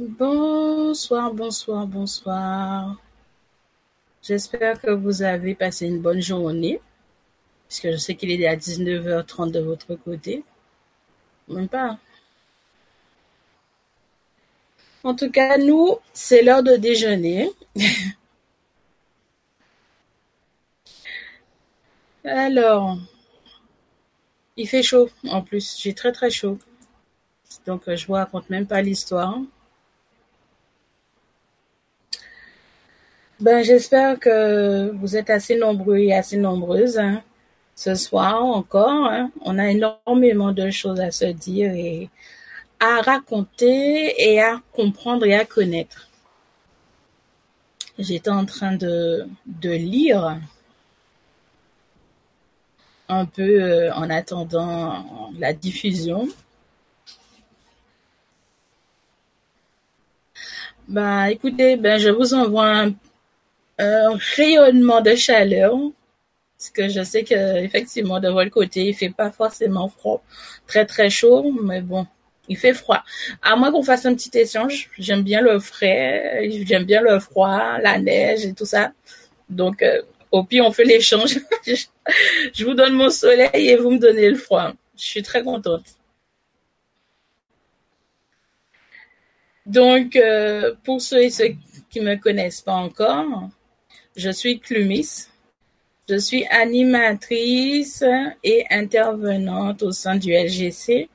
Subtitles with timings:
[0.00, 2.96] Bonsoir, bonsoir, bonsoir.
[4.22, 6.80] J'espère que vous avez passé une bonne journée,
[7.68, 10.42] puisque je sais qu'il est à 19h30 de votre côté.
[11.48, 11.98] Même pas.
[15.04, 17.50] En tout cas, nous, c'est l'heure de déjeuner.
[22.24, 22.96] Alors,
[24.56, 26.58] il fait chaud en plus, j'ai très très chaud.
[27.66, 29.38] Donc je vous raconte même pas l'histoire.
[33.40, 37.22] Ben j'espère que vous êtes assez nombreux et assez nombreuses hein,
[37.74, 39.06] ce soir encore.
[39.06, 39.30] Hein.
[39.40, 42.10] On a énormément de choses à se dire et
[42.80, 46.10] à raconter et à comprendre et à connaître.
[47.98, 50.38] J'étais en train de, de lire
[53.08, 56.28] un peu euh, en attendant la diffusion.
[60.88, 62.94] Bah, écoutez, ben, je vous envoie un,
[64.36, 65.76] rayonnement de chaleur.
[66.58, 70.22] Parce que je sais que, effectivement, de votre côté, il fait pas forcément froid,
[70.66, 72.06] très très chaud, mais bon,
[72.48, 73.02] il fait froid.
[73.42, 77.78] À moins qu'on fasse un petit échange, j'aime bien le frais, j'aime bien le froid,
[77.78, 78.92] la neige et tout ça.
[79.48, 81.38] Donc, euh, au pire, on fait l'échange.
[81.66, 84.72] je vous donne mon soleil et vous me donnez le froid.
[84.96, 85.84] Je suis très contente.
[89.64, 91.54] Donc, euh, pour ceux et ceux
[91.88, 93.48] qui me connaissent pas encore,
[94.16, 95.26] je suis Clumis.
[96.08, 98.04] Je suis animatrice
[98.42, 101.08] et intervenante au sein du LGC.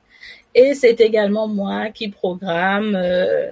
[0.54, 3.50] Et c'est également moi qui programme euh,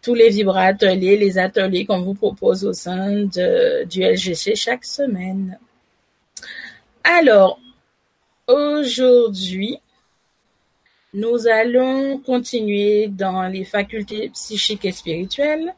[0.00, 5.58] tous les vibra-ateliers, les ateliers qu'on vous propose au sein du LGC chaque semaine.
[7.02, 7.58] Alors,
[8.46, 9.78] aujourd'hui,
[11.12, 15.74] nous allons continuer dans les facultés psychiques et spirituelles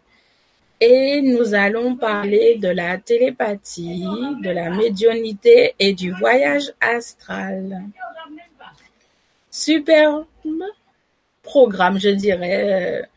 [0.85, 4.05] et nous allons parler de la télépathie,
[4.43, 7.85] de la médiumnité et du voyage astral.
[9.49, 10.27] Superbe
[11.45, 13.09] programme, je dirais,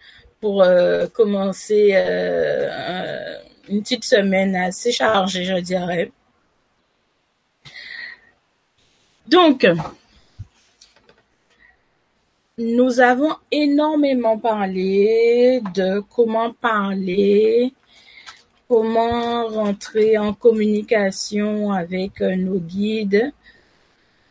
[0.42, 3.36] pour euh, commencer euh,
[3.70, 6.12] une petite semaine assez chargée, je dirais.
[9.28, 9.66] Donc,
[12.58, 17.74] nous avons énormément parlé de comment parler,
[18.68, 23.34] comment rentrer en communication avec euh, nos guides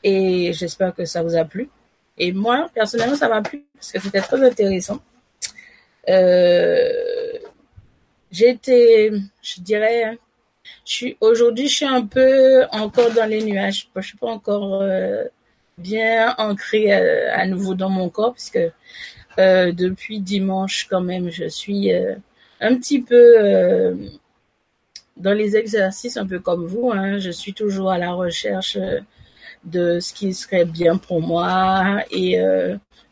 [0.02, 1.68] et j'espère que ça vous a plu.
[2.18, 5.00] Et moi, personnellement, ça m'a plu parce que c'était très intéressant.
[6.08, 7.38] Euh,
[8.30, 9.10] j'étais,
[9.42, 10.18] je dirais,
[10.84, 13.88] je suis aujourd'hui, je suis un peu encore dans les nuages.
[13.96, 15.24] Je suis pas encore euh,
[15.78, 18.60] bien ancrée euh, à, nouveau dans mon corps puisque
[19.38, 21.90] euh, depuis dimanche quand même, je suis
[22.60, 23.96] un petit peu
[25.16, 26.92] dans les exercices, un peu comme vous.
[26.92, 28.78] Hein, je suis toujours à la recherche
[29.64, 32.38] de ce qui serait bien pour moi et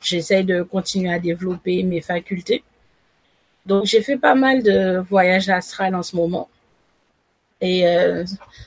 [0.01, 2.63] j'essaye de continuer à développer mes facultés.
[3.67, 6.49] Donc j'ai fait pas mal de voyages astral en ce moment.
[7.63, 8.25] Et euh,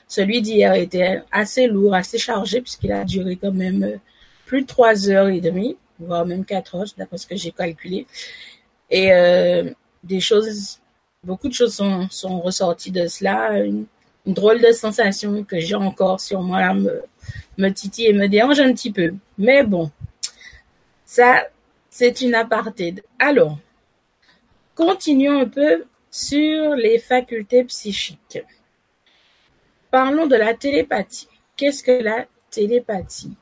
[0.07, 3.97] celui d'hier était assez lourd, assez chargé, puisqu'il a duré quand même euh,
[4.45, 8.07] plus de trois heures et demie, voire même quatre heures, d'après ce que j'ai calculé.
[8.89, 9.69] Et euh,
[10.03, 10.79] des choses,
[11.23, 13.59] beaucoup de choses sont, ressorties de cela.
[13.59, 13.85] Une,
[14.25, 17.03] drôle de sensation que j'ai encore sur moi me,
[17.59, 19.13] me titille et me dérange un petit peu.
[19.37, 19.91] Mais bon,
[21.05, 21.45] ça,
[21.91, 22.95] c'est une aparté.
[23.19, 23.59] Alors,
[24.75, 28.43] Continuons un peu sur les facultés psychiques.
[29.95, 31.29] Parlons de la télépathie.
[31.55, 33.37] Qu'est-ce que la télépathie?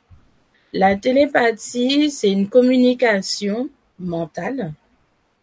[0.72, 4.72] La télépathie, c'est une communication mentale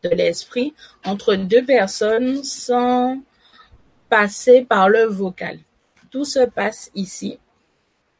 [0.04, 0.72] de l'esprit
[1.04, 3.20] entre deux personnes sans
[4.08, 5.58] passer par le vocal.
[6.12, 7.40] Tout se passe ici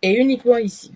[0.03, 0.93] et uniquement ici.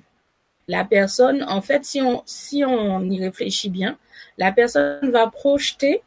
[0.66, 3.99] La personne, en fait, si on, si on y réfléchit bien,
[4.37, 6.02] la personne va projeter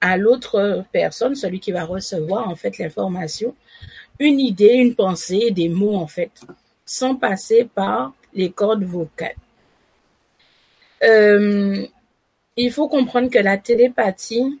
[0.00, 3.54] à l'autre personne, celui qui va recevoir en fait l'information,
[4.18, 6.32] une idée, une pensée, des mots en fait,
[6.84, 9.36] sans passer par les cordes vocales.
[11.02, 11.86] Euh,
[12.56, 14.58] il faut comprendre que la télépathie,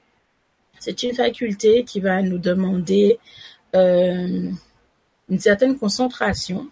[0.78, 3.18] c'est une faculté qui va nous demander
[3.74, 4.50] euh,
[5.28, 6.68] une certaine concentration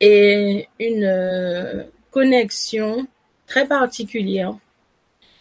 [0.00, 3.06] et une euh, connexion
[3.46, 4.56] très particulière.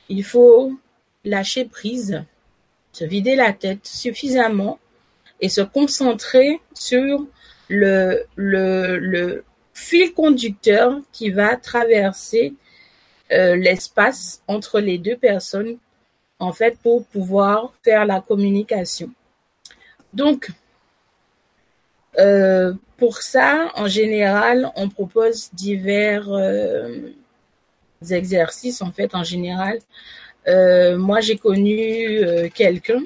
[0.10, 0.74] Il faut
[1.24, 2.24] lâcher prise,
[2.92, 4.80] se vider la tête suffisamment
[5.42, 7.26] et se concentrer sur
[7.70, 9.44] le,
[9.74, 12.54] fil conducteur qui va traverser
[13.32, 15.78] euh, l'espace entre les deux personnes
[16.40, 19.10] en fait, pour pouvoir faire la communication.
[20.14, 20.50] Donc,
[22.20, 27.10] euh, pour ça, en général, on propose divers euh,
[28.10, 29.80] exercices, en fait, en général.
[30.46, 33.04] Moi, j'ai connu quelqu'un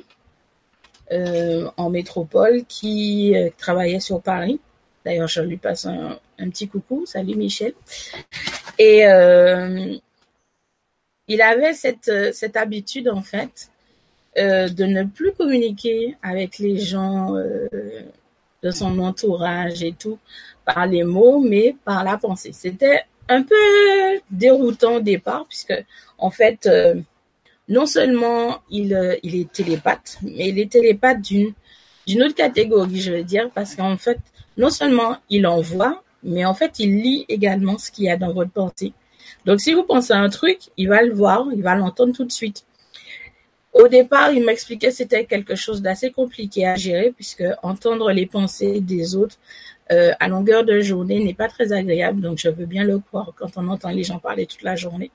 [1.12, 4.60] en métropole qui travaillait sur Paris.
[5.06, 6.20] D'ailleurs, je lui passe un,
[6.50, 7.06] petit coucou.
[7.06, 7.74] Salut Michel.
[8.78, 9.04] Et
[11.28, 13.70] il avait cette, cette habitude, en fait,
[14.36, 17.34] de ne plus communiquer avec les gens
[18.64, 20.20] de son entourage et tout
[20.66, 22.52] par les mots, mais par la pensée.
[22.52, 23.56] C'était un peu
[24.30, 25.74] déroutant au départ, puisque
[26.18, 26.96] en fait, euh,
[27.68, 31.54] non seulement il, euh, il est télépathe, mais il est télépathe d'une
[32.08, 34.18] d'une autre catégorie, je veux dire, parce qu'en fait,
[34.56, 38.32] non seulement il envoie, mais en fait, il lit également ce qu'il y a dans
[38.32, 38.94] votre pensée.
[39.46, 42.24] Donc, si vous pensez à un truc, il va le voir, il va l'entendre tout
[42.24, 42.66] de suite.
[43.74, 48.26] Au départ, il m'expliquait que c'était quelque chose d'assez compliqué à gérer puisque entendre les
[48.26, 49.38] pensées des autres
[49.92, 52.22] euh, à longueur de journée n'est pas très agréable.
[52.22, 55.12] Donc, je veux bien le croire quand on entend les gens parler toute la journée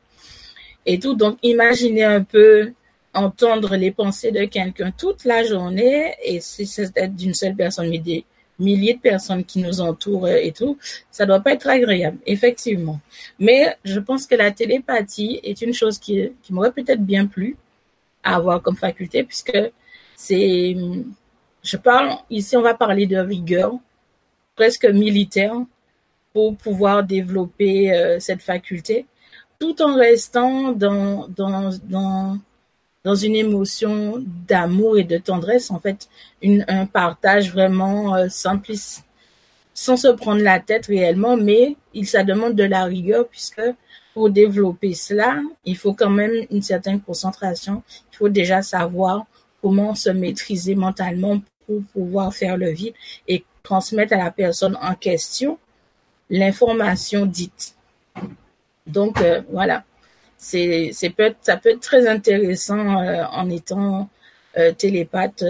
[0.87, 1.15] et tout.
[1.15, 2.73] Donc, imaginez un peu
[3.15, 7.99] entendre les pensées de quelqu'un toute la journée et si c'est d'une seule personne, mais
[7.99, 8.25] des
[8.59, 10.79] milliers de personnes qui nous entourent et tout,
[11.11, 13.01] ça doit pas être agréable, effectivement.
[13.39, 17.57] Mais je pense que la télépathie est une chose qui, qui m'aurait peut-être bien plu
[18.23, 19.59] à avoir comme faculté, puisque
[20.17, 20.77] c'est,
[21.63, 23.75] je parle, ici on va parler de rigueur,
[24.55, 25.57] presque militaire,
[26.33, 29.07] pour pouvoir développer euh, cette faculté,
[29.63, 32.37] tout en restant dans, dans, dans,
[33.05, 36.09] dans une émotion d'amour et de tendresse, en fait,
[36.43, 39.05] une, un partage vraiment euh, simpliste,
[39.73, 43.63] sans se prendre la tête réellement, mais il, ça demande de la rigueur, puisque
[44.15, 47.85] pour développer cela, il faut quand même une certaine concentration.
[48.13, 49.27] Il faut déjà savoir
[49.63, 52.95] comment se maîtriser mentalement pour pouvoir faire le vide
[53.29, 55.57] et transmettre à la personne en question
[56.29, 57.77] l'information dite.
[58.87, 59.85] Donc euh, voilà,
[60.37, 61.35] c'est ça peut
[61.71, 64.09] être très intéressant euh, en étant
[64.57, 65.45] euh, télépathe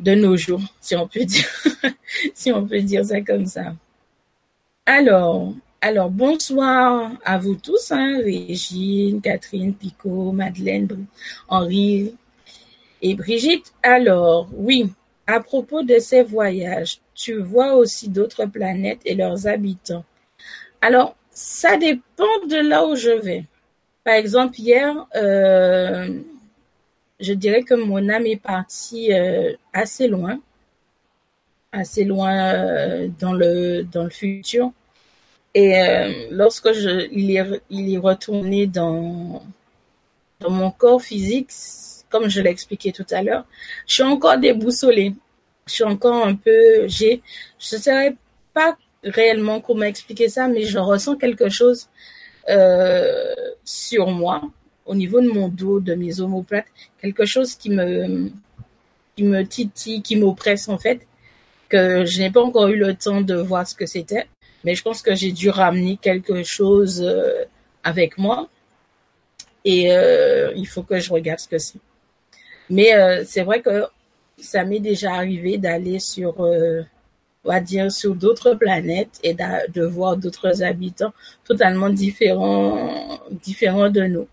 [0.00, 1.24] de nos jours, si on peut
[2.80, 3.74] dire ça comme ça.
[4.86, 11.06] Alors, alors, bonsoir à vous tous, hein, Régine, Catherine, Picot, Madeleine,
[11.48, 12.14] Henri
[13.02, 13.72] et Brigitte.
[13.82, 14.90] Alors, oui,
[15.26, 20.04] à propos de ces voyages, tu vois aussi d'autres planètes et leurs habitants.
[20.80, 23.44] Alors, ça dépend de là où je vais.
[24.04, 26.20] Par exemple, hier, euh,
[27.20, 30.40] je dirais que mon âme est partie euh, assez loin,
[31.72, 34.72] assez loin euh, dans le dans le futur.
[35.56, 35.74] Et
[36.32, 39.40] lorsque je, il, est, il est retourné dans,
[40.40, 41.50] dans mon corps physique,
[42.10, 43.44] comme je l'ai expliqué tout à l'heure,
[43.86, 45.14] je suis encore déboussolée.
[45.66, 47.18] Je suis encore un peu, je ne
[47.60, 48.16] sais
[48.52, 51.88] pas réellement comment expliquer ça, mais je ressens quelque chose
[52.48, 53.34] euh,
[53.64, 54.42] sur moi,
[54.86, 56.66] au niveau de mon dos, de mes omoplates,
[57.00, 58.30] quelque chose qui me,
[59.16, 61.06] qui me titille, qui m'oppresse en fait,
[61.68, 64.26] que je n'ai pas encore eu le temps de voir ce que c'était
[64.64, 67.44] mais je pense que j'ai dû ramener quelque chose euh,
[67.84, 68.48] avec moi
[69.64, 71.78] et euh, il faut que je regarde ce que c'est.
[72.70, 73.84] Mais euh, c'est vrai que
[74.38, 76.46] ça m'est déjà arrivé d'aller sur,
[77.44, 81.12] on va dire, sur d'autres planètes et de voir d'autres habitants
[81.44, 84.28] totalement différents, différents de nous.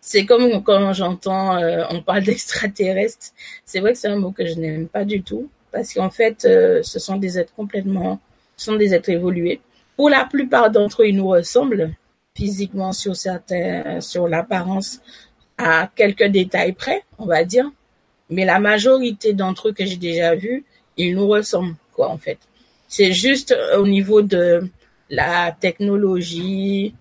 [0.00, 1.58] C'est comme quand j'entends,
[1.90, 3.28] on parle d'extraterrestres.
[3.64, 6.42] C'est vrai que c'est un mot que je n'aime pas du tout parce qu'en fait,
[6.42, 8.20] ce sont des êtres complètement
[8.62, 9.60] sont des êtres évolués.
[9.96, 11.92] Pour la plupart d'entre eux, ils nous ressemblent
[12.34, 15.00] physiquement sur certains, sur l'apparence,
[15.58, 17.70] à quelques détails près, on va dire.
[18.30, 20.64] Mais la majorité d'entre eux que j'ai déjà vus,
[20.96, 22.38] ils nous ressemblent, quoi, en fait.
[22.88, 24.68] C'est juste au niveau de
[25.10, 26.94] la technologie,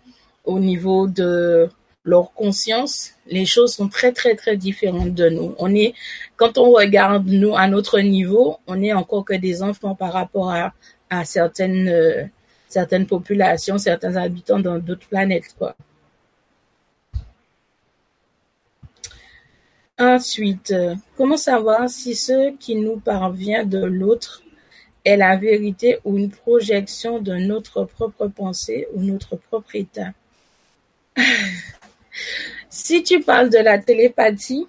[0.45, 1.69] au niveau de
[2.03, 5.53] leur conscience, les choses sont très très très différentes de nous.
[5.59, 5.93] On est,
[6.35, 10.51] quand on regarde nous à notre niveau, on est encore que des enfants par rapport
[10.51, 10.73] à
[11.11, 12.23] à certaines, euh,
[12.67, 15.75] certaines populations, certains habitants dans d'autres planètes, quoi.
[20.01, 24.41] Ensuite, euh, comment savoir si ce qui nous parvient de l'autre
[25.05, 30.11] est la vérité ou une projection de notre propre pensée ou notre propre état?
[32.73, 34.65] Si tu parles de la télépathie,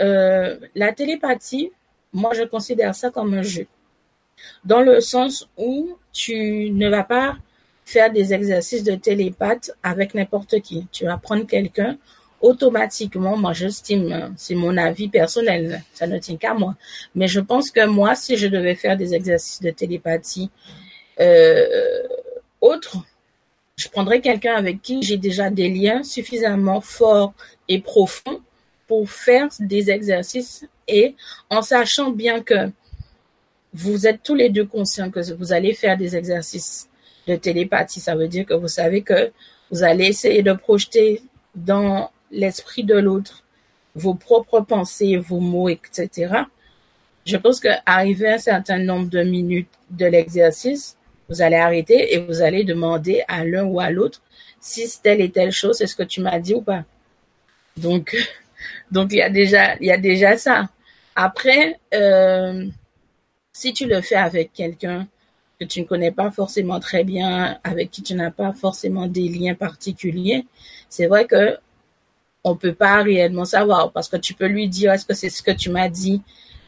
[0.00, 1.70] euh, la télépathie,
[2.12, 3.66] moi je considère ça comme un jeu
[4.64, 7.36] dans le sens où tu ne vas pas
[7.84, 10.86] faire des exercices de télépathe avec n'importe qui.
[10.92, 11.98] Tu vas prendre quelqu'un
[12.40, 16.74] automatiquement, moi j'estime, c'est mon avis personnel, ça ne tient qu'à moi,
[17.14, 20.50] mais je pense que moi, si je devais faire des exercices de télépathie
[21.20, 21.66] euh,
[22.60, 22.96] autres,
[23.76, 27.32] je prendrais quelqu'un avec qui j'ai déjà des liens suffisamment forts
[27.68, 28.40] et profonds
[28.86, 30.66] pour faire des exercices.
[30.86, 31.14] Et
[31.48, 32.70] en sachant bien que
[33.72, 36.88] vous êtes tous les deux conscients que vous allez faire des exercices
[37.26, 38.00] de télépathie.
[38.00, 39.32] Ça veut dire que vous savez que
[39.70, 41.22] vous allez essayer de projeter
[41.54, 43.44] dans l'esprit de l'autre
[43.94, 46.44] vos propres pensées, vos mots, etc.
[47.26, 50.96] Je pense qu'arrivé à un certain nombre de minutes de l'exercice,
[51.28, 54.22] vous allez arrêter et vous allez demander à l'un ou à l'autre
[54.60, 56.84] si telle et telle chose, est-ce que tu m'as dit ou pas.
[57.76, 58.16] Donc,
[58.90, 60.68] donc il y a déjà, il y a déjà ça.
[61.16, 62.66] Après, euh,
[63.52, 65.08] si tu le fais avec quelqu'un
[65.58, 69.28] que tu ne connais pas forcément très bien, avec qui tu n'as pas forcément des
[69.28, 70.46] liens particuliers,
[70.88, 71.58] c'est vrai que
[72.44, 75.42] on peut pas réellement savoir parce que tu peux lui dire est-ce que c'est ce
[75.42, 76.22] que tu m'as dit,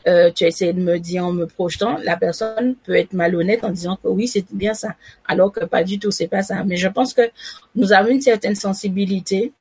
[0.07, 3.64] euh, tu as essayé de me dire en me projetant, la personne peut être malhonnête
[3.64, 4.95] en disant que oui c'est bien ça,
[5.26, 6.64] alors que pas du tout c'est pas ça.
[6.64, 7.31] Mais je pense que
[7.75, 9.52] nous avons une certaine sensibilité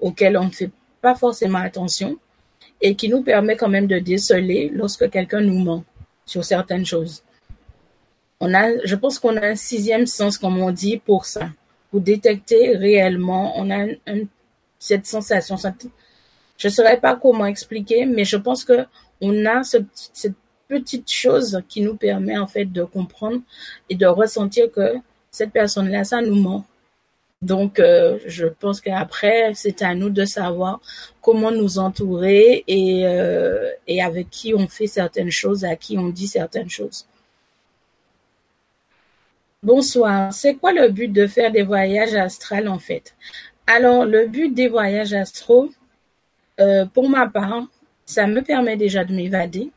[0.00, 2.18] auquel on ne fait pas forcément attention
[2.80, 5.84] et qui nous permet quand même de déceler lorsque quelqu'un nous ment
[6.24, 7.22] sur certaines choses.
[8.40, 11.48] On a, je pense qu'on a un sixième sens, comme on dit, pour ça,
[11.90, 13.54] pour détecter réellement.
[13.56, 13.86] On a
[14.86, 15.56] cette sensation.
[16.58, 18.86] Je ne saurais pas comment expliquer, mais je pense que
[19.20, 20.36] on a cette
[20.68, 23.40] petite chose qui nous permet en fait de comprendre
[23.88, 24.94] et de ressentir que
[25.30, 26.64] cette personne-là, ça nous ment.
[27.42, 30.80] Donc, euh, je pense qu'après, c'est à nous de savoir
[31.20, 36.08] comment nous entourer et, euh, et avec qui on fait certaines choses, à qui on
[36.08, 37.06] dit certaines choses.
[39.62, 40.32] Bonsoir.
[40.32, 43.14] C'est quoi le but de faire des voyages astrales en fait?
[43.66, 45.70] Alors, le but des voyages astraux,
[46.60, 47.66] euh, pour ma part,
[48.04, 49.70] ça me permet déjà de m'évader,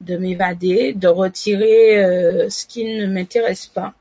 [0.00, 3.94] de m'évader, de retirer ce qui ne m'intéresse pas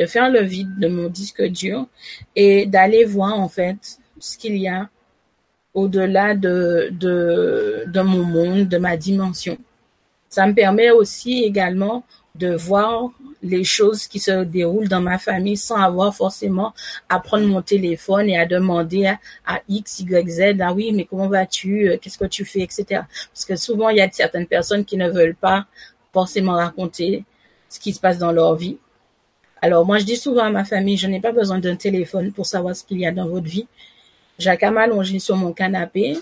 [0.00, 1.86] de faire le vide de mon disque dur
[2.34, 4.88] et d'aller voir en fait ce qu'il y a
[5.74, 9.58] au-delà de, de, de mon monde, de ma dimension.
[10.28, 12.04] Ça me permet aussi également
[12.34, 13.10] de voir
[13.42, 16.74] les choses qui se déroulent dans ma famille sans avoir forcément
[17.08, 19.14] à prendre mon téléphone et à demander
[19.46, 23.02] à, X, Y, Z, ah oui, mais comment vas-tu, qu'est-ce que tu fais, etc.
[23.32, 25.66] Parce que souvent, il y a certaines personnes qui ne veulent pas
[26.12, 27.24] forcément raconter
[27.68, 28.78] ce qui se passe dans leur vie.
[29.62, 32.46] Alors moi, je dis souvent à ma famille, je n'ai pas besoin d'un téléphone pour
[32.46, 33.66] savoir ce qu'il y a dans votre vie.
[34.38, 36.16] J'ai qu'à m'allonger sur mon canapé,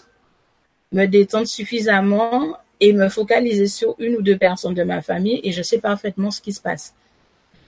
[0.93, 5.53] me détendre suffisamment et me focaliser sur une ou deux personnes de ma famille et
[5.53, 6.95] je sais parfaitement ce qui se passe.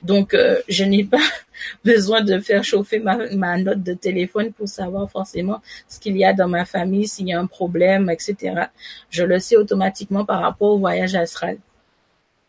[0.02, 1.18] Donc, euh, je n'ai pas
[1.84, 6.32] besoin de faire chauffer ma, note de téléphone pour savoir forcément ce qu'il y a
[6.32, 8.66] dans ma famille, s'il y a un problème, etc.
[9.10, 11.58] Je le sais automatiquement par rapport au voyage astral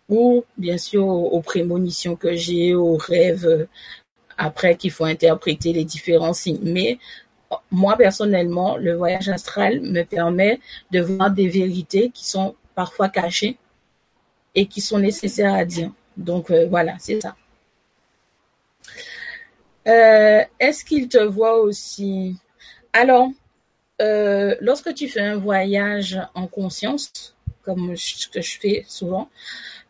[0.10, 3.66] ou bien sûr aux prémonitions que j'ai, aux rêves euh,
[4.38, 6.60] après qu'il faut interpréter les différents signes.
[6.64, 7.00] Mais
[7.72, 10.60] moi personnellement, le voyage astral me permet
[10.92, 13.58] de voir des vérités qui sont parfois cachées
[14.54, 15.92] et qui sont nécessaires à dire.
[16.18, 17.36] Donc euh, voilà, c'est ça.
[19.88, 22.38] Euh, Est-ce qu'il te voit aussi?
[22.94, 23.30] Alors,
[24.02, 29.30] euh, lorsque tu fais un voyage en conscience, comme ce que je fais souvent,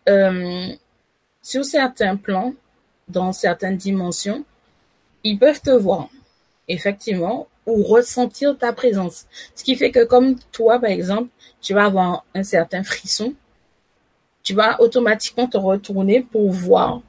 [0.10, 0.68] euh,
[1.42, 2.54] sur certains plans,
[3.08, 4.46] dans certaines dimensions,
[5.24, 6.10] ils peuvent te voir,
[6.68, 9.26] effectivement, ou ressentir ta présence.
[9.56, 11.30] Ce qui fait que comme toi, par exemple,
[11.62, 13.34] tu vas avoir un certain frisson,
[14.44, 17.02] tu vas automatiquement te retourner pour voir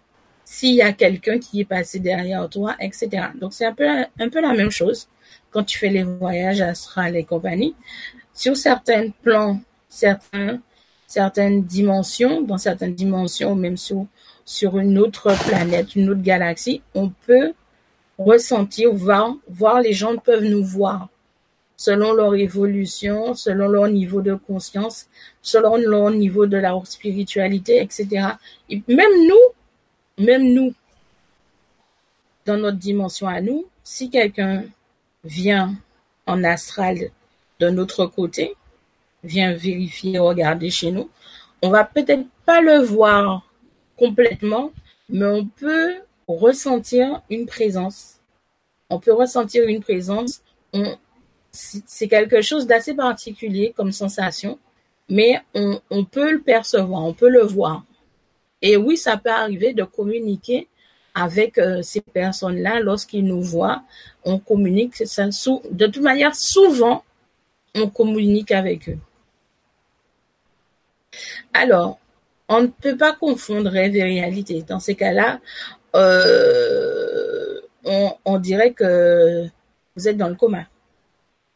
[0.53, 3.09] s'il y a quelqu'un qui est passé derrière toi, etc.
[3.41, 5.09] Donc c'est un peu, un peu la même chose
[5.51, 7.75] quand tu fais les voyages astrales et compagnie.
[8.35, 10.61] Sur certains plans, certains
[11.07, 14.07] certaines dimensions, dans certaines dimensions, même sur,
[14.45, 17.55] sur une autre planète, une autre galaxie, on peut
[18.19, 21.09] ressentir, voir, voir les gens peuvent nous voir
[21.79, 25.07] selon leur évolution, selon leur niveau de conscience,
[25.41, 28.07] selon leur niveau de leur spiritualité, etc.
[28.69, 29.45] Et même nous,
[30.23, 30.75] même nous,
[32.47, 34.64] dans notre dimension à nous, si quelqu'un
[35.25, 35.76] vient
[36.26, 37.11] en astral
[37.61, 38.55] de notre côté,
[39.23, 41.09] vient vérifier, regarder chez nous,
[41.62, 43.49] on va peut-être pas le voir
[43.97, 44.73] complètement,
[45.09, 45.95] mais on peut
[46.26, 48.21] ressentir une présence.
[48.91, 50.43] On peut ressentir une présence.
[51.52, 54.59] c'est quelque chose d'assez particulier comme sensation,
[55.09, 57.85] mais on, on peut le percevoir, on peut le voir.
[58.62, 60.69] Et oui, ça peut arriver de communiquer
[61.14, 63.83] avec euh, ces personnes-là lorsqu'ils nous voient.
[64.25, 64.99] On communique.
[65.00, 67.04] De toute manière, souvent,
[67.75, 68.99] on communique avec eux.
[71.52, 71.99] Alors,
[72.49, 74.62] on ne peut pas confondre rêve et réalité.
[74.62, 75.40] Dans ces cas-là,
[75.95, 79.47] euh, on, dirait que
[79.97, 80.66] vous êtes dans le coma.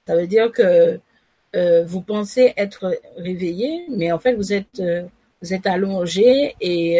[0.06, 1.00] Ça veut dire que
[1.54, 4.82] euh, vous pensez être réveillé, mais en fait vous êtes
[5.42, 6.98] vous êtes allongé et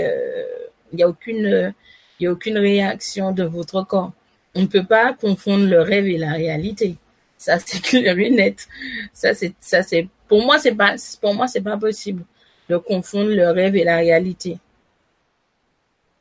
[0.93, 1.75] il n'y a aucune
[2.19, 4.13] il a aucune réaction de votre corps.
[4.55, 6.97] On ne peut pas confondre le rêve et la réalité.
[7.39, 8.67] Ça c'est clair et net.
[9.13, 12.25] Ça c'est ça c'est pour moi c'est pas pour moi c'est pas possible
[12.69, 14.59] de confondre le rêve et la réalité.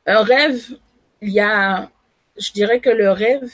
[0.06, 0.78] Un rêve,
[1.22, 1.90] il y a,
[2.38, 3.52] je dirais que le rêve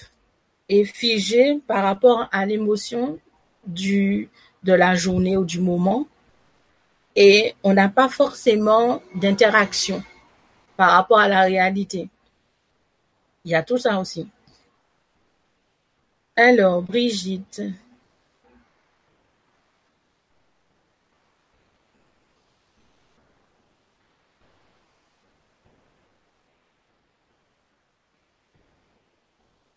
[0.68, 3.20] est figé par rapport à l'émotion
[3.66, 4.30] du,
[4.64, 6.08] de la journée ou du moment
[7.16, 10.04] et on n'a pas forcément d'interaction
[10.78, 12.10] par rapport à la réalité.
[13.46, 14.28] Il y a tout ça aussi.
[16.36, 17.62] Alors, Brigitte.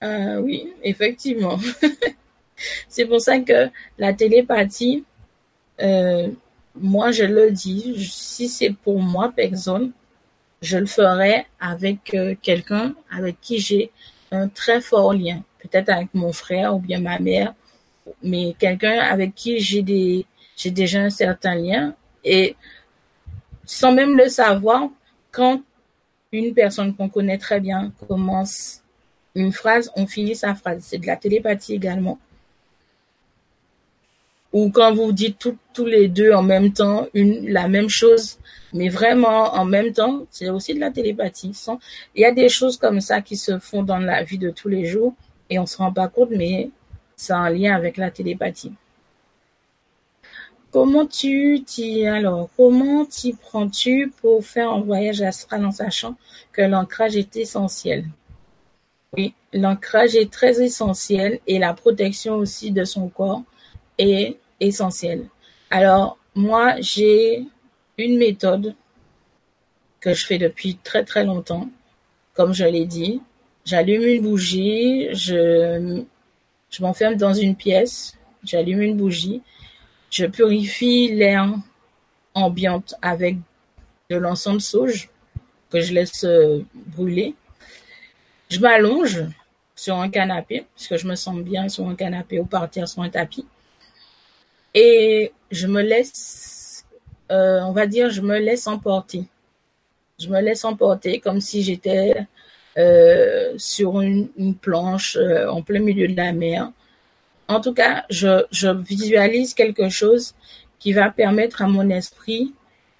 [0.03, 1.59] Euh, oui, effectivement.
[2.88, 5.05] c'est pour ça que la télépathie,
[5.81, 6.29] euh,
[6.75, 9.93] moi je le dis, si c'est pour moi personne,
[10.62, 13.90] je le ferai avec euh, quelqu'un avec qui j'ai
[14.31, 17.54] un très fort lien, peut-être avec mon frère ou bien ma mère,
[18.23, 20.26] mais quelqu'un avec qui j'ai des
[20.57, 22.57] j'ai déjà un certain lien et
[23.66, 24.88] sans même le savoir,
[25.31, 25.62] quand
[26.33, 28.83] une personne qu'on connaît très bien commence
[29.35, 30.83] une phrase, on finit sa phrase.
[30.83, 32.19] C'est de la télépathie également.
[34.54, 38.38] Ou quand vous dites tous les deux en même temps une, la même chose,
[38.73, 41.52] mais vraiment en même temps, c'est aussi de la télépathie.
[42.14, 44.68] Il y a des choses comme ça qui se font dans la vie de tous
[44.68, 45.12] les jours
[45.50, 46.70] et on se rend pas compte, mais
[47.16, 48.73] c'est un lien avec la télépathie.
[50.71, 53.08] Comment tu t'y alors comment
[53.43, 56.14] prends-tu pour faire un voyage astral en sachant
[56.52, 58.04] que l'ancrage est essentiel?
[59.17, 63.43] Oui, l'ancrage est très essentiel et la protection aussi de son corps
[64.67, 65.29] essentielle.
[65.71, 67.45] Alors, moi, j'ai
[67.99, 68.75] une méthode
[70.00, 71.69] que je fais depuis très très longtemps.
[72.35, 73.21] Comme je l'ai dit,
[73.65, 76.03] j'allume une bougie, je,
[76.71, 79.43] je m'enferme dans une pièce, j'allume une bougie,
[80.11, 81.49] je purifie l'air
[82.35, 83.37] ambiante avec
[84.11, 85.11] de l'encens de sauge
[85.71, 87.35] que je laisse euh, brûler
[88.55, 89.25] je m'allonge
[89.75, 93.03] sur un canapé, parce que je me sens bien sur un canapé ou partir sur
[93.03, 93.45] un tapis.
[94.75, 96.84] Et je me laisse,
[97.30, 99.25] euh, on va dire, je me laisse emporter.
[100.19, 102.26] Je me laisse emporter comme si j'étais
[102.76, 104.28] euh, sur une,
[104.60, 106.73] planche euh, en plein milieu de la mer.
[107.47, 110.34] En tout cas, je, je visualise quelque chose
[110.78, 112.52] qui va permettre à mon esprit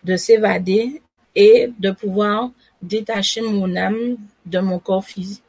[0.05, 1.03] de s'évader
[1.35, 2.51] et de pouvoir
[2.83, 5.43] détacher mon âme de mon corps physique.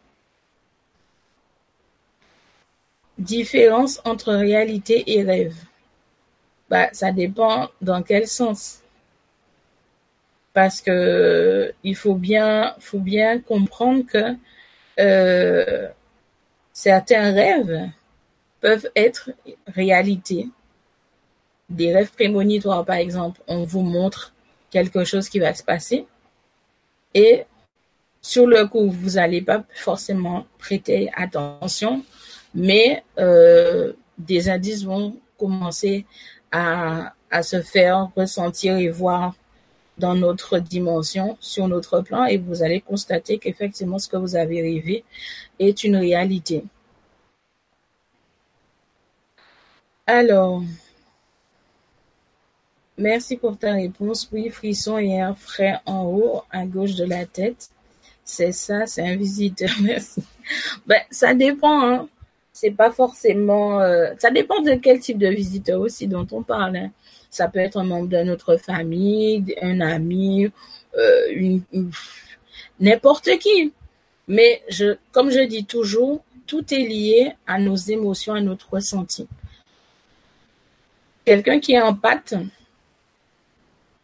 [3.17, 5.55] Différence entre réalité et rêve.
[6.69, 8.81] Bah, ça dépend dans quel sens.
[10.53, 14.35] Parce que il faut bien, faut bien comprendre que
[14.99, 15.89] euh,
[16.73, 17.89] certains rêves
[18.61, 19.31] peuvent être
[19.67, 20.49] réalité.
[21.69, 24.33] Des rêves prémonitoires, par exemple, on vous montre
[24.69, 26.05] quelque chose qui va se passer
[27.15, 27.45] et
[28.21, 32.03] sur le coup, vous n'allez pas forcément prêter attention,
[32.53, 36.05] mais euh, des indices vont commencer
[36.55, 39.35] à, se faire ressentir et voir
[39.97, 44.61] dans notre dimension, sur notre plan, et vous allez constater qu'effectivement ce que vous avez
[44.61, 45.03] rêvé
[45.59, 46.63] est une réalité.
[50.07, 50.61] Alors,
[52.97, 54.29] Merci pour ta réponse.
[54.31, 57.69] Oui, frisson et un frais en haut, à gauche de la tête.
[58.23, 59.69] C'est ça, c'est un visiteur.
[59.81, 60.23] Merci.
[60.87, 61.81] Ben, ça dépend.
[61.81, 62.07] Hein.
[62.55, 63.81] C'est pas forcément.
[63.81, 66.77] Euh, ça dépend de quel type de visiteur aussi dont on parle.
[66.77, 66.91] Hein.
[67.29, 70.49] Ça peut être un membre de notre famille, un ami,
[70.97, 71.59] euh,
[72.79, 73.73] n'importe qui.
[74.29, 74.63] Mais
[75.11, 79.27] comme je dis toujours, tout est lié à nos émotions, à notre ressenti.
[81.25, 82.35] Quelqu'un qui est en pâte,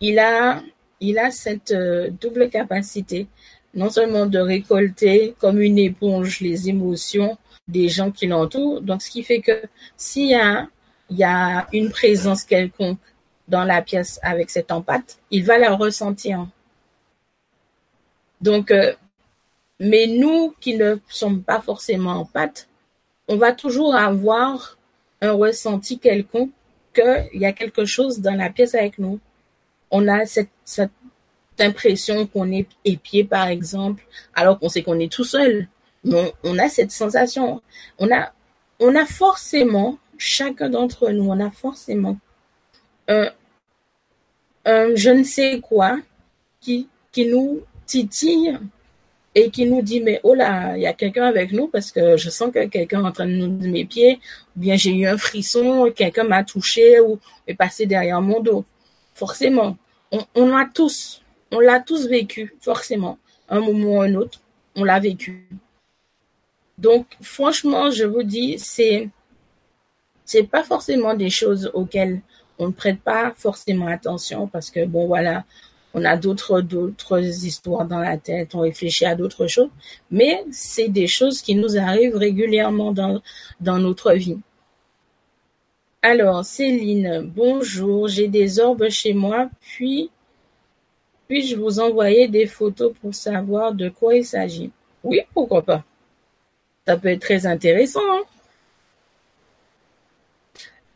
[0.02, 0.62] il a,
[1.00, 3.28] il a cette euh, double capacité,
[3.74, 7.38] non seulement de récolter comme une éponge les émotions
[7.72, 9.64] des gens qui l'entourent, donc ce qui fait que
[9.98, 13.00] s'il y a, une présence quelconque
[13.48, 16.48] dans la pièce avec cette empate, il va la ressentir.
[18.40, 18.94] Donc, euh,
[19.80, 22.68] Mais nous qui ne sommes pas forcément en pâte,
[23.28, 24.78] on va toujours avoir
[25.22, 26.52] un ressenti quelconque
[26.94, 29.20] qu'il y a quelque chose dans la pièce avec nous.
[29.90, 30.92] On a cette
[31.60, 34.04] impression qu'on est épié, par exemple,
[34.36, 35.68] alors qu'on sait qu'on est tout seul.
[36.04, 37.62] On, a cette sensation.
[38.00, 38.34] On a,
[38.80, 42.18] on a forcément, chacun d'entre nous, on a forcément
[43.08, 43.30] un,
[44.96, 46.00] je ne sais quoi
[46.60, 46.88] qui,
[47.18, 48.58] nous titille
[49.36, 52.18] et qui nous dit mais oh là il y a quelqu'un avec nous parce que
[52.18, 54.20] je sens que quelqu'un est en train de nous de ou
[54.56, 58.66] bien j'ai eu un frisson quelqu'un m'a touché ou est passé derrière mon dos.
[59.14, 59.78] Forcément.
[60.12, 61.22] On, on a tous.
[61.52, 63.18] On l'a tous vécu forcément.
[63.50, 64.40] Un moment ou un autre
[64.76, 65.48] on l'a vécu
[66.82, 69.10] donc franchement je vous dis c'est
[70.26, 72.22] c'est pas forcément des choses auxquelles
[72.60, 75.46] on ne prête pas forcément attention parce que bon voilà
[75.94, 79.70] on a d'autres d'autres histoires dans la tête, on réfléchit à d'autres choses,
[80.10, 83.22] mais c'est des choses qui nous arrivent régulièrement dans
[83.60, 84.38] dans notre vie.
[86.04, 90.10] Alors, Céline, bonjour, j'ai des orbes chez moi, puis
[91.28, 94.72] puis-je vous envoyer des photos pour savoir de quoi il s'agit?
[95.04, 95.84] Oui, pourquoi pas.
[96.88, 98.02] Ça peut être très intéressant.
[98.10, 98.22] Hein.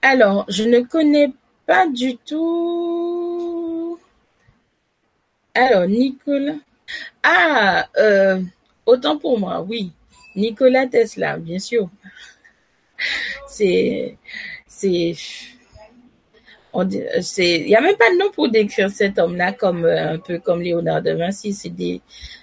[0.01, 1.31] Alors, je ne connais
[1.65, 3.99] pas du tout
[5.55, 6.57] alors, Nicolas.
[7.23, 8.41] Ah, euh,
[8.85, 9.93] autant pour moi, oui.
[10.35, 11.89] Nicolas Tesla, bien sûr.
[13.47, 14.17] C'est,
[14.67, 15.15] c'est,
[16.73, 20.39] il y a même pas de nom pour décrire cet homme-là comme euh, un peu
[20.39, 21.53] comme Léonard de Vinci.
[21.53, 22.01] C'est des,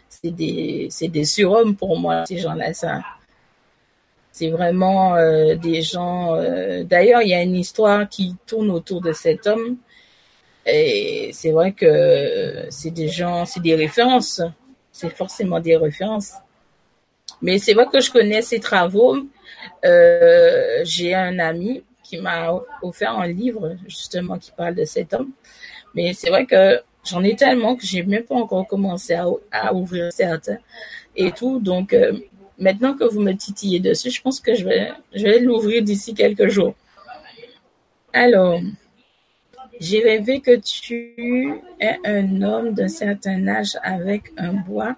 [0.08, 2.72] c'est des, des surhommes pour moi ces gens-là.
[2.72, 3.02] Ça,
[4.32, 6.36] c'est vraiment euh, des gens.
[6.84, 9.78] D'ailleurs, il y a une histoire qui tourne autour de cet homme
[10.66, 14.40] et c'est vrai que c'est des gens, c'est des références.
[14.92, 16.34] C'est forcément des références.
[17.40, 19.16] Mais c'est vrai que je connais ses travaux.
[19.84, 25.32] Euh, J'ai un ami qui m'a offert un livre justement qui parle de cet homme.
[25.94, 30.12] Mais c'est vrai que j'en ai tellement que j'ai même pas encore commencé à, ouvrir
[30.12, 30.58] certains
[31.16, 31.58] et tout.
[31.58, 32.12] Donc euh,
[32.58, 36.14] maintenant que vous me titillez dessus, je pense que je vais, je vais l'ouvrir d'ici
[36.14, 36.74] quelques jours.
[38.12, 38.60] Alors.
[39.80, 44.94] J'ai rêvé que tu es un homme d'un certain âge avec un bois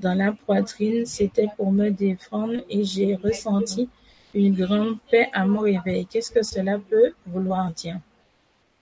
[0.00, 1.06] dans la poitrine.
[1.06, 3.88] C'était pour me défendre et j'ai ressenti
[4.34, 6.04] une grande paix à mon réveil.
[6.04, 8.00] Qu'est-ce que cela peut vouloir dire?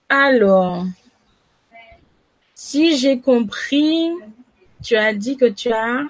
[0.09, 0.85] Alors,
[2.53, 4.11] si j'ai compris,
[4.83, 6.07] tu as dit que tu as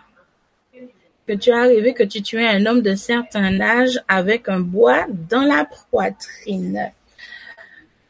[1.31, 5.05] que tu as rêvé que tu tuais un homme d'un certain âge avec un bois
[5.29, 6.91] dans la poitrine.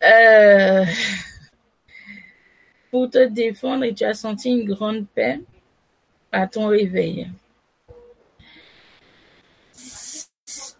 [0.03, 0.84] Euh,
[2.89, 5.39] pour te défendre et tu as senti une grande paix
[6.31, 7.29] à ton réveil.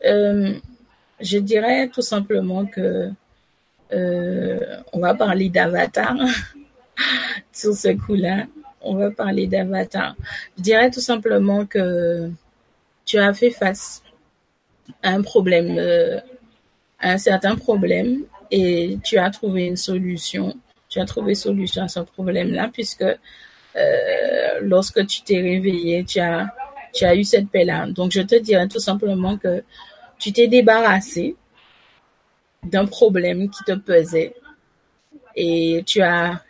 [0.04, 0.56] Euh,
[1.20, 3.12] je dirais tout simplement que
[3.94, 6.16] euh, on va parler d'avatar
[7.54, 8.48] sur ce coup-là.
[8.84, 10.16] On va parler d'avatar.
[10.58, 12.30] Je dirais tout simplement que
[13.06, 14.04] tu as fait face
[15.04, 15.78] à un problème,
[17.00, 20.56] à un certain problème et tu as trouvé une solution.
[20.90, 23.06] Tu as trouvé solution à ce problème-là puisque
[23.76, 26.54] euh, lorsque tu t'es réveillé, tu as,
[26.94, 27.88] tu as eu cette paix-là.
[27.88, 29.64] Donc, je te dirais tout simplement que
[30.20, 31.36] tu t'es débarrassé
[32.64, 34.36] d'un problème qui te pesait
[35.36, 36.44] et tu as,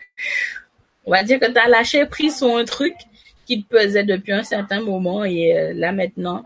[1.05, 2.93] on va dire que tu as lâché prise sur un truc
[3.45, 6.43] qui te pesait depuis un certain moment et euh, là maintenant,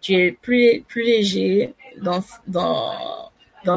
[0.00, 2.22] tu es plus, léger dans,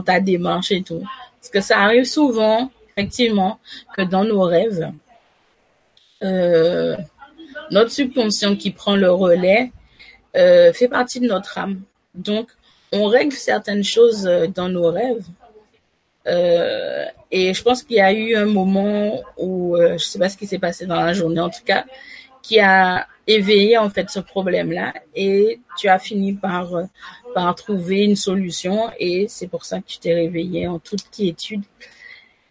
[0.03, 1.03] ta démarche et tout.
[1.39, 3.59] Parce que ça arrive souvent, effectivement,
[3.95, 4.91] que dans nos rêves,
[6.23, 6.95] euh,
[7.71, 9.71] notre subconscient qui prend le relais
[10.37, 11.81] euh, fait partie de notre âme.
[12.15, 12.49] Donc,
[12.93, 14.23] on règle certaines choses
[14.55, 15.25] dans nos rêves.
[16.27, 20.29] Euh, et je pense qu'il y a eu un moment où, euh, je sais pas
[20.29, 21.85] ce qui s'est passé dans la journée, en tout cas,
[22.41, 26.71] qui a éveillé en fait ce problème-là et tu as fini par
[27.33, 31.63] par trouver une solution et c'est pour ça que tu t'es réveillé en toute quiétude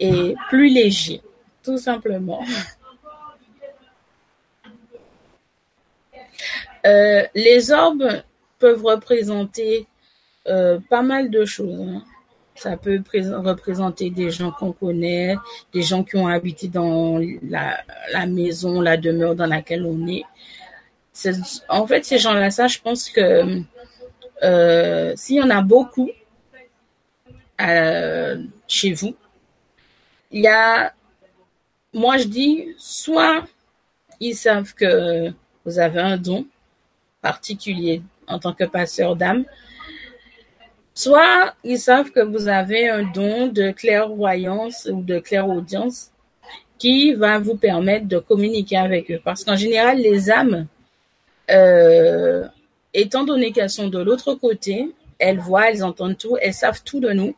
[0.01, 1.23] et plus léger,
[1.63, 2.45] tout simplement.
[6.85, 8.23] Euh, les orbes
[8.59, 9.87] peuvent représenter
[10.49, 11.81] euh, pas mal de choses.
[11.81, 12.03] Hein.
[12.63, 15.35] Ça peut représenter des gens qu'on connaît,
[15.75, 20.23] des gens qui ont habité dans la, maison, la demeure dans laquelle on est.
[21.69, 23.63] En fait, ces gens-là, ça, je pense que
[24.45, 26.09] euh, s'il y en a beaucoup
[27.61, 29.17] euh, chez vous,
[30.31, 30.95] il y a,
[31.93, 33.43] moi je dis, soit
[34.21, 35.33] ils savent que
[35.65, 36.47] vous avez un don
[37.23, 39.47] particulier en tant que passeur d'âme.
[40.95, 46.11] Soit ils savent que vous avez un don de clairvoyance ou de clairaudience
[46.79, 49.21] qui va vous permettre de communiquer avec eux.
[49.25, 50.67] Parce qu'en général, les âmes,
[51.51, 52.47] euh,
[52.93, 57.01] étant donné qu'elles sont de l'autre côté, elles voient, elles entendent tout, elles savent tout
[57.01, 57.35] de nous.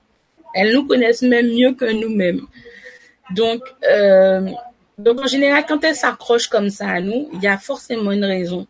[0.54, 2.40] Elles nous connaissent même mieux que nous-mêmes.
[3.34, 4.50] Donc, euh,
[4.98, 8.24] donc en général, quand elles s'accrochent comme ça à nous, il y a forcément une
[8.24, 8.66] raison.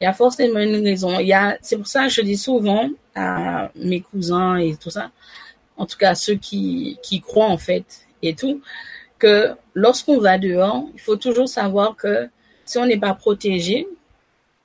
[0.00, 1.18] Il y a forcément une raison.
[1.20, 4.90] Il y a, c'est pour ça que je dis souvent à mes cousins et tout
[4.90, 5.10] ça,
[5.76, 8.60] en tout cas ceux qui, qui croient en fait et tout,
[9.18, 12.28] que lorsqu'on va dehors, il faut toujours savoir que
[12.64, 13.88] si on n'est pas protégé,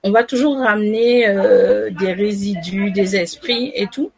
[0.04, 4.12] on va toujours ramener euh, des résidus, des esprits et tout.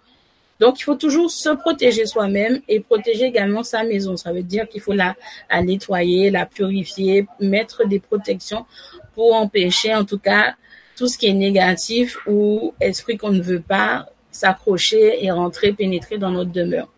[0.60, 4.16] Donc, il faut toujours se protéger soi-même et protéger également sa maison.
[4.16, 5.16] Ça veut dire qu'il faut la,
[5.52, 8.66] la, nettoyer, la purifier, mettre des protections
[9.14, 10.56] pour empêcher, en tout cas,
[10.96, 16.18] tout ce qui est négatif ou esprit qu'on ne veut pas s'accrocher et rentrer, pénétrer
[16.18, 16.90] dans notre demeure.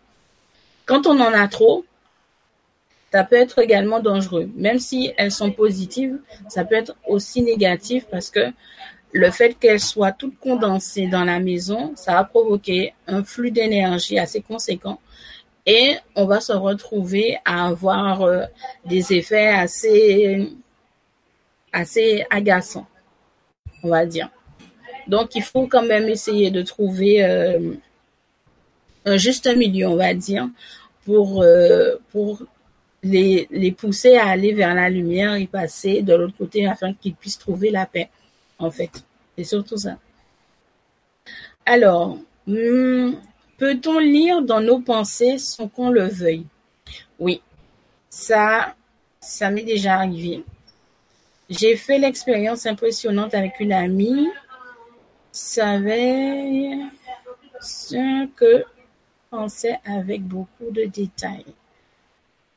[0.84, 1.84] Quand on en a trop,
[3.12, 4.50] ça peut être également dangereux.
[4.56, 6.18] Même si elles sont positives,
[6.48, 8.52] ça peut être aussi négatif parce que
[9.12, 14.18] le fait qu'elles soient toutes condensées dans la maison, ça va provoquer un flux d'énergie
[14.18, 15.00] assez conséquent
[15.64, 18.44] et on va se retrouver à avoir euh,
[18.84, 20.52] des effets assez,
[21.72, 22.86] assez agaçants,
[23.82, 24.30] on va dire.
[25.08, 27.74] Donc, il faut quand même essayer de trouver euh,
[29.04, 30.48] un juste milieu, on va dire,
[31.04, 32.42] pour, euh, pour
[33.02, 37.14] les, les pousser à aller vers la lumière et passer de l'autre côté afin qu'ils
[37.14, 38.08] puissent trouver la paix,
[38.58, 38.90] en fait.
[39.36, 39.96] C'est surtout ça.
[41.64, 43.12] Alors, hmm,
[43.58, 46.46] peut-on lire dans nos pensées sans qu'on le veuille?
[47.18, 47.40] Oui,
[48.08, 48.74] ça,
[49.20, 50.44] ça m'est déjà arrivé.
[51.48, 54.28] J'ai fait l'expérience impressionnante avec une amie.
[55.36, 56.78] Savait
[57.60, 58.64] ce que
[59.28, 61.44] pensait avec beaucoup de détails.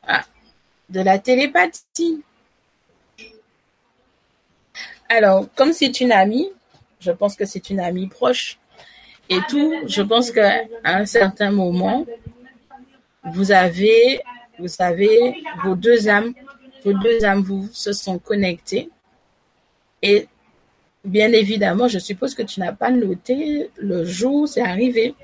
[0.08, 0.24] Ah,
[0.88, 2.24] de la télépathie.
[5.10, 6.50] Alors, comme c'est une amie,
[7.02, 8.58] je pense que c'est une amie proche
[9.28, 12.06] et tout, je pense qu'à un certain moment,
[13.26, 14.22] vous avez,
[14.58, 16.34] vous savez, vos deux âmes,
[16.86, 18.89] vos deux âmes vous se sont connectées
[20.02, 20.30] et
[21.06, 25.16] bien évidemment, je suppose que tu n'as pas noté le jour où c'est arrivé.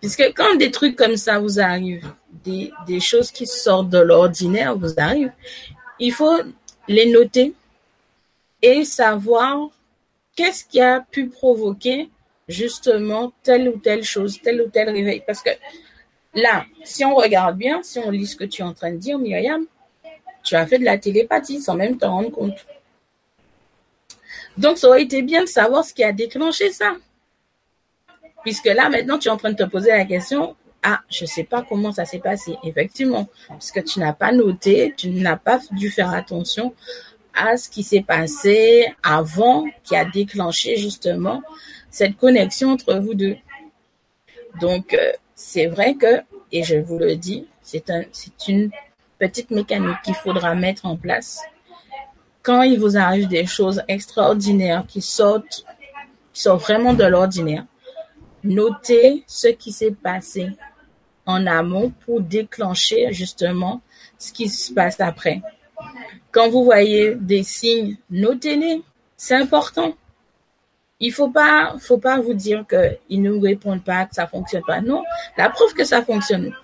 [0.00, 2.12] Puisque quand des trucs comme ça vous arrivent,
[2.44, 5.32] des, des choses qui sortent de l'ordinaire vous arrivent,
[5.98, 6.38] il faut
[6.88, 7.54] les noter
[8.62, 9.70] et savoir
[10.36, 12.10] qu'est-ce qui a pu provoquer
[12.48, 15.22] justement telle ou telle chose, tel ou tel réveil.
[15.26, 15.50] Parce que
[16.34, 18.98] là, si on regarde bien, si on lit ce que tu es en train de
[18.98, 19.64] dire, Myriam,
[20.44, 22.66] tu as fait de la télépathie sans même t'en rendre compte.
[24.58, 26.96] Donc, ça aurait été bien de savoir ce qui a déclenché ça.
[28.42, 31.28] Puisque là, maintenant, tu es en train de te poser la question, ah, je ne
[31.28, 32.56] sais pas comment ça s'est passé.
[32.62, 36.74] Effectivement, parce que tu n'as pas noté, tu n'as pas dû faire attention
[37.34, 41.42] à ce qui s'est passé avant, qui a déclenché justement
[41.90, 43.36] cette connexion entre vous deux.
[44.60, 48.70] Donc, euh, c'est vrai que, et je vous le dis, c'est un, c'est une
[49.18, 51.40] petite mécanique qu'il faudra mettre en place.
[52.46, 55.66] Quand il vous arrive des choses extraordinaires qui sortent,
[56.32, 57.64] qui sortent vraiment de l'ordinaire,
[58.46, 60.50] Notez ce qui s'est passé
[61.26, 63.80] en amont pour déclencher justement
[64.18, 65.42] ce qui se passe après.
[66.30, 68.82] Quand vous voyez des signes, notez-les.
[69.16, 69.94] C'est important.
[71.00, 74.62] Il faut pas, faut pas vous dire qu'ils ne vous répondent pas, que ça fonctionne
[74.64, 74.80] pas.
[74.80, 75.02] Non,
[75.36, 76.54] la preuve que ça fonctionne.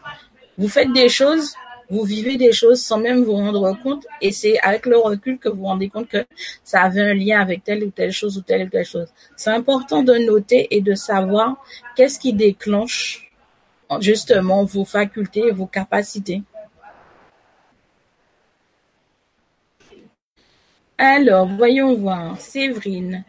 [0.56, 1.52] Vous faites des choses,
[1.92, 5.50] vous vivez des choses sans même vous rendre compte et c'est avec le recul que
[5.50, 6.24] vous vous rendez compte que
[6.64, 9.08] ça avait un lien avec telle ou telle chose ou telle ou telle chose.
[9.36, 11.62] C'est important de noter et de savoir
[11.94, 13.30] qu'est-ce qui déclenche
[14.00, 16.42] justement vos facultés et vos capacités.
[20.96, 22.40] Alors, voyons voir.
[22.40, 23.22] Séverine.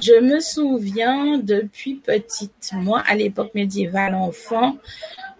[0.00, 4.76] Je me souviens depuis petite, moi à l'époque médiévale, enfant,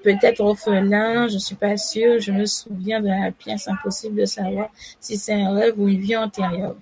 [0.03, 4.71] peut-être orphelin, je suis pas sûre, je me souviens de la pièce, impossible de savoir
[5.01, 6.77] si c'est un rêve ou une vie antérieure.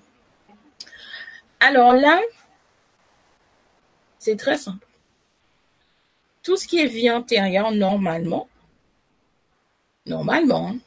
[1.59, 2.19] Alors là,
[4.19, 4.85] c'est très simple.
[6.43, 8.47] Tout ce qui est vie antérieure, normalement,
[10.05, 10.77] normalement, hein,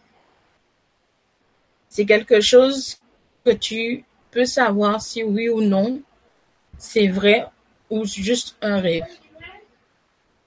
[1.88, 2.99] c'est quelque chose
[3.45, 6.01] que tu peux savoir si oui ou non
[6.81, 7.47] c'est vrai
[7.90, 9.05] ou juste un rêve.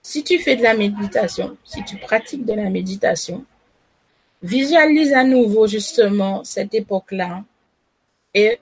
[0.06, 3.46] Si tu fais de la méditation, si tu pratiques de la méditation,
[4.42, 7.46] visualise à nouveau justement cette époque-là
[8.34, 8.60] et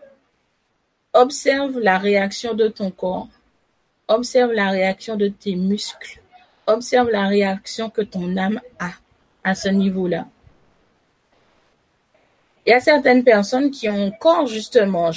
[1.14, 3.28] observe la réaction de ton corps,
[4.08, 6.22] observe la réaction de tes muscles,
[6.68, 8.92] observe la réaction que ton âme a
[9.44, 10.28] à ce niveau-là.
[12.68, 15.10] Il y a certaines personnes qui ont encore justement,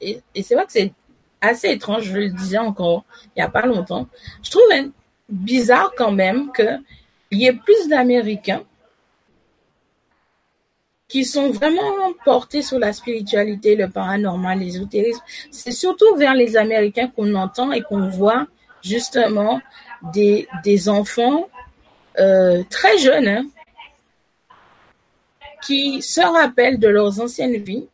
[0.00, 0.92] et, c'est vrai que c'est
[1.40, 4.08] assez étrange, je le disais encore il n'y a pas longtemps,
[4.42, 4.64] je trouve
[5.28, 8.62] bizarre quand même qu'il y ait plus d'Américains
[11.08, 15.22] qui sont vraiment portés sur la spiritualité, le paranormal, l'ésotérisme.
[15.50, 18.46] C'est surtout vers les Américains qu'on entend et qu'on voit
[18.82, 19.60] justement
[20.12, 21.48] des, des enfants
[22.18, 23.44] euh, très jeunes hein,
[25.62, 27.86] qui se rappellent de leurs anciennes vies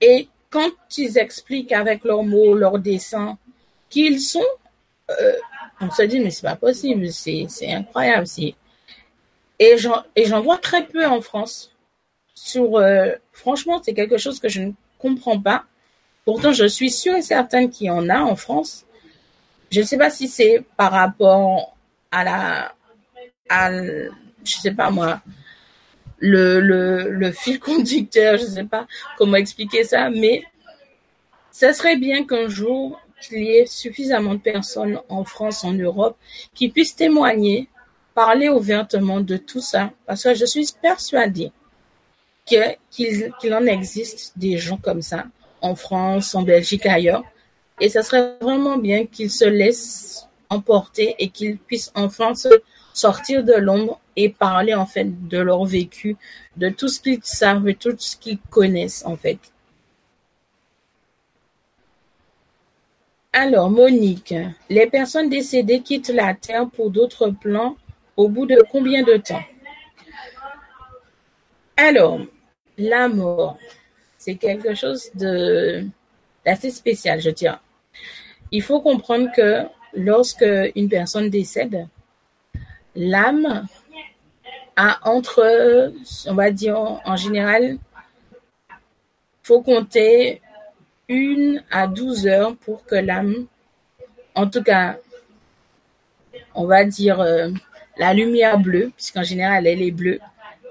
[0.00, 3.38] et quand ils expliquent avec leurs mots, leurs dessins,
[3.88, 4.40] qu'ils sont,
[5.10, 5.32] euh,
[5.80, 8.26] on se dit mais c'est pas possible, c'est incroyable,
[9.58, 11.72] et j'en vois très peu en France.
[12.34, 15.64] Sur euh, franchement, c'est quelque chose que je ne comprends pas.
[16.24, 18.86] Pourtant, je suis sûre et certaine qu'il y en a en France.
[19.70, 21.76] Je ne sais pas si c'est par rapport
[22.10, 22.74] à la
[23.48, 25.20] à je sais pas moi,
[26.18, 28.86] le, le, le fil conducteur, je sais pas
[29.18, 30.42] comment expliquer ça, mais
[31.50, 36.16] ça serait bien qu'un jour, qu'il y ait suffisamment de personnes en France, en Europe,
[36.54, 37.68] qui puissent témoigner,
[38.14, 41.52] parler ouvertement de tout ça, parce que je suis persuadée
[42.44, 45.26] qu'il en existe des gens comme ça,
[45.60, 47.22] en France, en Belgique, ailleurs,
[47.80, 52.48] et ça serait vraiment bien qu'ils se laissent emporter et qu'ils puissent enfin se
[52.92, 56.16] sortir de l'ombre et parler en fait de leur vécu,
[56.56, 59.38] de tout ce qu'ils savent et tout ce qu'ils connaissent en fait.
[63.32, 64.34] Alors, Monique,
[64.68, 67.76] les personnes décédées quittent la Terre pour d'autres plans
[68.16, 69.42] au bout de combien de temps?
[71.76, 72.18] Alors,
[72.76, 73.56] la mort,
[74.18, 75.86] c'est quelque chose de
[76.44, 77.58] d'assez spécial, je dirais.
[78.50, 79.62] Il faut comprendre que
[79.94, 81.86] lorsque une personne décède,
[82.96, 83.66] l'âme
[84.74, 85.92] a entre,
[86.26, 87.78] on va dire en général,
[89.44, 90.42] faut compter
[91.10, 93.46] une à douze heures pour que l'âme,
[94.36, 94.96] en tout cas,
[96.54, 97.50] on va dire euh,
[97.98, 100.20] la lumière bleue, puisqu'en général elle est bleue,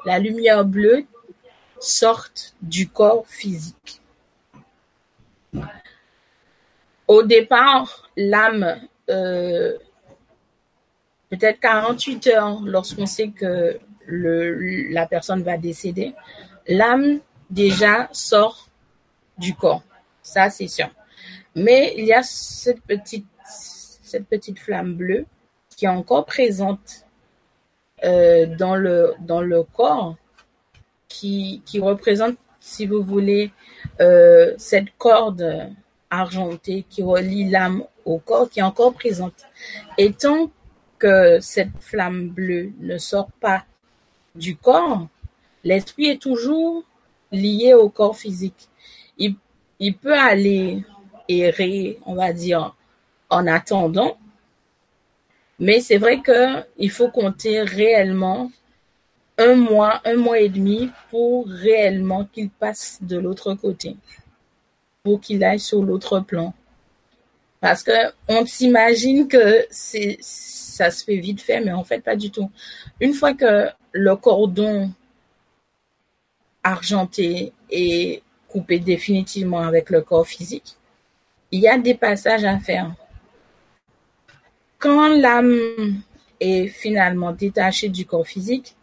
[0.06, 1.04] la lumière bleue
[1.78, 4.02] sorte du corps physique.
[7.08, 9.78] Au départ, l'âme euh,
[11.30, 16.16] peut-être 48 heures lorsqu'on sait que la personne va décéder,
[16.66, 18.70] l'âme déjà sort
[19.38, 19.84] du corps.
[20.30, 20.90] Ça, c'est sûr.
[21.56, 23.26] Mais il y a cette petite,
[24.60, 25.26] flamme bleue
[25.76, 27.08] qui est encore présente
[28.04, 30.18] euh, dans, le, corps,
[31.08, 33.52] qui, qui représente, si vous voulez,
[34.02, 35.72] euh, cette corde
[36.12, 39.48] argentée qui relie l'âme au corps, qui est encore présente.
[39.98, 40.52] Et tant
[41.00, 43.66] que cette flamme bleue ne sort pas
[44.36, 45.08] du corps,
[45.64, 46.84] l'esprit est toujours
[47.32, 48.69] lié au corps physique.
[49.80, 50.84] Il, peut aller
[51.28, 52.76] errer, on va dire,
[53.30, 54.18] en attendant,
[55.60, 58.52] mais c'est vrai que il faut compter réellement
[59.38, 63.96] un mois, un mois et demi pour réellement qu'il passe de l'autre côté,
[65.04, 66.54] pour qu'il aille sur l'autre plan.
[67.62, 67.92] Parce que
[68.30, 72.50] on s'imagine que ça se fait vite fait, mais en fait pas du tout.
[73.02, 74.92] Une fois que le cordon
[76.64, 80.76] argenté est coupé définitivement avec le corps physique,
[81.52, 82.94] il y a des passages à faire.
[84.78, 86.02] Quand l'âme
[86.40, 88.76] est finalement détachée du corps physique,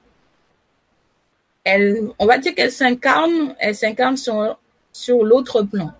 [1.64, 4.58] elle, on va dire qu'elle s'incarne, elle s'incarne sur,
[4.92, 5.92] sur l'autre plan.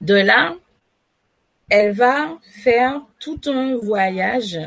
[0.00, 0.54] De là,
[1.70, 4.60] elle va faire tout un voyage,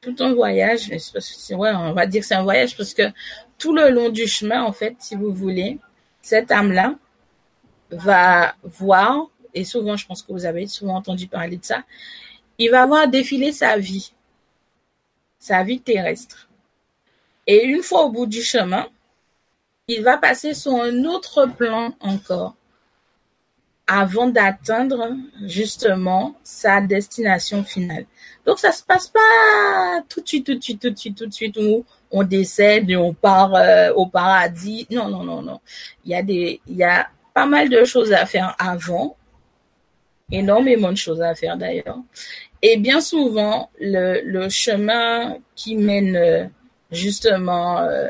[0.00, 0.90] tout un voyage,
[1.50, 3.02] on va dire que c'est un voyage parce que
[3.58, 5.78] tout le long du chemin, en fait, si vous voulez,
[6.26, 6.96] cette âme-là
[7.90, 11.84] va voir, et souvent, je pense que vous avez souvent entendu parler de ça,
[12.58, 14.12] il va voir défiler sa vie,
[15.38, 16.48] sa vie terrestre.
[17.46, 18.88] Et une fois au bout du chemin,
[19.86, 22.56] il va passer sur un autre plan encore
[23.86, 25.12] avant d'atteindre
[25.44, 28.06] justement sa destination finale.
[28.44, 31.26] Donc ça se passe pas tout de suite, tout de suite, tout de suite, tout
[31.26, 31.84] de suite où
[32.16, 34.86] on décède et on part euh, au paradis.
[34.90, 35.60] Non, non, non, non.
[36.02, 39.16] Il y a des, y a pas mal de choses à faire avant,
[40.32, 41.98] énormément de choses à faire d'ailleurs.
[42.62, 46.46] Et bien souvent, le, chemin qui mène euh,
[46.90, 48.08] justement euh,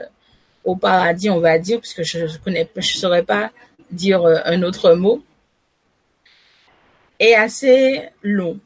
[0.63, 3.51] au paradis, on va dire, puisque je ne saurais pas
[3.91, 5.21] dire un autre mot,
[7.19, 8.61] est assez long.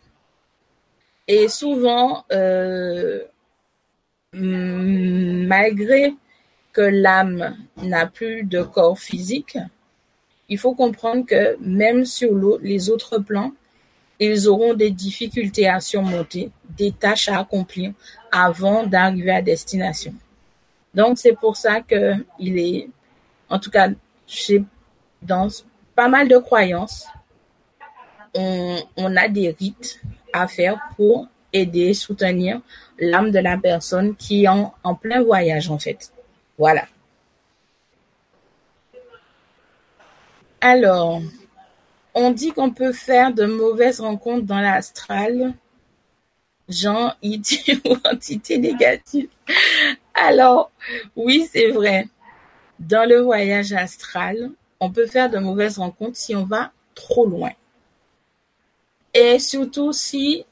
[1.29, 2.25] Et souvent,
[4.33, 6.15] malgré
[6.73, 9.59] que l'âme n'a plus de corps physique,
[10.49, 13.53] il faut comprendre que même sur les autres plans,
[14.19, 17.93] ils auront des difficultés à surmonter, des tâches à accomplir
[18.31, 20.15] avant d'arriver à destination.
[20.95, 22.89] Donc c'est pour ça que il est,
[23.49, 23.89] en tout cas,
[24.27, 24.63] chez,
[25.23, 25.49] dans
[25.95, 27.07] pas mal de croyances,
[28.35, 30.01] on, on a des rites
[30.33, 32.61] à faire pour aider, soutenir
[33.01, 36.13] l'âme de la personne qui est en, plein voyage en fait.
[36.59, 36.87] Voilà.
[40.61, 41.23] Alors,
[42.15, 45.55] on dit qu'on peut faire de mauvaises rencontres dans l'astral,
[46.69, 49.29] genre IT ou entité négative.
[50.15, 50.71] Alors,
[51.17, 52.07] oui, c'est vrai.
[52.79, 57.53] Dans le voyage astral, on peut faire de mauvaises rencontres si on va trop loin.
[59.15, 60.45] Et surtout si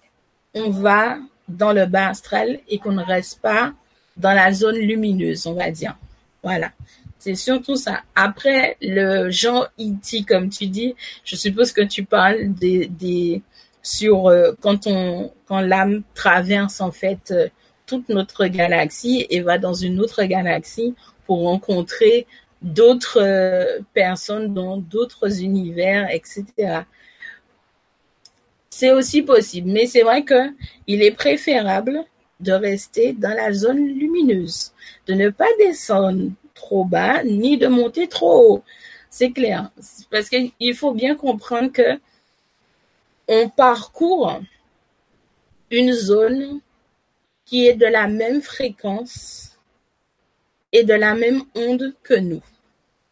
[0.55, 1.19] on va
[1.49, 3.73] dans le bas astral et qu'on ne reste pas
[4.17, 5.97] dans la zone lumineuse, on va dire.
[6.43, 6.73] Voilà.
[7.19, 8.03] C'est surtout ça.
[8.15, 10.95] Après, le genre E.T., comme tu dis,
[11.25, 13.43] je suppose que tu parles des, des
[13.83, 17.49] sur euh, quand on quand l'âme traverse en fait euh,
[17.87, 20.95] toute notre galaxie et va dans une autre galaxie
[21.27, 22.27] pour rencontrer
[22.61, 26.83] d'autres euh, personnes dans d'autres univers, etc.
[28.79, 30.55] C'est aussi possible, mais c'est vrai que
[30.87, 32.05] il est préférable
[32.39, 34.73] de rester dans la zone lumineuse,
[35.09, 38.63] de ne pas descendre trop bas ni de monter trop haut.
[39.11, 39.73] C'est clair.
[40.13, 41.99] Parce qu'il faut bien comprendre que
[43.27, 44.41] on parcourt
[45.73, 46.61] une zone
[47.47, 49.59] qui est de la même fréquence
[50.71, 52.45] et de la même onde que nous.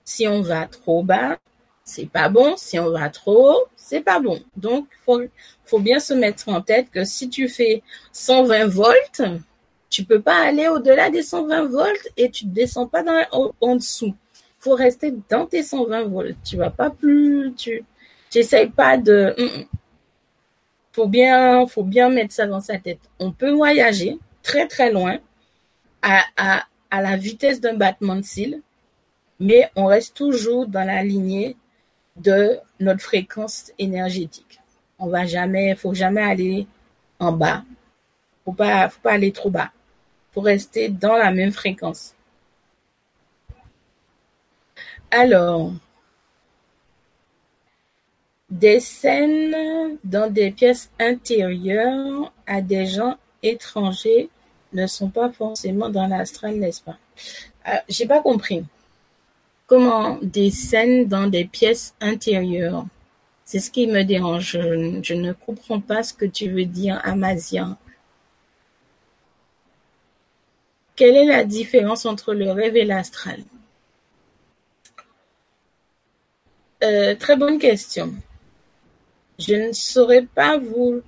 [0.04, 1.38] Si on va trop bas,
[1.86, 2.56] c'est pas bon.
[2.56, 4.42] Si on va trop haut, c'est pas bon.
[4.56, 5.22] Donc, faut,
[5.66, 9.22] faut bien se mettre en tête que si tu fais 120 volts,
[9.90, 14.14] tu peux pas aller au-delà des 120 volts et tu descends pas en, en dessous.
[14.58, 16.36] faut rester dans tes 120 volts.
[16.44, 17.84] Tu vas pas plus, tu,
[18.34, 19.64] n'essayes pas de, mm, mm.
[20.92, 23.00] faut bien, faut bien mettre ça dans sa tête.
[23.18, 25.18] On peut voyager très très loin
[26.02, 28.62] à, à, à la vitesse d'un battement de cils,
[29.40, 31.56] mais on reste toujours dans la lignée
[32.16, 34.55] de notre fréquence énergétique.
[34.98, 36.66] On va jamais, faut jamais aller
[37.18, 37.64] en bas.
[38.44, 39.70] Faut pas, faut pas aller trop bas
[40.32, 42.14] pour rester dans la même fréquence.
[45.10, 45.72] Alors,
[48.50, 54.28] des scènes dans des pièces intérieures à des gens étrangers
[54.72, 56.98] ne sont pas forcément dans l'astral, n'est-ce pas?
[57.68, 58.64] Euh, J'ai pas compris.
[59.66, 62.84] Comment des scènes dans des pièces intérieures
[63.46, 64.58] C'est ce qui me dérange.
[65.02, 67.78] Je, ne comprends pas ce que tu veux dire, Amazia.
[70.96, 73.44] Quelle est la différence entre le rêve et l'astral?
[76.82, 78.12] Euh, Très bonne question.
[79.38, 81.02] Je ne saurais pas vous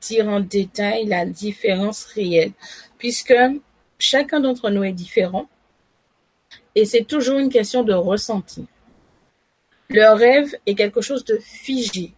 [0.00, 2.52] dire en détail la différence réelle,
[2.98, 3.34] puisque
[3.98, 5.48] chacun d'entre nous est différent
[6.74, 8.66] et c'est toujours une question de ressenti.
[9.90, 12.12] Le rêve est quelque chose de figé.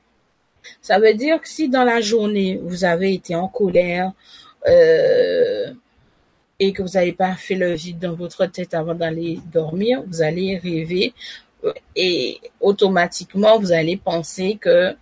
[0.81, 4.12] Ça veut dire que si dans la journée vous avez été en colère,
[4.66, 5.73] euh,
[6.61, 10.23] et que vous n'avez pas fait le vide dans votre tête avant d'aller dormir, vous
[10.23, 11.12] allez rêver
[11.64, 14.95] euh, et automatiquement vous allez penser que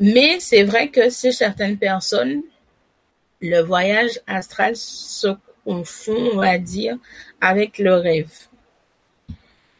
[0.00, 2.42] mais c'est vrai que chez certaines personnes,
[3.42, 5.28] le voyage astral se
[5.64, 6.96] confond, on va dire,
[7.40, 8.49] avec le rêve.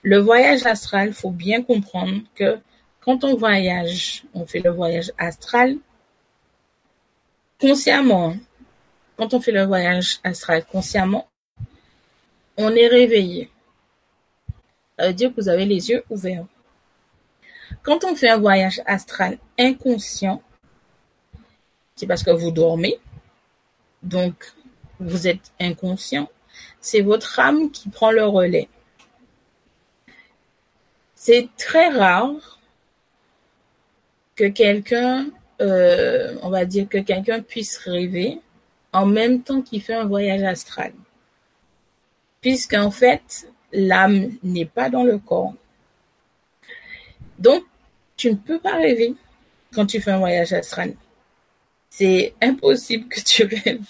[0.02, 2.58] Le voyage astral, faut bien comprendre que
[3.00, 5.76] quand on voyage, on fait le voyage astral
[7.60, 8.36] consciemment,
[9.16, 11.28] quand on fait le voyage astral consciemment,
[12.56, 13.50] on est réveillé.
[14.98, 16.46] Ça veut dire que vous avez les yeux ouverts.
[17.82, 20.42] Quand on fait un voyage astral inconscient,
[21.94, 22.98] c'est parce que vous dormez,
[24.02, 24.54] donc
[24.98, 26.28] vous êtes inconscient.
[26.80, 28.68] C'est votre âme qui prend le relais.
[31.22, 32.58] C'est très rare
[34.36, 35.26] que quelqu'un,
[35.60, 38.40] euh, on va dire que quelqu'un puisse rêver
[38.94, 40.94] en même temps qu'il fait un voyage astral.
[42.40, 45.52] Puisqu'en fait, l'âme n'est pas dans le corps.
[47.38, 47.64] Donc,
[48.16, 49.14] tu ne peux pas rêver
[49.74, 50.94] quand tu fais un voyage astral.
[51.90, 53.84] C'est impossible que tu rêves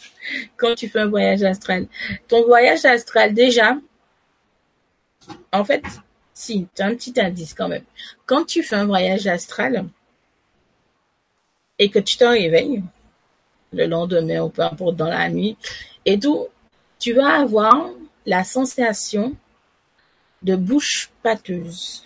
[0.57, 1.87] quand tu fais un voyage astral.
[2.27, 3.77] Ton voyage astral, déjà,
[5.53, 5.85] en fait,
[6.41, 7.85] si, tu as un petit indice quand même.
[8.27, 9.85] Quand tu fais un voyage astral
[11.79, 12.83] et que tu te réveilles
[13.73, 15.57] le lendemain ou peu importe dans la nuit
[16.05, 16.49] et tout,
[16.99, 17.91] tu vas avoir
[18.27, 19.37] la sensation
[20.43, 22.05] de bouche pâteuse.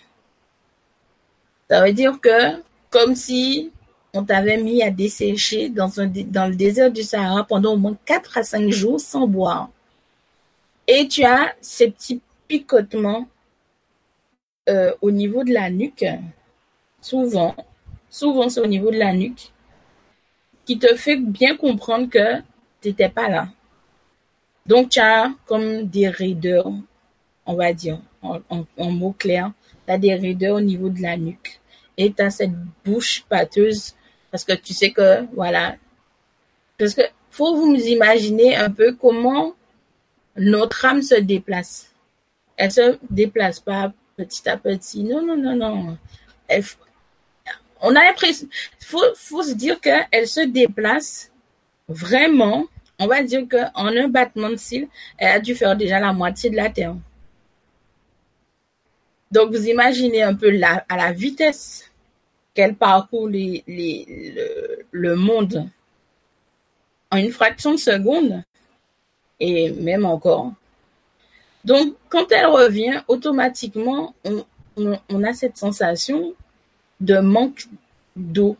[1.69, 3.71] Ça veut dire que comme si
[4.13, 8.43] on t'avait mis à dessécher dans le désert du Sahara pendant au moins 4 à
[8.43, 9.69] 5 jours sans boire.
[10.87, 13.27] Et tu as ces petits picotements
[14.69, 16.05] euh, au niveau de la nuque,
[17.01, 17.55] souvent,
[18.09, 19.51] souvent c'est au niveau de la nuque,
[20.65, 22.39] qui te fait bien comprendre que
[22.81, 23.49] tu n'étais pas là.
[24.65, 26.71] Donc tu as comme des raideurs,
[27.45, 29.51] on va dire, en, en mots clairs,
[29.85, 31.59] tu as des raideurs au niveau de la nuque.
[31.97, 33.95] Et tu as cette bouche pâteuse
[34.35, 35.75] parce que tu sais que, voilà.
[36.77, 39.53] Parce que faut vous imaginer un peu comment
[40.35, 41.93] notre âme se déplace.
[42.57, 45.03] Elle se déplace pas petit à petit.
[45.03, 45.97] Non, non, non, non.
[47.81, 48.47] on a l'impression,
[48.79, 51.31] faut, faut se dire qu'elle se déplace
[51.87, 52.65] vraiment.
[52.97, 54.87] On va dire qu'en un battement de cils,
[55.17, 56.95] elle a dû faire déjà la moitié de la Terre.
[59.31, 61.91] Donc, vous imaginez un peu à la vitesse
[62.53, 65.69] qu'elle parcourt le monde
[67.11, 68.43] en une fraction de seconde,
[69.39, 70.53] et même encore.
[71.65, 74.13] Donc, quand elle revient, automatiquement,
[74.77, 76.35] on, a cette sensation
[77.01, 77.65] de manque
[78.15, 78.55] d'eau.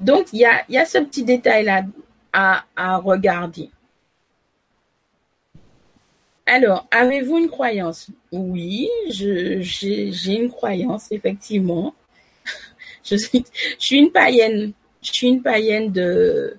[0.00, 0.44] Donc, il y
[0.78, 1.84] a, ce petit détail-là
[2.32, 3.70] à, regarder.
[6.44, 8.08] Alors, avez-vous une croyance?
[8.32, 9.62] Oui, j'ai
[10.26, 11.94] une croyance, effectivement.
[13.04, 14.72] Je suis, une païenne.
[15.02, 16.56] Je suis une païenne de,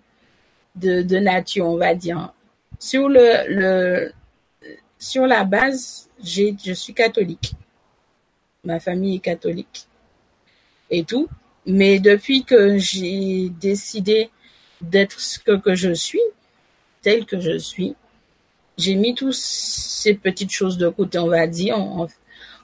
[0.75, 2.31] de nature, on va dire.
[2.81, 4.11] Sur le,
[4.97, 7.53] sur la base, j'ai, je suis catholique.
[8.63, 9.85] Ma famille est catholique
[10.89, 11.29] et tout.
[11.67, 14.31] Mais depuis que j'ai décidé
[14.81, 16.23] d'être ce que, je suis,
[17.03, 17.95] tel que je suis,
[18.79, 22.07] j'ai mis tous ces petites choses de côté, on va dire, en,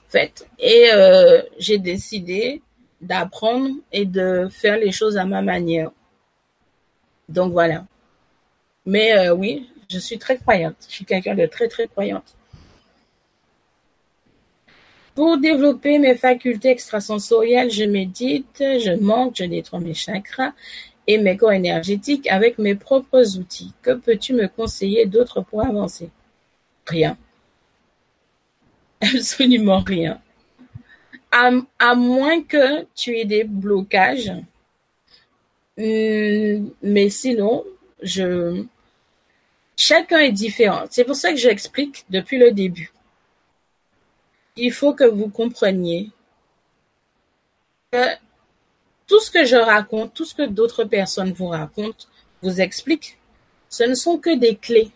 [0.08, 2.60] fait, et euh, j'ai décidé
[3.00, 5.92] d'apprendre et de faire les choses à ma manière.
[7.28, 7.86] Donc voilà.
[8.84, 10.76] Mais euh, oui, je suis très croyante.
[10.88, 12.34] Je suis quelqu'un de très très croyante.
[15.14, 20.52] Pour développer mes facultés extrasensorielles, je médite, je manque, je nettoie mes chakras
[21.08, 23.72] et mes corps énergétiques avec mes propres outils.
[23.82, 26.10] Que peux-tu me conseiller d'autre pour avancer?
[26.86, 27.16] Rien.
[29.00, 30.20] Absolument rien.
[31.32, 34.32] À, moins que tu aies des blocages.
[35.76, 37.64] Hmm, mais sinon,
[38.02, 38.64] je...
[39.80, 40.86] Chacun est différent.
[40.90, 42.92] C'est pour ça que j'explique depuis le début.
[44.56, 46.10] Il faut que vous compreniez
[47.92, 48.04] que
[49.06, 52.06] tout ce que je raconte, tout ce que d'autres personnes vous racontent,
[52.42, 53.18] vous expliquent,
[53.68, 54.90] ce ne sont que des clés.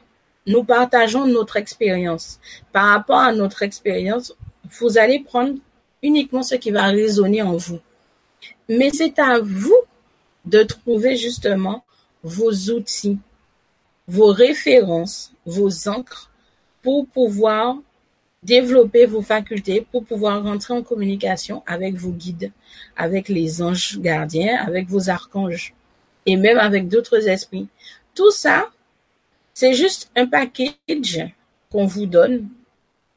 [0.49, 2.41] Nous partageons notre expérience.
[2.73, 5.55] Par rapport à notre expérience, vous allez prendre
[6.03, 7.79] uniquement ce qui va résonner en vous.
[8.69, 9.81] Mais c'est à vous
[10.45, 11.85] de trouver justement
[12.25, 13.19] vos outils,
[14.13, 16.31] vos références, vos encres
[16.83, 17.79] pour pouvoir
[18.43, 22.53] développer vos facultés pour pouvoir rentrer en communication avec vos guides,
[22.95, 25.73] avec les anges gardiens, avec vos archanges
[26.27, 27.69] et même avec d'autres esprits.
[28.15, 28.69] Tout ça,
[29.55, 31.33] c'est juste un package
[31.71, 32.49] qu'on vous donne.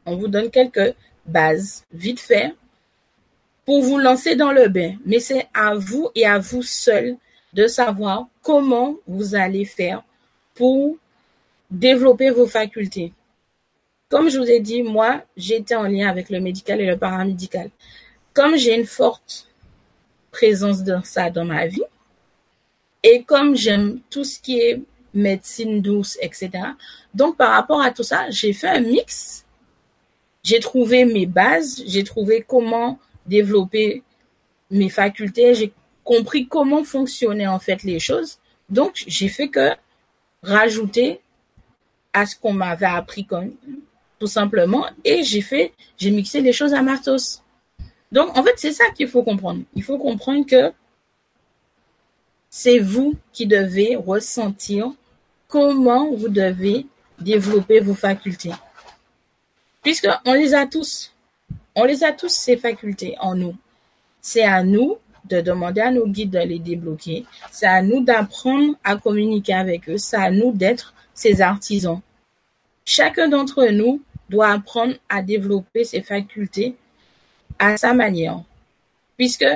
[0.06, 2.56] On vous donne quelques bases vite fait
[3.66, 4.94] pour vous lancer dans le bain.
[5.06, 7.18] Mais c'est à vous et à vous seul
[7.52, 10.02] de savoir comment vous allez faire
[10.56, 10.98] pour
[11.70, 13.14] développer vos facultés.
[14.10, 17.70] Comme je vous ai dit, moi, j'étais en lien avec le médical et le paramédical.
[18.34, 19.48] Comme j'ai une forte
[20.32, 21.84] présence de ça dans ma vie,
[23.04, 24.82] et comme j'aime tout ce qui est
[25.14, 26.52] médecine douce, etc.
[27.14, 29.46] Donc, par rapport à tout ça, j'ai fait un mix.
[30.44, 34.04] J'ai trouvé mes bases, j'ai trouvé comment développer
[34.70, 35.72] mes facultés, j'ai
[36.04, 38.40] compris comment fonctionnaient en fait les choses.
[38.70, 39.70] Donc, j'ai fait que
[40.46, 41.20] rajouter
[42.14, 43.28] à ce qu'on m'avait appris
[44.20, 44.86] tout simplement.
[45.04, 46.96] Et j'ai fait, j'ai mixé les choses à ma.
[48.12, 49.62] Donc, en fait, c'est ça qu'il faut comprendre.
[49.76, 50.72] Il faut comprendre que
[52.50, 54.92] c'est vous qui devez ressentir
[55.48, 56.86] comment vous devez
[57.20, 58.54] développer vos facultés.
[59.84, 61.14] Puisqu'on les a tous.
[61.76, 63.56] On les a tous, ces facultés en nous.
[64.22, 64.98] C'est à nous
[65.30, 67.26] de demander à nos guides de les débloquer.
[67.52, 69.98] C'est à nous d'apprendre à communiquer avec eux.
[69.98, 72.02] C'est à nous d'être ces artisans.
[72.86, 76.76] Chacun d'entre nous doit apprendre à développer ses facultés
[77.58, 78.42] à sa manière.
[79.18, 79.48] Puisque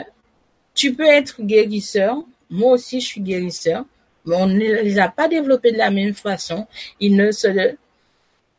[0.73, 3.85] tu peux être guérisseur, moi aussi je suis guérisseur,
[4.25, 6.67] mais on ne les a pas développés de la même façon.
[6.99, 7.47] Ils ne se,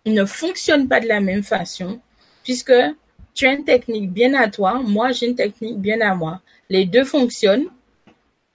[0.05, 2.01] ils ne fonctionnent pas de la même façon,
[2.45, 2.73] puisque
[3.35, 6.41] tu as une technique bien à toi, moi j'ai une technique bien à moi.
[6.71, 7.67] Les deux fonctionnent.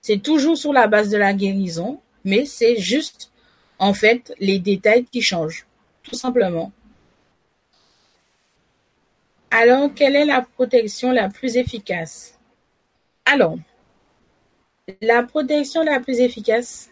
[0.02, 3.32] C'est toujours sur la base de la guérison, mais c'est juste,
[3.78, 5.68] en fait, les détails qui changent,
[6.02, 6.72] tout simplement.
[9.52, 12.38] Alors, quelle est la protection la plus efficace?
[13.26, 13.58] Alors,
[15.02, 16.90] la protection la plus efficace,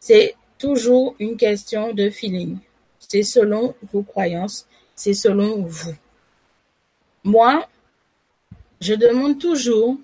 [0.00, 2.58] c'est toujours une question de feeling.
[2.98, 5.94] C'est selon vos croyances, c'est selon vous.
[7.24, 7.68] Moi,
[8.80, 9.98] je demande toujours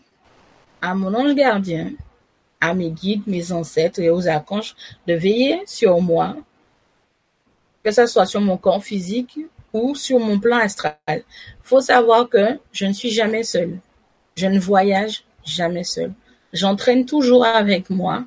[0.85, 1.93] à mon ange gardien,
[2.61, 4.77] à mes guides, mes ancêtres et aux archanges
[5.07, 6.37] de veiller sur moi,
[7.83, 9.39] que ce soit sur mon corps physique
[9.73, 11.25] ou sur mon plan astral.
[11.63, 13.79] Faut savoir que je ne suis jamais seule.
[14.37, 16.13] Je ne voyage jamais seule.
[16.53, 18.25] J'entraîne toujours avec moi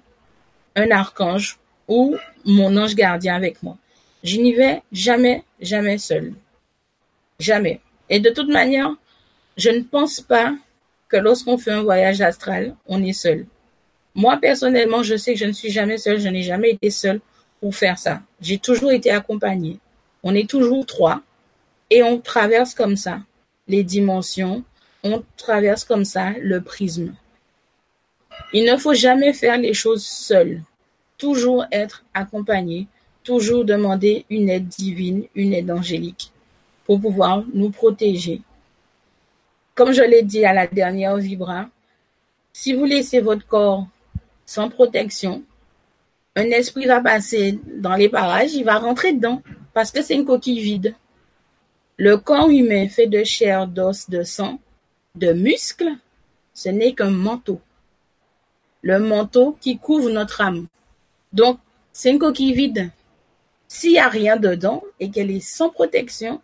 [0.75, 3.77] un archange ou mon ange gardien avec moi.
[4.23, 6.33] Je n'y vais jamais, jamais seule.
[7.39, 7.81] Jamais.
[8.09, 8.95] Et de toute manière,
[9.57, 10.55] je ne pense pas
[11.09, 13.45] que lorsqu'on fait un voyage astral, on est seul.
[14.15, 17.21] Moi, personnellement, je sais que je ne suis jamais seule, je n'ai jamais été seule
[17.59, 18.21] pour faire ça.
[18.41, 19.79] J'ai toujours été accompagnée.
[20.23, 21.21] On est toujours trois
[21.89, 23.21] et on traverse comme ça
[23.67, 24.63] les dimensions,
[25.03, 27.13] on traverse comme ça le prisme.
[28.53, 30.61] Il ne faut jamais faire les choses seul.
[31.17, 32.87] Toujours être accompagné,
[33.23, 36.31] toujours demander une aide divine, une aide angélique
[36.85, 38.41] pour pouvoir nous protéger.
[39.77, 41.69] Comme je l'ai dit à la dernière vibra,
[42.51, 43.85] si vous laissez votre corps
[44.43, 45.43] sans protection,
[46.35, 49.43] un esprit va passer dans les parages, il va rentrer dedans
[49.75, 50.95] parce que c'est une coquille vide.
[51.97, 54.59] Le corps humain fait de chair, d'os, de sang,
[55.13, 55.91] de muscles,
[56.55, 57.61] ce n'est qu'un manteau.
[58.81, 60.65] Le manteau qui couvre notre âme.
[61.33, 61.59] Donc,
[61.93, 62.89] c'est une coquille vide.
[63.67, 66.41] S'il n'y a rien dedans et qu'elle est sans protection,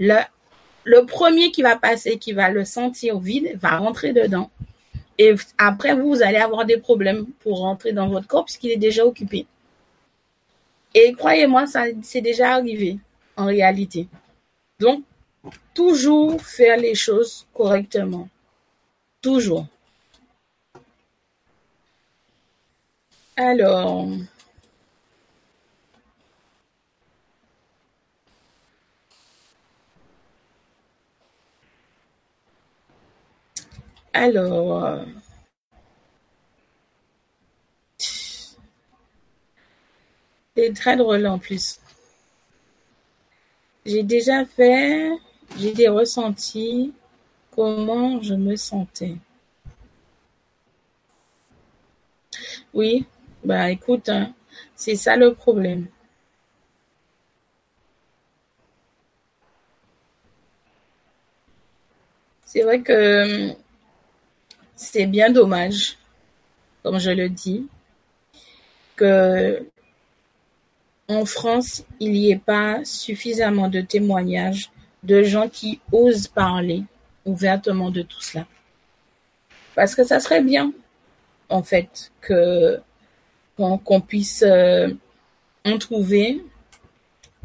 [0.00, 0.16] le,
[0.84, 4.50] le premier qui va passer, qui va le sentir vide, va rentrer dedans.
[5.18, 8.76] Et après, vous, vous allez avoir des problèmes pour rentrer dans votre corps puisqu'il est
[8.76, 9.46] déjà occupé.
[10.94, 12.98] Et croyez-moi, ça c'est déjà arrivé
[13.36, 14.08] en réalité.
[14.78, 15.02] Donc,
[15.72, 18.28] toujours faire les choses correctement.
[19.20, 19.66] Toujours.
[23.36, 24.08] Alors,
[34.14, 35.04] Alors,
[40.56, 41.78] c'est très drôle en plus.
[43.86, 45.10] J'ai déjà fait,
[45.56, 46.92] j'ai des ressentis,
[47.52, 49.16] comment je me sentais.
[52.74, 53.06] Oui,
[53.44, 54.34] bah écoute, hein,
[54.76, 55.86] c'est ça le problème.
[62.44, 63.54] C'est vrai que
[64.76, 65.96] c'est bien dommage,
[66.82, 67.66] comme je le dis,
[68.96, 69.66] que
[71.08, 74.70] en France, il n'y ait pas suffisamment de témoignages
[75.02, 76.82] de gens qui osent parler
[77.26, 78.46] ouvertement de tout cela.
[79.74, 80.72] Parce que ça serait bien,
[81.48, 82.80] en fait, que
[83.56, 84.88] qu'on puisse euh,
[85.64, 86.42] en trouver,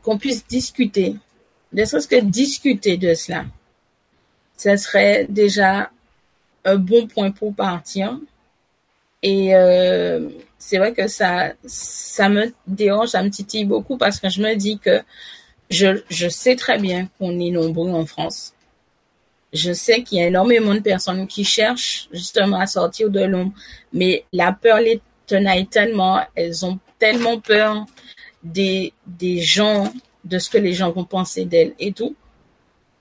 [0.02, 1.16] qu'on puisse discuter,
[1.74, 3.46] ne serait-ce que discuter de cela.
[4.58, 5.92] Ça serait déjà
[6.66, 8.20] un bon point pour partir.
[9.22, 14.30] Et euh, c'est vrai que ça, ça me dérange, ça me titille beaucoup parce que
[14.30, 15.02] je me dis que
[15.70, 18.54] je, je sais très bien qu'on est nombreux en France.
[19.52, 23.54] Je sais qu'il y a énormément de personnes qui cherchent justement à sortir de l'ombre,
[23.92, 27.86] mais la peur les tenaille tellement, elles ont tellement peur
[28.44, 29.94] des, des gens,
[30.26, 32.16] de ce que les gens vont penser d'elles et tout.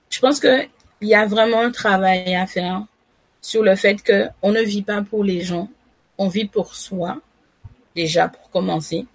[0.09, 0.63] Je pense que
[1.01, 2.83] il y a vraiment un travail à faire
[3.41, 5.69] sur le fait que on ne vit pas pour les gens,
[6.17, 7.21] on vit pour soi,
[7.95, 9.05] déjà pour commencer.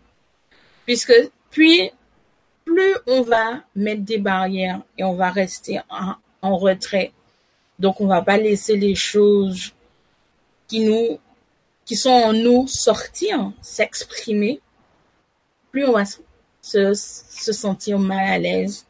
[0.85, 1.15] Puisque
[1.51, 1.91] puis
[2.65, 5.81] plus on va mettre des barrières et on va rester
[6.43, 7.13] en, retrait,
[7.79, 9.73] donc on va pas laisser les choses
[10.67, 11.19] qui nous
[11.93, 14.61] sont en nous sortir, s'exprimer,
[15.71, 18.87] plus on va se, se sentir mal à l'aise,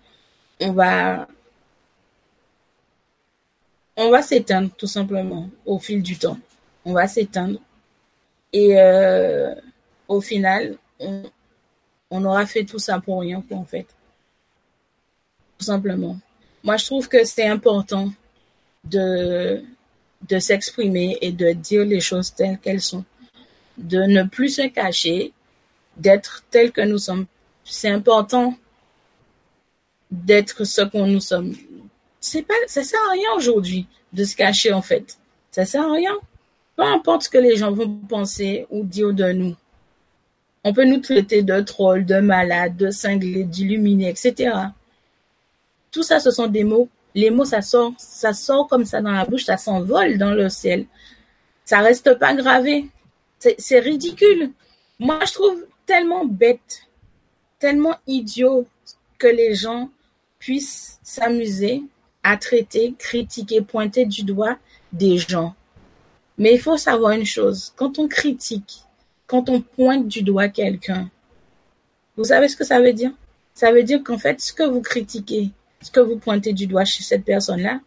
[0.60, 1.28] on va
[3.96, 6.38] on va s'éteindre tout simplement au fil du temps.
[6.84, 7.60] on va s'éteindre.
[8.52, 9.54] Et euh,
[10.08, 10.76] au final,
[12.10, 13.86] on, aura fait tout ça pour rien, quoi, en fait.
[15.58, 16.18] Tout simplement.
[16.62, 18.12] Moi, je trouve que c'est important
[18.84, 19.62] de,
[20.28, 23.04] de s'exprimer et de dire les choses telles qu'elles sont.
[23.76, 25.32] De ne plus se cacher,
[25.96, 27.26] d'être tel que nous sommes.
[27.64, 28.56] C'est important
[30.10, 31.54] d'être ce qu'on nous sommes.
[32.26, 35.18] C'est pas, ça sert à rien aujourd'hui de se cacher, en fait.
[35.50, 36.14] Ça sert à rien.
[36.74, 39.54] Peu importe ce que les gens vont penser ou dire de nous.
[40.64, 44.54] On peut nous traiter de trolls, de malades, de cinglés, d'illuminés, etc.
[45.90, 46.88] Tout ça, ce sont des mots.
[47.14, 50.48] Les mots, ça sort, ça sort comme ça dans la bouche, ça s'envole dans le
[50.48, 50.86] ciel.
[51.66, 52.88] Ça reste pas gravé.
[53.58, 54.50] C'est ridicule.
[54.98, 56.88] Moi, je trouve tellement bête,
[57.58, 58.66] tellement idiot
[59.18, 59.90] que les gens
[60.38, 61.82] puissent s'amuser
[62.24, 64.58] à traiter, critiquer, pointer du doigt
[64.92, 65.54] des gens.
[66.38, 68.82] Mais il faut savoir une chose, quand on critique,
[69.26, 71.10] quand on pointe du doigt quelqu'un,
[72.16, 73.12] vous savez ce que ça veut dire?
[73.54, 75.50] Ça veut dire qu'en fait, ce que vous critiquez,
[75.80, 77.80] ce que vous pointez du doigt chez cette personne-là,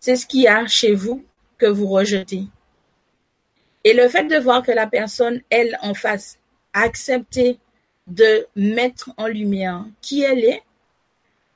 [0.00, 1.24] c'est ce qu'il y a chez vous
[1.56, 2.44] que vous rejetez.
[3.84, 6.38] Et le fait de voir que la personne, elle, en face,
[6.72, 7.58] a accepté
[8.06, 10.62] de mettre en lumière qui elle est,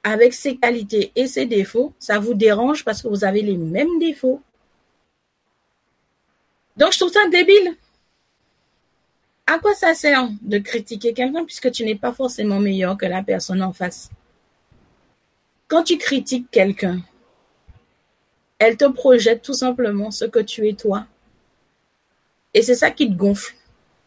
[0.02, 3.98] avec ses qualités et ses défauts, ça vous dérange parce que vous avez les mêmes
[3.98, 4.40] défauts.
[6.76, 7.76] Donc, je trouve ça débile.
[9.46, 13.22] À quoi ça sert de critiquer quelqu'un puisque tu n'es pas forcément meilleur que la
[13.22, 14.10] personne en face?
[15.68, 17.00] Quand tu critiques quelqu'un,
[18.58, 21.06] elle te projette tout simplement ce que tu es toi.
[22.54, 23.54] Et c'est ça qui te gonfle.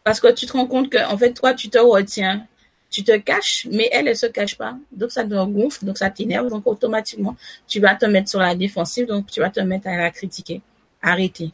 [0.04, 2.46] Parce que tu te rends compte que, en fait, toi, tu te retiens,
[2.90, 4.76] tu te caches, mais elle, elle se cache pas.
[4.92, 6.48] Donc, ça te gonfle, donc ça t'énerve.
[6.48, 9.96] Donc, automatiquement, tu vas te mettre sur la défensive, donc tu vas te mettre à
[9.96, 10.62] la critiquer.
[11.02, 11.52] Arrêtez.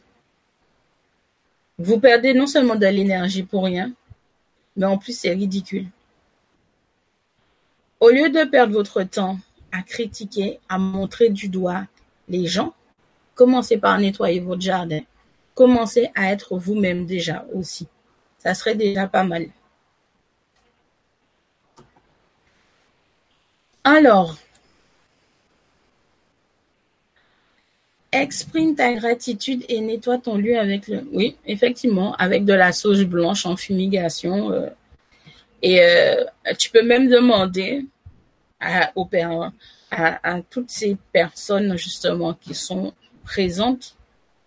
[1.79, 3.91] Vous perdez non seulement de l'énergie pour rien,
[4.75, 5.87] mais en plus c'est ridicule.
[7.99, 9.37] Au lieu de perdre votre temps
[9.71, 11.85] à critiquer, à montrer du doigt
[12.27, 12.73] les gens,
[13.33, 15.01] commencez par nettoyer votre jardin.
[15.55, 17.87] Commencez à être vous-même déjà aussi.
[18.37, 19.47] Ça serait déjà pas mal.
[23.83, 24.37] Alors,
[28.13, 31.01] Exprime ta gratitude et nettoie ton lieu avec le...
[31.13, 34.51] Oui, effectivement, avec de la sauge blanche en fumigation.
[34.51, 34.69] Euh,
[35.63, 36.23] et euh,
[36.59, 37.87] tu peux même demander
[38.59, 38.91] à,
[39.89, 43.95] à, toutes ces personnes justement qui sont présentes,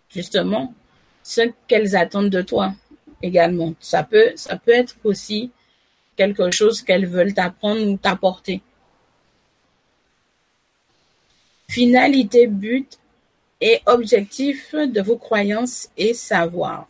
[0.09, 0.73] justement,
[1.21, 2.73] ce qu'elles attendent de toi
[3.21, 3.73] également.
[3.81, 5.51] Ça peut, ça peut être aussi
[6.15, 8.61] quelque chose qu'elles veulent t'apprendre ou t'apporter.
[11.69, 12.97] Finalité, but,
[13.59, 16.87] et objectif de vos croyances et savoir.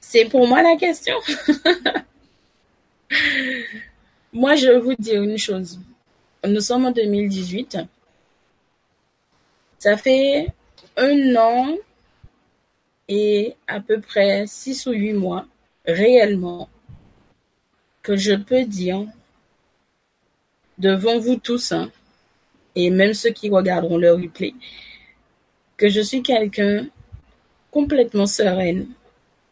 [0.00, 1.16] C'est pour moi la question.
[4.32, 5.78] moi, je vais vous dire une chose.
[6.46, 7.78] Nous sommes en 2018.
[9.78, 10.48] Ça fait
[10.96, 11.76] un an
[13.08, 15.46] et à peu près six ou huit mois
[15.86, 16.68] réellement
[18.02, 19.06] que je peux dire
[20.82, 21.90] devant vous tous, hein,
[22.74, 24.52] et même ceux qui regarderont le replay,
[25.76, 26.86] que je suis quelqu'un
[27.70, 28.88] complètement sereine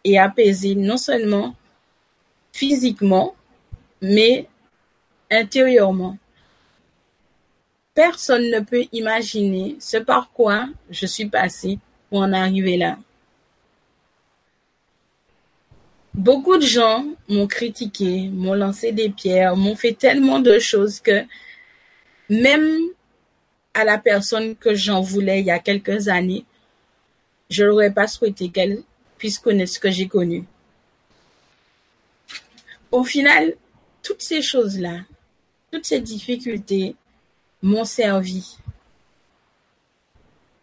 [0.02, 1.54] et apaisée, non seulement
[2.52, 3.36] physiquement,
[4.02, 4.48] mais
[5.30, 6.18] intérieurement.
[7.94, 11.78] Personne ne peut imaginer ce par quoi je suis passée
[12.08, 12.98] pour en arriver là.
[16.14, 21.24] Beaucoup de gens m'ont critiqué, m'ont lancé des pierres, m'ont fait tellement de choses que
[22.28, 22.78] même
[23.74, 26.44] à la personne que j'en voulais il y a quelques années,
[27.48, 28.82] je n'aurais pas souhaité qu'elle
[29.18, 30.44] puisse connaître ce que j'ai connu.
[32.90, 33.54] Au final,
[34.02, 35.00] toutes ces choses-là,
[35.70, 36.96] toutes ces difficultés
[37.62, 38.56] m'ont servi.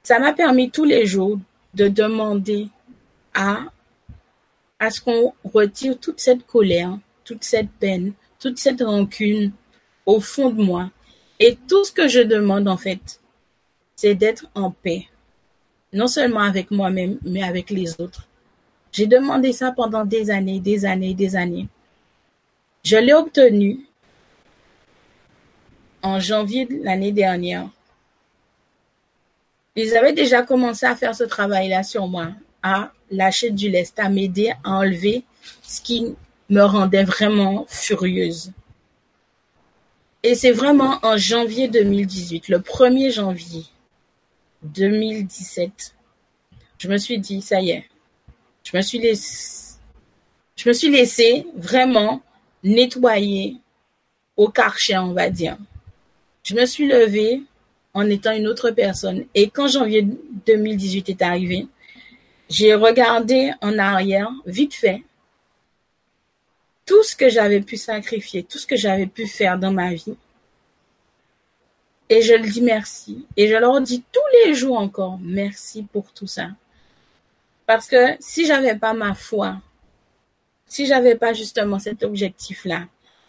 [0.03, 1.39] Ça m'a permis tous les jours
[1.73, 2.67] de demander
[3.33, 3.65] à,
[4.79, 9.51] à ce qu'on retire toute cette colère, toute cette peine, toute cette rancune
[10.05, 10.91] au fond de moi
[11.39, 13.19] et tout ce que je demande, en fait,
[13.95, 15.07] c'est d'être en paix.
[15.93, 18.27] Non seulement avec moi-même, mais avec les autres.
[18.91, 21.67] J'ai demandé ça pendant des années, des années, des années.
[22.83, 23.79] Je l'ai obtenu
[26.01, 27.69] en janvier de l'année dernière.
[29.75, 32.29] Ils avaient déjà commencé à faire ce travail-là sur moi,
[32.63, 35.23] à lâcher du lest, à m'aider à enlever
[35.63, 36.15] ce qui
[36.49, 38.51] me rendait vraiment furieuse.
[40.23, 43.65] Et c'est vraiment en janvier 2018, le 1er janvier,
[44.63, 45.95] 2017,
[46.79, 47.85] je me suis dit, ça y est,
[48.63, 49.77] je me suis laissé,
[50.55, 52.21] je me suis laissé vraiment
[52.63, 53.57] nettoyer
[54.35, 55.57] au karcher, on va dire.
[56.43, 57.43] Je me suis levée
[57.93, 59.25] en étant une autre personne.
[59.35, 60.07] Et quand janvier
[60.45, 61.67] 2018 est arrivé,
[62.49, 65.03] j'ai regardé en arrière, vite fait,
[66.85, 70.15] tout ce que j'avais pu sacrifier, tout ce que j'avais pu faire dans ma vie.
[72.09, 73.25] Et je le dis merci.
[73.35, 76.49] Et je leur dis tous les jours encore merci pour tout ça.
[77.65, 79.57] Parce que si j'avais pas ma foi,
[80.65, 82.85] si j'avais pas justement cet objectif-là,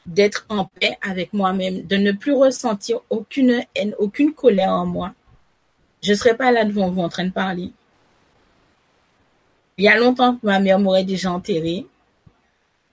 [0.07, 5.13] d'être en paix avec moi-même, de ne plus ressentir aucune haine, aucune colère en moi,
[6.03, 7.73] je serais pas là devant vous en train de parler.
[9.79, 11.87] Il y a longtemps que ma mère m'aurait déjà enterré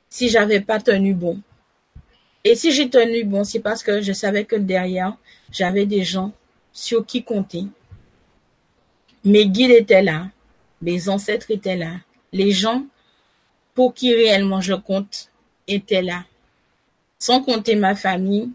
[0.08, 1.42] si j'avais pas tenu bon.
[2.44, 5.18] Et si j'ai tenu bon, c'est parce que je savais que derrière,
[5.52, 6.32] j'avais des gens
[6.72, 7.64] sur qui compter.
[9.24, 10.28] Mes guides étaient là,
[10.80, 11.96] mes ancêtres étaient là,
[12.32, 12.86] les gens
[13.74, 15.32] pour qui réellement je compte
[15.68, 16.24] étaient là,
[17.18, 18.52] sans compter ma famille.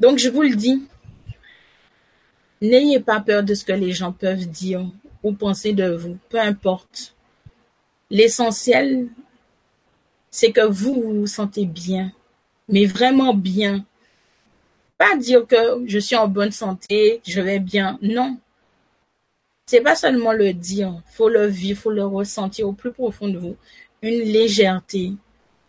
[0.00, 0.82] Donc je vous le dis,
[2.62, 4.86] n'ayez pas peur de ce que les gens peuvent dire
[5.22, 7.14] ou penser de vous, peu importe.
[8.10, 9.08] L'essentiel,
[10.30, 12.12] c'est que vous, vous sentez bien,
[12.68, 13.84] mais vraiment bien.
[14.96, 17.98] Pas dire que je suis en bonne santé, je vais bien.
[18.02, 18.36] Non.
[19.66, 23.38] C'est pas seulement le dire, faut le vivre, faut le ressentir au plus profond de
[23.38, 23.56] vous.
[24.02, 25.12] Une légèreté,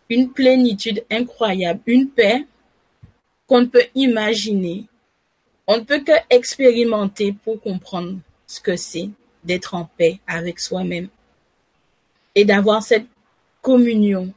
[0.08, 2.46] une plénitude incroyable, une paix
[3.46, 4.86] qu'on ne peut imaginer.
[5.66, 9.10] On ne peut que expérimenter pour comprendre ce que c'est
[9.44, 11.08] d'être en paix avec soi-même
[12.34, 13.06] et d'avoir cette
[13.62, 14.32] communion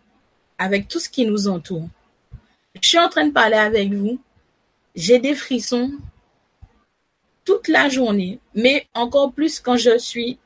[0.58, 1.88] avec tout ce qui nous entoure.
[2.82, 4.20] Je suis en train de parler avec vous,
[4.95, 5.91] j'ai des frissons
[7.45, 10.39] toute la journée, mais encore plus quand je suis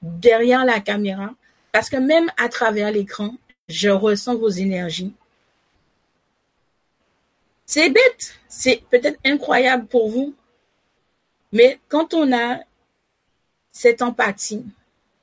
[0.00, 1.34] derrière la caméra,
[1.72, 3.34] parce que même à travers l'écran,
[3.68, 5.12] je ressens vos énergies.
[7.66, 10.34] C'est bête, c'est peut-être incroyable pour vous,
[11.52, 12.60] mais quand on a
[13.72, 14.64] cette empathie,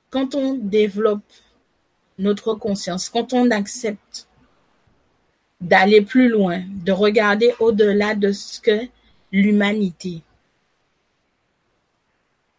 [0.09, 1.21] quand on développe
[2.17, 4.27] notre conscience, quand on accepte
[5.61, 8.87] d'aller plus loin, de regarder au-delà de ce que
[9.31, 10.21] l'humanité.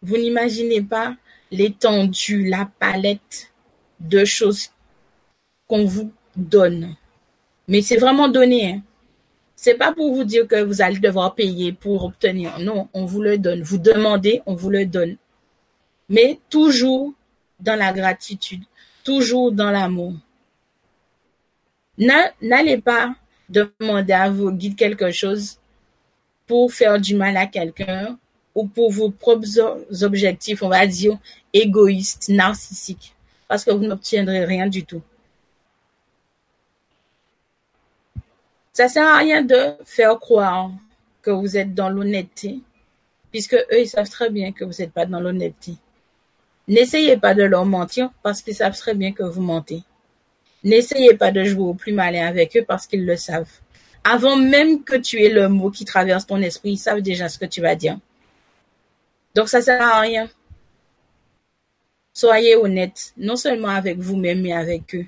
[0.01, 1.15] Vous n'imaginez pas
[1.51, 3.51] l'étendue, la palette
[3.99, 4.69] de choses
[5.67, 6.95] qu'on vous donne.
[7.67, 8.71] Mais c'est vraiment donné.
[8.71, 8.81] Hein.
[9.55, 12.57] C'est pas pour vous dire que vous allez devoir payer pour obtenir.
[12.59, 13.61] Non, on vous le donne.
[13.61, 15.17] Vous demandez, on vous le donne.
[16.11, 17.13] Mais toujours
[17.57, 18.63] dans la gratitude,
[19.05, 20.13] toujours dans l'amour.
[21.97, 23.15] N'allez pas
[23.47, 25.57] demander à vos guides quelque chose
[26.47, 28.17] pour faire du mal à quelqu'un
[28.53, 31.17] ou pour vos propres objectifs, on va dire,
[31.53, 33.15] égoïstes, narcissiques,
[33.47, 35.01] parce que vous n'obtiendrez rien du tout.
[38.73, 40.71] Ça sert à rien de faire croire
[41.21, 42.59] que vous êtes dans l'honnêteté,
[43.31, 45.77] puisque eux, ils savent très bien que vous n'êtes pas dans l'honnêteté.
[46.71, 49.83] N'essayez pas de leur mentir parce qu'ils savent très bien que vous mentez.
[50.63, 53.51] N'essayez pas de jouer au plus malin avec eux parce qu'ils le savent.
[54.05, 57.37] Avant même que tu aies le mot qui traverse ton esprit, ils savent déjà ce
[57.37, 57.99] que tu vas dire.
[59.35, 60.29] Donc ça sert à rien.
[62.13, 65.07] Soyez honnête, non seulement avec vous-même, mais avec eux.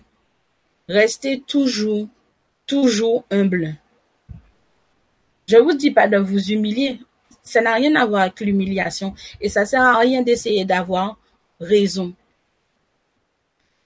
[0.90, 2.10] Restez toujours,
[2.68, 3.78] toujours humble.
[5.48, 7.00] Je vous dis pas de vous humilier.
[7.42, 9.14] Ça n'a rien à voir avec l'humiliation.
[9.40, 11.18] Et ça sert à rien d'essayer d'avoir
[11.64, 12.14] raison.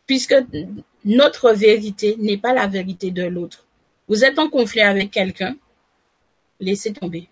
[0.06, 0.36] Puisque
[1.06, 3.66] notre vérité n'est pas la vérité de l'autre.
[4.08, 5.58] Vous êtes en conflit avec quelqu'un,
[6.60, 7.28] laissez tomber.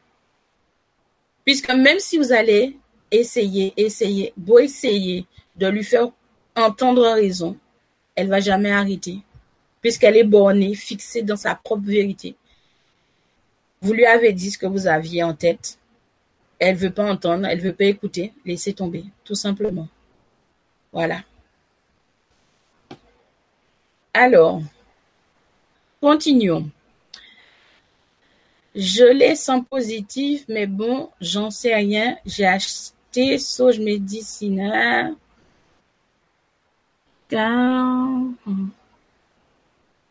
[1.45, 2.77] Puisque même si vous allez
[3.11, 5.25] essayer, essayer, beau essayer
[5.55, 6.09] de lui faire
[6.55, 7.57] entendre raison,
[8.15, 9.19] elle va jamais arrêter.
[9.81, 12.35] Puisqu'elle est bornée, fixée dans sa propre vérité.
[13.81, 15.77] Vous lui avez dit ce que vous aviez en tête.
[16.57, 18.33] Elle veut pas entendre, elle veut pas écouter.
[18.45, 19.87] Laissez tomber, tout simplement.
[20.95, 21.23] Voilà.
[24.13, 24.61] Alors,
[25.99, 26.69] continuons.
[28.73, 32.17] Je l'ai sans positif, mais bon, j'en sais rien.
[32.25, 35.15] J'ai acheté sauge médicinal.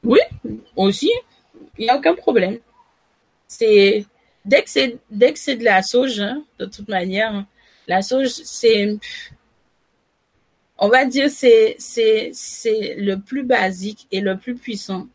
[0.02, 0.20] Oui,
[0.76, 1.10] aussi,
[1.78, 2.58] il n'y a aucun problème.
[3.48, 4.04] C'est
[4.44, 7.46] dès que c'est dès que c'est de la sauge, hein, de toute manière,
[7.88, 8.98] la sauge c'est
[10.78, 15.06] on va dire c'est c'est c'est le plus basique et le plus puissant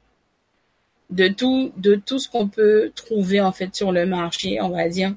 [1.10, 4.88] de tout de tout ce qu'on peut trouver en fait sur le marché, on va
[4.90, 5.14] dire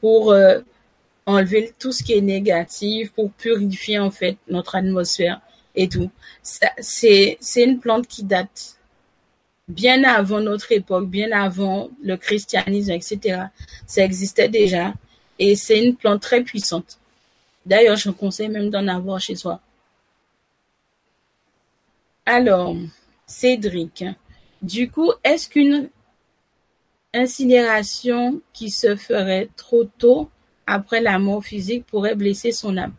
[0.00, 0.60] pour euh,
[1.26, 5.40] enlever tout ce qui est négatif, pour purifier en fait notre atmosphère
[5.74, 6.10] et tout.
[6.42, 8.76] C'est c'est une plante qui date
[9.68, 13.46] bien avant notre époque, bien avant le christianisme, etc.
[13.86, 14.94] Ça existait déjà
[15.38, 16.98] et c'est une plante très puissante.
[17.66, 19.60] D'ailleurs, je conseille même d'en avoir chez soi.
[22.28, 22.74] Alors,
[23.26, 24.04] Cédric,
[24.60, 25.90] du coup, est-ce qu'une
[27.14, 30.28] incinération qui se ferait trop tôt
[30.66, 32.94] après la mort physique pourrait blesser son âme?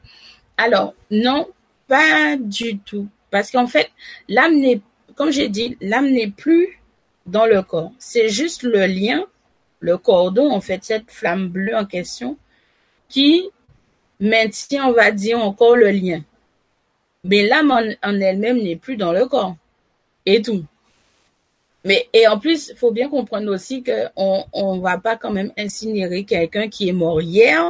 [0.55, 1.45] Alors, non,
[1.89, 3.09] pas du tout.
[3.29, 3.91] Parce qu'en fait,
[4.29, 4.79] l'âme n'est,
[5.15, 6.79] comme j'ai dit, l'âme n'est plus
[7.25, 7.91] dans le corps.
[7.99, 9.25] C'est juste le lien,
[9.81, 12.37] le cordon, en fait, cette flamme bleue en question,
[13.09, 13.49] qui
[14.21, 16.23] maintient, on va dire, encore le lien.
[17.27, 19.55] Mais l'âme en, elle-même n'est plus dans le corps.
[20.25, 20.63] Et tout.
[21.83, 25.51] Mais, et en plus, il faut bien comprendre aussi qu'on on va pas quand même
[25.57, 27.69] incinérer quelqu'un qui est mort hier,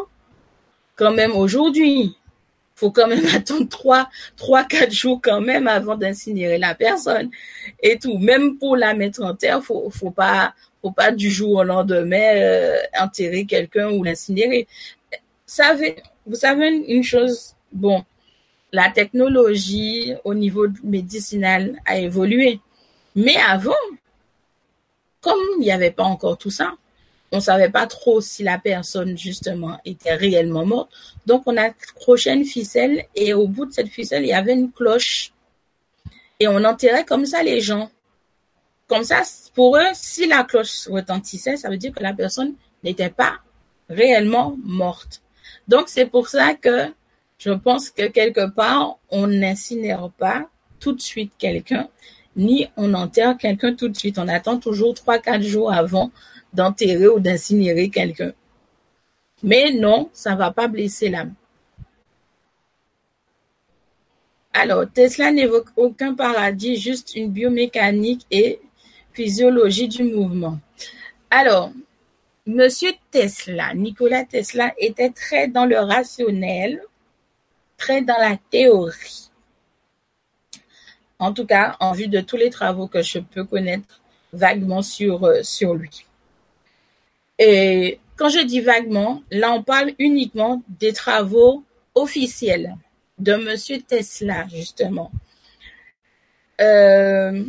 [0.95, 2.18] quand même aujourd'hui.
[2.76, 7.30] Faut quand même attendre trois, trois, quatre jours quand même avant d'incinérer la personne
[7.82, 8.18] et tout.
[8.18, 12.36] Même pour la mettre en terre, faut, faut pas, faut pas du jour au lendemain
[12.36, 14.68] euh, enterrer quelqu'un ou l'incinérer.
[15.45, 15.95] Savez,
[16.26, 18.03] vous savez une chose, bon,
[18.78, 22.59] la technologie au niveau médicinal a évolué.
[23.15, 23.84] Mais avant,
[25.19, 26.73] comme il n'y avait pas encore tout ça,
[27.32, 30.91] on savait pas trop si la personne justement était réellement morte.
[31.25, 34.53] Donc on a accroché une ficelle et au bout de cette ficelle, il y avait
[34.53, 35.34] une cloche.
[36.39, 37.89] Et on enterrait comme ça les gens.
[38.88, 39.23] Comme ça,
[39.55, 42.53] pour eux, si la cloche retentissait, ça veut dire que la personne
[42.84, 43.39] n'était pas
[43.89, 45.23] réellement morte.
[45.67, 46.93] Donc c'est pour ça que
[47.38, 51.88] je pense que quelque part, on n'incinère pas tout de suite quelqu'un,
[52.36, 54.20] ni on enterre quelqu'un tout de suite.
[54.20, 56.12] On attend toujours trois, quatre jours avant
[56.54, 58.34] d'enterrer ou d'incinérer quelqu'un.
[59.44, 61.34] Mais non, ça ne va pas blesser l'âme.
[64.54, 68.60] Alors, Tesla n'évoque aucun paradis, juste une biomécanique et
[69.14, 70.60] physiologie du mouvement.
[71.30, 71.72] Alors,
[72.48, 76.82] Monsieur Tesla, Nikola Tesla, était très dans le rationnel,
[77.78, 79.30] très dans la théorie.
[81.19, 84.01] En tout cas, en vue de tous les travaux que je peux connaître
[84.34, 86.05] vaguement sur, euh, sur lui.
[87.39, 91.63] Et quand je dis vaguement, là on parle uniquement des travaux
[91.95, 92.75] officiels
[93.17, 95.11] de Monsieur Tesla, justement.
[96.61, 97.43] Euh,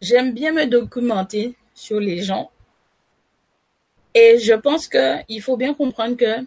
[0.00, 2.50] j'aime bien me documenter sur les gens.
[4.14, 6.44] Et je pense qu'il faut bien comprendre que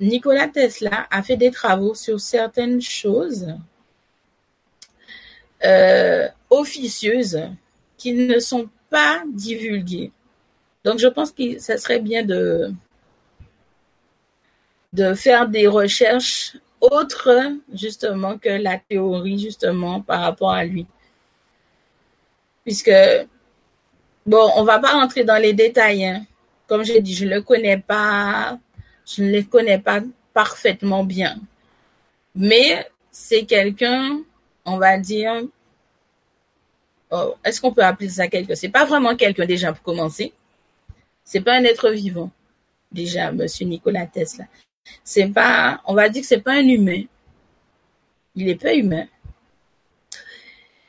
[0.00, 3.54] Nikola Tesla a fait des travaux sur certaines choses
[5.64, 7.40] euh, officieuses
[7.96, 10.12] qui ne sont pas divulguées.
[10.84, 12.72] Donc, je pense que ça serait bien de,
[15.16, 17.30] faire des recherches autres,
[17.74, 20.86] justement, que la théorie, justement, par rapport à lui.
[22.64, 22.92] Puisque,
[24.24, 26.04] bon, on va pas rentrer dans les détails.
[26.04, 26.24] Hein.
[26.68, 28.58] Comme j'ai dit, je ne le connais pas
[29.08, 30.00] je ne les connais pas
[30.34, 31.38] parfaitement bien.
[32.34, 34.20] Mais c'est quelqu'un,
[34.64, 35.42] on va dire,
[37.10, 38.54] oh, est-ce qu'on peut appeler ça quelqu'un?
[38.54, 40.32] C'est pas vraiment quelqu'un déjà pour commencer.
[41.24, 42.30] C'est pas un être vivant.
[42.92, 44.44] Déjà, Monsieur Nicolas Tesla.
[45.04, 47.02] C'est pas, on va dire que c'est pas un humain.
[48.34, 49.06] Il est pas humain.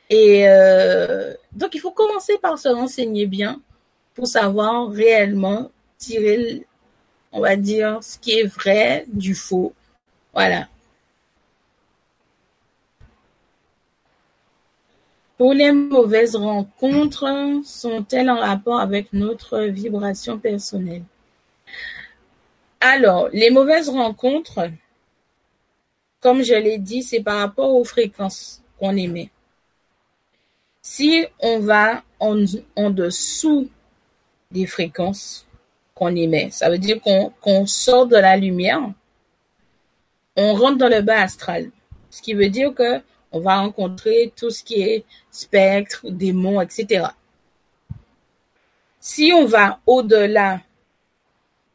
[0.08, 3.60] Et euh, donc, il faut commencer par se renseigner bien
[4.14, 6.66] pour savoir réellement tirer
[7.32, 9.72] on va dire, ce qui est vrai du faux.
[10.32, 10.68] Voilà.
[15.36, 21.04] Pour les mauvaises rencontres, sont-elles en rapport avec notre vibration personnelle?
[22.80, 24.70] Alors, les mauvaises rencontres,
[26.20, 29.30] comme je l'ai dit, c'est par rapport aux fréquences qu'on émet.
[30.82, 32.36] Si on va en,
[32.90, 33.70] dessous
[34.50, 35.46] des fréquences,
[36.08, 36.50] émet.
[36.50, 38.90] Ça veut dire qu'on sort de la lumière,
[40.36, 41.70] on rentre dans le bas astral.
[42.10, 43.00] Ce qui veut dire que
[43.32, 47.06] on va rencontrer tout ce qui est spectre, démons, etc.
[48.98, 50.60] Si on va au-delà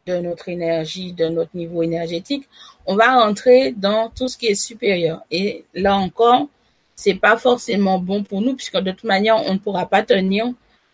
[0.05, 2.47] de notre énergie, de notre niveau énergétique,
[2.85, 5.23] on va rentrer dans tout ce qui est supérieur.
[5.31, 6.47] Et là encore,
[6.95, 10.47] c'est pas forcément bon pour nous puisque de toute manière, on ne pourra pas tenir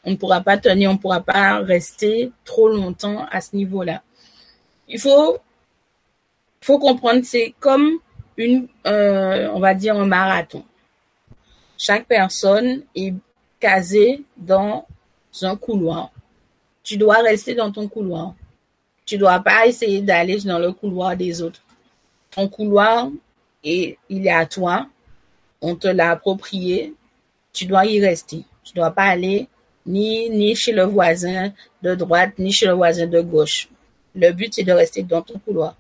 [0.04, 4.02] on ne pourra pas tenir, on ne pourra pas rester trop longtemps à ce niveau-là.
[4.88, 5.38] Il faut,
[6.62, 7.99] faut comprendre, c'est comme
[8.38, 10.64] une, euh, on va dire un marathon.
[11.78, 13.14] Chaque personne est
[13.60, 14.86] casée dans
[15.41, 16.12] un couloir.
[16.84, 18.34] Tu dois rester dans ton couloir.
[19.06, 21.62] Tu dois pas essayer d'aller dans le couloir des autres.
[22.32, 23.10] ton couloir
[23.64, 24.88] et il est à toi,
[25.62, 26.93] on te l'a approprié,
[27.54, 28.45] tu dois y rester.
[28.64, 29.47] Tu dois pas aller
[29.86, 33.68] ni, ni chez le voisin de droite, ni chez le voisin de gauche.
[34.16, 35.76] Le but, c'est de rester dans ton couloir.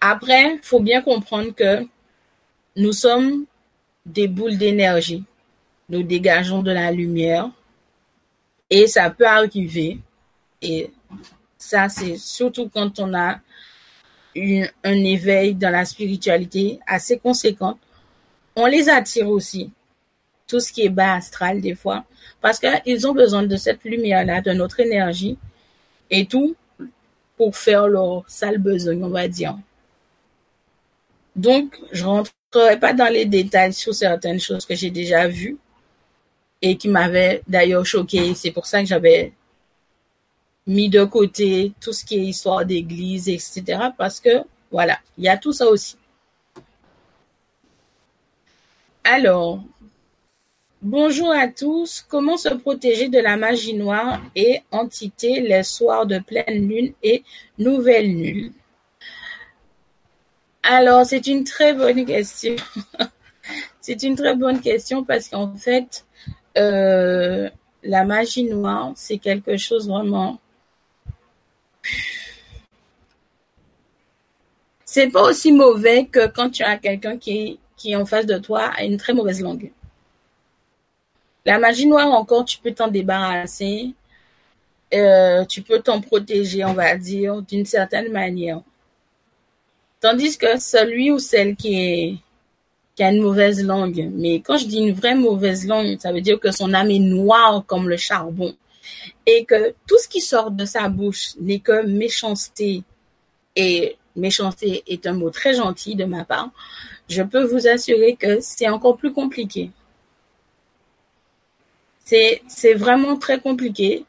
[0.00, 1.86] Après, faut bien comprendre que
[2.76, 3.44] nous sommes
[4.04, 5.24] des boules d'énergie.
[5.88, 7.50] Nous dégageons de la lumière
[8.70, 9.98] et ça peut arriver.
[10.60, 10.90] Et
[11.56, 13.40] ça, c'est surtout quand on a
[14.36, 17.78] un éveil dans la spiritualité assez conséquent.
[18.54, 19.70] On les attire aussi.
[20.46, 22.04] Tout ce qui est bas astral des fois.
[22.40, 25.36] Parce qu'ils ont besoin de cette lumière-là, de notre énergie
[26.10, 26.54] et tout
[27.36, 29.58] pour faire leur sale besoin, on va dire.
[31.34, 35.58] Donc, je rentrerai pas dans les détails sur certaines choses que j'ai déjà vues
[36.62, 38.34] et qui m'avaient d'ailleurs choqué.
[38.34, 39.32] C'est pour ça que j'avais
[40.66, 43.90] mis de côté tout ce qui est histoire d'église, etc.
[43.98, 45.96] Parce que, voilà, il y a tout ça aussi.
[49.04, 49.62] Alors,
[50.86, 52.04] bonjour à tous.
[52.08, 57.24] Comment se protéger de la magie noire et entité les soirs de pleine lune et
[57.58, 58.52] nouvelle lune?
[60.62, 62.56] Alors, c'est une très bonne question.
[63.80, 66.06] c'est une très bonne question parce qu'en fait,
[66.56, 67.50] euh,
[67.82, 70.40] la magie noire, c'est quelque chose vraiment.
[74.84, 77.58] C'est pas aussi mauvais que quand tu as quelqu'un qui,
[77.94, 79.70] en face de toi a une très mauvaise langue.
[81.46, 83.94] La magie noire, encore, tu peux t'en débarrasser.
[84.92, 88.60] Euh, tu peux t'en protéger, on va dire, d'une certaine manière.
[90.00, 92.20] Tandis que celui ou celle qui
[92.98, 96.40] a une mauvaise langue, mais quand je dis une vraie mauvaise langue, ça veut dire
[96.40, 98.54] que son âme est noire comme le charbon
[99.24, 102.82] et que tout ce qui sort de sa bouche n'est que méchanceté
[103.54, 106.50] et méchanceté est un mot très gentil de ma part,
[107.08, 109.70] je peux vous assurer que c'est encore plus compliqué.
[112.06, 114.06] C'est, c'est vraiment très compliqué.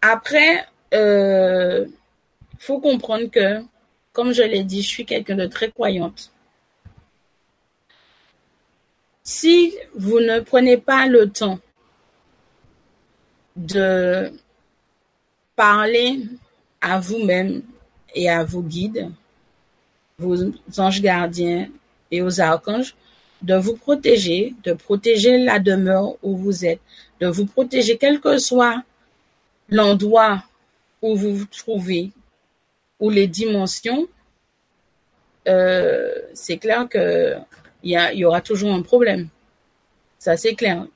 [0.00, 1.86] Après, euh,
[2.58, 3.62] faut comprendre que
[4.12, 6.32] comme je l'ai dit, je suis quelqu'un de très croyante.
[9.22, 11.60] Si vous ne prenez pas le temps
[13.54, 14.32] de
[15.54, 16.22] parler
[16.80, 17.62] à vous-même
[18.14, 19.10] et à vos guides,
[20.18, 20.36] vos
[20.78, 21.68] anges gardiens
[22.10, 22.96] et aux archanges,
[23.42, 26.80] de vous protéger, de protéger la demeure où vous êtes,
[27.20, 28.82] de vous protéger quel que soit
[29.68, 30.42] l'endroit
[31.02, 32.10] où vous vous trouvez,
[32.98, 34.06] ou les dimensions,
[35.48, 37.36] euh, c'est clair que
[37.82, 39.28] il y, aura toujours un problème.
[40.18, 40.86] Ça, c'est clair.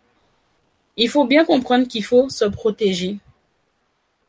[0.98, 3.18] Il faut bien comprendre qu'il faut se protéger.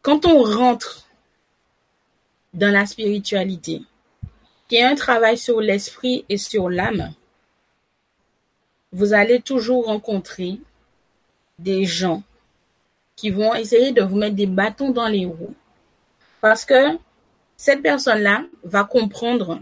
[0.02, 1.06] Quand on rentre
[2.54, 3.82] dans la spiritualité,
[4.70, 7.14] qui est un travail sur l'esprit et sur l'âme,
[8.96, 10.58] vous allez toujours rencontrer
[11.60, 12.24] des gens
[13.18, 15.54] qui vont essayer de vous mettre des bâtons dans les roues.
[16.40, 16.98] Parce que
[17.58, 19.60] cette personne-là va comprendre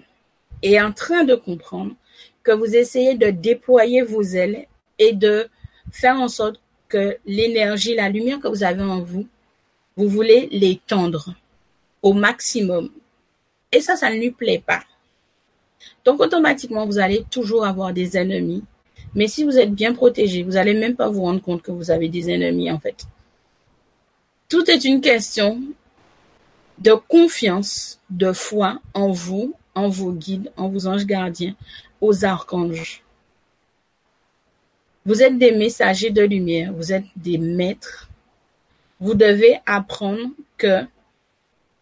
[0.62, 1.96] et est en train de comprendre
[2.44, 4.68] que vous essayez de déployer vos ailes
[5.00, 5.50] et de
[5.92, 9.28] faire en sorte que l'énergie, la lumière que vous avez en vous,
[9.98, 11.34] vous voulez l'étendre
[12.04, 12.92] au maximum.
[13.72, 14.84] Et ça, ça ne lui plaît pas.
[16.06, 18.64] Donc, automatiquement, vous allez toujours avoir des ennemis.
[19.15, 21.91] Mais si vous êtes bien protégé, vous n'allez même pas vous rendre compte que vous
[21.91, 23.06] avez des ennemis, en fait.
[24.49, 25.61] Tout est une question
[26.80, 31.56] de confiance, de foi en vous, en vos guides, en vos anges gardiens,
[32.02, 33.03] aux archanges.
[35.06, 38.10] Vous êtes des messagers de lumière, vous êtes des maîtres.
[38.99, 40.85] Vous devez apprendre que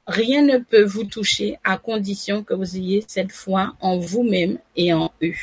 [0.08, 4.94] rien ne peut vous toucher à condition que vous ayez cette foi en vous-même et
[4.94, 5.36] en eux.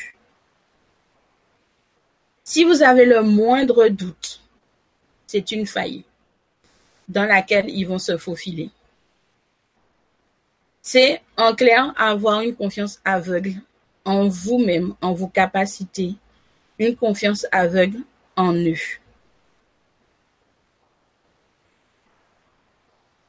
[2.48, 4.40] Si vous avez le moindre doute,
[5.26, 6.04] c'est une faille
[7.06, 8.70] dans laquelle ils vont se faufiler.
[10.80, 13.52] C'est en clair avoir une confiance aveugle
[14.06, 16.14] en vous-même, en vos capacités,
[16.78, 17.98] une confiance aveugle
[18.34, 18.80] en eux.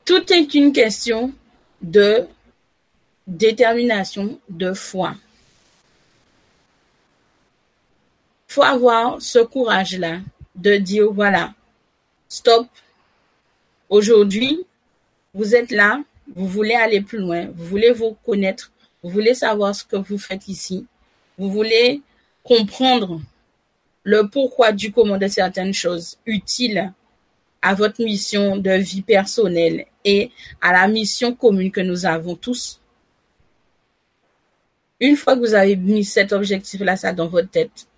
[0.05, 1.33] Tout est une question
[1.81, 2.25] de
[3.27, 5.11] détermination, de foi.
[5.11, 5.17] Il
[8.49, 10.21] faut avoir ce courage-là
[10.55, 11.53] de dire, voilà,
[12.27, 12.67] stop,
[13.87, 14.65] aujourd'hui,
[15.35, 16.01] vous êtes là,
[16.35, 18.71] vous voulez aller plus loin, vous voulez vous connaître,
[19.03, 20.87] vous voulez savoir ce que vous faites ici,
[21.37, 22.01] vous voulez
[22.43, 23.21] comprendre
[24.03, 26.91] le pourquoi du comment de certaines choses utiles
[27.61, 32.79] à votre mission de vie personnelle et à la mission commune que nous avons tous.
[34.99, 37.88] Une fois que vous avez mis cet objectif-là, ça dans votre tête,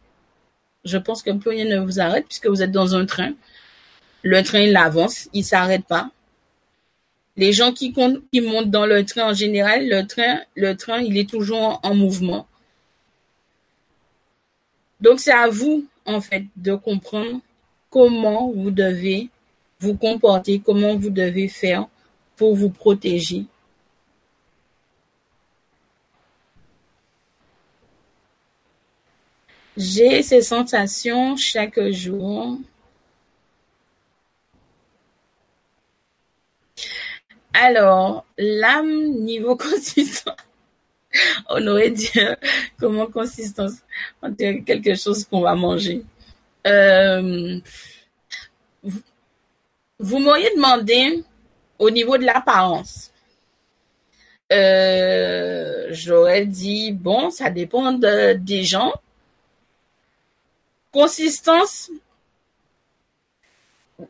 [0.86, 3.34] je pense que plus rien ne vous arrête puisque vous êtes dans un train.
[4.24, 6.12] Le train, il avance, il s'arrête pas.
[7.38, 11.30] Les gens qui, montent dans le train en général, le train, le train, il est
[11.30, 12.48] toujours en mouvement.
[15.00, 17.40] Donc c'est à vous, en fait, de comprendre
[17.90, 19.30] comment vous devez
[19.80, 21.88] vous comporter, comment vous devez faire
[22.36, 23.46] pour vous protéger.
[29.78, 32.58] J'ai ces sensations chaque jour.
[37.54, 40.36] Alors, l'âme niveau consistance.
[41.50, 42.10] On aurait dit
[42.80, 43.74] comment consistance?
[44.22, 46.04] On dirait quelque chose qu'on va manger.
[46.68, 47.60] Euh,
[50.00, 51.24] vous, m'auriez demandé
[51.80, 53.12] au niveau de l'apparence.
[54.52, 58.94] Euh, j'aurais dit, bon, ça dépend des gens.
[60.92, 61.90] Consistance,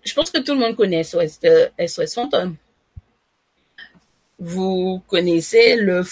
[0.04, 2.56] je pense que tout le monde connaît SOS, Fantôme.
[4.40, 6.04] Vous connaissez le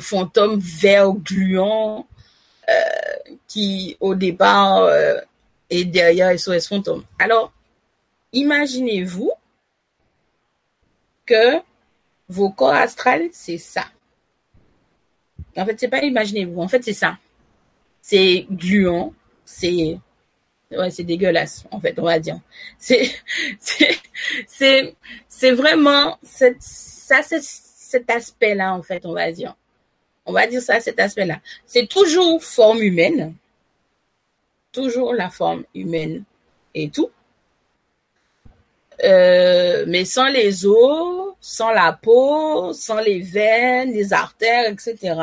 [0.00, 2.06] fantôme vert gluant
[2.68, 2.72] euh,
[3.46, 5.20] qui, au départ, euh,
[5.68, 7.04] est derrière SOS Fantôme.
[7.18, 7.52] Alors,
[8.32, 9.32] imaginez-vous
[11.26, 11.60] que
[12.28, 13.84] vos corps astrales, c'est ça.
[15.56, 16.60] En fait, c'est pas imaginez-vous.
[16.60, 17.18] En fait, c'est ça
[18.08, 19.12] c'est gluant,
[19.44, 19.98] c'est
[20.70, 22.38] ouais, c'est dégueulasse en fait, on va dire.
[22.78, 23.10] C'est
[24.46, 24.94] c'est
[25.28, 26.52] c'est vraiment ça
[27.22, 29.56] c'est cet aspect-là en fait, on va dire.
[30.24, 31.40] On va dire ça cet aspect-là.
[31.66, 33.34] C'est toujours forme humaine.
[34.70, 36.22] Toujours la forme humaine
[36.74, 37.10] et tout.
[39.02, 45.22] Euh, mais sans les os, sans la peau, sans les veines, les artères, etc.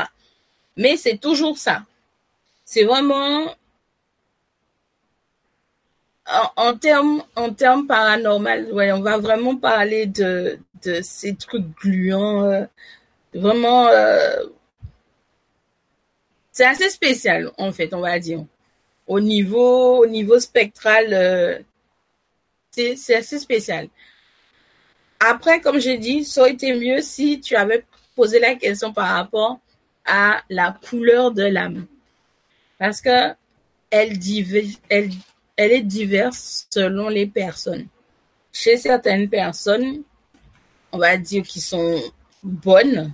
[0.76, 1.84] Mais c'est toujours ça
[2.74, 3.56] c'est vraiment
[6.56, 10.58] en, termes en termes paranormal, on va vraiment parler de
[11.04, 12.66] ces trucs gluants, euh,
[13.36, 13.88] vraiment.
[13.90, 14.44] Euh,
[16.52, 18.44] c'est assez spécial en fait, on va dire.
[19.06, 21.60] Au niveau au niveau spectral, euh,
[22.72, 23.88] c'est c'est assez spécial.
[25.20, 27.86] Après, comme j'ai dit, ça aurait été mieux si tu avais
[28.16, 29.60] posé la question par rapport
[30.06, 31.86] à la couleur de l'âme
[32.78, 33.34] parce que
[33.90, 34.12] elle,
[35.58, 37.88] est diverse selon les personnes.
[38.52, 40.02] Chez certaines personnes,
[40.92, 42.02] on va dire qui sont
[42.44, 43.14] bonnes,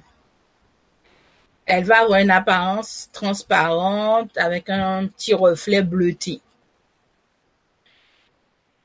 [1.66, 6.42] elle va avoir une apparence transparente avec un petit reflet bleuté.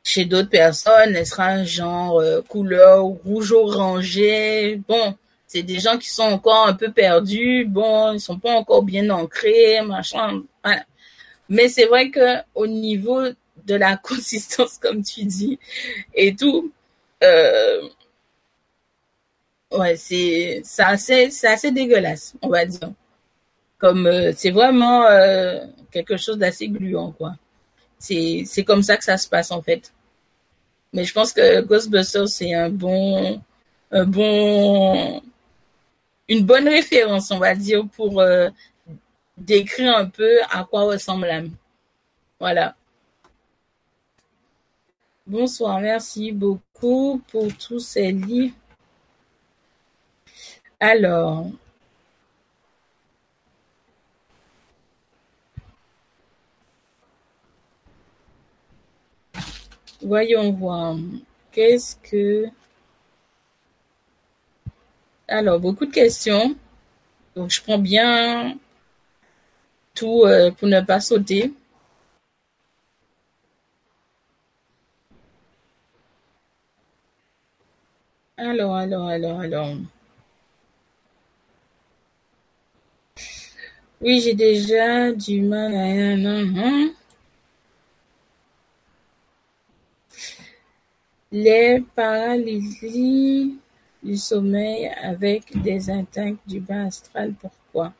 [0.03, 4.77] Chez d'autres personnes, elle sera un genre euh, couleur rouge orangé.
[4.87, 7.65] Bon, c'est des gens qui sont encore un peu perdus.
[7.65, 10.43] Bon, ils sont pas encore bien ancrés, machin.
[11.49, 13.23] Mais c'est vrai que au niveau
[13.65, 15.59] de la consistance, comme tu dis,
[16.15, 16.73] et tout,
[17.23, 17.89] euh,
[19.73, 22.93] ouais, c'est assez, assez dégueulasse, on va dire.
[23.79, 27.35] Comme euh, c'est vraiment euh, quelque chose d'assez gluant, quoi.
[27.99, 29.93] C'est c'est comme ça que ça se passe en fait.
[30.93, 33.41] Mais je pense que Ghostbusters c'est un bon
[33.91, 35.23] un bon
[36.29, 38.23] une bonne référence, on va dire, pour
[39.37, 41.51] décrire un peu à quoi ressemble l'âme.
[42.41, 42.77] Voilà.
[45.27, 48.55] Bonsoir, merci beaucoup pour tous ces livres.
[50.81, 51.47] Alors,
[60.03, 60.97] voyons voir.
[61.53, 62.47] Qu'est-ce que...
[65.27, 66.55] Alors, beaucoup de questions.
[67.35, 68.59] Donc, je prends bien
[69.95, 71.53] tout euh, pour ne pas sauter.
[78.37, 79.77] Alors, alors, alors, alors.
[84.01, 86.17] Oui, j'ai déjà du mal à...
[91.33, 93.59] Les paralysies
[94.03, 97.93] du sommeil avec des attaques du bas astral, pourquoi?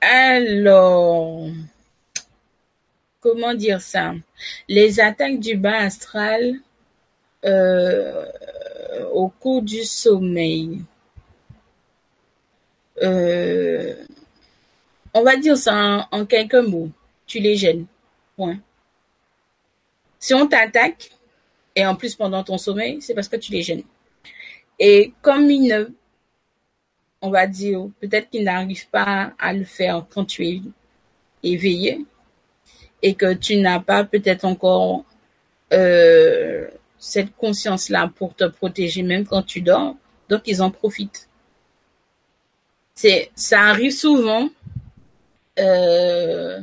[0.00, 1.46] Alors,
[3.20, 4.14] comment dire ça?
[4.68, 6.54] Les attaques du bas astral
[7.44, 8.24] euh,
[9.12, 10.82] au cours du sommeil.
[13.02, 13.94] Euh,
[15.12, 16.90] on va dire ça en, quelques mots.
[17.26, 17.86] Tu les gênes.
[18.36, 18.58] Point.
[20.18, 21.10] Si on t'attaque,
[21.76, 23.84] et en plus pendant ton sommeil, c'est parce que tu les gênes.
[24.78, 25.88] Et comme il ne
[27.22, 30.62] on va dire, peut-être qu'il n'arrive pas à le faire quand tu es
[31.42, 32.04] éveillé
[33.02, 35.04] et que tu n'as pas peut-être encore
[35.72, 36.68] euh,
[36.98, 39.96] cette conscience-là pour te protéger même quand tu dors.
[40.28, 41.28] Donc, ils en profitent.
[42.94, 44.48] C'est, ça arrive souvent
[45.58, 46.60] euh,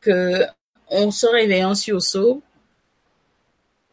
[0.00, 0.44] que
[0.90, 2.42] on se réveille en sursaut,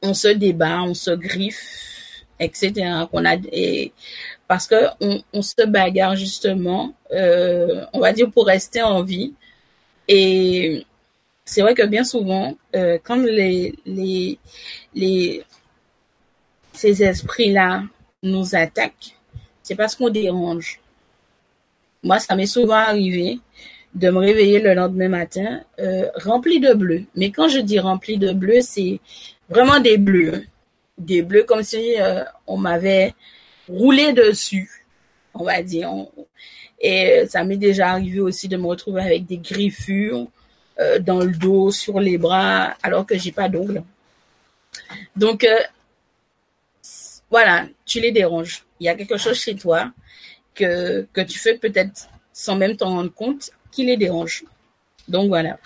[0.02, 1.95] on se débat, on se griffe,
[2.40, 2.72] etc.
[3.12, 3.92] Qu'on a, et,
[4.48, 9.34] parce que on, on se bagarre justement, euh, on va dire pour rester en vie.
[10.08, 10.86] Et
[11.46, 14.40] c'est vrai que bien souvent, euh, quand les, les,
[14.94, 15.44] les,
[16.74, 17.84] ces esprits-là
[18.24, 19.16] nous attaquent,
[19.64, 20.80] c'est parce qu'on dérange.
[22.04, 23.40] Moi, ça m'est souvent arrivé
[23.96, 27.04] de me réveiller le lendemain matin euh, rempli de bleu.
[27.16, 29.00] Mais quand je dis rempli de bleu, c'est
[29.50, 30.46] vraiment des bleus.
[30.98, 33.14] Des bleus comme si euh, on m'avait
[33.68, 34.70] roulé dessus,
[35.34, 35.92] on va dire.
[36.80, 40.28] Et ça m'est déjà arrivé aussi de me retrouver avec des griffures
[40.80, 43.84] euh, dans le dos, sur les bras, alors que j'ai pas d'ongles.
[45.16, 45.60] Donc euh,
[47.30, 48.66] voilà, tu les déranges.
[48.80, 49.92] Il y a quelque chose chez toi
[50.54, 54.44] que, que tu fais peut-être sans même t'en rendre compte qui les dérange.
[55.08, 55.58] Donc voilà.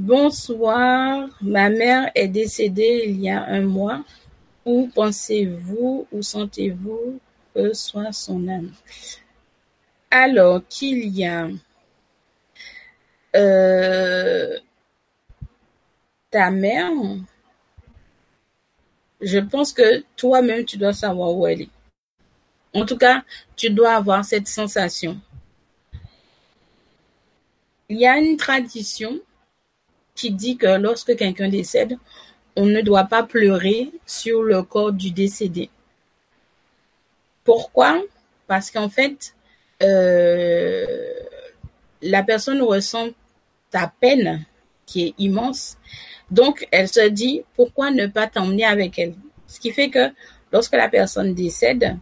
[0.00, 4.02] Bonsoir, ma mère est décédée il y a un mois.
[4.64, 7.20] Où pensez-vous, où sentez-vous
[7.54, 8.72] que soit son âme?
[10.10, 11.50] Alors qu'il y a
[13.36, 14.58] euh,
[16.30, 16.92] ta mère,
[19.20, 21.70] je pense que toi-même, tu dois savoir où elle est.
[22.72, 23.22] En tout cas,
[23.54, 25.20] tu dois avoir cette sensation.
[27.90, 29.20] Il y a une tradition
[30.20, 31.96] qui dit que lorsque quelqu'un décède,
[32.54, 35.70] on ne doit pas pleurer sur le corps du décédé.
[37.42, 38.02] Pourquoi?
[38.46, 39.34] Parce qu'en fait,
[39.82, 40.84] euh,
[42.02, 43.08] la personne ressent
[43.70, 44.44] ta peine
[44.84, 45.78] qui est immense.
[46.30, 49.14] Donc, elle se dit, pourquoi ne pas t'emmener avec elle?
[49.46, 50.10] Ce qui fait que
[50.52, 51.96] lorsque la personne décède,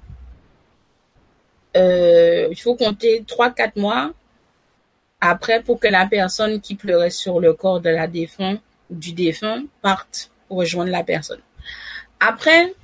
[1.76, 4.12] euh, il faut compter 3-4 mois
[5.20, 8.58] après pour que la personne qui pleurait sur le corps de la défunt
[8.90, 11.40] du défunt parte rejoindre la personne.
[12.20, 12.74] Après,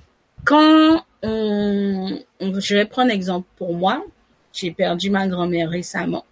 [0.44, 4.05] quand on, je vais prendre exemple pour moi,
[4.52, 6.24] j'ai perdu ma grand-mère récemment.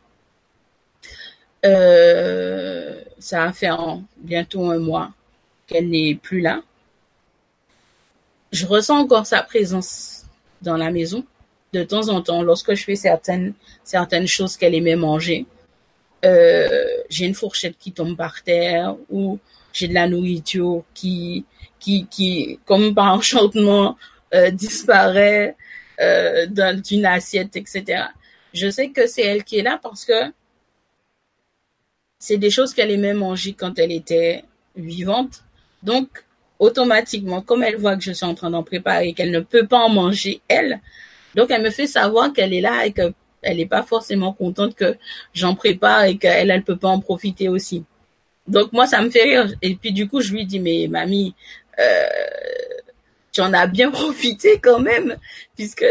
[1.64, 5.12] Euh, ça va faire bientôt un mois
[5.66, 6.62] qu'elle n'est plus là.
[8.52, 10.24] Je ressens encore sa présence
[10.60, 11.24] dans la maison.
[11.72, 15.46] De temps en temps, lorsque je fais certaines, certaines choses qu'elle aimait manger,
[16.24, 19.38] euh, j'ai une fourchette qui tombe par terre ou
[19.72, 21.44] j'ai de la nourriture qui,
[21.80, 23.96] qui, qui comme par enchantement,
[24.34, 25.56] euh, disparaît
[26.00, 26.46] euh,
[26.76, 28.04] d'une assiette, etc.
[28.54, 30.32] Je sais que c'est elle qui est là parce que
[32.18, 34.44] c'est des choses qu'elle aimait manger quand elle était
[34.76, 35.42] vivante.
[35.82, 36.24] Donc,
[36.58, 39.80] automatiquement, comme elle voit que je suis en train d'en préparer, qu'elle ne peut pas
[39.80, 40.80] en manger elle,
[41.34, 43.12] donc elle me fait savoir qu'elle est là et que
[43.42, 44.96] elle n'est pas forcément contente que
[45.34, 47.84] j'en prépare et qu'elle, elle peut pas en profiter aussi.
[48.46, 49.52] Donc moi, ça me fait rire.
[49.62, 51.34] Et puis du coup, je lui dis, mais mamie,
[51.78, 52.06] euh,
[53.32, 55.16] tu en as bien profité quand même,
[55.56, 55.86] puisque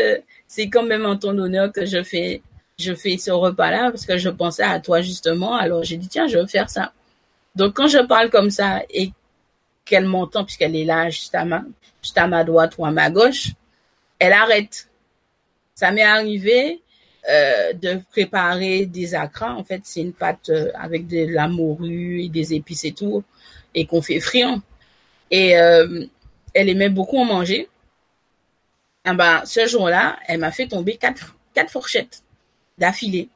[0.48, 2.42] c'est quand même en ton honneur que je fais,
[2.80, 5.56] je fais ce repas-là, parce que je pensais à toi justement.
[5.56, 6.94] Alors j'ai dit, tiens, je vais faire ça.
[7.56, 9.12] Donc quand je parle comme ça et
[9.86, 11.64] qu'elle m'entend, puisqu'elle est là juste à ma,
[12.02, 13.50] juste à ma droite ou à ma gauche,
[14.20, 14.88] elle arrête.
[15.76, 16.81] Ça m'est arrivé
[17.30, 19.54] euh, de préparer des acras.
[19.54, 23.24] En fait, c'est une pâte euh, avec de la morue et des épices et tout,
[23.76, 24.60] et qu'on fait frire.
[25.30, 26.06] Et euh,
[26.56, 27.70] elle aimait beaucoup en manger.
[29.04, 31.36] Ah ben, ce jour-là, elle m'a fait tomber quatre,
[31.70, 32.24] fourchettes
[32.80, 33.30] d'affilée.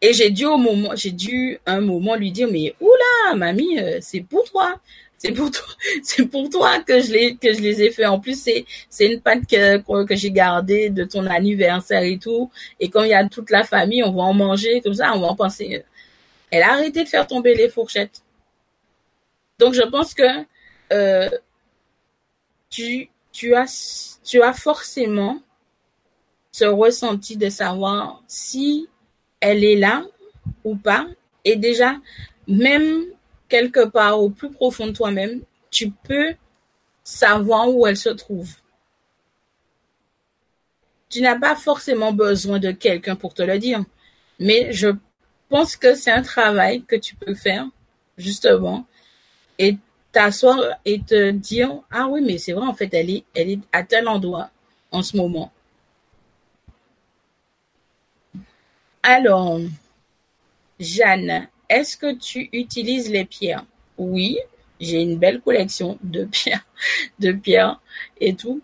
[0.00, 4.20] Et j'ai dû au moment, j'ai dû un moment lui dire, mais oula, mamie, c'est
[4.20, 4.80] pour toi.
[5.22, 5.66] C'est pour toi,
[6.02, 8.06] c'est pour toi que je les ai fait.
[8.06, 12.50] En plus, c'est c'est une pâte que que j'ai gardée de ton anniversaire et tout.
[12.80, 15.20] Et quand il y a toute la famille, on va en manger comme ça, on
[15.20, 15.84] va en penser.
[16.50, 18.22] Elle a arrêté de faire tomber les fourchettes.
[19.58, 20.24] Donc je pense que
[20.92, 21.28] euh,
[22.70, 25.42] tu tu as tu as forcément
[26.50, 28.88] ce ressenti de savoir si
[29.40, 30.02] elle est là
[30.64, 31.06] ou pas.
[31.44, 31.96] Et déjà,
[32.48, 33.04] même
[33.50, 36.34] quelque part au plus profond de toi-même, tu peux
[37.04, 38.54] savoir où elle se trouve.
[41.10, 43.84] Tu n'as pas forcément besoin de quelqu'un pour te le dire,
[44.38, 44.88] mais je
[45.50, 47.66] pense que c'est un travail que tu peux faire,
[48.16, 48.86] justement,
[49.58, 49.76] et
[50.12, 53.60] t'asseoir et te dire ah oui mais c'est vrai en fait elle est elle est
[53.72, 54.50] à tel endroit
[54.90, 55.52] en ce moment.
[59.02, 59.58] Alors,
[60.78, 63.64] Jeanne, est-ce que tu utilises les pierres?
[63.96, 64.38] Oui,
[64.80, 66.66] j'ai une belle collection de pierres,
[67.18, 67.80] de pierres
[68.20, 68.60] et tout.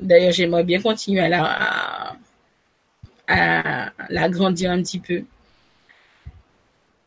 [0.00, 2.16] D'ailleurs, j'aimerais bien continuer à la,
[3.26, 5.22] à, l'agrandir un petit peu.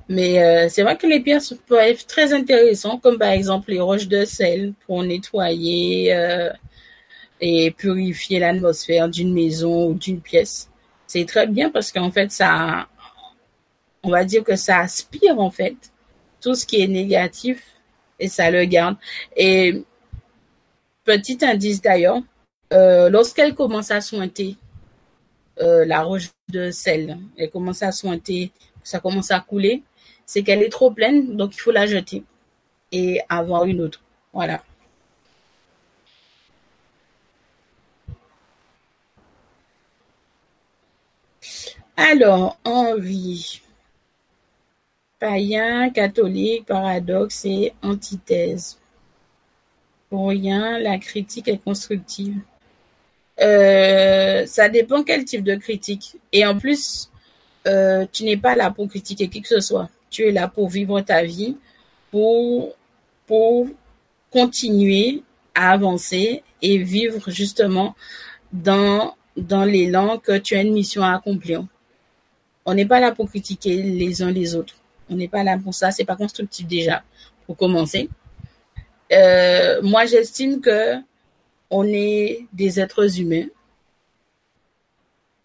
[0.09, 3.81] Mais euh, c'est vrai que les pierres peuvent être très intéressantes, comme par exemple les
[3.81, 6.49] roches de sel pour nettoyer euh,
[7.41, 10.69] et purifier l'atmosphère d'une maison ou d'une pièce.
[11.07, 12.87] C'est très bien parce qu'en fait, ça,
[14.03, 15.75] on va dire que ça aspire en fait
[16.41, 17.63] tout ce qui est négatif
[18.19, 18.97] et ça le garde.
[19.35, 19.83] Et
[21.03, 22.21] petit indice d'ailleurs,
[22.73, 24.57] euh, lorsqu'elle commence à sointer
[25.59, 28.51] euh, la roche de sel, elle commence à sointer,
[28.83, 29.83] ça commence à couler,
[30.25, 32.23] c'est qu'elle est trop pleine, donc il faut la jeter
[32.91, 34.01] et avoir une autre.
[34.33, 34.63] Voilà.
[41.95, 43.61] Alors, envie.
[45.19, 48.77] Païen, catholique, paradoxe et antithèse.
[50.09, 52.37] Pour rien, la critique est constructive.
[53.39, 56.17] Euh, ça dépend quel type de critique.
[56.31, 57.09] Et en plus,
[57.67, 59.89] euh, tu n'es pas là pour critiquer qui que ce soit.
[60.09, 61.57] Tu es là pour vivre ta vie,
[62.11, 62.75] pour,
[64.31, 65.23] continuer
[65.55, 67.95] à avancer et vivre justement
[68.53, 71.65] dans, dans l'élan que tu as une mission à accomplir.
[72.65, 74.75] On n'est pas là pour critiquer les uns les autres.
[75.09, 75.91] On n'est pas là pour ça.
[75.91, 77.03] C'est pas constructif déjà,
[77.45, 78.09] pour commencer.
[79.11, 80.95] Euh, moi, j'estime que
[81.69, 83.47] on est des êtres humains.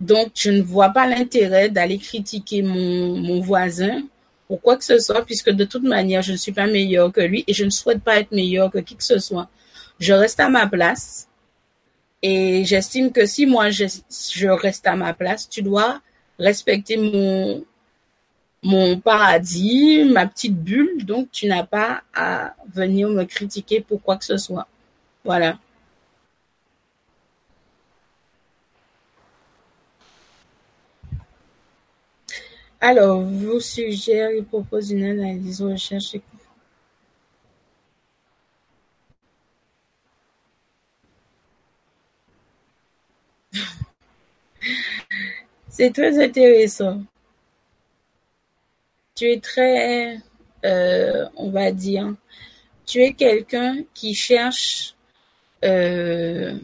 [0.01, 4.03] Donc, je ne vois pas l'intérêt d'aller critiquer mon, mon voisin
[4.49, 7.21] ou quoi que ce soit, puisque de toute manière, je ne suis pas meilleur que
[7.21, 9.49] lui et je ne souhaite pas être meilleur que qui que ce soit.
[9.99, 11.29] Je reste à ma place
[12.23, 13.85] et j'estime que si moi je,
[14.35, 16.01] je reste à ma place, tu dois
[16.39, 17.65] respecter mon,
[18.63, 24.17] mon paradis, ma petite bulle, donc tu n'as pas à venir me critiquer pour quoi
[24.17, 24.69] que ce soit.
[25.25, 25.59] Voilà.
[32.83, 36.17] Alors, vous suggère et propose une analyse recherche
[45.69, 47.03] C'est très intéressant
[49.15, 50.19] tu es très,
[50.65, 52.15] euh, on va dire,
[52.87, 54.95] tu es quelqu'un qui cherche,
[55.65, 56.55] euh,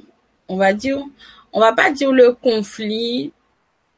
[0.48, 1.04] on va dire,
[1.52, 3.32] on va pas dire le conflit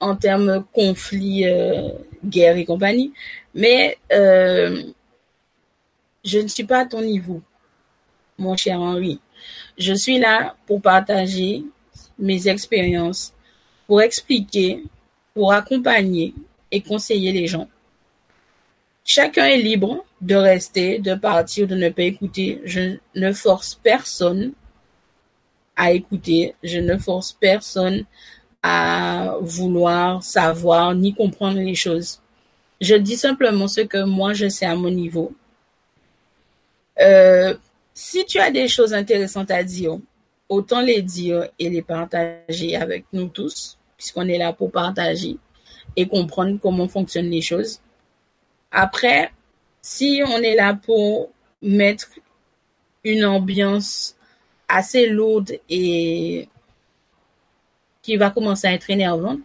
[0.01, 1.90] en termes conflit, euh,
[2.24, 3.12] guerre et compagnie,
[3.55, 3.98] mais
[6.24, 7.43] je ne suis pas à ton niveau,
[8.39, 9.20] mon cher Henri.
[9.78, 11.64] Je suis là pour partager
[12.18, 13.32] mes expériences,
[13.86, 14.82] pour expliquer,
[15.35, 16.35] pour accompagner
[16.70, 17.68] et conseiller les gens.
[19.05, 22.60] Chacun est libre de rester, de partir, de ne pas écouter.
[22.64, 24.52] Je ne force personne
[25.77, 26.55] à écouter.
[26.62, 28.05] Je ne force personne
[28.62, 32.20] à vouloir savoir ni comprendre les choses.
[32.81, 35.32] Je dis simplement ce que moi je sais à mon niveau.
[37.01, 37.55] Euh,
[37.94, 39.98] si tu as des choses intéressantes à dire,
[40.48, 45.36] autant les dire et les partager avec nous tous, puisqu'on est là pour partager
[45.97, 47.81] et comprendre comment fonctionnent les choses.
[48.71, 49.33] Après,
[49.83, 51.31] si on est là pour
[51.63, 52.09] mettre
[53.05, 54.17] une ambiance
[54.69, 56.49] assez lourde et
[58.03, 59.41] qui va commencer à être énervante,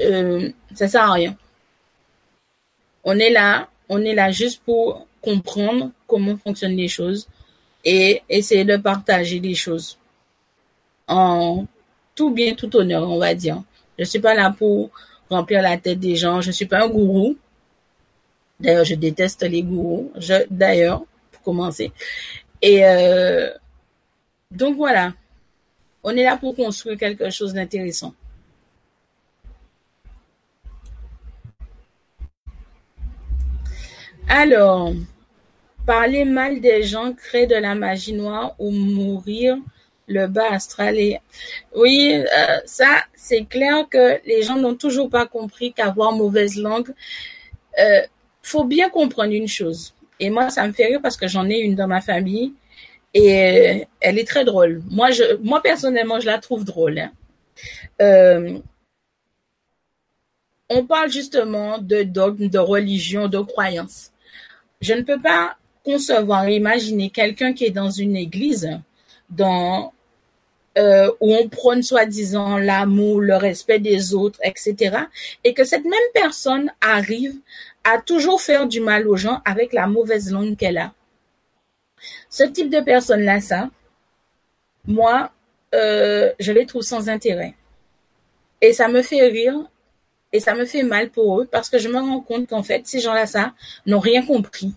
[0.00, 1.36] euh, ça sert à rien.
[3.04, 7.28] On est là, on est là juste pour comprendre comment fonctionnent les choses
[7.84, 9.98] et essayer de partager les choses
[11.06, 11.66] en
[12.14, 13.62] tout bien, tout honneur, on va dire.
[13.98, 14.90] Je suis pas là pour
[15.30, 16.40] remplir la tête des gens.
[16.40, 17.36] Je suis pas un gourou.
[18.60, 20.12] D'ailleurs, je déteste les gourous.
[20.50, 21.92] D'ailleurs, pour commencer.
[22.62, 23.50] Et euh,
[24.50, 25.12] donc voilà,
[26.02, 28.14] on est là pour construire quelque chose d'intéressant.
[34.28, 34.92] Alors,
[35.84, 39.56] parler mal des gens crée de la magie noire ou mourir
[40.08, 40.96] le bas astral.
[41.74, 46.92] Oui, euh, ça, c'est clair que les gens n'ont toujours pas compris qu'avoir mauvaise langue,
[47.78, 48.02] euh,
[48.46, 49.94] faut bien comprendre une chose.
[50.20, 52.54] Et moi, ça me fait rire parce que j'en ai une dans ma famille
[53.12, 54.82] et elle est très drôle.
[54.90, 55.10] Moi,
[55.62, 56.98] personnellement, je la trouve drôle.
[56.98, 57.12] Hein.
[58.00, 58.58] Euh,
[60.68, 64.10] on parle justement de dogme, de religion, de croyance.
[64.80, 68.68] Je ne peux pas concevoir imaginer quelqu'un qui est dans une église,
[70.78, 74.96] euh, où on prône soi-disant l'amour, le respect des autres, etc.
[75.44, 77.36] Et que cette même personne arrive
[78.04, 80.92] toujours faire du mal aux gens avec la mauvaise langue qu'elle a.
[82.28, 83.70] Ce type de personne-là, ça,
[84.86, 85.32] moi,
[85.74, 87.54] euh, je les trouve sans intérêt.
[88.60, 89.68] Et ça me fait rire
[90.32, 92.86] et ça me fait mal pour eux parce que je me rends compte qu'en fait,
[92.86, 93.54] ces gens-là, ça,
[93.86, 94.74] n'ont rien compris.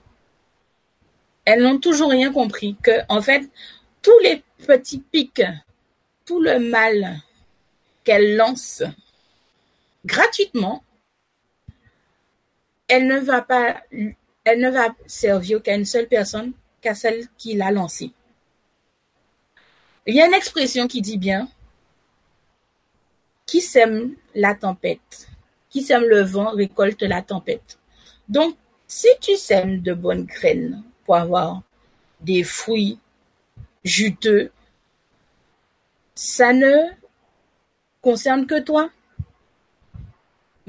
[1.46, 3.50] Elles n'ont toujours rien compris que, en fait,
[4.02, 5.42] tous les petits pics,
[6.26, 7.20] tout le mal
[8.04, 8.84] qu'elles lancent
[10.06, 10.84] gratuitement,
[12.90, 13.82] elle ne va pas,
[14.44, 16.52] elle ne va servir qu'à une seule personne,
[16.82, 18.12] qu'à celle qui l'a lancé.
[20.06, 21.48] Il y a une expression qui dit bien,
[23.46, 25.28] qui sème la tempête,
[25.70, 27.80] qui sème le vent récolte la tempête.
[28.28, 28.56] Donc,
[28.88, 31.62] si tu sèmes de bonnes graines pour avoir
[32.22, 33.00] des fruits
[33.84, 34.52] juteux,
[36.16, 36.90] ça ne
[38.02, 38.90] concerne que toi.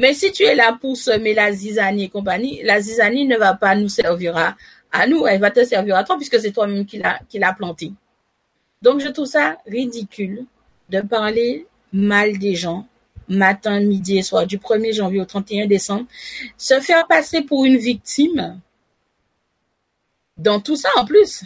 [0.00, 3.52] Mais si tu es là pour semer la zizanie et compagnie, la zizanie ne va
[3.52, 6.96] pas nous servir à, nous, elle va te servir à toi puisque c'est toi-même qui
[6.96, 7.92] l'a, qui l'a planté.
[8.80, 10.46] Donc, je trouve ça ridicule
[10.88, 12.86] de parler mal des gens,
[13.28, 16.06] matin, midi et soir, du 1er janvier au 31 décembre,
[16.56, 18.58] se faire passer pour une victime.
[20.38, 21.44] Dans tout ça, en plus,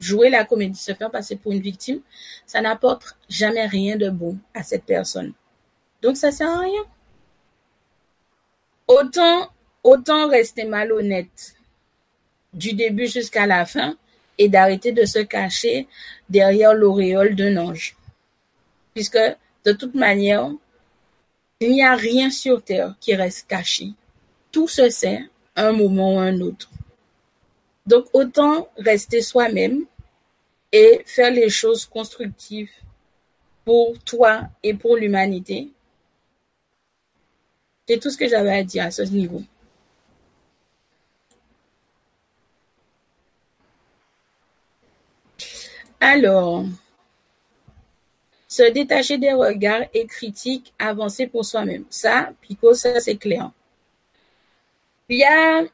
[0.00, 2.00] jouer la comédie, se faire passer pour une victime,
[2.44, 5.32] ça n'apporte jamais rien de bon à cette personne.
[6.02, 6.82] Donc, ça sert à rien.
[8.88, 9.50] Autant,
[9.82, 11.56] autant rester malhonnête
[12.52, 13.96] du début jusqu'à la fin
[14.38, 15.88] et d'arrêter de se cacher
[16.28, 17.96] derrière l'auréole d'un ange.
[18.94, 19.18] Puisque,
[19.64, 20.50] de toute manière,
[21.60, 23.88] il n'y a rien sur terre qui reste caché.
[24.52, 25.20] Tout se sait
[25.56, 26.70] un moment ou un autre.
[27.86, 29.84] Donc, autant rester soi-même
[30.70, 32.70] et faire les choses constructives
[33.64, 35.70] pour toi et pour l'humanité.
[37.88, 39.42] C'est tout ce que j'avais à dire à ce niveau.
[46.00, 46.64] Alors,
[48.48, 51.84] se détacher des regards et critiques, avancer pour soi-même.
[51.90, 53.50] Ça, Pico, ça c'est clair.
[55.08, 55.64] Il y a,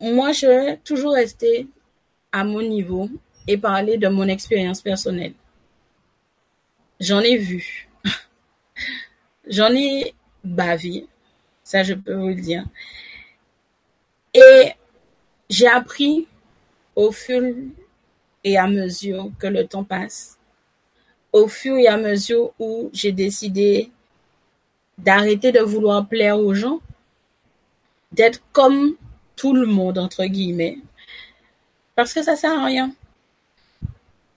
[0.00, 1.66] moi je vais toujours rester
[2.32, 3.08] à mon niveau
[3.46, 5.34] et parler de mon expérience personnelle.
[7.00, 7.88] J'en ai vu.
[9.46, 10.14] J'en ai
[10.44, 11.06] bavé.
[11.62, 12.64] Ça, je peux vous le dire.
[14.34, 14.72] Et
[15.48, 16.26] j'ai appris
[16.96, 17.42] au fur
[18.42, 20.38] et à mesure que le temps passe,
[21.32, 23.90] au fur et à mesure où j'ai décidé
[24.98, 26.80] d'arrêter de vouloir plaire aux gens,
[28.12, 28.96] d'être comme
[29.34, 30.78] tout le monde, entre guillemets,
[31.96, 32.94] parce que ça sert à rien.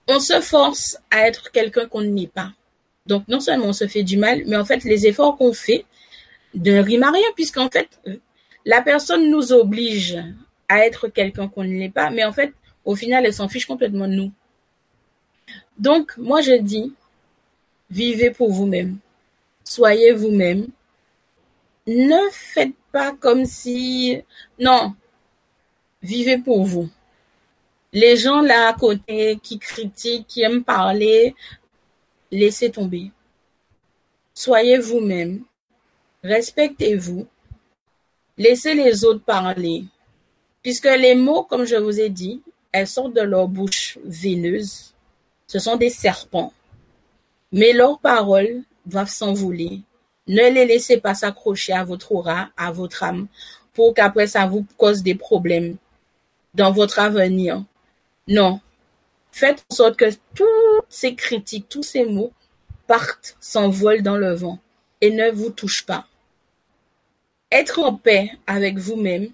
[0.08, 2.52] On se force à être quelqu'un qu'on n'est pas.
[3.06, 5.84] Donc, non seulement on se fait du mal, mais en fait, les efforts qu'on fait
[6.54, 8.00] à rien, puisqu'en fait,
[8.64, 10.18] la personne nous oblige
[10.68, 12.52] à être quelqu'un qu'on ne l'est pas, mais en fait,
[12.84, 14.32] au final, elle s'en fiche complètement de nous.
[15.78, 16.92] Donc, moi, je dis,
[17.90, 18.98] vivez pour vous-même.
[19.64, 20.66] Soyez vous-même.
[21.86, 24.22] Ne faites pas comme si...
[24.58, 24.94] Non,
[26.02, 26.88] vivez pour vous.
[27.92, 31.34] Les gens là à côté qui critiquent, qui aiment parler,
[32.30, 33.10] laissez tomber.
[34.34, 35.44] Soyez vous-même.
[36.24, 37.26] Respectez-vous.
[38.36, 39.84] Laissez les autres parler.
[40.62, 42.42] Puisque les mots, comme je vous ai dit,
[42.72, 44.94] elles sortent de leur bouche veineuse.
[45.46, 46.52] Ce sont des serpents.
[47.52, 49.82] Mais leurs paroles doivent s'envoler.
[50.26, 53.28] Ne les laissez pas s'accrocher à votre aura, à votre âme,
[53.72, 55.76] pour qu'après ça vous cause des problèmes
[56.52, 57.64] dans votre avenir.
[58.26, 58.60] Non.
[59.30, 60.48] Faites en sorte que toutes
[60.88, 62.32] ces critiques, tous ces mots
[62.88, 64.58] partent, s'envolent dans le vent
[65.00, 66.07] et ne vous touchent pas.
[67.50, 69.30] Être en paix avec vous-même,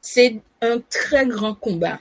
[0.00, 1.98] c'est un très grand combat.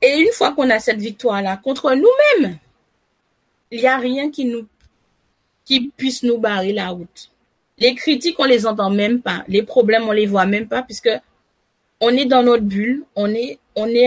[0.00, 2.58] Et une fois qu'on a cette victoire-là contre nous-mêmes,
[3.70, 4.66] il n'y a rien qui nous
[5.96, 7.30] puisse nous barrer la route.
[7.78, 9.44] Les critiques, on les entend même pas.
[9.46, 11.10] Les problèmes, on les voit même pas puisque
[12.00, 13.58] on est dans notre bulle, on est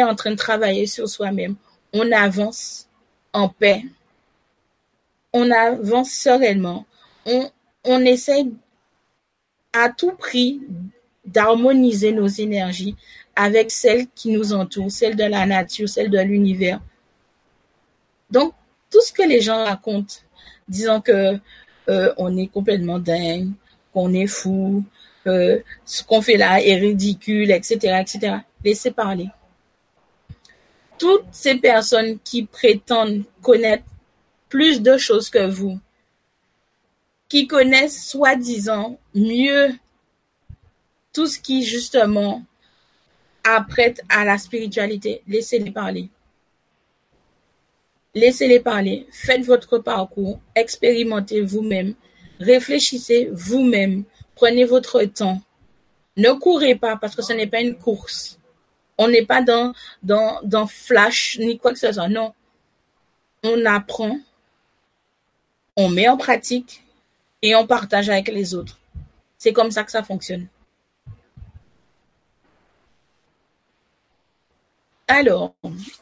[0.04, 1.56] en train de travailler sur soi-même.
[1.94, 2.88] On avance
[3.34, 3.84] en paix.
[5.32, 6.86] On avance sereinement.
[7.26, 8.46] On, essaie
[9.74, 10.62] à tout prix
[11.26, 12.96] d'harmoniser nos énergies
[13.36, 16.80] avec celles qui nous entourent, celles de la nature, celles de l'univers.
[18.30, 18.54] Donc,
[18.92, 20.16] tout ce que les gens racontent,
[20.68, 21.38] disant que
[21.90, 23.50] euh, on est complètement dingue,
[23.94, 24.84] qu'on est fou,
[25.28, 28.38] euh, ce qu'on fait là est ridicule, etc., etc.
[28.64, 29.30] Laissez parler.
[30.98, 33.84] Toutes ces personnes qui prétendent connaître
[34.50, 35.80] plus de choses que vous,
[37.30, 39.74] qui connaissent soi-disant mieux
[41.14, 42.44] tout ce qui justement
[43.44, 46.10] apprête à la spiritualité, laissez-les parler.
[48.14, 51.96] Laissez-les parler, faites votre parcours, expérimentez vous-même,
[52.40, 54.04] réfléchissez vous-même,
[54.36, 55.42] prenez votre temps.
[56.18, 58.40] Ne courez pas parce que ce n'est pas une course.
[58.98, 62.08] On n'est pas dans, dans, dans flash ni quoi que ce soit.
[62.08, 62.34] Non.
[63.44, 64.18] On apprend,
[65.76, 66.85] on met en pratique
[67.46, 68.80] et on partage avec les autres.
[69.38, 70.48] C'est comme ça que ça fonctionne.
[75.08, 75.54] Alors,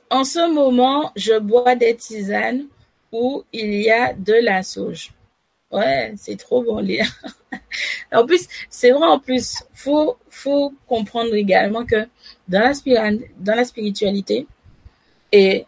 [0.09, 2.67] en ce moment, je bois des tisanes
[3.11, 5.11] où il y a de la sauge.
[5.69, 7.11] Ouais, c'est trop bon lire.
[8.13, 12.07] en plus, c'est vrai en plus, faut faut comprendre également que
[12.47, 14.47] dans la, dans la spiritualité
[15.33, 15.65] et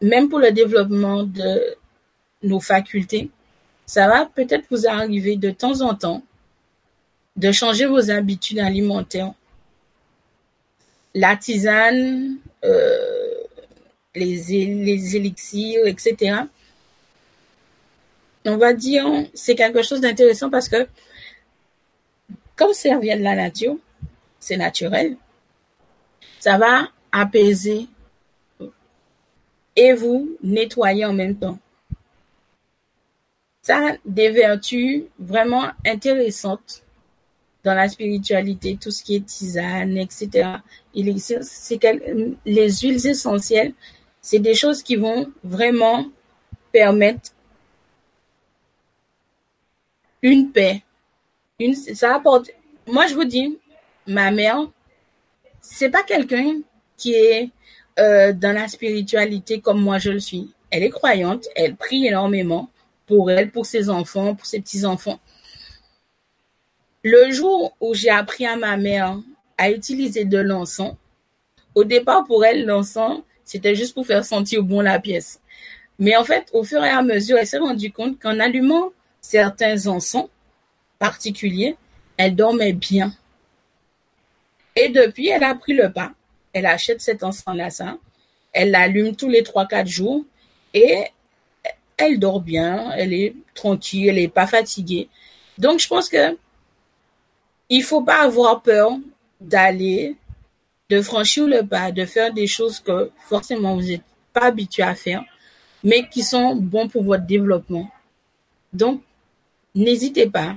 [0.00, 1.76] même pour le développement de
[2.44, 3.30] nos facultés,
[3.88, 6.22] ça va peut-être vous arriver de temps en temps
[7.36, 9.32] de changer vos habitudes alimentaires.
[11.14, 13.34] La tisane, euh,
[14.14, 14.36] les,
[14.66, 16.42] les élixirs, etc.
[18.44, 20.86] On va dire, c'est quelque chose d'intéressant parce que
[22.56, 23.78] comme ça vient de la nature,
[24.38, 25.16] c'est naturel,
[26.40, 27.86] ça va apaiser
[29.76, 31.58] et vous nettoyer en même temps.
[33.68, 36.84] Ça des vertus vraiment intéressantes
[37.64, 40.52] dans la spiritualité, tout ce qui est tisane, etc.
[40.94, 41.78] C'est
[42.46, 43.74] les huiles essentielles,
[44.22, 46.06] c'est des choses qui vont vraiment
[46.72, 47.32] permettre
[50.22, 50.82] une paix.
[51.92, 52.50] Ça apporte.
[52.86, 53.58] Moi, je vous dis,
[54.06, 54.66] ma mère,
[55.60, 56.60] c'est pas quelqu'un
[56.96, 57.50] qui est
[57.98, 60.54] euh, dans la spiritualité comme moi je le suis.
[60.70, 62.70] Elle est croyante, elle prie énormément
[63.08, 65.18] pour elle, pour ses enfants, pour ses petits enfants.
[67.02, 69.18] Le jour où j'ai appris à ma mère
[69.56, 70.94] à utiliser de l'encens,
[71.74, 75.40] au départ pour elle, l'encens, c'était juste pour faire sentir bon la pièce.
[75.98, 78.90] Mais en fait, au fur et à mesure, elle s'est rendue compte qu'en allumant
[79.20, 80.28] certains encens
[80.98, 81.76] particuliers,
[82.16, 83.14] elle dormait bien.
[84.76, 86.12] Et depuis, elle a pris le pas.
[86.52, 87.98] Elle achète cet encens-là, ça.
[88.52, 90.24] Elle l'allume tous les 3-4 jours
[90.74, 91.04] et
[91.98, 95.08] elle dort bien, elle est tranquille, elle n'est pas fatiguée.
[95.58, 96.36] Donc, je pense que
[97.68, 98.92] il faut pas avoir peur
[99.40, 100.16] d'aller,
[100.88, 104.02] de franchir le pas, de faire des choses que forcément vous n'êtes
[104.32, 105.22] pas habitué à faire,
[105.84, 107.90] mais qui sont bons pour votre développement.
[108.72, 109.02] Donc,
[109.74, 110.56] n'hésitez pas.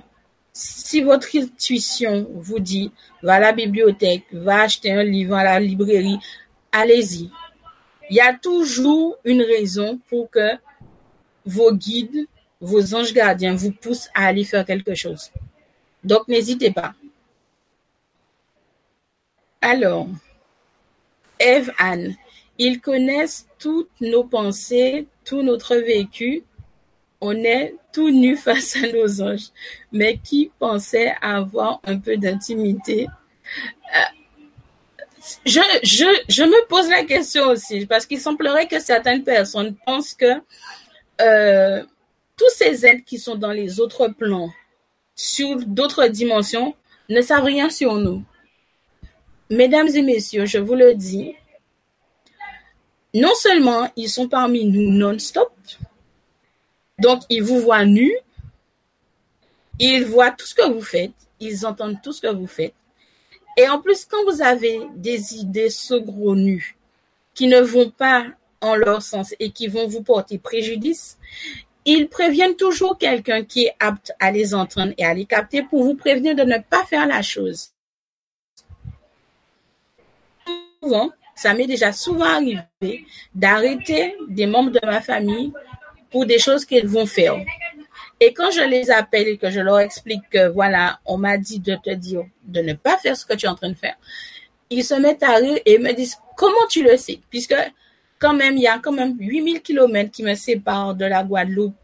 [0.53, 2.91] Si votre intuition vous dit,
[3.23, 6.19] va à la bibliothèque, va acheter un livre à la librairie,
[6.71, 7.29] allez-y.
[8.09, 10.57] Il y a toujours une raison pour que
[11.45, 12.27] vos guides,
[12.59, 15.31] vos anges gardiens vous poussent à aller faire quelque chose.
[16.03, 16.93] Donc, n'hésitez pas.
[19.61, 20.07] Alors,
[21.39, 22.15] Eve Anne,
[22.57, 26.43] ils connaissent toutes nos pensées, tout notre vécu.
[27.19, 29.49] On est tout nu face à nos anges.
[29.91, 33.07] Mais qui pensait avoir un peu d'intimité?
[33.95, 33.99] Euh,
[35.45, 40.41] je, me pose la question aussi, parce qu'il semblerait que certaines personnes pensent que
[41.19, 41.83] euh,
[42.37, 44.49] tous ces êtres qui sont dans les autres plans,
[45.15, 46.75] sur d'autres dimensions,
[47.09, 48.23] ne savent rien sur nous.
[49.49, 51.35] Mesdames et messieurs, je vous le dis,
[53.13, 55.51] non seulement ils sont parmi nous non-stop,
[56.99, 58.15] donc ils vous voient nus,
[59.79, 62.75] ils voient tout ce que vous faites, ils entendent tout ce que vous faites.
[63.57, 66.77] Et en plus, quand vous avez des idées saugrenues
[67.33, 68.25] qui ne vont pas
[68.61, 71.17] en leur sens et qui vont vous porter préjudice,
[71.85, 75.83] ils préviennent toujours quelqu'un qui est apte à les entendre et à les capter pour
[75.83, 77.71] vous prévenir de ne pas faire la chose.
[80.81, 85.51] Souvent, ça m'est déjà souvent arrivé d'arrêter des membres de ma famille
[86.11, 87.35] pour des choses qu'ils vont faire.
[88.19, 91.59] Et quand je les appelle et que je leur explique que voilà, on m'a dit
[91.59, 93.95] de te dire de ne pas faire ce que tu es en train de faire,
[94.69, 97.19] ils se mettent à rire et me disent comment tu le sais?
[97.31, 97.55] Puisque
[98.21, 101.75] quand même, il y a quand même 8000 kilomètres qui me séparent de la Guadeloupe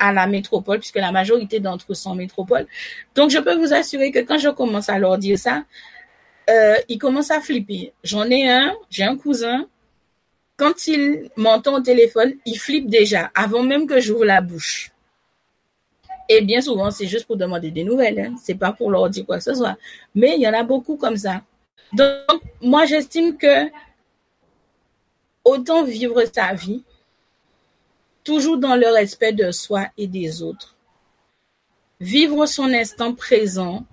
[0.00, 2.66] à la métropole, puisque la majorité d'entre eux sont métropole.
[3.14, 5.62] Donc, je peux vous assurer que quand je commence à leur dire ça,
[6.48, 7.92] euh, ils commencent à flipper.
[8.02, 9.66] J'en ai un, j'ai un cousin.
[10.56, 14.90] Quand il m'entend au téléphone, il flippe déjà, avant même que j'ouvre la bouche.
[16.28, 18.18] Et bien souvent, c'est juste pour demander des nouvelles.
[18.18, 18.34] Hein.
[18.42, 19.76] C'est pas pour leur dire quoi que ce soit.
[20.14, 21.42] Mais il y en a beaucoup comme ça.
[21.92, 23.68] Donc, moi, j'estime que
[25.50, 26.82] autant vivre sa vie,
[28.24, 30.76] toujours dans le respect de soi et des autres.
[32.00, 33.84] Vivre son instant présent,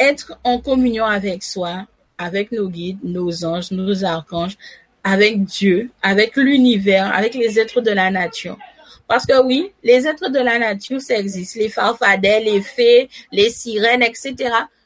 [0.00, 1.86] être en communion avec soi,
[2.16, 4.56] avec nos guides, nos anges, nos archanges,
[5.04, 8.58] avec Dieu, avec l'univers, avec les êtres de la nature.
[9.06, 11.56] Parce que oui, les êtres de la nature, ça existe.
[11.56, 14.34] Les farfadets, les fées, les sirènes, etc.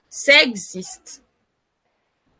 [0.08, 1.21] Ça existe.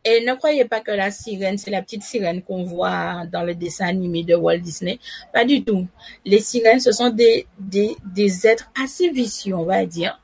[0.05, 3.55] Et ne croyez pas que la sirène, c'est la petite sirène qu'on voit dans le
[3.55, 4.99] dessin animé de Walt Disney.
[5.31, 5.87] Pas du tout.
[6.25, 10.19] Les sirènes, ce sont des, des, êtres assez vicieux, on va dire.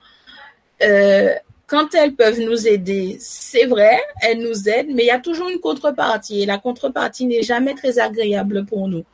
[0.83, 1.33] Euh,
[1.65, 5.47] quand elles peuvent nous aider, c'est vrai, elles nous aident, mais il y a toujours
[5.47, 6.41] une contrepartie.
[6.41, 9.05] Et la contrepartie n'est jamais très agréable pour nous.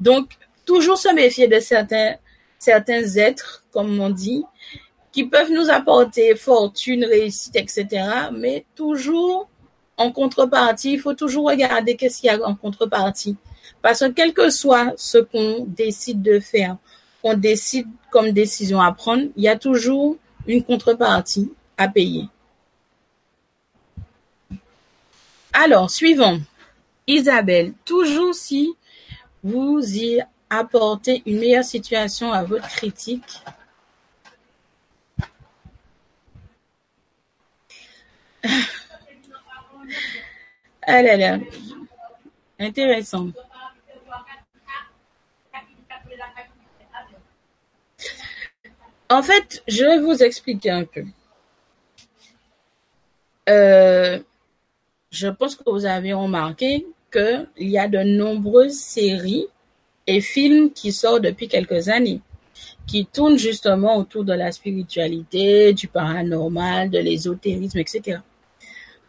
[0.00, 0.30] Donc,
[0.64, 2.14] toujours se méfier de certains,
[2.58, 4.44] certains êtres, comme on dit,
[5.12, 7.86] qui peuvent nous apporter fortune, réussite, etc.
[8.32, 9.50] Mais toujours
[9.98, 13.36] en contrepartie, il faut toujours regarder qu'est-ce qu'il y a en contrepartie.
[13.82, 16.76] Parce que quel que soit ce qu'on décide de faire,
[17.22, 20.16] qu'on décide comme décision à prendre, il y a toujours
[20.46, 22.28] une contrepartie à payer.
[25.52, 26.38] Alors, suivant.
[27.06, 28.74] Isabelle, toujours si
[29.42, 30.20] vous y
[30.50, 33.42] apportez une meilleure situation à votre critique,
[40.90, 41.38] Ah là là.
[42.58, 43.28] Intéressant.
[49.10, 51.04] En fait, je vais vous expliquer un peu.
[53.50, 54.18] Euh,
[55.10, 59.46] je pense que vous avez remarqué qu'il y a de nombreuses séries
[60.06, 62.22] et films qui sortent depuis quelques années,
[62.86, 68.20] qui tournent justement autour de la spiritualité, du paranormal, de l'ésotérisme, etc.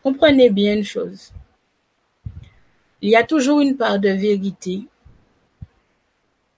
[0.04, 1.32] Comprenez bien une chose.
[3.02, 4.88] Il y a toujours une part de vérité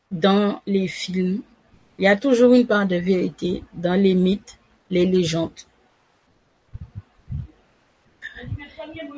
[0.09, 1.43] dans les films.
[1.99, 4.57] Il y a toujours une part de vérité dans les mythes,
[4.89, 5.51] les légendes.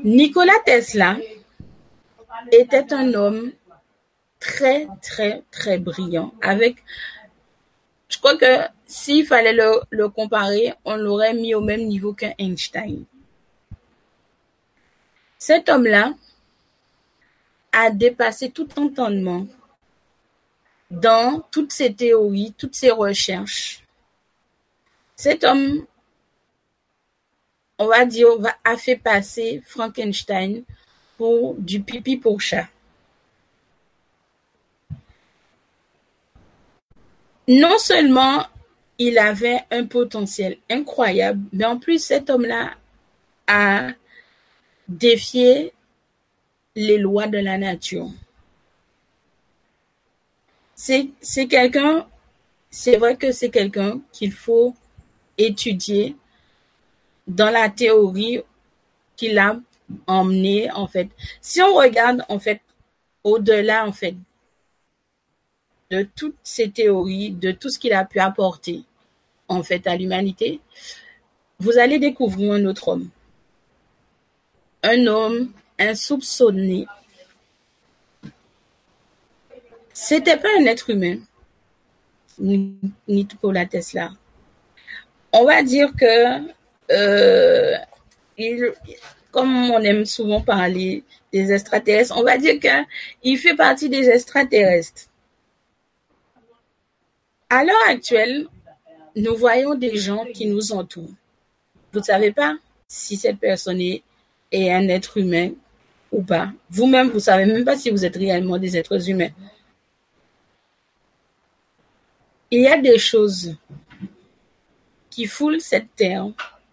[0.03, 1.17] Nikola Tesla
[2.51, 3.53] était un homme
[4.39, 6.33] très, très, très brillant.
[6.41, 6.83] Avec,
[8.09, 12.33] je crois que s'il fallait le, le comparer, on l'aurait mis au même niveau qu'un
[12.37, 13.05] Einstein.
[15.37, 16.13] Cet homme-là
[17.73, 19.45] a dépassé tout entendement
[20.91, 23.83] dans toutes ses théories, toutes ses recherches.
[25.15, 25.85] Cet homme,
[27.79, 28.27] on va dire,
[28.63, 30.63] a fait passer Frankenstein
[31.17, 32.67] pour du pipi pour chat.
[37.47, 38.45] Non seulement
[38.99, 42.75] il avait un potentiel incroyable, mais en plus cet homme-là
[43.47, 43.89] a
[44.87, 45.73] défié
[46.75, 48.09] les lois de la nature.
[50.75, 52.07] C'est quelqu'un,
[52.69, 54.75] c'est vrai que c'est quelqu'un qu'il faut
[55.37, 56.15] étudier
[57.27, 58.41] dans la théorie
[59.15, 59.59] qu'il a
[60.07, 61.09] emmené en fait.
[61.41, 62.61] Si on regarde en fait
[63.23, 64.15] au-delà en fait
[65.91, 68.83] de toutes ces théories, de tout ce qu'il a pu apporter
[69.47, 70.59] en fait à l'humanité,
[71.59, 73.09] vous allez découvrir un autre homme.
[74.81, 76.85] Un homme insoupçonné.
[79.93, 81.17] C'était pas un être humain,
[83.07, 84.11] Nikola Tesla.
[85.31, 86.41] On va dire que,
[86.91, 87.77] euh,
[89.31, 95.09] comme on aime souvent parler des extraterrestres, on va dire qu'il fait partie des extraterrestres.
[97.49, 98.47] À l'heure actuelle,
[99.15, 101.13] nous voyons des gens qui nous entourent.
[101.91, 102.55] Vous ne savez pas
[102.87, 104.03] si cette personne est
[104.51, 105.51] un être humain
[106.13, 106.51] ou pas.
[106.69, 109.31] Vous-même, vous savez même pas si vous êtes réellement des êtres humains.
[112.51, 113.55] Il y a des choses
[115.09, 116.27] qui foulent cette terre,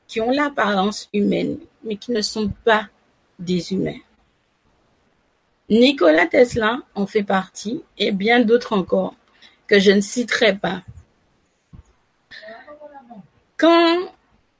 [0.06, 2.88] qui ont l'apparence humaine, mais qui ne sont pas
[3.38, 3.98] des humains.
[5.70, 9.14] Nikola Tesla en fait partie, et bien d'autres encore,
[9.66, 10.82] que je ne citerai pas.
[13.56, 14.12] Quand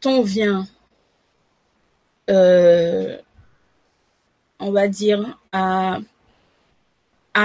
[0.07, 0.67] on vient
[2.31, 3.19] euh,
[4.61, 6.01] on va dire, à,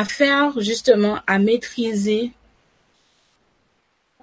[0.08, 2.32] faire justement, à maîtriser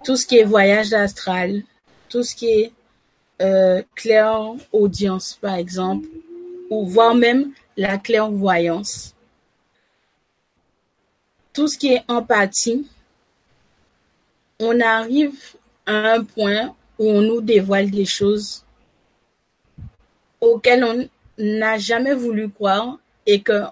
[0.04, 1.62] tout ce qui est voyage astral,
[2.08, 2.72] tout ce qui est
[3.40, 6.06] euh, clair audience, par exemple,
[6.70, 9.14] ou voire même la clairvoyance.
[11.52, 12.86] Tout ce qui est empathie,
[14.60, 15.38] on arrive
[15.86, 18.64] à un point où on nous dévoile des choses
[20.40, 23.62] auxquelles on n'a jamais voulu croire et que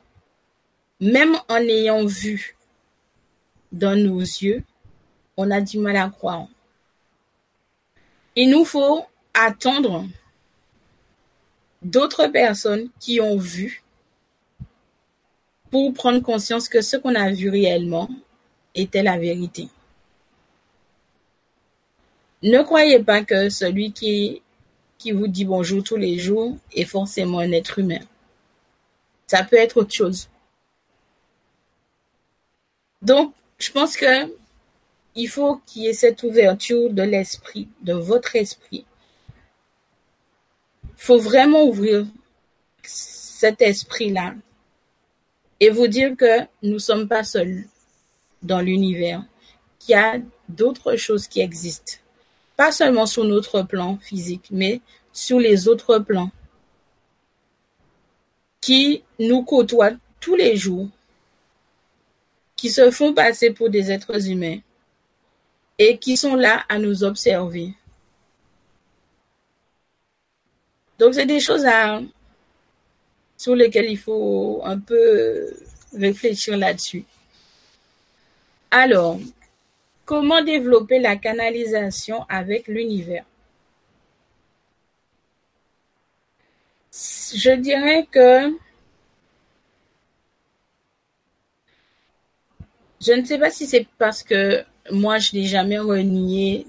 [1.00, 2.56] même en ayant vu
[3.72, 4.62] dans nos yeux,
[5.36, 6.46] on a du mal à croire.
[8.36, 9.04] Il nous faut
[9.34, 10.06] attendre
[11.82, 13.82] d'autres personnes qui ont vu
[15.70, 18.08] pour prendre conscience que ce qu'on a vu réellement
[18.74, 19.68] était la vérité.
[22.42, 24.42] Ne croyez pas que celui qui,
[25.00, 28.02] qui vous dit bonjour tous les jours est forcément un être humain.
[29.26, 30.28] Ça peut être autre chose.
[33.00, 34.30] Donc, je pense que
[35.14, 38.84] il faut qu'il y ait cette ouverture de l'esprit, de votre esprit.
[40.84, 42.06] Il faut vraiment ouvrir
[42.82, 44.34] cet esprit-là
[45.60, 47.64] et vous dire que nous ne sommes pas seuls
[48.42, 49.24] dans l'univers,
[49.78, 50.18] qu'il y a
[50.48, 51.99] d'autres choses qui existent.
[52.60, 54.82] Pas seulement sur notre plan physique, mais
[55.14, 56.30] sur les autres plans
[58.60, 60.90] qui nous côtoient tous les jours,
[62.56, 64.58] qui se font passer pour des êtres humains
[65.78, 67.72] et qui sont là à nous observer.
[70.98, 71.64] Donc, c'est des choses
[73.38, 75.50] sur lesquelles il faut un peu
[75.94, 77.06] réfléchir là-dessus.
[78.70, 79.18] Alors,
[80.10, 83.24] comment développer la canalisation avec l'univers?
[86.92, 88.52] Je dirais que
[93.00, 96.66] je ne sais pas si c'est parce que moi, je n'ai jamais renié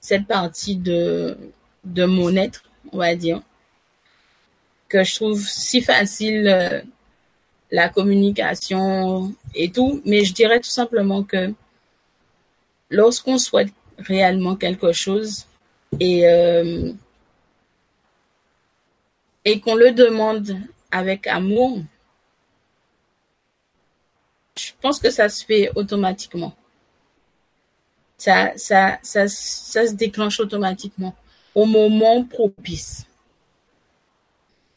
[0.00, 1.38] cette partie de,
[1.84, 3.40] mon être, on va dire,
[4.88, 6.82] que je trouve si facile euh,
[7.70, 11.54] la communication et tout, mais je dirais tout simplement que
[12.90, 15.46] lorsqu'on souhaite réellement quelque chose
[15.98, 16.92] et euh,
[19.44, 20.58] et qu'on le demande
[20.90, 21.80] avec amour,
[24.58, 26.54] je pense que ça se fait automatiquement.
[28.16, 31.14] Ça, se déclenche automatiquement
[31.54, 33.06] au moment propice.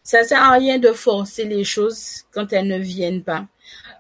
[0.04, 3.48] Ça sert à rien de forcer les choses quand elles ne viennent pas.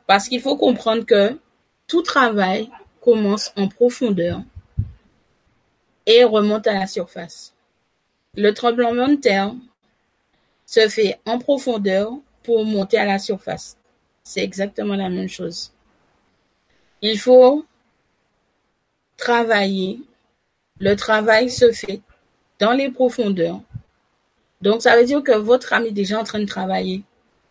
[0.07, 1.39] Parce qu'il faut comprendre que
[1.87, 2.69] tout travail
[3.01, 4.41] commence en profondeur
[6.05, 7.53] et remonte à la surface.
[8.35, 9.53] Le tremblement de terre
[10.65, 12.13] se fait en profondeur
[12.43, 13.77] pour monter à la surface.
[14.23, 15.71] C'est exactement la même chose.
[17.01, 17.65] Il faut
[19.17, 19.99] travailler.
[20.79, 22.01] Le travail se fait
[22.59, 23.61] dans les profondeurs.
[24.61, 27.03] Donc, ça veut dire que votre âme est déjà en train de travailler.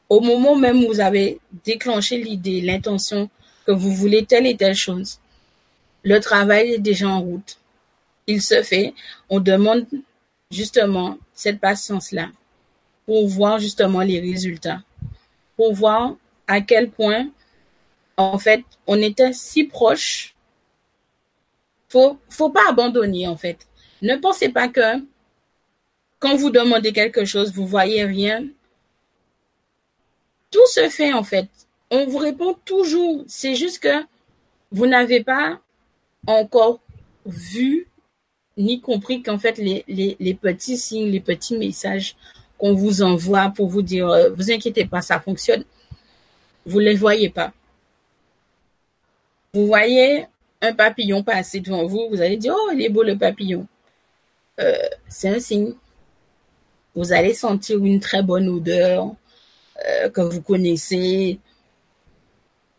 [0.08, 3.28] Au moment même où vous avez déclenché l'idée, l'intention
[3.66, 5.19] que vous voulez telle et telle chose,
[6.02, 7.58] le travail est déjà en route.
[8.26, 8.94] Il se fait.
[9.28, 9.86] On demande
[10.50, 12.30] justement cette patience-là
[13.06, 14.82] pour voir justement les résultats,
[15.56, 16.14] pour voir
[16.46, 17.28] à quel point,
[18.16, 20.34] en fait, on était si proche
[21.90, 23.66] faut, faut pas abandonner, en fait.
[24.00, 25.04] Ne pensez pas que
[26.20, 28.46] quand vous demandez quelque chose, vous voyez rien.
[30.50, 31.48] Tout se fait, en fait.
[31.90, 33.24] On vous répond toujours.
[33.26, 34.04] C'est juste que
[34.70, 35.60] vous n'avez pas
[36.26, 36.80] encore
[37.26, 37.86] vu
[38.56, 42.16] ni compris qu'en fait, les, petits signes, les petits messages
[42.58, 45.64] qu'on vous envoie pour vous dire, euh, vous inquiétez pas, ça fonctionne.
[46.66, 47.52] Vous les voyez pas.
[49.54, 50.26] Vous voyez
[50.60, 53.66] un papillon passer devant vous, vous allez dire, oh, il est beau le papillon.
[54.60, 54.74] Euh,
[55.08, 55.74] c'est un signe.
[56.94, 59.14] Vous allez sentir une très bonne odeur
[59.86, 61.38] euh, que vous connaissez.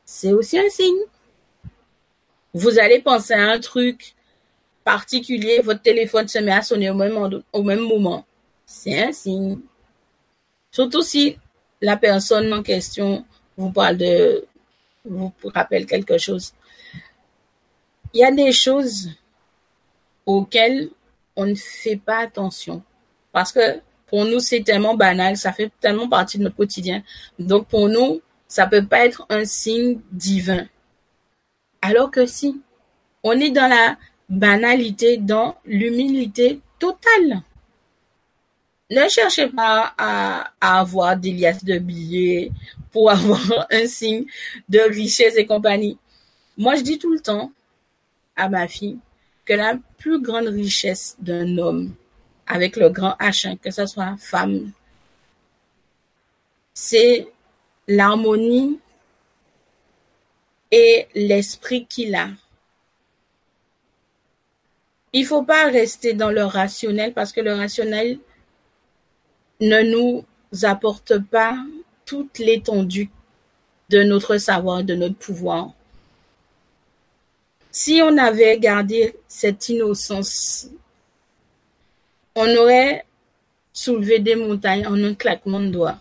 [0.06, 1.00] C'est aussi un signe.
[2.54, 4.16] Vous allez penser à un truc
[4.84, 8.26] particulier, votre téléphone se met à sonner au même, moment.
[8.66, 9.60] C'est un signe.
[10.72, 11.38] Surtout si
[11.82, 13.26] la personne en question
[13.58, 14.46] vous parle de,
[15.06, 16.54] vous rappelle quelque chose
[18.14, 19.10] il y a des choses
[20.26, 20.90] auxquelles
[21.36, 22.84] on ne fait pas attention.
[23.32, 27.02] Parce que pour nous, c'est tellement banal, ça fait tellement partie de notre quotidien.
[27.40, 30.68] Donc pour nous, ça peut pas être un signe divin.
[31.82, 32.62] Alors que si,
[33.24, 33.98] on est dans la
[34.32, 37.42] banalité, dans l'humilité totale.
[38.90, 42.52] Ne cherchez pas à, avoir des liasses de billets
[42.92, 44.26] pour avoir un signe
[44.68, 45.98] de richesse et compagnie.
[46.58, 47.52] Moi, je dis tout le temps,
[48.36, 48.98] à ma fille
[49.46, 51.94] que la plus grande richesse d'un homme,
[52.48, 54.72] avec le grand H, que ce soit femme,
[56.74, 57.28] c'est
[57.88, 58.80] l'harmonie
[60.72, 62.30] et l'esprit qu'il a.
[65.14, 68.20] il faut pas rester dans le rationnel parce que le rationnel
[69.60, 70.26] ne nous
[70.64, 71.58] apporte pas
[72.06, 73.10] toute l'étendue
[73.90, 75.72] de notre savoir, de notre pouvoir.
[77.72, 80.68] Si on avait gardé cette innocence,
[82.36, 83.06] on aurait
[83.74, 86.00] soulevé des montagnes en un claquement de doigts,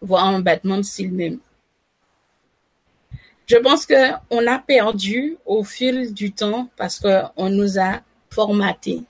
[0.00, 1.38] voire un battement de cils même.
[3.46, 8.00] Je pense que on a perdu au fil du temps parce qu'on nous a
[8.30, 9.02] formaté.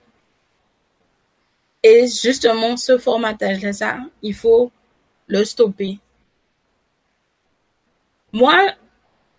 [1.83, 4.71] Et justement, ce formatage-là, ça, il faut
[5.27, 5.99] le stopper.
[8.33, 8.67] Moi,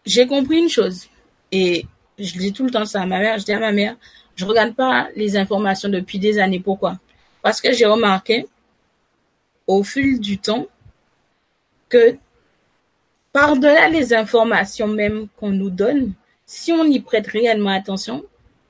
[0.06, 1.08] j'ai compris une chose.
[1.52, 1.86] Et
[2.18, 3.38] je dis tout le temps ça à ma mère.
[3.38, 3.96] Je dis à ma mère,
[4.36, 6.60] je regarde pas les informations depuis des années.
[6.60, 6.98] Pourquoi?
[7.42, 8.48] Parce que j'ai remarqué,
[9.68, 10.66] au fil du temps,
[11.90, 12.18] que
[13.34, 16.14] par-delà les informations même qu'on nous donne,
[16.46, 18.26] si on y prête réellement attention,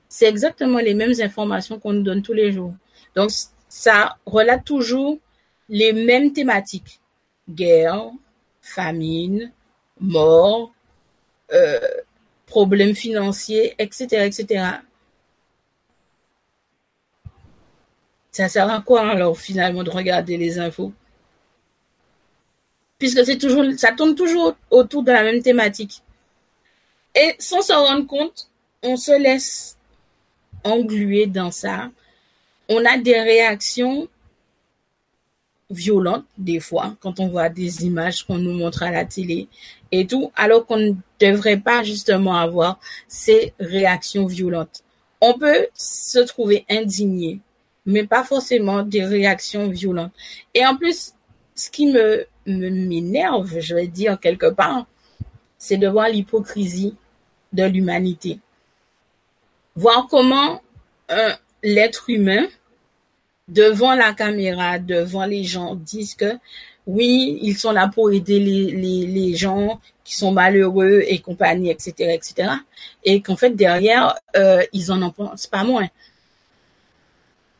[0.08, 2.74] c'est exactement les mêmes informations qu'on nous donne tous les jours.
[3.14, 3.30] Donc,
[3.68, 5.18] ça relate toujours
[5.68, 7.00] les mêmes thématiques.
[7.48, 8.10] Guerre,
[8.60, 9.52] famine,
[10.00, 10.72] mort,
[11.52, 11.78] euh,
[12.46, 14.64] problèmes financiers, etc., etc.
[18.30, 20.92] Ça sert à quoi alors finalement de regarder les infos?
[22.98, 26.02] Puisque c'est toujours, ça tourne toujours autour de la même thématique.
[27.14, 28.48] Et sans s'en rendre compte,
[28.82, 29.76] on se laisse
[30.64, 31.90] engluer dans ça.
[32.68, 34.08] On a des réactions
[35.70, 39.48] violentes des fois quand on voit des images qu'on nous montre à la télé
[39.92, 44.82] et tout, alors qu'on ne devrait pas justement avoir ces réactions violentes.
[45.20, 47.40] On peut se trouver indigné,
[47.86, 50.12] mais pas forcément des réactions violentes.
[50.54, 51.12] Et en plus,
[51.54, 54.86] ce qui me m'énerve, je vais dire quelque part,
[55.58, 56.94] c'est de voir l'hypocrisie
[57.52, 58.38] de l'humanité.
[59.76, 60.60] Voir comment
[61.62, 62.46] l'être humain
[63.48, 66.38] devant la caméra, devant les gens, disent que
[66.86, 72.50] oui, ils sont là pour aider les gens qui sont malheureux et compagnie, etc., etc.
[73.04, 75.86] Et qu'en fait, derrière, euh, ils en en pensent pas moins.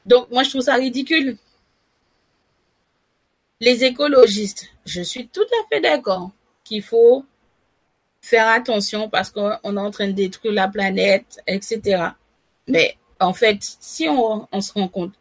[0.07, 1.37] Donc, moi, je trouve ça ridicule.
[3.61, 6.31] Les écologistes, je suis tout à fait d'accord
[6.63, 7.25] qu'il faut
[8.21, 12.11] faire attention parce qu'on est en train de détruire la planète, etc.
[12.69, 15.13] Mais en fait, si on, se rend compte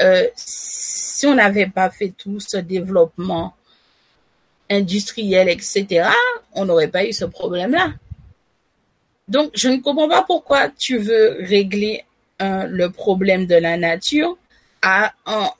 [0.00, 3.54] euh, si on n'avait pas fait tout ce développement
[4.70, 6.08] industriel, etc.,
[6.52, 7.92] on n'aurait pas eu ce problème-là.
[9.28, 12.04] Donc, je ne comprends pas pourquoi tu veux régler
[12.40, 14.36] le problème de la nature
[14.82, 15.50] à, en,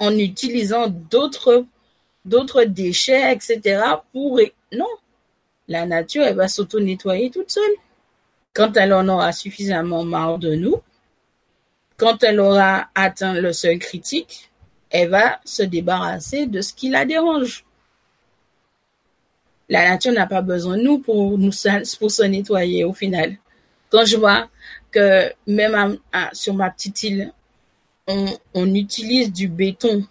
[0.00, 1.64] en utilisant d'autres
[2.24, 3.82] d'autres déchets, etc.
[4.12, 4.40] pour...
[4.72, 4.86] Non,
[5.68, 7.76] la nature, elle va s'auto-nettoyer toute seule.
[8.52, 10.76] Quand elle en aura suffisamment marre de nous,
[11.96, 14.50] quand elle aura atteint le seuil critique,
[14.90, 17.64] elle va se débarrasser de ce qui la dérange.
[19.68, 21.52] La nature n'a pas besoin de nous pour nous
[22.00, 23.36] pour se nettoyer au final.
[23.90, 24.48] Quand je vois
[24.90, 25.98] que même
[26.32, 27.32] sur ma petite île,
[28.54, 30.04] on, utilise du béton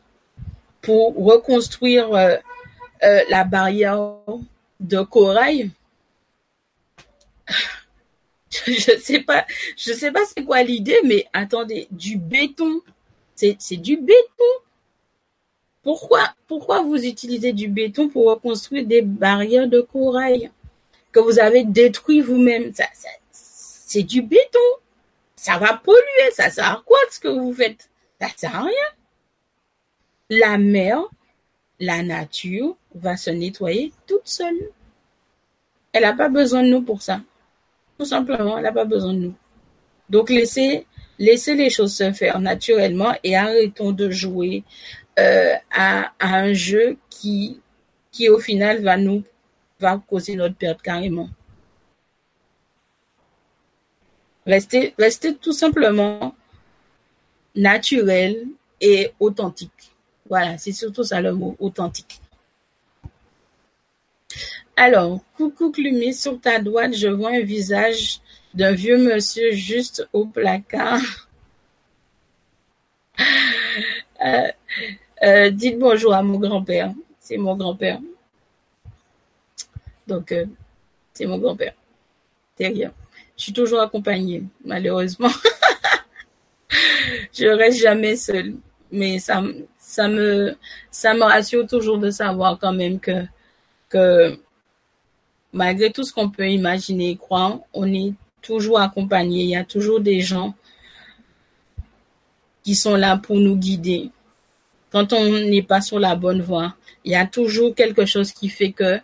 [0.81, 2.35] pour reconstruire euh,
[3.03, 4.15] euh, la barrière
[4.79, 5.71] de corail,
[8.67, 9.45] je sais pas,
[9.77, 12.81] je sais pas c'est quoi l'idée, mais attendez, du béton,
[13.35, 14.43] c'est du béton.
[15.81, 20.51] Pourquoi, pourquoi vous utilisez du béton pour reconstruire des barrières de corail
[21.11, 22.71] que vous avez détruit vous-même?
[23.31, 24.59] C'est du béton.
[25.35, 26.31] Ça va polluer.
[26.33, 27.88] Ça sert à quoi ce que vous faites?
[28.19, 28.71] Ça sert à rien.
[30.29, 31.01] La mer,
[31.79, 34.69] la nature va se nettoyer toute seule.
[35.91, 37.21] Elle n'a pas besoin de nous pour ça.
[37.97, 39.35] Tout simplement, elle n'a pas besoin de nous.
[40.09, 40.85] Donc laissez,
[41.17, 44.63] les choses se faire naturellement et arrêtons de jouer
[45.19, 47.59] euh, à, un jeu qui,
[48.29, 49.23] au final va nous
[50.07, 51.29] causer notre perte carrément.
[54.45, 56.35] Restez, restez tout simplement
[57.55, 58.47] naturel
[58.81, 59.91] et authentique.
[60.29, 62.21] Voilà, c'est surtout ça le mot, authentique.
[64.75, 68.21] Alors, coucou Clumy, sur ta droite, je vois un visage
[68.53, 71.01] d'un vieux monsieur juste au placard.
[74.21, 74.51] Euh,
[75.23, 76.93] euh, dites bonjour à mon grand-père.
[77.21, 77.99] C'est mon grand-père.
[80.07, 80.45] Donc, euh,
[81.13, 81.73] c'est mon grand-père.
[82.57, 82.91] Derrière.
[83.37, 85.29] Je suis toujours accompagnée, malheureusement.
[87.33, 88.55] je reste jamais seule.
[88.91, 89.43] Mais ça,
[89.77, 90.55] ça me,
[90.89, 93.25] ça me rassure toujours de savoir quand même que,
[93.89, 94.37] que
[95.53, 99.43] malgré tout ce qu'on peut imaginer et croire, on est toujours accompagné.
[99.43, 100.53] Il y a toujours des gens
[102.63, 104.11] qui sont là pour nous guider.
[104.91, 106.75] Quand on n'est pas sur la bonne voie,
[107.05, 108.99] il y a toujours quelque chose qui fait que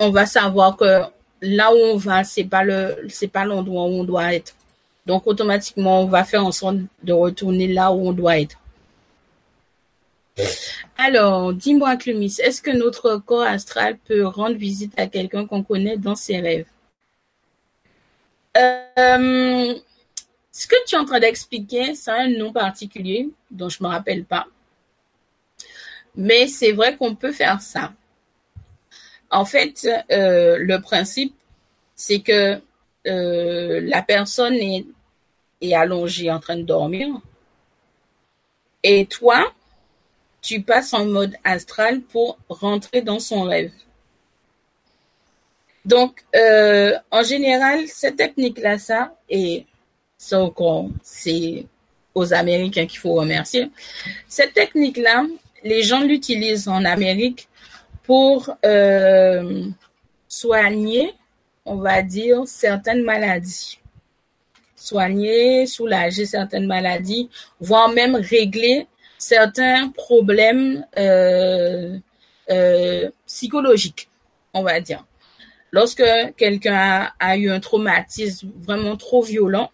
[0.00, 1.02] on va savoir que
[1.40, 4.54] là où on va, c'est pas le, c'est pas l'endroit où on doit être.
[5.06, 8.58] Donc automatiquement, on va faire en sorte de retourner là où on doit être.
[10.96, 15.96] Alors, dis-moi, Clumis, est-ce que notre corps astral peut rendre visite à quelqu'un qu'on connaît
[15.96, 16.66] dans ses rêves?
[18.56, 19.74] Euh,
[20.52, 24.24] ce que tu es en train d'expliquer, c'est un nom particulier dont je me rappelle
[24.24, 24.46] pas.
[26.16, 27.92] Mais c'est vrai qu'on peut faire ça.
[29.30, 31.34] En fait, euh, le principe,
[31.96, 32.60] c'est que
[33.06, 34.86] euh, la personne est,
[35.70, 37.08] est allongée en train de dormir.
[38.82, 39.52] Et toi,
[40.42, 43.72] tu passes en mode astral pour rentrer dans son rêve.
[45.84, 49.66] Donc, euh, en général, cette technique-là, ça, et
[50.16, 50.38] ça,
[51.02, 51.66] c'est
[52.14, 53.70] aux Américains qu'il faut remercier.
[54.28, 55.26] Cette technique-là,
[55.62, 57.48] les gens l'utilisent en Amérique
[58.02, 59.64] pour euh,
[60.28, 61.14] soigner,
[61.64, 63.78] on va dire, certaines maladies.
[64.84, 68.86] Soigner, soulager certaines maladies, voire même régler
[69.16, 71.98] certains problèmes euh,
[72.50, 74.10] euh, psychologiques,
[74.52, 75.06] on va dire.
[75.72, 76.04] Lorsque
[76.36, 79.70] quelqu'un a, eu un traumatisme vraiment trop violent,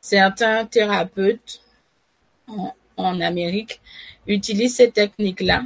[0.00, 1.60] certains thérapeutes
[2.96, 3.80] en, Amérique
[4.28, 5.64] utilisent ces techniques-là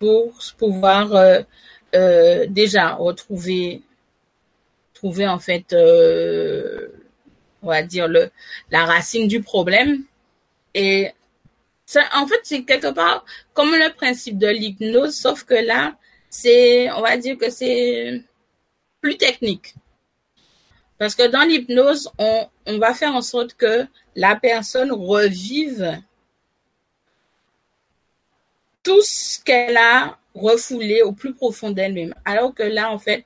[0.00, 1.14] pour pouvoir
[1.94, 3.82] euh, déjà retrouver
[5.06, 5.74] trouver en fait
[7.62, 8.30] on va dire le
[8.70, 10.02] la racine du problème
[10.74, 11.12] et
[12.12, 13.24] en fait, c'est quelque part
[13.54, 15.96] comme le principe de l'hypnose, sauf que là,
[16.28, 18.22] c'est, on va dire que c'est
[19.00, 19.74] plus technique.
[20.98, 26.02] Parce que dans l'hypnose, on, on va faire en sorte que la personne revive
[28.82, 32.14] tout ce qu'elle a refoulé au plus profond d'elle-même.
[32.24, 33.24] Alors que là, en fait,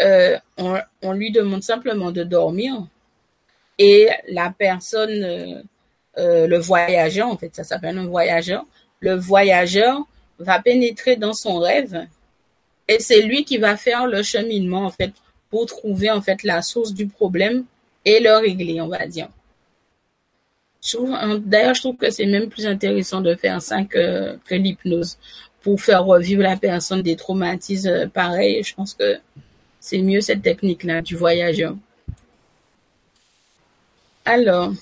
[0.00, 2.86] euh, on, lui demande simplement de dormir
[3.78, 5.62] et la personne euh,
[6.18, 8.64] euh, le voyageur, en fait, ça s'appelle un voyageur.
[9.00, 10.00] Le voyageur
[10.38, 12.06] va pénétrer dans son rêve
[12.88, 15.12] et c'est lui qui va faire le cheminement, en fait,
[15.50, 17.64] pour trouver, en fait, la source du problème
[18.04, 19.28] et le régler, on va dire.
[21.40, 25.18] D'ailleurs, je trouve que c'est même plus intéressant de faire ça que l'hypnose
[25.66, 28.62] pour faire revivre la personne des traumatismes pareils.
[28.62, 29.18] Je pense que
[29.80, 31.74] c'est mieux cette technique-là du voyageur.
[34.24, 34.72] Alors,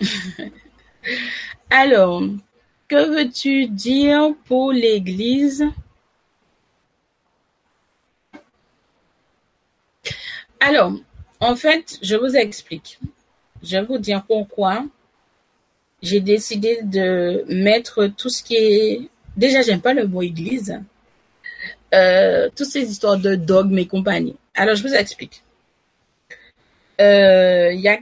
[1.70, 2.22] Alors,
[2.86, 5.64] que veux-tu dire pour l'Église?
[10.60, 10.92] Alors,
[11.40, 12.98] en fait, je vous explique.
[13.62, 14.84] Je vais vous dire pourquoi
[16.02, 19.08] j'ai décidé de mettre tout ce qui est...
[19.36, 20.80] Déjà, j'aime pas le mot Église.
[21.94, 24.36] Euh, toutes ces histoires de dogmes et compagnie.
[24.54, 25.42] Alors, je vous explique.
[27.00, 27.98] Euh, il y a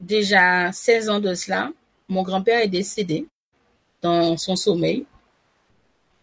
[0.00, 1.70] déjà 16 ans de cela,
[2.08, 3.26] mon grand-père est décédé
[4.02, 5.04] dans son sommeil.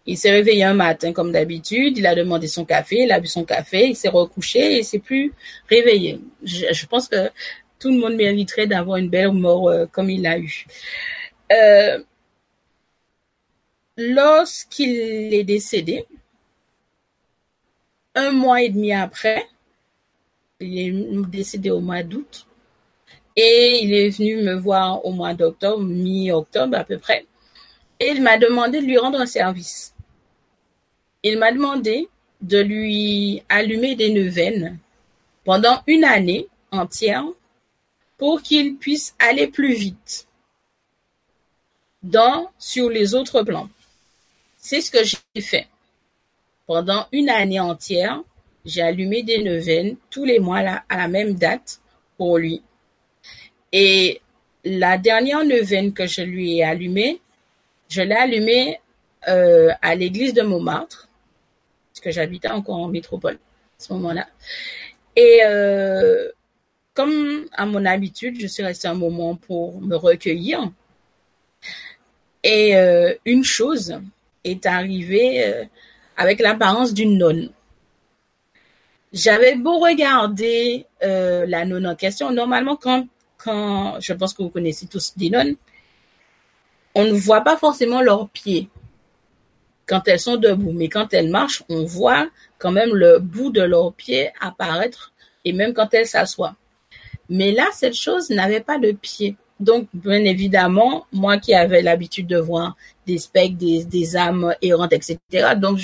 [0.05, 3.27] Il s'est réveillé un matin comme d'habitude, il a demandé son café, il a bu
[3.27, 5.33] son café, il s'est recouché et s'est plus
[5.69, 6.19] réveillé.
[6.43, 7.29] Je, pense que
[7.79, 10.65] tout le monde mériterait d'avoir une belle mort euh, comme il l'a eu.
[11.53, 12.03] Euh,
[13.97, 16.05] lorsqu'il est décédé,
[18.15, 19.47] un mois et demi après,
[20.59, 22.45] il est décédé au mois d'août,
[23.35, 27.25] et il est venu me voir au mois d'octobre, mi-octobre à peu près.
[27.99, 29.92] Et il m'a demandé de lui rendre un service.
[31.23, 32.09] Il m'a demandé
[32.41, 34.77] de lui allumer des neuvaines
[35.45, 37.25] pendant une année entière
[38.17, 40.27] pour qu'il puisse aller plus vite
[42.01, 43.69] dans, sur les autres plans.
[44.57, 45.67] C'est ce que j'ai fait.
[46.67, 48.21] Pendant une année entière,
[48.65, 51.79] j'ai allumé des neuvaines tous les mois à la même date
[52.17, 52.61] pour lui.
[53.71, 54.21] Et
[54.63, 57.19] la dernière neuvaine que je lui ai allumée,
[57.89, 58.79] je l'ai allumée
[59.27, 61.09] euh, à l'église de Montmartre,
[61.93, 64.27] parce que j'habitais encore en métropole à ce moment-là.
[65.15, 66.29] Et euh,
[66.93, 70.71] comme à mon habitude, je suis restée un moment pour me recueillir.
[72.43, 73.99] Et euh, une chose
[74.43, 75.65] est arrivée
[76.17, 77.51] avec l'apparence d'une nonne.
[79.13, 82.31] J'avais beau regarder la nonne en question.
[82.31, 83.07] Normalement, quand
[83.43, 85.55] quand, je pense que vous connaissez tous des nonnes,
[86.95, 88.69] on ne voit pas forcément leurs pieds.
[89.85, 90.71] Quand elles sont debout.
[90.71, 92.27] Mais quand elles marchent, on voit
[92.57, 95.13] quand même le bout de leurs pieds apparaître
[95.45, 96.55] et même quand elles s'assoient.
[97.29, 99.35] Mais là, cette chose n'avait pas de pied.
[99.59, 104.93] Donc, bien évidemment, moi qui avais l'habitude de voir des spectres, des, des âmes errantes,
[104.93, 105.19] etc.
[105.55, 105.79] Donc,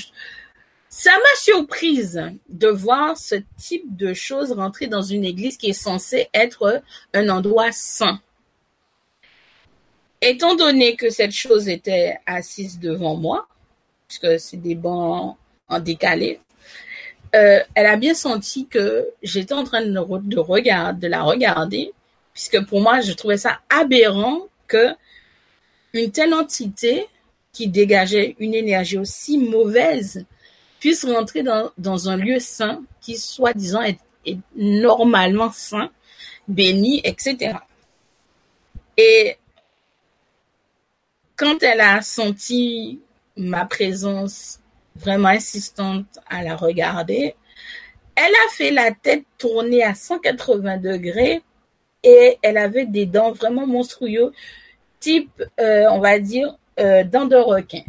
[0.90, 5.74] ça m'a surprise de voir ce type de choses rentrer dans une église qui est
[5.74, 6.82] censée être
[7.14, 8.20] un endroit saint.
[10.22, 13.48] Étant donné que cette chose était assise devant moi,
[14.10, 15.38] puisque c'est des bancs
[15.70, 16.42] en décalé,
[17.36, 21.94] euh, elle a bien senti que j'étais en train de, de, de la regarder,
[22.34, 24.88] puisque pour moi, je trouvais ça aberrant que
[25.94, 27.08] une telle entité
[27.54, 30.26] qui dégageait une énergie aussi mauvaise
[30.80, 35.92] puisse rentrer dans, un lieu saint qui, soi-disant, est, est, normalement saint,
[36.48, 37.58] béni, etc.
[38.98, 39.38] Et
[41.36, 43.00] quand elle a senti
[43.40, 44.60] ma présence
[44.96, 47.36] vraiment insistante à la regarder,
[48.16, 51.42] elle a fait la tête tourner à 180 degrés
[52.04, 54.34] et elle avait des dents vraiment monstrueuses,
[55.00, 57.84] type, euh, on va dire, euh, dents de requin.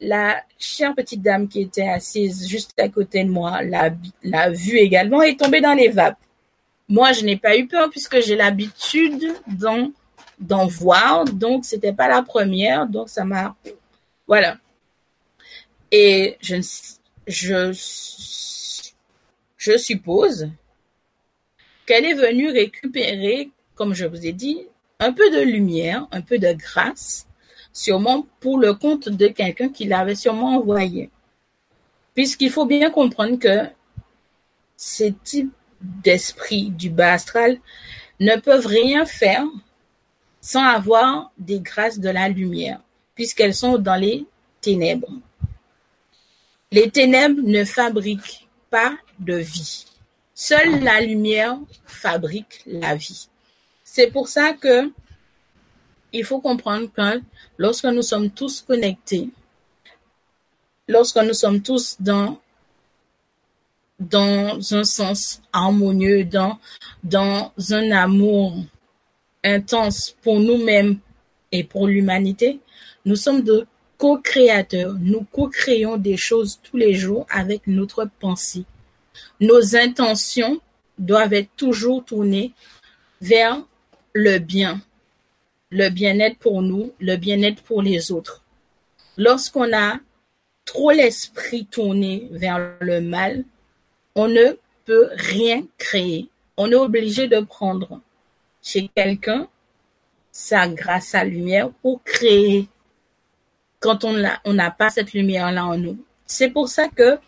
[0.00, 5.22] La chère petite dame qui était assise juste à côté de moi l'a, vue également
[5.22, 6.18] et est tombée dans les vapes.
[6.88, 9.90] Moi, je n'ai pas eu peur puisque j'ai l'habitude d'en,
[10.38, 13.56] d'en voir, donc c'était pas la première, donc ça m'a,
[14.28, 14.58] voilà.
[15.90, 16.56] Et je,
[19.56, 20.50] je, suppose
[21.86, 24.66] qu'elle est venue récupérer, comme je vous ai dit,
[25.00, 27.26] un peu de lumière, un peu de grâce,
[27.72, 31.10] sûrement pour le compte de quelqu'un qui l'avait sûrement envoyé.
[32.14, 33.66] Puisqu'il faut bien comprendre que
[34.76, 37.58] ces types d'esprits du bas astral
[38.20, 39.44] ne peuvent rien faire
[40.40, 42.80] sans avoir des grâces de la lumière,
[43.18, 44.24] puisqu'elles sont dans les
[44.60, 45.10] ténèbres.
[46.70, 49.86] Les ténèbres ne fabriquent pas de vie.
[50.36, 53.28] Seule la lumière fabrique la vie.
[53.82, 54.92] C'est pour ça que
[56.12, 57.20] il faut comprendre que
[57.56, 59.30] lorsque nous sommes tous connectés,
[60.86, 62.38] lorsque nous sommes tous dans
[63.98, 66.24] un sens harmonieux,
[67.02, 68.54] dans un amour
[69.42, 71.00] intense pour nous-mêmes
[71.50, 72.60] et pour l'humanité,
[73.08, 73.66] nous sommes de
[73.96, 74.94] co-créateurs.
[75.00, 78.66] Nous co-créons des choses tous les jours avec notre pensée.
[79.40, 80.60] Nos intentions
[80.98, 82.52] doivent être toujours tournées
[83.22, 83.62] vers
[84.12, 84.82] le bien,
[85.70, 88.44] le bien-être pour nous, le bien-être pour les autres.
[89.16, 89.94] Lorsqu'on a
[90.66, 93.42] trop l'esprit tourné vers le mal,
[94.16, 96.28] on ne peut rien créer.
[96.58, 98.02] On est obligé de prendre
[98.62, 99.48] chez quelqu'un
[100.30, 102.68] sa grâce à lumière pour créer
[103.80, 105.98] quand on n'a pas cette lumière-là en nous.
[106.26, 107.18] C'est pour ça que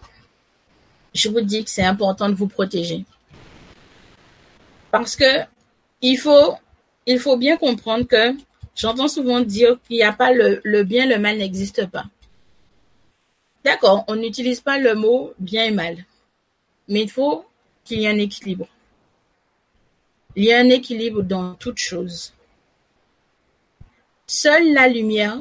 [1.14, 3.05] je vous dis que c'est important de vous protéger.
[4.90, 5.44] Parce que
[6.02, 6.55] il faut,
[7.06, 8.35] il faut bien comprendre que
[8.74, 12.05] j'entends souvent dire qu'il n'y a pas le, le bien, le mal n'existe pas.
[13.64, 16.05] D'accord, on n'utilise pas le mot bien et mal.
[16.89, 17.44] Mais il faut
[17.85, 18.66] qu'il y ait un équilibre.
[20.36, 22.32] Il y a un équilibre dans toute chose.
[24.27, 25.40] Seule la lumière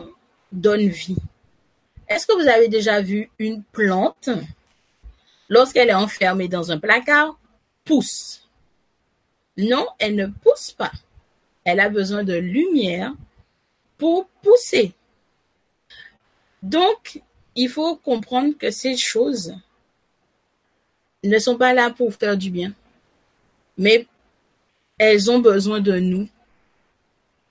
[0.51, 1.17] donne vie.
[2.07, 4.29] Est-ce que vous avez déjà vu une plante,
[5.47, 7.37] lorsqu'elle est enfermée dans un placard,
[7.85, 8.47] pousse?
[9.57, 10.91] Non, elle ne pousse pas.
[11.63, 13.13] Elle a besoin de lumière
[13.97, 14.93] pour pousser.
[16.63, 17.21] Donc,
[17.55, 19.55] il faut comprendre que ces choses
[21.23, 22.73] ne sont pas là pour faire du bien,
[23.77, 24.07] mais
[24.97, 26.27] elles ont besoin de nous,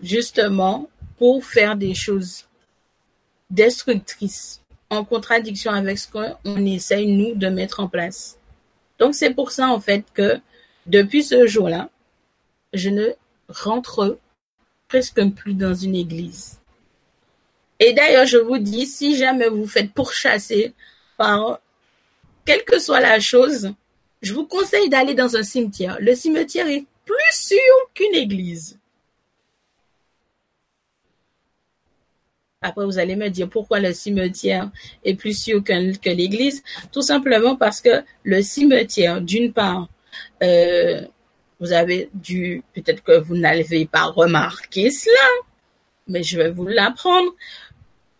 [0.00, 0.88] justement,
[1.18, 2.47] pour faire des choses
[3.50, 8.38] destructrice, en contradiction avec ce qu'on essaye, nous, de mettre en place.
[8.98, 10.38] Donc, c'est pour ça, en fait, que
[10.86, 11.90] depuis ce jour-là,
[12.72, 13.10] je ne
[13.48, 14.18] rentre
[14.88, 16.58] presque plus dans une église.
[17.80, 20.74] Et d'ailleurs, je vous dis, si jamais vous faites pourchasser
[21.16, 21.60] par
[22.44, 23.72] quelle que soit la chose,
[24.22, 25.98] je vous conseille d'aller dans un cimetière.
[26.00, 27.58] Le cimetière est plus sûr
[27.94, 28.78] qu'une église.
[32.60, 34.70] Après, vous allez me dire pourquoi le cimetière
[35.04, 36.64] est plus sûr que, l'église.
[36.90, 39.88] Tout simplement parce que le cimetière, d'une part,
[40.42, 41.02] euh,
[41.60, 45.44] vous avez dû, peut-être que vous n'avez pas remarqué cela,
[46.08, 47.32] mais je vais vous l'apprendre.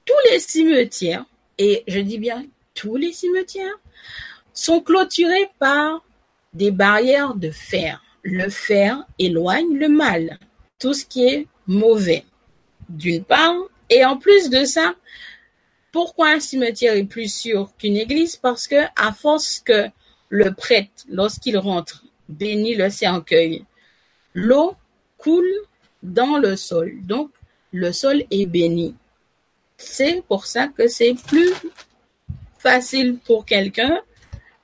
[0.05, 1.25] Tous les cimetières,
[1.59, 3.79] et je dis bien tous les cimetières,
[4.55, 6.05] sont clôturés par
[6.55, 8.05] des barrières de fer.
[8.23, 10.39] Le fer éloigne le mal,
[10.79, 12.25] tout ce qui est mauvais.
[12.89, 13.57] D'une part,
[13.91, 14.95] et en plus de ça,
[15.91, 18.37] Pourquoi un cimetière est plus sûr qu'une église?
[18.37, 19.89] Parce que à force que
[20.29, 23.65] le prêtre, lorsqu'il rentre, bénit le cercueil,
[24.35, 24.75] l'eau
[25.17, 25.51] coule
[26.03, 26.93] dans le sol.
[27.03, 27.31] Donc,
[27.73, 28.95] le sol est béni.
[29.79, 31.53] C'est pour ça que c'est plus
[32.59, 34.01] facile pour quelqu'un,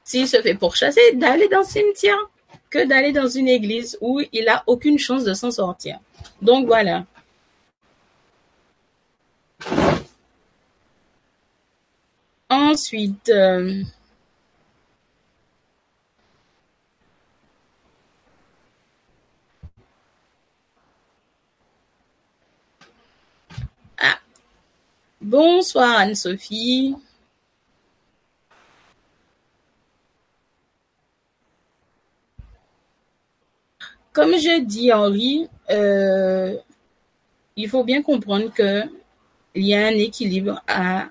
[0.03, 2.31] s'il se fait pourchasser, d'aller dans le cimetière
[2.69, 5.99] que d'aller dans une église où il a aucune chance de s'en sortir.
[6.43, 7.07] Donc voilà.
[12.57, 13.83] Ensuite, euh,
[23.99, 24.19] ah,
[25.21, 26.95] bonsoir Anne-Sophie.
[34.13, 36.57] Comme je dis Henri, euh,
[37.57, 38.85] il faut bien comprendre que
[39.57, 41.09] il y a un équilibre à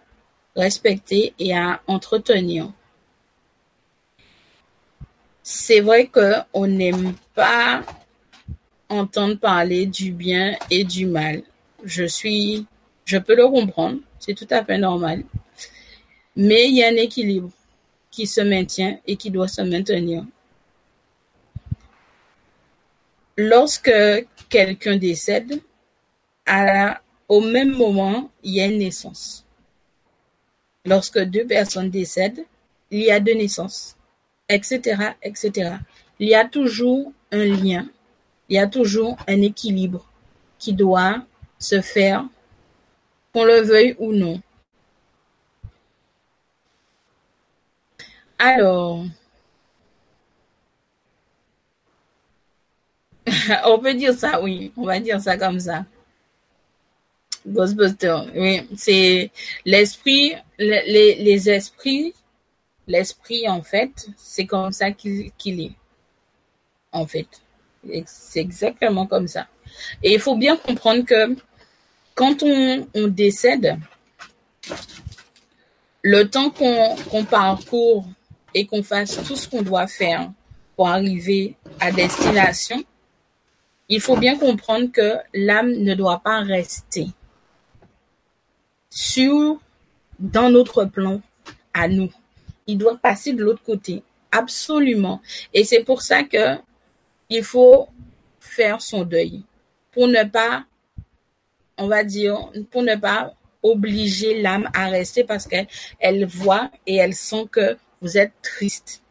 [0.56, 2.72] respecter et à entretenir.
[5.42, 7.84] C'est vrai qu'on n'aime pas
[8.90, 11.44] entendre parler du bien et du mal.
[11.84, 12.66] Je suis,
[13.06, 15.24] je peux le comprendre, c'est tout à fait normal.
[16.36, 17.52] Mais il y a un équilibre
[18.10, 20.24] qui se maintient et qui doit se maintenir.
[23.36, 23.92] Lorsque
[24.50, 25.60] quelqu'un décède,
[27.28, 29.43] au même moment, il y a une naissance.
[30.86, 32.46] Lorsque deux personnes décèdent,
[32.92, 33.96] il y a deux naissances,
[34.50, 35.78] etc., etc.
[36.20, 37.88] Il y a toujours un lien,
[38.50, 40.06] il y a toujours un équilibre
[40.60, 41.24] qui doit
[41.58, 42.26] se faire,
[43.34, 44.42] qu'on le veuille ou non.
[48.38, 49.06] Alors,
[53.66, 55.86] on peut dire ça, oui, on va dire ça comme ça.
[57.46, 59.32] Ghostbusters, oui, c'est
[59.66, 62.14] l'esprit, les, les esprits,
[62.88, 65.74] l'esprit en fait, c'est comme ça qu'il est,
[66.92, 67.28] en fait.
[68.06, 69.48] C'est exactement comme ça.
[70.02, 71.36] Et il faut bien comprendre que
[72.16, 73.78] quand on, on décède,
[76.02, 78.06] le temps qu'on qu'on parcourt
[78.54, 80.32] et qu'on fasse tout ce qu'on doit faire
[80.78, 82.82] pour arriver à destination,
[83.90, 87.08] il faut bien comprendre que l'âme ne doit pas rester
[88.94, 89.60] sur
[90.20, 91.20] dans notre plan
[91.74, 92.12] à nous.
[92.68, 95.20] Il doit passer de l'autre côté, absolument.
[95.52, 96.58] Et c'est pour ça que
[97.30, 97.88] il faut
[98.40, 99.42] faire son deuil
[99.92, 100.66] pour ne pas,
[101.80, 103.34] on va dire, pour ne pas
[103.64, 105.68] obliger l'âme à rester parce qu'elle
[106.00, 109.02] elle voit et elle sent que vous êtes triste.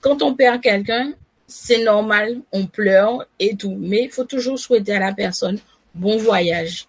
[0.00, 1.14] Quand on perd quelqu'un,
[1.48, 5.58] c'est normal, on pleure et tout, mais il faut toujours souhaiter à la personne
[5.94, 6.86] bon voyage.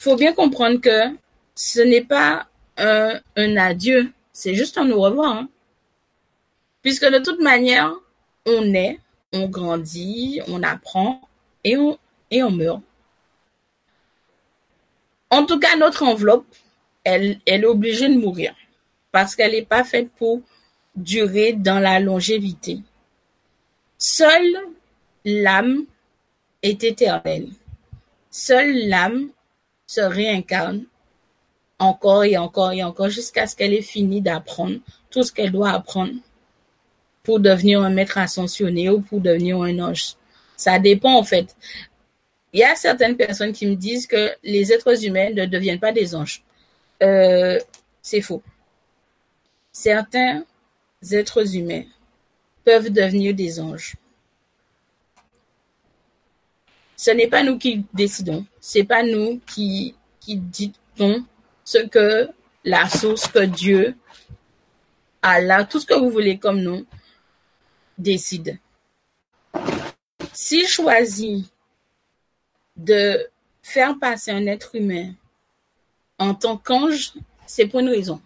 [0.00, 1.14] Faut bien comprendre que
[1.54, 2.48] ce n'est pas
[2.78, 5.36] un, un adieu, c'est juste un au revoir.
[5.36, 5.48] Hein.
[6.80, 7.92] Puisque de toute manière,
[8.46, 8.98] on est,
[9.34, 11.20] on grandit, on apprend
[11.64, 11.98] et on,
[12.30, 12.80] et on meurt.
[15.28, 16.46] En tout cas, notre enveloppe,
[17.04, 18.54] elle, elle est obligée de mourir
[19.12, 20.40] parce qu'elle n'est pas faite pour
[20.96, 22.80] durer dans la longévité.
[23.98, 24.56] Seule
[25.26, 25.84] l'âme
[26.62, 27.50] est éternelle.
[28.30, 29.28] Seule l'âme
[29.90, 30.84] se réincarne
[31.80, 34.78] encore et encore et encore jusqu'à ce qu'elle ait fini d'apprendre
[35.10, 36.12] tout ce qu'elle doit apprendre
[37.24, 40.14] pour devenir un maître ascensionné ou pour devenir un ange.
[40.56, 41.56] Ça dépend en fait.
[42.52, 45.90] Il y a certaines personnes qui me disent que les êtres humains ne deviennent pas
[45.90, 46.44] des anges.
[47.02, 47.58] Euh,
[48.00, 48.44] c'est faux.
[49.72, 50.44] Certains
[51.10, 51.84] êtres humains
[52.64, 53.96] peuvent devenir des anges.
[57.00, 61.24] Ce n'est pas nous qui décidons, c'est pas nous qui, qui dictons
[61.64, 62.28] ce que
[62.62, 63.96] la source que Dieu,
[65.22, 66.84] Allah, tout ce que vous voulez comme nom,
[67.96, 68.58] décide.
[70.34, 71.46] S'il choisit
[72.76, 73.26] de
[73.62, 75.14] faire passer un être humain
[76.18, 77.14] en tant qu'ange,
[77.46, 78.20] c'est pour une raison.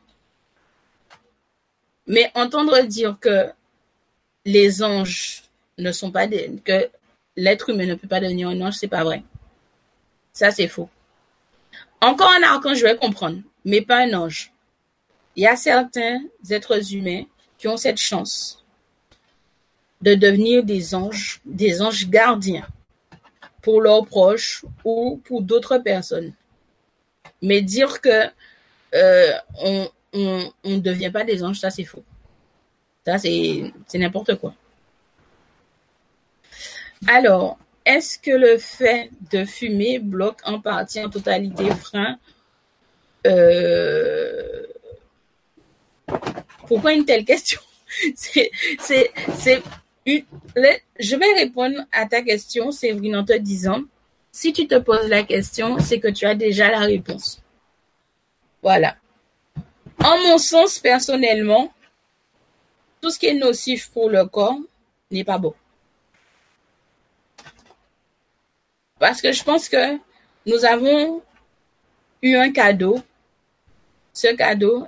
[2.08, 3.52] Mais entendre dire que
[4.44, 5.44] les anges
[5.78, 6.50] ne sont pas des,
[7.36, 9.22] l'être humain ne peut pas devenir un ange, c'est pas vrai.
[10.32, 10.88] Ça, c'est faux.
[12.00, 14.52] Encore un archange, je vais comprendre, mais pas un ange.
[15.36, 16.20] Il y a certains
[16.50, 17.24] êtres humains
[17.58, 18.64] qui ont cette chance
[20.00, 22.66] de devenir des anges, des anges gardiens
[23.62, 26.34] pour leurs proches ou pour d'autres personnes.
[27.40, 28.26] Mais dire que
[28.94, 29.88] euh, on,
[30.64, 32.04] ne devient pas des anges, ça c'est faux.
[33.04, 34.54] Ça, c'est n'importe quoi.
[37.06, 42.18] Alors, est-ce que le fait de fumer bloque en partie, en totalité, frein
[43.26, 44.62] Euh,
[46.66, 47.60] pourquoi une telle question?
[48.16, 48.50] C'est,
[49.34, 49.62] c'est.
[50.06, 53.82] Je vais répondre à ta question, Séverine, en te disant,
[54.32, 57.40] si tu te poses la question, c'est que tu as déjà la réponse.
[58.62, 58.96] Voilà.
[60.02, 61.72] En mon sens, personnellement,
[63.00, 64.58] tout ce qui est nocif pour le corps
[65.12, 65.54] n'est pas bon.
[69.04, 69.98] Parce que je pense que
[70.46, 71.20] nous avons
[72.22, 73.02] eu un cadeau.
[74.14, 74.86] Ce cadeau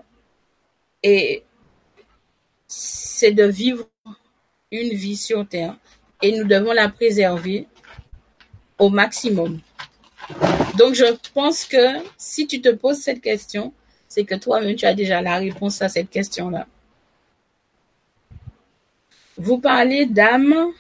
[1.03, 1.45] est,
[2.67, 3.87] c'est de vivre
[4.73, 5.77] une vie sur Terre
[6.23, 7.69] et nous devons la préserver
[8.79, 9.61] au maximum.
[10.79, 13.75] Donc, je pense que si tu te poses cette question,
[14.09, 16.67] c'est que toi-même, tu as déjà la réponse à cette question-là.
[19.37, 20.73] Vous parlez d'âme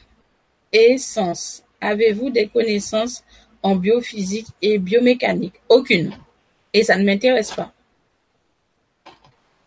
[0.73, 1.66] et sens.
[1.81, 3.25] Avez-vous des connaissances
[3.63, 5.61] en biophysique et biomécanique?
[5.69, 6.13] Aucune.
[6.73, 7.73] Et ça ne m'intéresse pas.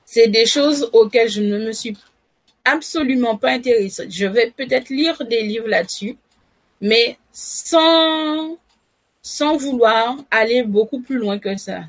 [0.06, 1.96] C'est des choses auxquelles je ne me suis
[2.66, 4.10] absolument pas intéressée.
[4.10, 6.18] Je vais peut-être lire des livres là-dessus,
[6.82, 8.58] mais sans,
[9.58, 11.84] vouloir aller beaucoup plus loin que ça.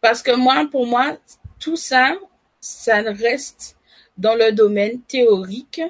[0.00, 1.16] Parce que moi, pour moi,
[1.58, 2.14] tout ça,
[2.60, 3.76] ça reste
[4.16, 5.82] dans le domaine théorique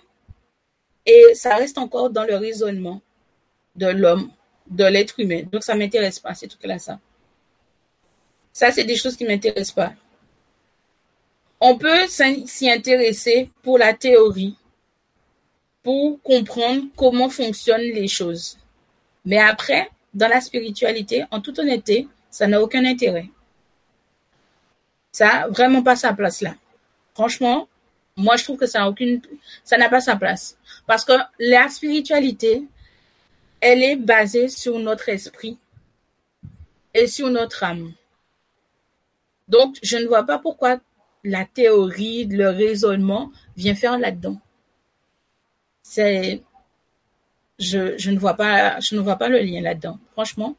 [1.07, 3.01] et ça reste encore dans le raisonnement
[3.77, 4.31] de l'homme,
[4.69, 5.43] de l'être humain.
[5.51, 6.99] Donc ça m'intéresse pas, c'est tout que là ça.
[8.53, 9.95] Ça, c'est des choses qui m'intéressent pas.
[11.59, 14.57] On peut s'y intéresser pour la théorie,
[15.83, 18.59] pour comprendre comment fonctionnent les choses.
[19.25, 23.29] Mais après, dans la spiritualité, en toute honnêteté, ça n'a aucun intérêt.
[25.13, 26.55] Ça n'a vraiment pas sa place là.
[27.15, 27.69] Franchement,
[28.17, 29.21] moi je trouve que ça n'a aucune,
[29.65, 30.57] ça n'a pas sa place.
[30.87, 32.65] Parce que la spiritualité,
[33.61, 35.59] elle est basée sur notre esprit
[36.95, 37.93] et sur notre âme.
[39.49, 40.81] Donc, je ne vois pas pourquoi
[41.25, 44.41] la théorie, le raisonnement vient faire là-dedans.
[45.83, 46.43] C'est,
[47.59, 49.99] je, ne vois pas, je ne vois pas le lien là-dedans.
[50.13, 50.57] Franchement,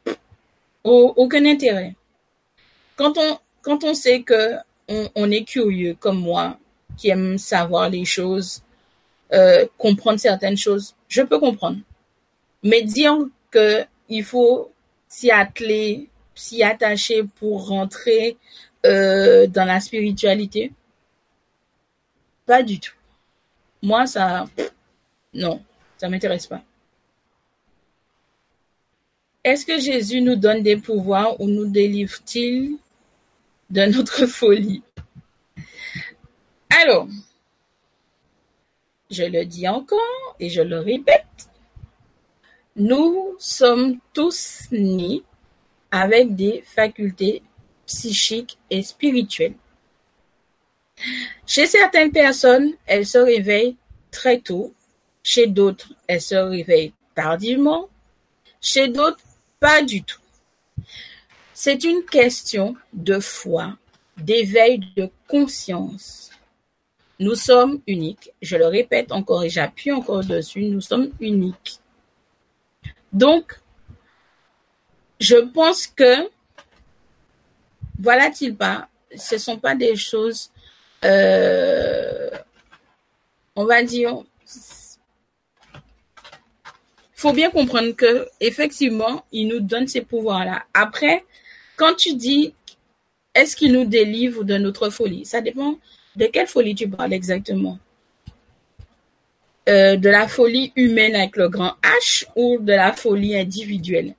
[0.84, 1.94] aucun intérêt.
[2.96, 4.56] Quand on, quand on sait que
[4.88, 6.58] on, est curieux comme moi,
[6.96, 8.62] qui aime savoir les choses,
[9.32, 11.78] euh, comprendre certaines choses, je peux comprendre.
[12.62, 13.16] Mais dire
[13.50, 14.72] que il faut
[15.08, 18.36] s'y atteler, s'y attacher pour rentrer
[18.84, 20.72] euh, dans la spiritualité,
[22.46, 22.94] pas du tout.
[23.82, 24.46] Moi, ça,
[25.32, 25.62] non,
[25.96, 26.62] ça m'intéresse pas.
[29.42, 32.78] Est-ce que Jésus nous donne des pouvoirs ou nous délivre-t-il
[33.70, 34.82] de notre folie?
[36.82, 37.06] Alors,
[39.08, 41.48] je le dis encore et je le répète,
[42.74, 45.22] nous sommes tous nés
[45.92, 47.42] avec des facultés
[47.86, 49.54] psychiques et spirituelles.
[51.46, 53.76] Chez certaines personnes, elles se réveillent
[54.10, 54.74] très tôt,
[55.22, 57.88] chez d'autres, elles se réveillent tardivement,
[58.60, 59.22] chez d'autres,
[59.60, 60.20] pas du tout.
[61.52, 63.76] C'est une question de foi,
[64.16, 66.33] d'éveil de conscience.
[67.20, 68.32] Nous sommes uniques.
[68.42, 70.64] Je le répète encore et j'appuie encore dessus.
[70.64, 71.78] Nous sommes uniques.
[73.12, 73.60] Donc,
[75.20, 76.28] je pense que,
[77.98, 80.50] voilà-t-il pas, ce ne sont pas des choses,
[81.04, 82.30] euh,
[83.54, 84.22] on va dire,
[87.12, 90.64] faut bien comprendre que effectivement, il nous donne ces pouvoirs-là.
[90.74, 91.24] Après,
[91.76, 92.52] quand tu dis
[93.34, 95.78] est-ce qu'il nous délivre de notre folie, ça dépend
[96.16, 97.78] de quelle folie tu parles exactement?
[99.68, 104.14] Euh, de la folie humaine avec le grand H ou de la folie individuelle?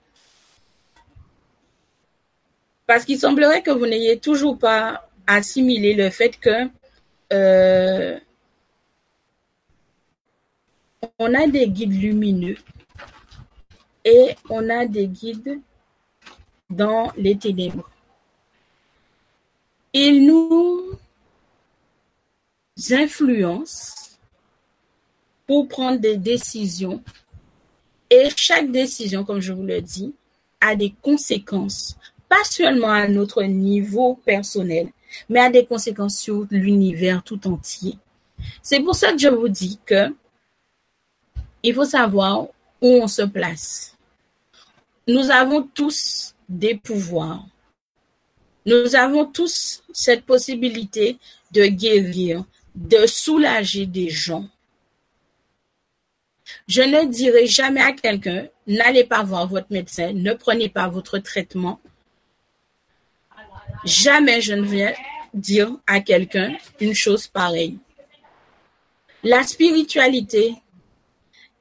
[2.88, 6.70] Parce qu'il semblerait que vous n'ayez toujours pas assimilé le fait que
[7.34, 8.20] euh,
[11.20, 12.58] on a des guides lumineux
[14.04, 15.60] et on a des guides
[16.70, 17.90] dans les ténèbres.
[19.94, 21.00] Il nous
[22.92, 24.18] influence
[25.48, 27.02] pour prendre des décisions
[28.10, 30.14] et chaque décision, comme je vous le dis,
[30.62, 31.98] a des conséquences,
[32.30, 34.90] pas seulement à notre niveau personnel,
[35.30, 37.98] mais a des conséquences sur l'univers tout entier.
[38.62, 40.14] C'est pour ça que je vous dis que
[41.64, 42.44] il faut savoir
[42.82, 43.98] où on se place.
[45.08, 47.46] Nous avons tous des pouvoirs.
[48.66, 51.18] Nous avons tous cette possibilité
[51.52, 52.44] de guérir,
[52.76, 54.48] de soulager des gens.
[56.68, 61.18] Je ne dirai jamais à quelqu'un, n'allez pas voir votre médecin, ne prenez pas votre
[61.20, 61.80] traitement.
[63.84, 64.94] jamais je ne viens
[65.34, 67.78] dire à quelqu'un une chose pareille.
[69.24, 70.56] La spiritualité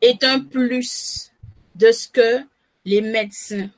[0.00, 1.30] est un plus
[1.74, 2.40] de ce que
[2.84, 3.70] les médecins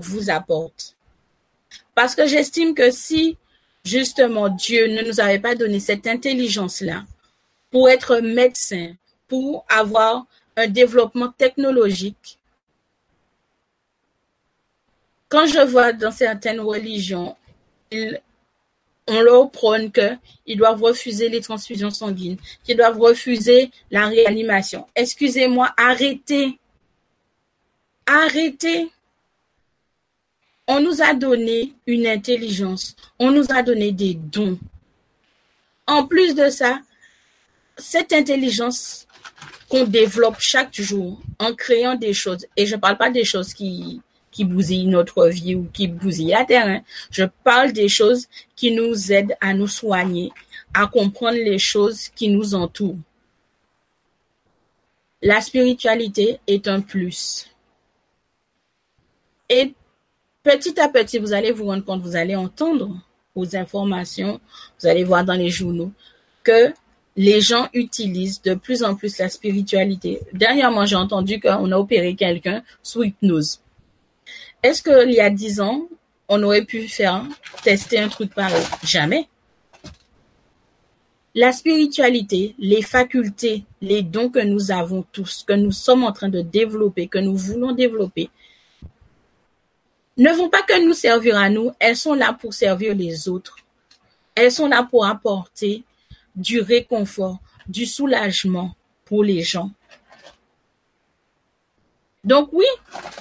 [0.00, 0.96] vous apportent.
[1.94, 3.36] Parce que j'estime que si
[3.84, 7.04] justement Dieu ne nous avait pas donné cette intelligence-là
[7.70, 8.94] pour être médecin,
[9.28, 10.26] pour avoir
[10.56, 12.38] un développement technologique,
[15.28, 17.34] quand je vois dans certaines religions,
[19.08, 24.86] on leur prône qu'ils doivent refuser les transfusions sanguines, qu'ils doivent refuser la réanimation.
[24.94, 26.58] Excusez-moi, arrêtez.
[28.04, 28.90] Arrêtez.
[30.74, 34.58] On nous a donné une intelligence, on nous a donné des dons.
[35.86, 36.80] En plus de ça,
[37.76, 39.06] cette intelligence
[39.68, 43.52] qu'on développe chaque jour en créant des choses, et je ne parle pas des choses
[43.52, 44.00] qui,
[44.30, 46.66] qui bousillent notre vie ou qui bousillent la terre.
[46.66, 46.80] Hein.
[47.10, 48.26] Je parle des choses
[48.56, 50.32] qui nous aident à nous soigner,
[50.72, 52.96] à comprendre les choses qui nous entourent.
[55.20, 57.50] La spiritualité est un plus.
[60.42, 62.96] Petit à petit, vous allez vous rendre compte, vous allez entendre
[63.34, 64.40] aux informations,
[64.80, 65.92] vous allez voir dans les journaux
[66.42, 66.72] que
[67.16, 70.20] les gens utilisent de plus en plus la spiritualité.
[70.32, 73.60] Dernièrement, j'ai entendu qu'on a opéré quelqu'un sous hypnose.
[74.62, 75.88] Est-ce qu'il y a dix ans,
[76.28, 77.24] on aurait pu faire
[77.62, 78.64] tester un truc pareil?
[78.84, 79.28] Jamais.
[81.34, 86.28] La spiritualité, les facultés, les dons que nous avons tous, que nous sommes en train
[86.28, 88.30] de développer, que nous voulons développer,
[90.16, 93.56] ne vont pas que nous servir à nous, elles sont là pour servir les autres.
[94.34, 95.84] Elles sont là pour apporter
[96.34, 98.74] du réconfort, du soulagement
[99.04, 99.70] pour les gens.
[102.24, 102.66] Donc oui,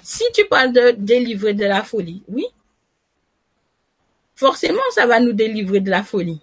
[0.03, 2.45] si tu parles de délivrer de la folie, oui,
[4.35, 6.39] forcément ça va nous délivrer de la folie.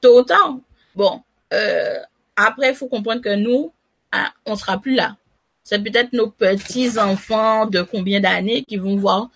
[0.00, 0.58] Tôt ou tard.
[0.94, 1.22] Bon,
[1.52, 1.98] euh,
[2.36, 3.72] après il faut comprendre que nous,
[4.12, 5.16] hein, on sera plus là.
[5.62, 9.30] C'est peut-être nos petits enfants de combien d'années qui vont voir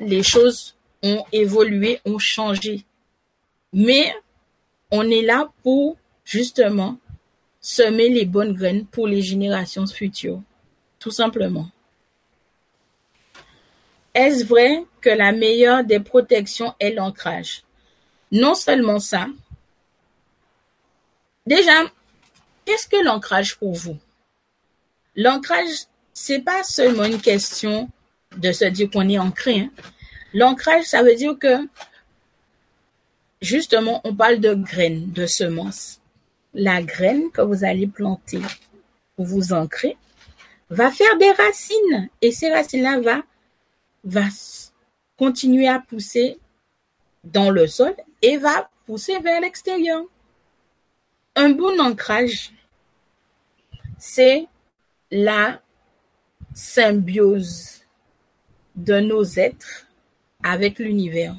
[0.00, 2.84] les choses ont évolué, ont changé.
[3.72, 4.14] Mais
[4.90, 6.98] on est là pour justement
[7.60, 10.42] semer les bonnes graines pour les générations futures,
[10.98, 11.68] tout simplement.
[14.14, 17.62] Est-ce vrai que la meilleure des protections est l'ancrage?
[18.30, 19.26] Non seulement ça.
[21.46, 21.84] Déjà,
[22.64, 23.98] qu'est-ce que l'ancrage pour vous?
[25.16, 27.88] L'ancrage, c'est pas seulement une question
[28.36, 29.60] de se dire qu'on est ancré.
[29.60, 29.70] Hein.
[30.34, 31.68] L'ancrage, ça veut dire que,
[33.40, 36.00] justement, on parle de graines, de semences
[36.54, 38.40] la graine que vous allez planter
[39.16, 39.96] pour vous ancrer
[40.70, 43.22] va faire des racines et ces racines-là va,
[44.04, 44.24] va
[45.18, 46.38] continuer à pousser
[47.24, 50.02] dans le sol et va pousser vers l'extérieur.
[51.36, 52.52] Un bon ancrage,
[53.98, 54.46] c'est
[55.10, 55.60] la
[56.54, 57.81] symbiose
[58.76, 59.86] de nos êtres
[60.42, 61.36] avec l'univers.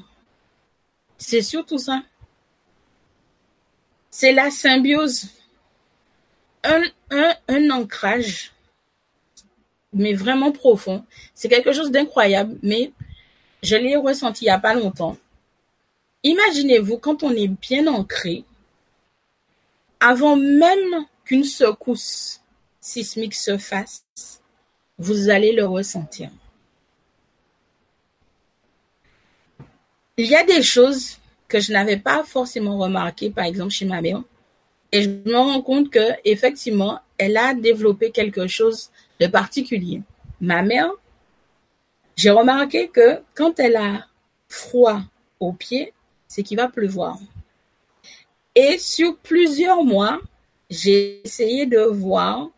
[1.18, 2.02] C'est surtout ça
[4.14, 5.26] c'est la symbiose,
[6.62, 8.52] un, ancrage,
[9.92, 11.04] mais vraiment profond.
[11.34, 12.92] C'est quelque chose d'incroyable, mais
[13.64, 15.16] je l'ai ressenti il n'y a pas longtemps.
[16.22, 18.44] Imaginez-vous quand on est bien ancré,
[19.98, 22.40] avant même qu'une secousse
[22.80, 24.04] sismique se fasse,
[24.96, 26.30] vous allez le ressentir.
[30.16, 31.18] Il y a des choses
[31.48, 34.22] que je n'avais pas forcément remarqué, par exemple, chez ma mère.
[34.92, 40.02] Et je me rends compte que, effectivement, elle a développé quelque chose de particulier.
[40.40, 40.90] Ma mère,
[42.16, 44.06] j'ai remarqué que quand elle a
[44.48, 45.00] froid
[45.40, 45.92] aux pieds,
[46.28, 47.18] c'est qu'il va pleuvoir.
[48.54, 50.20] Et sur plusieurs mois,
[50.70, 52.50] j'ai essayé de voir,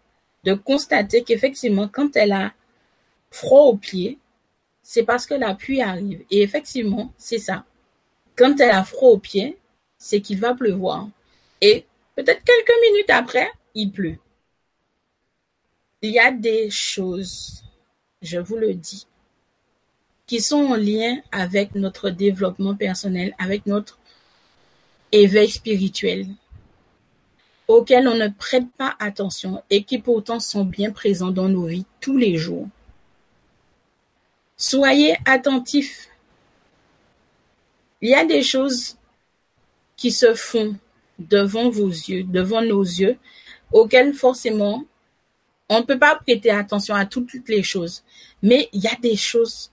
[0.45, 2.53] de constater qu'effectivement, quand elle a
[3.31, 4.19] froid aux pieds,
[4.89, 6.23] c'est parce que la pluie arrive.
[6.31, 7.65] Et effectivement, c'est ça.
[8.37, 9.59] Quand elle a froid aux pieds,
[9.99, 11.09] c'est qu'il va pleuvoir.
[11.61, 11.85] Et
[12.15, 14.17] peut-être quelques minutes après, il pleut.
[16.03, 17.65] Il y a des choses,
[18.23, 19.09] je vous le dis,
[20.25, 23.99] qui sont en lien avec notre développement personnel, avec notre
[25.11, 26.29] éveil spirituel,
[27.67, 31.87] auxquels on ne prête pas attention et qui pourtant sont bien présents dans nos vies
[32.01, 32.69] tous les jours.
[34.57, 36.09] Soyez attentifs
[38.03, 38.97] il y a des choses
[39.97, 40.77] qui se font
[41.19, 43.17] devant vos yeux, devant nos yeux,
[43.73, 44.85] auxquelles forcément
[45.69, 48.05] on ne peut pas prêter attention à toutes les choses.
[48.43, 49.73] Mais il y a des choses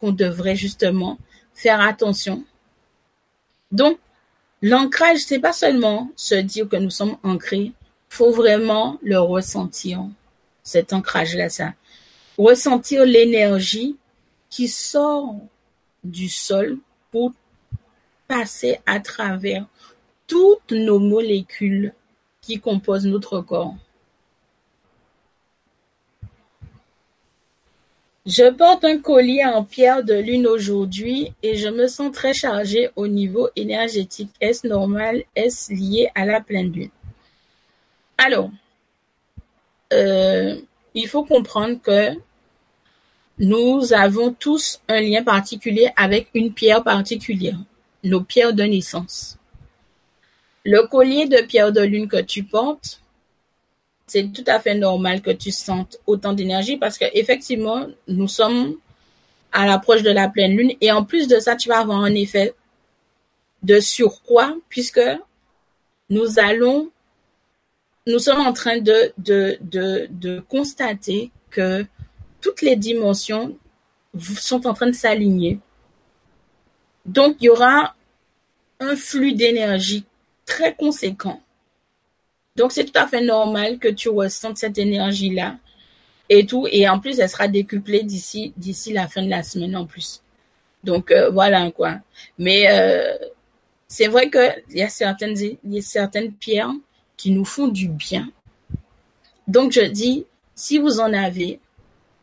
[0.00, 1.18] qu'on devrait justement
[1.54, 2.44] faire attention
[3.70, 3.98] Donc,
[4.60, 7.72] l'ancrage, c'est pas seulement se dire que nous sommes ancrés,
[8.10, 10.04] faut vraiment le ressentir,
[10.62, 11.72] cet ancrage-là, ça.
[12.36, 13.96] Ressentir l'énergie
[14.52, 15.34] qui sort
[16.04, 16.76] du sol
[17.10, 17.32] pour
[18.28, 19.64] passer à travers
[20.26, 21.94] toutes nos molécules
[22.42, 23.74] qui composent notre corps.
[28.26, 32.90] Je porte un collier en pierre de lune aujourd'hui et je me sens très chargée
[32.94, 34.30] au niveau énergétique.
[34.38, 35.24] Est-ce normal?
[35.34, 36.90] Est-ce lié à la pleine lune?
[38.18, 38.50] Alors,
[39.94, 40.60] euh,
[40.92, 42.14] il faut comprendre que
[43.38, 47.58] nous avons tous un lien particulier avec une pierre particulière,
[48.04, 49.38] nos pierres de naissance.
[50.64, 53.00] Le collier de pierre de lune que tu portes,
[54.06, 58.76] c'est tout à fait normal que tu sentes autant d'énergie parce que effectivement, nous sommes
[59.52, 62.14] à l'approche de la pleine lune et en plus de ça, tu vas avoir un
[62.14, 62.54] effet
[63.62, 65.00] de surcroît puisque
[66.10, 66.90] nous allons,
[68.06, 71.86] nous sommes en train de, de, de, de constater que
[72.42, 73.56] toutes les dimensions
[74.36, 75.58] sont en train de s'aligner.
[77.06, 77.94] Donc, il y aura
[78.80, 80.04] un flux d'énergie
[80.44, 81.40] très conséquent
[82.56, 85.56] donc, c'est tout à fait normal que tu ressentes cette énergie-là
[86.28, 86.66] et tout.
[86.70, 90.22] Et en plus, elle sera décuplée d'ici, d'ici la fin de la semaine en plus.
[90.84, 91.98] Donc, euh, voilà quoi.
[92.38, 93.16] Mais euh,
[93.88, 96.72] c'est vrai qu'il y y a certaines pierres
[97.16, 98.30] qui nous font du bien.
[99.48, 101.58] Donc, je dis, si vous en avez,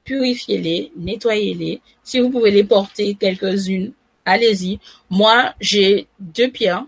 [0.10, 1.81] purifiez-les, nettoyez-les.
[2.02, 3.91] Si vous pouvez les porter quelques-unes,
[4.26, 4.80] allez-y.
[5.11, 6.88] Moi, j'ai deux pierres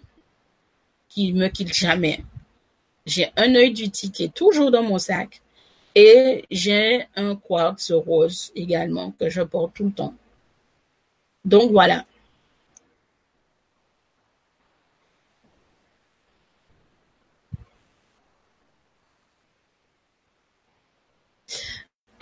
[1.07, 2.23] qui me quittent jamais.
[3.05, 5.39] J'ai un œil du ticket toujours dans mon sac
[5.93, 10.15] et j'ai un quartz rose également que je porte tout le temps.
[11.45, 12.05] Donc voilà.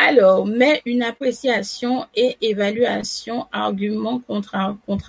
[0.01, 4.55] Alors, mais une appréciation et évaluation, argument contre,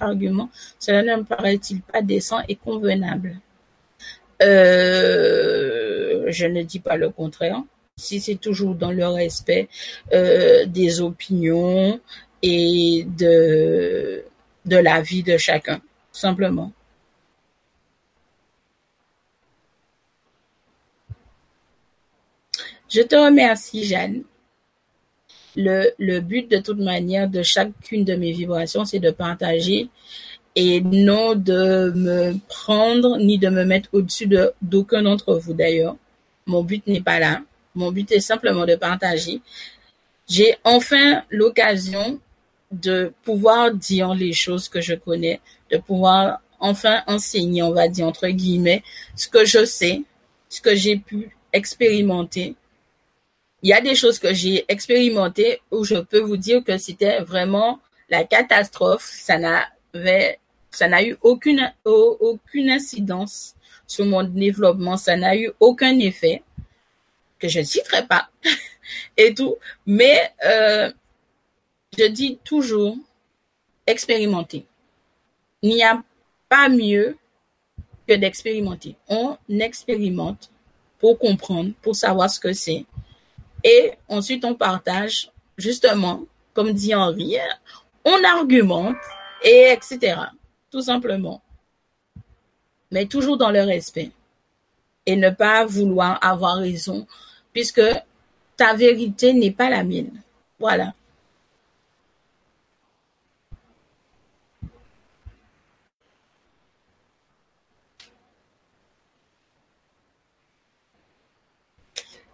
[0.03, 3.39] argument, cela ne me paraît-il pas décent et convenable?
[4.43, 7.63] Euh, je ne dis pas le contraire.
[7.97, 9.69] Si c'est toujours dans le respect
[10.13, 12.01] euh, des opinions
[12.43, 14.25] et de
[14.67, 15.81] de la vie de chacun,
[16.13, 16.73] simplement.
[22.89, 24.25] Je te remercie, Jeanne.
[25.57, 29.89] Le, le but de toute manière de chacune de mes vibrations, c'est de partager
[30.57, 35.97] et non de me prendre ni de me mettre au-dessus de d'aucun d'entre vous d'ailleurs.
[36.47, 37.43] Mon but n'est pas là.
[37.75, 39.41] Mon but est simplement de partager.
[40.29, 42.21] J'ai enfin l'occasion
[42.71, 48.07] de pouvoir dire les choses que je connais, de pouvoir enfin enseigner, on va dire
[48.07, 48.83] entre guillemets,
[49.17, 50.03] ce que je sais,
[50.49, 52.55] ce que j'ai pu expérimenter.
[53.63, 57.21] Il y a des choses que j'ai expérimentées où je peux vous dire que c'était
[57.21, 59.05] vraiment la catastrophe.
[59.05, 63.55] Ça n'a eu aucune, aucune incidence
[63.87, 66.43] sur mon développement, ça n'a eu aucun effet,
[67.41, 68.29] que je ne citerai pas,
[69.17, 69.57] et tout.
[69.85, 70.93] Mais euh,
[71.99, 72.97] je dis toujours,
[73.87, 74.65] expérimenter.
[75.63, 76.03] Il n'y a
[76.49, 77.17] pas mieux
[78.07, 78.97] que d'expérimenter.
[79.09, 80.51] On expérimente
[80.99, 82.85] pour comprendre, pour savoir ce que c'est.
[83.65, 86.25] Et ensuite, on partage, justement,
[86.55, 87.37] comme dit Henri,
[88.05, 88.97] on argumente,
[89.43, 90.17] et etc
[90.71, 91.43] tout simplement.
[92.91, 94.11] Mais toujours dans le respect.
[95.07, 97.07] Et ne pas vouloir avoir raison,
[97.53, 97.83] puisque
[98.57, 100.23] ta vérité n'est pas la mienne.
[100.59, 100.93] Voilà.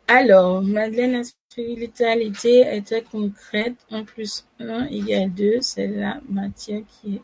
[0.09, 3.75] Alors, Madeleine, la spiritualité était concrète.
[3.91, 7.23] 1 plus 1 égale 2, c'est la matière qui est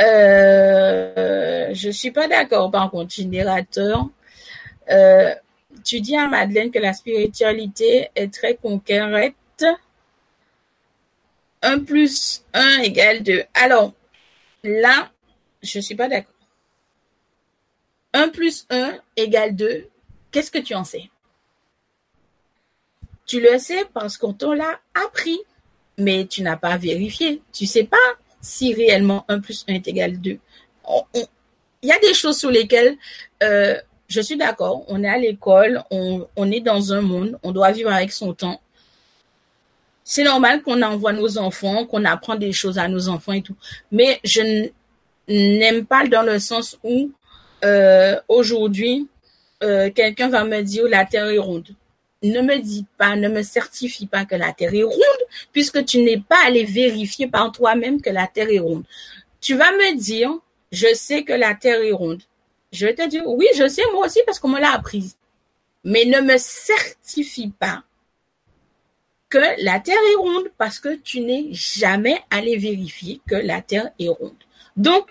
[0.00, 4.08] euh, je suis pas d'accord par contre, générateur.
[4.90, 5.34] Euh,
[5.84, 9.34] tu dis à Madeleine que la spiritualité est très concrète.
[11.62, 13.44] 1 plus 1 égale 2.
[13.54, 13.92] Alors,
[14.64, 15.10] là,
[15.62, 16.32] je suis pas d'accord.
[18.14, 19.88] 1 plus 1 égale 2.
[20.32, 21.11] Qu'est-ce que tu en sais?
[23.32, 25.40] Tu le sais parce qu'on te l'a appris,
[25.96, 27.40] mais tu n'as pas vérifié.
[27.50, 27.96] Tu sais pas
[28.42, 30.38] si réellement 1 plus 1 est égal 2.
[31.14, 31.26] Il
[31.82, 32.98] y a des choses sur lesquelles
[33.42, 34.84] euh, je suis d'accord.
[34.88, 38.34] On est à l'école, on, on est dans un monde, on doit vivre avec son
[38.34, 38.60] temps.
[40.04, 43.56] C'est normal qu'on envoie nos enfants, qu'on apprend des choses à nos enfants et tout.
[43.90, 44.68] Mais je
[45.26, 47.10] n'aime pas dans le sens où
[47.64, 49.08] euh, aujourd'hui,
[49.62, 51.74] euh, quelqu'un va me dire la Terre est ronde.
[52.22, 56.02] Ne me dis pas, ne me certifie pas que la Terre est ronde, puisque tu
[56.02, 58.84] n'es pas allé vérifier par toi-même que la Terre est ronde.
[59.40, 60.30] Tu vas me dire,
[60.70, 62.22] je sais que la Terre est ronde.
[62.72, 65.12] Je vais te dire, oui, je sais moi aussi parce qu'on me l'a appris.
[65.84, 67.82] Mais ne me certifie pas
[69.28, 73.90] que la Terre est ronde parce que tu n'es jamais allé vérifier que la Terre
[73.98, 74.36] est ronde.
[74.76, 75.08] Donc,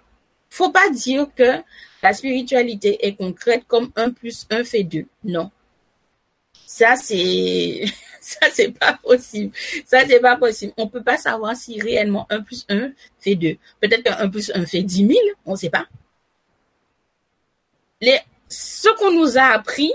[0.49, 1.61] faut pas dire que
[2.03, 5.05] la spiritualité est concrète comme un plus un fait deux.
[5.23, 5.51] Non.
[6.71, 7.83] Ça, c'est,
[8.21, 9.51] ça, c'est pas possible.
[9.85, 10.71] Ça, c'est pas possible.
[10.77, 13.57] On peut pas savoir si réellement un plus un fait deux.
[13.81, 15.85] Peut-être qu'un plus un fait dix mille, on sait pas.
[17.99, 18.17] Les,
[18.47, 19.91] ce qu'on nous a appris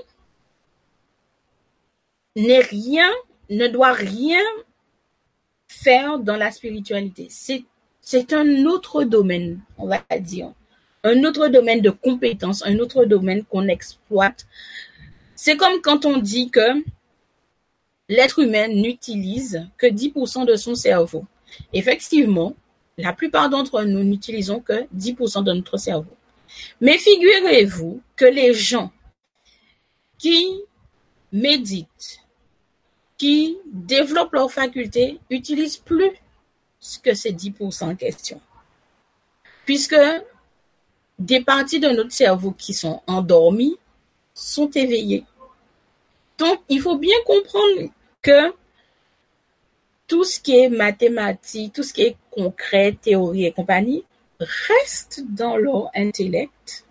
[2.37, 3.11] n'est rien,
[3.49, 4.43] ne doit rien
[5.67, 7.29] faire dans la spiritualité.
[7.31, 7.65] C'est,
[8.03, 10.53] c'est un autre domaine, on va dire
[11.07, 14.47] un autre domaine de compétence, un autre domaine qu'on exploite.
[15.37, 16.83] C'est comme quand on dit que
[18.09, 21.25] l'être humain n'utilise que 10% de son cerveau.
[21.73, 22.55] Effectivement,
[22.97, 26.17] la plupart d'entre nous n'utilisons que 10% de notre cerveau.
[26.81, 28.91] Mais figurez-vous que les gens
[30.19, 30.63] qui
[31.33, 32.21] méditent,
[33.19, 36.13] qui développent leurs facultés, utilisent plus
[37.03, 38.41] que ces 10% en question.
[39.67, 39.97] Puisque
[41.19, 43.77] des parties de notre cerveau qui sont endormies
[44.37, 45.25] sont éveillées.
[46.39, 47.91] Donc, il faut bien comprendre
[48.23, 48.53] que
[50.07, 54.05] tout ce qui est mathématique, tout ce qui est concret, théorie et compagnie,
[54.39, 56.85] reste dans leur intellect.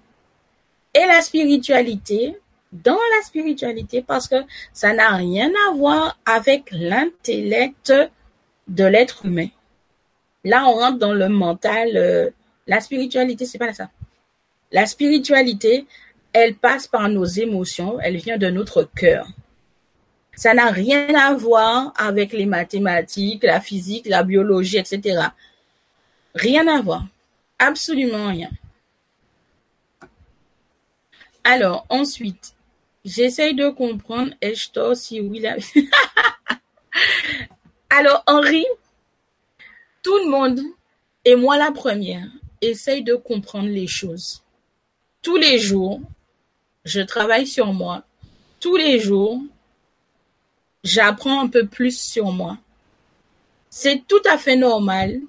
[0.94, 2.36] Et la spiritualité,
[2.72, 4.38] dans la spiritualité, parce que
[4.74, 7.94] ça n'a rien à voir avec l'intellect
[8.68, 9.48] de l'être humain.
[10.44, 11.92] Là, on rentre dans le mental.
[11.96, 12.30] Euh,
[12.66, 13.90] la spiritualité, c'est pas ça.
[14.72, 15.86] La spiritualité,
[16.38, 19.26] elle passe par nos émotions, elle vient de notre cœur.
[20.36, 25.30] Ça n'a rien à voir avec les mathématiques, la physique, la biologie, etc.
[26.34, 27.06] Rien à voir.
[27.58, 28.50] Absolument rien.
[31.46, 32.54] Alors, ensuite,
[33.06, 35.42] j'essaye de comprendre Eshtor si oui
[37.90, 38.66] Alors, Henri,
[40.04, 40.60] tout le monde,
[41.24, 42.28] et moi la première,
[42.60, 44.42] essaye de comprendre les choses
[45.26, 46.00] tous les jours,
[46.86, 48.04] je travaille sur moi.
[48.60, 49.42] Tous les jours,
[50.84, 52.58] j'apprends un peu plus sur moi.
[53.70, 55.20] C'est tout à fait normal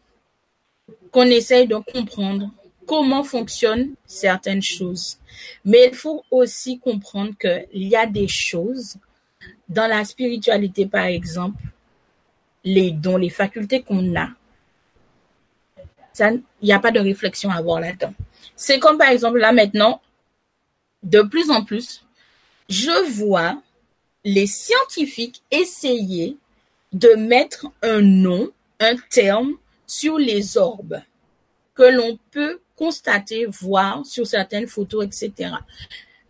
[1.10, 2.50] qu'on essaye de comprendre
[2.86, 5.18] comment fonctionnent certaines choses.
[5.64, 8.96] Mais il faut aussi comprendre qu'il y a des choses
[9.68, 11.60] dans la spiritualité, par exemple,
[12.64, 14.28] les dons, les facultés qu'on a.
[16.18, 18.14] Il n'y a pas de réflexion à avoir là-dedans.
[18.54, 20.00] C'est comme par exemple là maintenant,
[21.02, 22.04] de plus en plus,
[22.68, 23.62] je vois
[24.24, 26.36] les scientifiques essayer
[26.92, 28.50] de mettre un nom,
[28.80, 29.54] un terme
[29.86, 31.00] sur les orbes
[31.74, 35.52] que l'on peut constater, voir sur certaines photos, etc.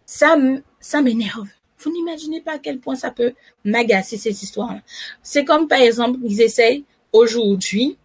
[0.05, 0.37] Ça,
[0.81, 1.49] ça m'énerve.
[1.79, 4.81] Vous n'imaginez pas à quel point ça peut m'agacer ces histoires-là.
[5.23, 7.97] C'est comme par exemple, ils essayent aujourd'hui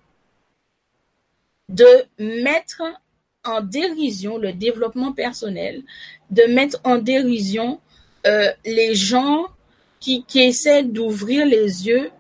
[1.70, 1.88] de
[2.20, 2.82] mettre
[3.44, 5.84] en dérision le développement personnel,
[6.30, 7.80] de mettre en dérision
[8.28, 9.48] euh, les gens
[10.00, 12.12] qui, essaient d'ouvrir les yeux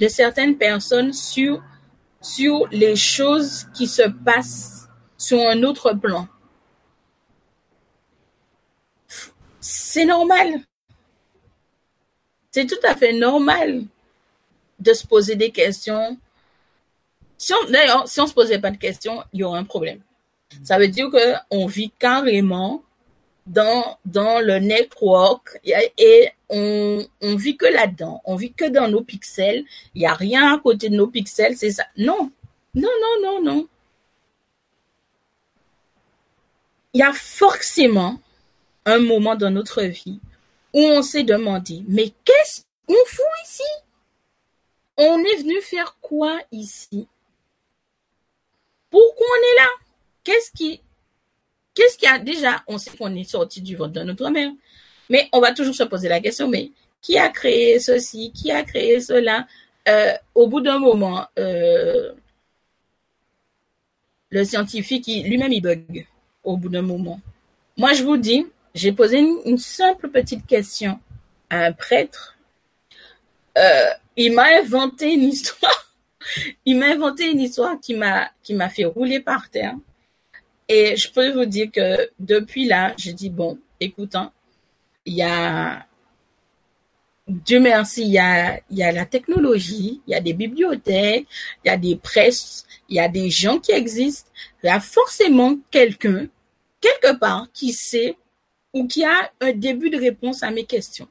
[0.00, 1.62] de certaines personnes sur,
[2.20, 6.28] sur les choses qui se passent sur un autre plan.
[9.60, 10.60] C'est normal.
[12.50, 13.84] C'est tout à fait normal
[14.78, 16.18] de se poser des questions.
[17.36, 20.00] Si d'ailleurs, si on se posait pas de questions, il y aurait un problème.
[20.64, 22.82] Ça veut dire qu'on vit carrément
[23.46, 28.20] dans, dans le network et on, on vit que là-dedans.
[28.24, 29.64] On vit que dans nos pixels.
[29.94, 31.84] Il n'y a rien à côté de nos pixels, c'est ça.
[31.96, 32.30] Non,
[32.74, 33.68] non, non, non, non.
[36.94, 38.20] Il y a forcément
[38.84, 40.20] un moment dans notre vie
[40.72, 43.62] où on s'est demandé, mais qu'est-ce qu'on fout ici?
[44.96, 47.06] On est venu faire quoi ici?
[48.90, 49.68] Pourquoi on est là?
[50.28, 50.82] Qu'est-ce qui,
[51.72, 54.50] qu'est-ce qui a déjà, on sait qu'on est sorti du ventre de notre mère,
[55.08, 58.62] mais on va toujours se poser la question, mais qui a créé ceci, qui a
[58.62, 59.46] créé cela
[59.88, 62.12] euh, Au bout d'un moment, euh,
[64.28, 66.06] le scientifique, lui-même, il bug
[66.44, 67.20] au bout d'un moment.
[67.78, 71.00] Moi, je vous dis, j'ai posé une, simple petite question
[71.48, 72.36] à un prêtre.
[73.56, 75.94] Euh, il m'a inventé une histoire.
[76.66, 79.74] il m'a inventé une histoire qui m'a qui m'a fait rouler par terre.
[80.68, 84.32] Et je peux vous dire que depuis là, je dis bon, écoute, hein,
[85.06, 85.86] il y a
[87.28, 91.26] Dieu merci, il y a, il y a la technologie, il y a des bibliothèques,
[91.62, 94.30] il y a des presses, il y a des gens qui existent.
[94.62, 96.26] Il y a forcément quelqu'un,
[96.80, 98.16] quelque part, qui sait
[98.72, 101.08] ou qui a un début de réponse à mes questions.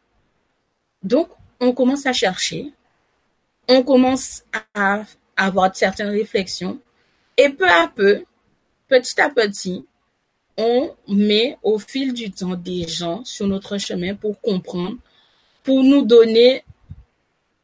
[1.04, 1.30] Donc,
[1.60, 2.74] on commence à chercher,
[3.68, 5.04] on commence à
[5.36, 6.80] avoir certaines réflexions,
[7.38, 8.24] et peu à peu,
[8.88, 9.86] petit à petit,
[10.58, 14.98] on met au fil du temps des gens sur notre chemin pour comprendre,
[15.64, 16.64] pour nous donner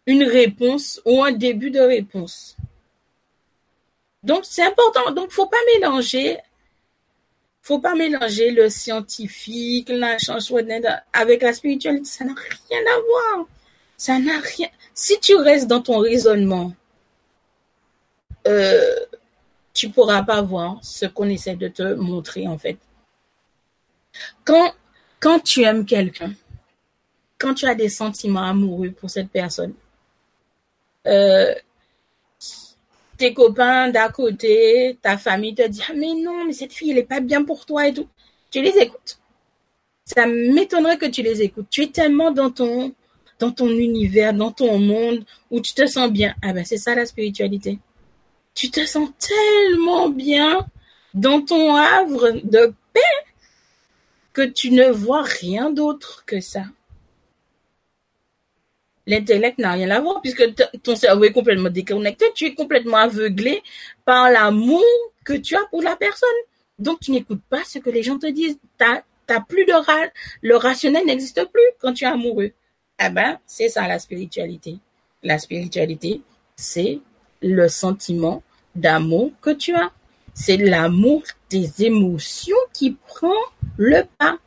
[0.05, 2.55] une réponse ou un début de réponse.
[4.21, 5.11] Donc, c'est important.
[5.11, 6.37] Donc, faut pas mélanger,
[7.61, 10.17] faut pas mélanger le scientifique, la
[11.13, 12.05] avec la spiritualité.
[12.05, 13.47] Ça n'a rien à voir.
[13.97, 14.69] Ça n'a rien.
[14.93, 16.73] Si tu restes dans ton raisonnement,
[18.47, 18.95] euh,
[19.73, 22.77] tu pourras pas voir ce qu'on essaie de te montrer en fait.
[24.45, 24.73] Quand,
[25.19, 26.33] quand tu aimes quelqu'un,
[27.39, 29.73] quand tu as des sentiments amoureux pour cette personne,
[31.07, 31.53] euh,
[33.17, 36.99] tes copains d'à côté, ta famille te dit ah mais non mais cette fille elle
[36.99, 38.07] est pas bien pour toi et tout,
[38.51, 39.17] tu les écoutes.
[40.05, 41.67] Ça m'étonnerait que tu les écoutes.
[41.69, 42.93] Tu es tellement dans ton
[43.39, 46.35] dans ton univers, dans ton monde où tu te sens bien.
[46.41, 47.79] Ah ben c'est ça la spiritualité
[48.53, 50.65] tu te sens tellement bien
[51.13, 53.01] dans ton havre de paix
[54.33, 56.65] que tu ne vois rien d'autre que ça.
[59.05, 60.43] L'intellect n'a rien à voir puisque
[60.81, 63.61] ton cerveau est complètement déconnecté, tu es complètement aveuglé
[64.05, 64.83] par l'amour
[65.25, 66.29] que tu as pour la personne.
[66.79, 68.57] Donc tu n'écoutes pas ce que les gens te disent.
[68.77, 69.01] T'as,
[69.47, 69.73] plus de
[70.41, 72.51] le rationnel n'existe plus quand tu es amoureux.
[73.03, 74.77] Eh ben, c'est ça la spiritualité.
[75.23, 76.21] La spiritualité,
[76.55, 76.99] c'est
[77.43, 78.41] le sentiment
[78.75, 79.91] d'amour que tu as.
[80.33, 83.29] C'est l'amour des émotions qui prend
[83.77, 84.37] le pas.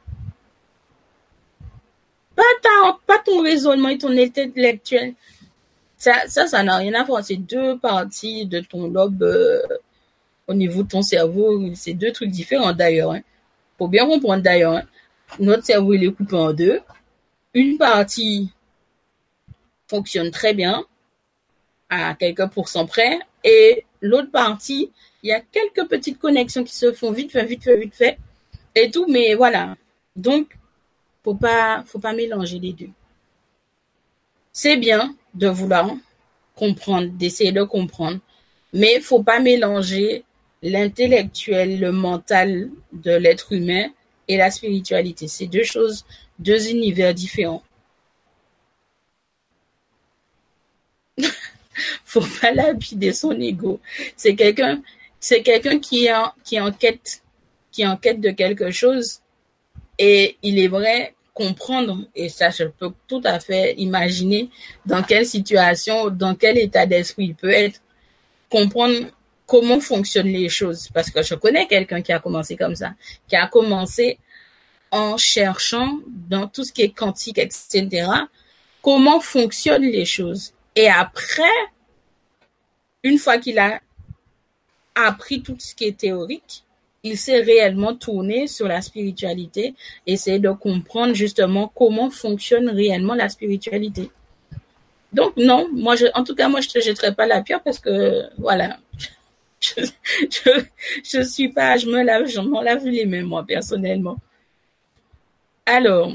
[3.07, 5.15] Pas, ton raisonnement et ton intellectuel.
[5.97, 7.25] Ça, ça, ça n'a rien à voir.
[7.25, 9.63] C'est deux parties de ton lobe euh,
[10.47, 11.61] au niveau de ton cerveau.
[11.75, 13.13] C'est deux trucs différents d'ailleurs.
[13.13, 13.23] Hein.
[13.79, 14.75] Faut bien comprendre d'ailleurs.
[14.75, 14.83] Hein.
[15.41, 16.81] Notre cerveau, il est coupé en deux.
[17.55, 18.51] Une partie
[19.89, 20.85] fonctionne très bien
[21.89, 24.91] à quelques pourcents près et l'autre partie,
[25.23, 28.19] il y a quelques petites connexions qui se font vite fait, vite fait, vite fait
[28.75, 29.77] et tout, mais voilà.
[30.15, 30.57] Donc,
[31.25, 32.91] faut pas, faut pas mélanger les deux.
[34.53, 35.91] C'est bien de vouloir
[36.55, 38.21] comprendre, d'essayer de comprendre,
[38.73, 40.25] mais faut pas mélanger
[40.63, 43.89] l'intellectuel, le mental de l'être humain
[44.29, 45.29] et la spiritualité.
[45.29, 46.05] C'est deux choses,
[46.39, 47.63] deux univers différents.
[52.05, 53.81] faut pas lapider son ego.
[54.17, 54.83] C'est quelqu'un,
[55.81, 56.09] qui
[56.45, 57.23] qui en quête,
[57.73, 59.21] qui est en quête de quelque chose.
[59.99, 64.49] Et il est vrai comprendre, et ça, je peux tout à fait imaginer
[64.87, 67.81] dans quelle situation, dans quel état d'esprit il peut être,
[68.49, 69.09] comprendre
[69.47, 70.89] comment fonctionnent les choses.
[70.95, 72.95] Parce que je connais quelqu'un qui a commencé comme ça,
[73.29, 74.19] qui a commencé
[74.91, 78.09] en cherchant dans tout ce qui est quantique, etc.,
[78.81, 80.55] comment fonctionnent les choses.
[80.77, 81.43] Et après,
[83.03, 83.81] une fois qu'il a
[84.95, 86.65] appris tout ce qui est théorique,
[87.03, 89.75] il s'est réellement tourné sur la spiritualité,
[90.07, 94.11] essayer de comprendre justement comment fonctionne réellement la spiritualité.
[95.13, 97.79] Donc non, moi je, en tout cas moi je te jetterai pas la pierre parce
[97.79, 98.79] que voilà,
[99.61, 99.83] je,
[101.05, 104.19] je, suis pas, je me lave, je m'en lave les mains moi personnellement.
[105.65, 106.13] Alors,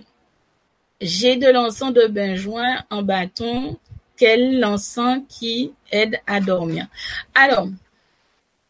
[1.00, 3.78] j'ai de l'encens de benjoin en bâton
[4.22, 6.86] quel l'encens qui aide à dormir.
[7.34, 7.68] Alors,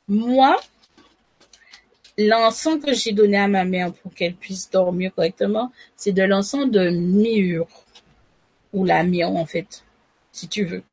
[0.07, 0.57] moi,
[2.17, 6.71] l'encens que j'ai donné à ma mère pour qu'elle puisse dormir correctement, c'est de l'encens
[6.71, 7.67] de myrrhe,
[8.71, 9.83] ou la myrrhe en fait,
[10.31, 10.83] si tu veux.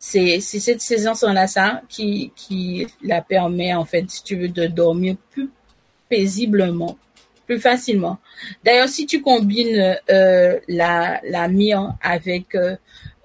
[0.00, 5.14] C'est ces encens-là, ça, qui, qui la permet en fait, si tu veux, de dormir
[5.30, 5.48] plus
[6.08, 6.98] paisiblement,
[7.46, 8.18] plus facilement.
[8.64, 11.48] D'ailleurs, si tu combines euh, la, la
[12.02, 12.76] avec euh,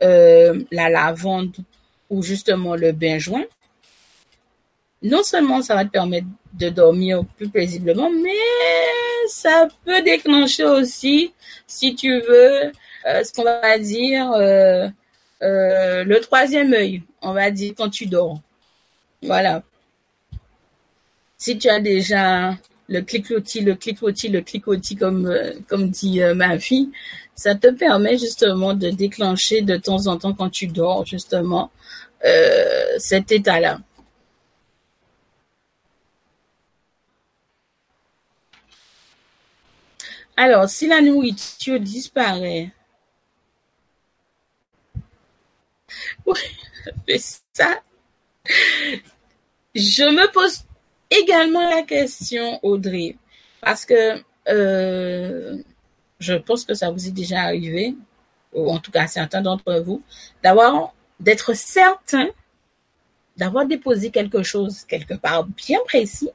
[0.02, 1.56] euh, la lavande
[2.10, 3.44] ou justement le benjoin,
[5.02, 8.32] non seulement ça va te permettre de dormir plus paisiblement, mais
[9.28, 11.34] ça peut déclencher aussi,
[11.68, 12.72] si tu veux,
[13.08, 14.90] euh, ce qu'on va dire, euh,
[15.42, 18.40] le troisième œil, on va dire quand tu dors.
[19.22, 19.64] Voilà.
[21.38, 25.34] Si tu as déjà le clicotis, le clicotis, le clicotis, comme,
[25.68, 26.90] comme dit ma fille,
[27.40, 31.72] ça te permet justement de déclencher de temps en temps quand tu dors justement
[32.26, 33.80] euh, cet état-là.
[40.36, 42.72] Alors, si la nourriture disparaît,
[46.26, 46.40] oui,
[47.08, 47.20] mais
[47.54, 47.82] ça,
[49.74, 50.66] je me pose
[51.10, 53.16] également la question, Audrey,
[53.62, 55.58] parce que euh,
[56.20, 57.96] je pense que ça vous est déjà arrivé,
[58.54, 60.02] ou en tout cas certains d'entre vous,
[60.44, 62.28] d'avoir, d'être certain
[63.38, 66.30] d'avoir déposé quelque chose quelque part bien précis,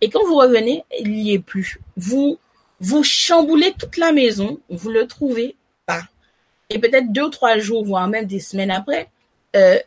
[0.00, 1.80] et quand vous revenez, il n'y est plus.
[1.96, 2.38] Vous,
[2.80, 6.02] vous chamboulez toute la maison, vous le trouvez pas.
[6.70, 9.08] Et peut-être deux ou trois jours, voire même des semaines après,
[9.56, 9.78] euh,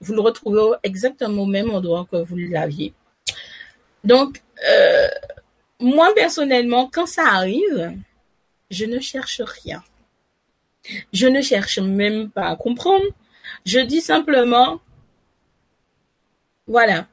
[0.00, 2.94] vous le retrouvez exactement au même endroit que vous l'aviez.
[4.04, 5.08] Donc, euh,
[5.80, 7.92] moi personnellement, quand ça arrive,
[8.70, 9.82] je ne cherche rien.
[11.12, 13.04] Je ne cherche même pas à comprendre.
[13.64, 14.80] Je dis simplement,
[16.66, 17.06] voilà.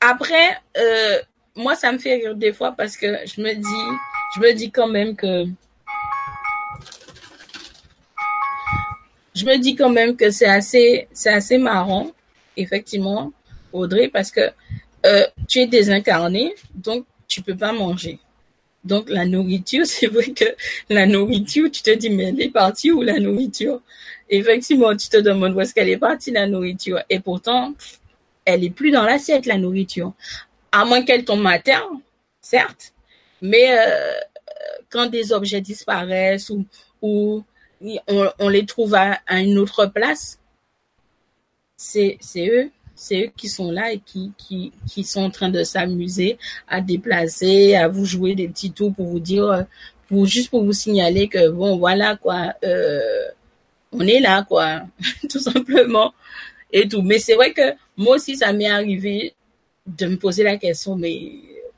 [0.00, 1.18] Après, euh,
[1.54, 3.96] moi, ça me fait rire des fois parce que je me dis,
[4.34, 5.44] je me dis quand même que,
[9.34, 12.10] je me dis quand même que c'est assez, c'est marrant,
[12.56, 13.32] effectivement,
[13.72, 14.50] Audrey, parce que
[15.06, 18.18] euh, tu es désincarné, donc tu peux pas manger.
[18.84, 20.44] Donc la nourriture, c'est vrai que
[20.88, 23.80] la nourriture, tu te dis mais elle est partie où la nourriture?
[24.28, 27.00] Effectivement, tu te demandes où est-ce qu'elle est partie la nourriture.
[27.10, 27.74] Et pourtant
[28.44, 30.12] elle est plus dans l'assiette la nourriture.
[30.72, 31.88] À moins qu'elle tombe à terre,
[32.40, 32.94] certes,
[33.42, 34.12] mais euh,
[34.88, 36.64] quand des objets disparaissent ou,
[37.02, 37.44] ou
[38.38, 40.38] on, les trouve à, une autre place,
[41.76, 42.70] c'est eux,
[43.00, 46.36] c'est eux qui sont là et qui, qui, qui sont en train de s'amuser
[46.68, 49.64] à déplacer, à vous jouer des petits tours pour vous dire,
[50.06, 53.24] pour juste pour vous signaler que bon voilà quoi, euh,
[53.90, 54.82] on est là quoi,
[55.30, 56.12] tout simplement
[56.72, 57.00] et tout.
[57.00, 59.32] Mais c'est vrai que moi aussi ça m'est arrivé
[59.86, 61.32] de me poser la question, mais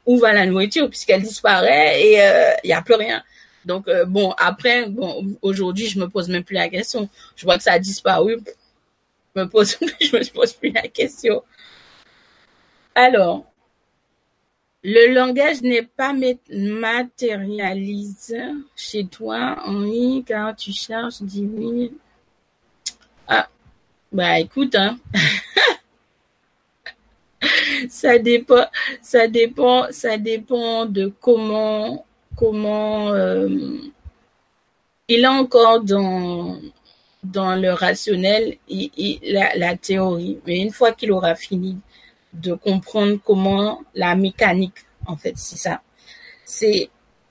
[0.04, 3.22] où va la nourriture puisqu'elle disparaît et il euh, n'y a plus rien.
[3.64, 7.08] Donc euh, bon, après, bon, aujourd'hui, je me pose même plus la question.
[7.36, 8.38] Je vois que ça a disparu.
[9.34, 11.42] Me pose, je me pose plus la question.
[12.94, 13.44] Alors,
[14.84, 18.42] le langage n'est pas matérialisé
[18.76, 21.92] chez toi ligne car tu cherches dis oui.
[23.28, 23.48] Ah,
[24.10, 24.98] bah écoute, hein.
[27.88, 28.66] ça dépend,
[29.00, 32.04] ça dépend, ça dépend de comment,
[32.36, 33.48] comment euh,
[35.08, 36.58] il est encore dans
[37.22, 40.38] dans le rationnel et, la, la, théorie.
[40.46, 41.78] Mais une fois qu'il aura fini
[42.32, 45.82] de comprendre comment la mécanique, en fait, c'est ça.
[46.44, 46.90] C'est,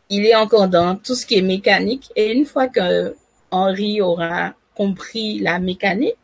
[0.09, 2.09] il est encore dans tout ce qui est mécanique.
[2.15, 3.15] Et une fois que
[3.51, 6.15] Henri aura compris la mécanique,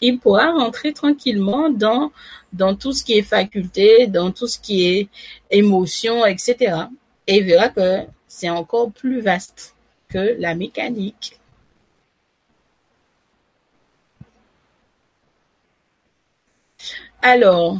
[0.00, 2.12] il pourra rentrer tranquillement dans
[2.52, 5.08] dans tout ce qui est faculté, dans tout ce qui est
[5.50, 6.56] émotion, etc.
[7.26, 9.74] Et il verra que c'est encore plus vaste
[10.08, 11.38] que la mécanique.
[17.28, 17.78] Alors,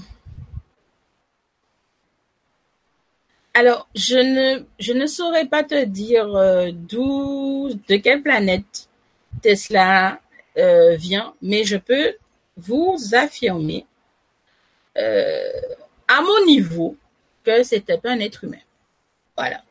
[3.54, 8.88] alors je ne saurais pas te dire euh, d'où de quelle planète
[9.42, 10.20] Tesla
[10.58, 12.16] euh, vient, mais je peux
[12.56, 13.86] vous affirmer
[14.98, 15.52] euh,
[16.08, 16.96] à mon niveau
[17.44, 18.66] que c'était un être humain.
[19.36, 19.62] Voilà.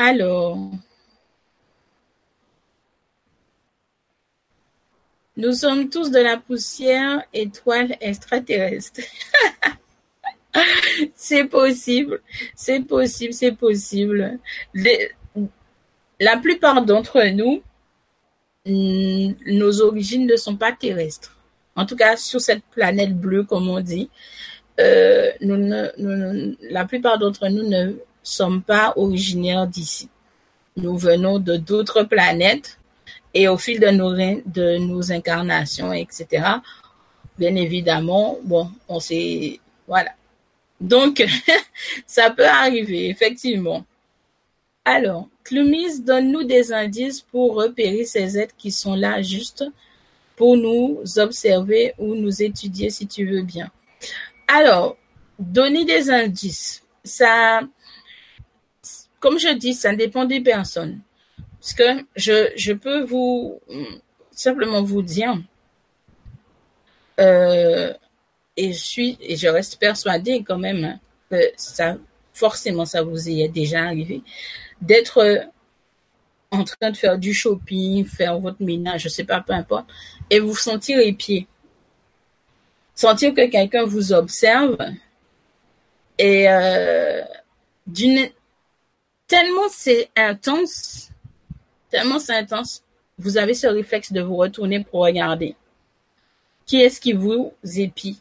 [0.00, 0.70] Alors,
[5.36, 9.00] nous sommes tous de la poussière étoile extraterrestre.
[11.16, 12.20] c'est possible,
[12.54, 14.38] c'est possible, c'est possible.
[16.20, 17.60] la plupart d'entre nous,
[18.66, 21.36] nos origines ne sont pas terrestres.
[21.74, 24.10] En tout cas, sur cette planète bleue, comme on dit,
[24.78, 25.32] euh,
[26.70, 27.96] la plupart d'entre nous ne
[28.28, 30.08] sommes pas originaires d'ici.
[30.76, 32.78] Nous venons de d'autres planètes
[33.34, 36.44] et au fil de nos, de nos incarnations, etc.,
[37.38, 40.10] bien évidemment, bon, on s'est, voilà,
[40.80, 41.24] donc,
[42.06, 43.84] ça peut arriver, effectivement.
[44.84, 49.64] Alors, Clumis, donne-nous des indices pour repérer ces êtres qui sont là juste
[50.36, 53.70] pour nous observer ou nous étudier si tu veux bien.
[54.46, 54.96] Alors,
[55.38, 57.60] donner des indices, ça,
[59.20, 61.00] comme je dis, ça dépend des personnes.
[61.60, 63.60] Parce que je, peux vous,
[64.30, 65.36] simplement vous dire,
[67.20, 67.92] euh,
[68.56, 71.96] et je suis et je reste persuadée quand même hein, que ça
[72.32, 74.22] forcément ça vous est déjà arrivé
[74.80, 75.48] d'être
[76.50, 79.86] en train de faire du shopping, faire votre ménage, je sais pas, peu importe,
[80.30, 81.46] et vous sentir les pieds.
[82.94, 84.78] Sentir que quelqu'un vous observe
[86.18, 87.22] et euh,
[87.86, 88.28] d'une
[89.28, 91.10] tellement c'est intense,
[91.90, 92.82] tellement c'est intense,
[93.18, 95.54] vous avez ce réflexe de vous retourner pour regarder.
[96.66, 98.18] Qui est-ce qui vous épie?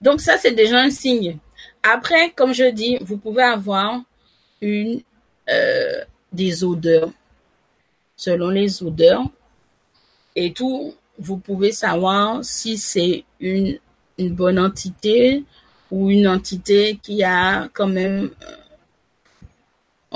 [0.00, 1.38] Donc ça, c'est déjà un signe.
[1.82, 4.02] Après, comme je dis, vous pouvez avoir
[4.60, 5.00] une
[5.48, 7.10] euh, des odeurs.
[8.16, 9.24] Selon les odeurs
[10.34, 13.78] et tout, vous pouvez savoir si c'est une,
[14.18, 15.44] bonne entité
[15.90, 18.56] ou une entité qui a quand même, euh,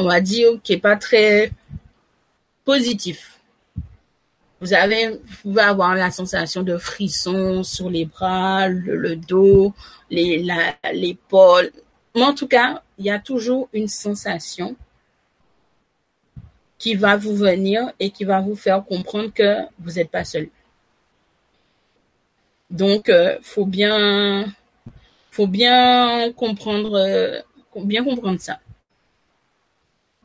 [0.01, 1.53] on va dire, qui est pas très
[2.65, 3.39] positif.
[4.61, 9.73] Vous vous pouvez avoir la sensation de frisson sur les bras, le, dos,
[10.11, 10.47] les,
[10.93, 11.70] l'épaule.
[12.15, 14.77] Mais en tout cas, il y a toujours une sensation
[16.79, 20.49] qui va vous venir et qui va vous faire comprendre que vous n'êtes pas seul.
[22.70, 24.45] Donc, euh, faut bien,
[25.31, 27.41] faut bien comprendre, euh,
[27.77, 28.61] bien comprendre ça.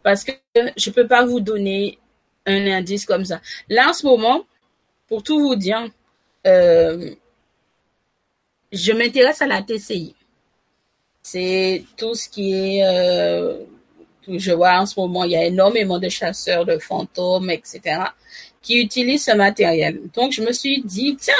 [0.05, 0.33] Parce que
[0.77, 1.97] je peux pas vous donner
[2.45, 3.41] un indice comme ça.
[3.69, 4.45] Là, en ce moment,
[5.07, 5.89] pour tout vous dire,
[6.45, 7.09] euh,
[8.71, 10.13] je m'intéresse à la TCI.
[11.23, 13.63] C'est tout ce qui est, euh,
[14.27, 18.03] je vois en ce moment, il y a énormément de chasseurs de fantômes, etc.,
[18.61, 20.01] qui utilisent ce matériel.
[20.13, 21.33] Donc, je me suis dit, tiens,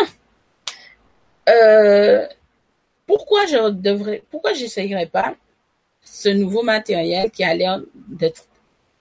[1.49, 2.25] euh,
[3.05, 4.53] pourquoi je devrais, pourquoi
[5.11, 5.35] pas
[6.03, 8.45] ce nouveau matériel qui a l'air d'être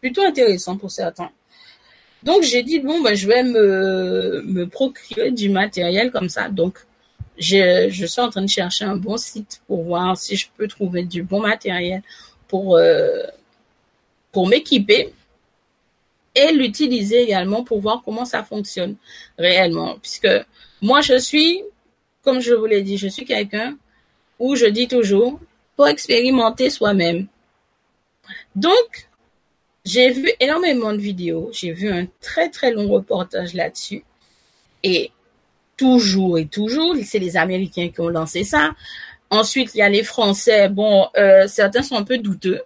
[0.04, 1.30] plutôt intéressant pour certains.
[2.22, 6.50] Donc j'ai dit bon ben je vais me me procurer du matériel comme ça.
[6.50, 6.74] Donc
[7.38, 10.68] je je suis en train de chercher un bon site pour voir si je peux
[10.68, 12.02] trouver du bon matériel
[12.48, 13.22] pour euh,
[14.30, 15.02] pour m'équiper
[16.34, 18.96] et l'utiliser également pour voir comment ça fonctionne
[19.38, 20.34] réellement puisque
[20.82, 21.62] moi je suis
[22.24, 23.70] comme je vous l'ai dit, je suis quelqu'un
[24.38, 25.40] où je dis toujours
[25.76, 27.26] pour expérimenter soi-même.
[28.54, 28.90] Donc
[29.84, 34.02] j'ai vu énormément de vidéos, j'ai vu un très très long reportage là-dessus.
[34.82, 35.10] Et
[35.76, 38.74] toujours et toujours, c'est les Américains qui ont lancé ça.
[39.30, 40.68] Ensuite, il y a les Français.
[40.68, 42.62] Bon, euh, certains sont un peu douteux.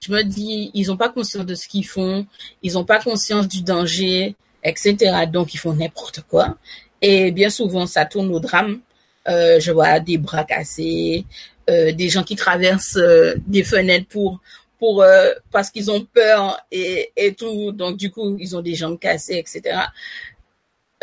[0.00, 2.26] Je me dis, ils n'ont pas conscience de ce qu'ils font,
[2.62, 4.96] ils n'ont pas conscience du danger, etc.
[5.30, 6.56] Donc, ils font n'importe quoi.
[7.02, 8.80] Et bien souvent, ça tourne au drame.
[9.28, 11.26] Euh, je vois des bras cassés,
[11.68, 12.98] euh, des gens qui traversent
[13.46, 14.40] des fenêtres pour
[14.80, 18.74] pour euh, parce qu'ils ont peur et, et tout, donc du coup ils ont des
[18.74, 19.78] jambes cassées, etc.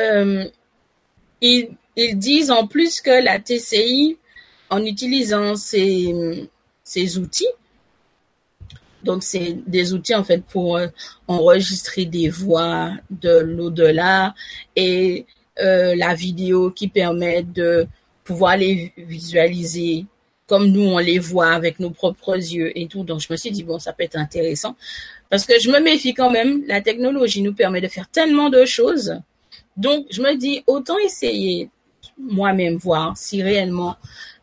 [0.01, 0.43] Euh,
[1.39, 4.17] ils, ils disent en plus que la TCI,
[4.69, 6.49] en utilisant ces,
[6.83, 7.47] ces outils,
[9.03, 10.87] donc c'est des outils en fait pour euh,
[11.27, 14.33] enregistrer des voix de l'au-delà
[14.75, 15.25] et
[15.59, 17.87] la vidéo qui permet de
[18.23, 20.05] pouvoir les visualiser
[20.47, 23.03] comme nous on les voit avec nos propres yeux et tout.
[23.03, 24.75] Donc je me suis dit bon ça peut être intéressant
[25.29, 26.63] parce que je me méfie quand même.
[26.67, 29.19] La technologie nous permet de faire tellement de choses.
[29.75, 31.69] Donc je me dis autant essayer
[32.17, 33.97] moi-même voir si réellement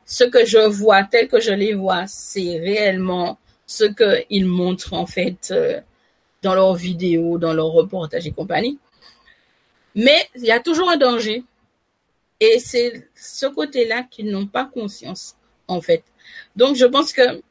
[0.05, 5.07] ce que je vois tel que je les vois c'est réellement ce qu'ils montrent en
[5.07, 5.81] fait euh,
[6.43, 8.79] dans leurs vidéos, dans leurs reportages et compagnie.
[9.95, 11.45] Mais il y a toujours un danger.
[12.41, 15.37] Et c'est ce côté-là qu'ils n'ont pas conscience
[15.69, 16.03] en fait.
[16.57, 17.43] Donc, je pense que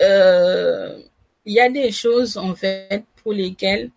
[0.00, 0.98] euh,
[1.44, 3.90] il y a des choses en fait pour lesquelles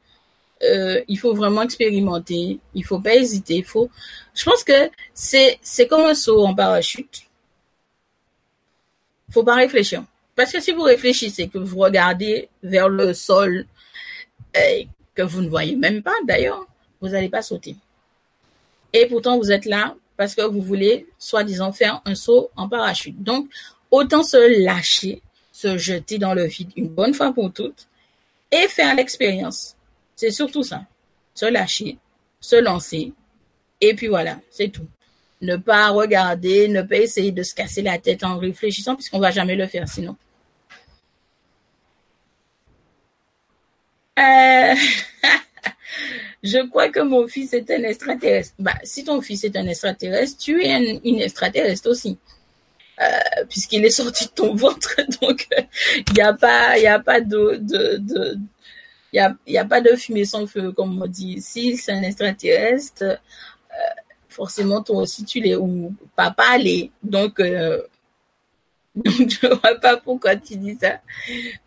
[0.63, 2.59] euh, il faut vraiment expérimenter.
[2.73, 3.55] Il faut pas hésiter.
[3.55, 3.89] Il faut.
[4.33, 7.23] Je pense que c'est comme un saut en parachute.
[9.31, 10.03] Faut pas réfléchir.
[10.35, 13.65] Parce que si vous réfléchissez, que vous regardez vers le sol,
[14.53, 16.65] que vous ne voyez même pas d'ailleurs,
[17.01, 17.75] vous n'allez pas sauter.
[18.93, 23.21] Et pourtant, vous êtes là parce que vous voulez, soi-disant, faire un saut en parachute.
[23.21, 23.49] Donc,
[23.91, 25.21] autant se lâcher,
[25.51, 27.87] se jeter dans le vide une bonne fois pour toutes
[28.51, 29.75] et faire l'expérience.
[30.15, 30.83] C'est surtout ça.
[31.33, 31.97] Se lâcher,
[32.39, 33.13] se lancer.
[33.81, 34.87] Et puis voilà, c'est tout.
[35.41, 39.31] Ne pas regarder, ne pas essayer de se casser la tête en réfléchissant puisqu'on va
[39.31, 40.15] jamais le faire sinon.
[44.17, 44.75] Euh...
[46.45, 48.53] je crois que mon fils est un extraterrestre.
[48.59, 52.17] Bah, si ton fils est un extraterrestre, tu es un, une extraterrestre aussi.
[53.01, 55.47] Euh, puisqu'il est sorti de ton ventre, donc
[55.97, 58.37] il n'y a pas, a pas de, de,
[59.11, 61.41] il a, a pas de fumée sans feu, comme on dit.
[61.41, 66.91] Si c'est un extraterrestre, euh, forcément toi aussi tu l'es ou papa l'est.
[67.03, 67.81] Donc euh,
[69.03, 71.01] Donc, je vois pas pourquoi tu dis ça.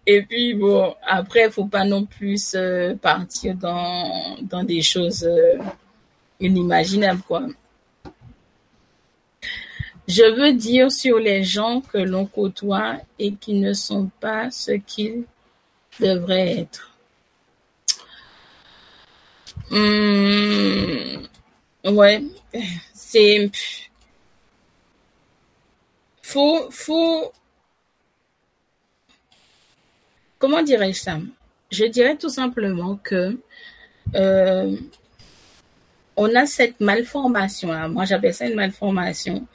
[0.06, 2.56] Et puis, bon, après, faut pas non plus
[3.02, 5.58] partir dans, dans des choses euh,
[6.40, 7.46] inimaginables, quoi.
[10.06, 14.72] Je veux dire sur les gens que l'on côtoie et qui ne sont pas ce
[14.72, 15.24] qu'ils
[16.00, 16.96] devraient être.
[19.70, 21.26] Hmm,
[21.84, 22.24] ouais,
[22.94, 23.50] c'est
[26.28, 27.32] faut, faut,
[30.38, 31.18] comment dirais-je ça?
[31.70, 33.38] Je dirais tout simplement que
[34.14, 34.76] euh,
[36.16, 37.72] on a cette malformation.
[37.72, 37.88] Là.
[37.88, 39.46] Moi, j'appelle ça une malformation.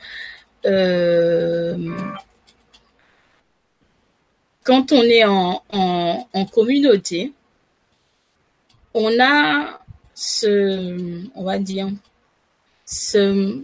[0.66, 1.78] Euh,
[4.64, 7.34] quand on est en, en, communauté,
[8.96, 9.80] on a
[10.16, 11.90] ce, on va dire,
[12.88, 13.64] je ne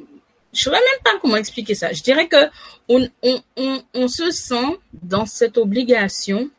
[0.54, 1.92] sais même pas comment expliquer ça.
[1.92, 2.50] Je dirais que
[2.90, 6.50] on, se sent dans cette obligation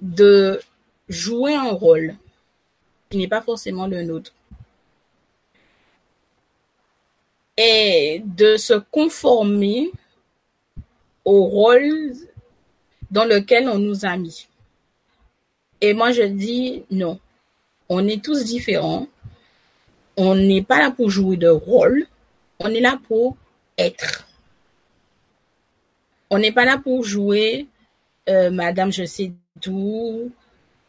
[0.00, 0.60] de
[1.08, 2.14] jouer un rôle
[3.10, 4.32] qui n'est pas forcément le nôtre.
[7.56, 9.90] Et de se conformer
[11.24, 12.12] au rôle
[13.10, 14.48] dans lequel on nous a mis.
[15.80, 17.18] Et moi, je dis non.
[17.88, 19.06] On est tous différents.
[20.16, 22.06] On n'est pas là pour jouer de rôle.
[22.58, 23.36] On est là pour
[23.78, 24.26] être.
[26.30, 27.66] On n'est pas là pour jouer
[28.28, 30.32] euh, Madame je sais tout,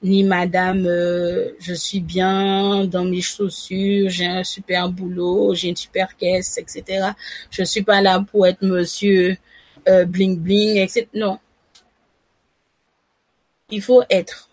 [0.02, 5.76] ni Madame euh, je suis bien dans mes chaussures, j'ai un super boulot, j'ai une
[5.76, 7.10] super caisse, etc.
[7.52, 9.38] Je suis pas là pour être Monsieur
[9.88, 11.08] euh, bling bling, etc.
[11.14, 11.40] Non,
[13.70, 14.50] il faut être,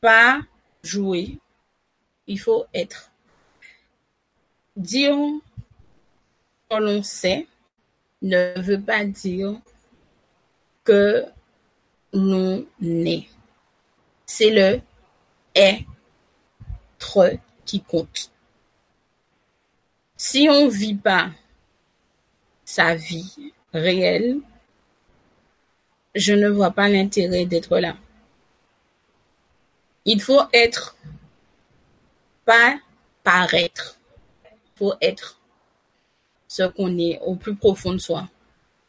[0.00, 0.40] pas
[0.82, 1.38] jouer.
[2.26, 3.10] Il faut être.
[4.76, 5.16] Dire
[6.70, 7.46] l'on sait
[8.22, 9.60] ne veut pas dire
[10.84, 11.24] que
[12.12, 13.28] l'on est.
[14.26, 14.80] C'est le
[15.54, 15.86] être
[17.64, 18.30] qui compte.
[20.16, 21.30] Si on vit pas
[22.64, 24.40] sa vie réelle,
[26.14, 27.96] je ne vois pas l'intérêt d'être là.
[30.04, 30.96] Il faut être,
[32.44, 32.78] pas
[33.22, 33.98] paraître.
[34.76, 35.39] Faut être
[36.50, 38.28] ce qu'on est au plus profond de soi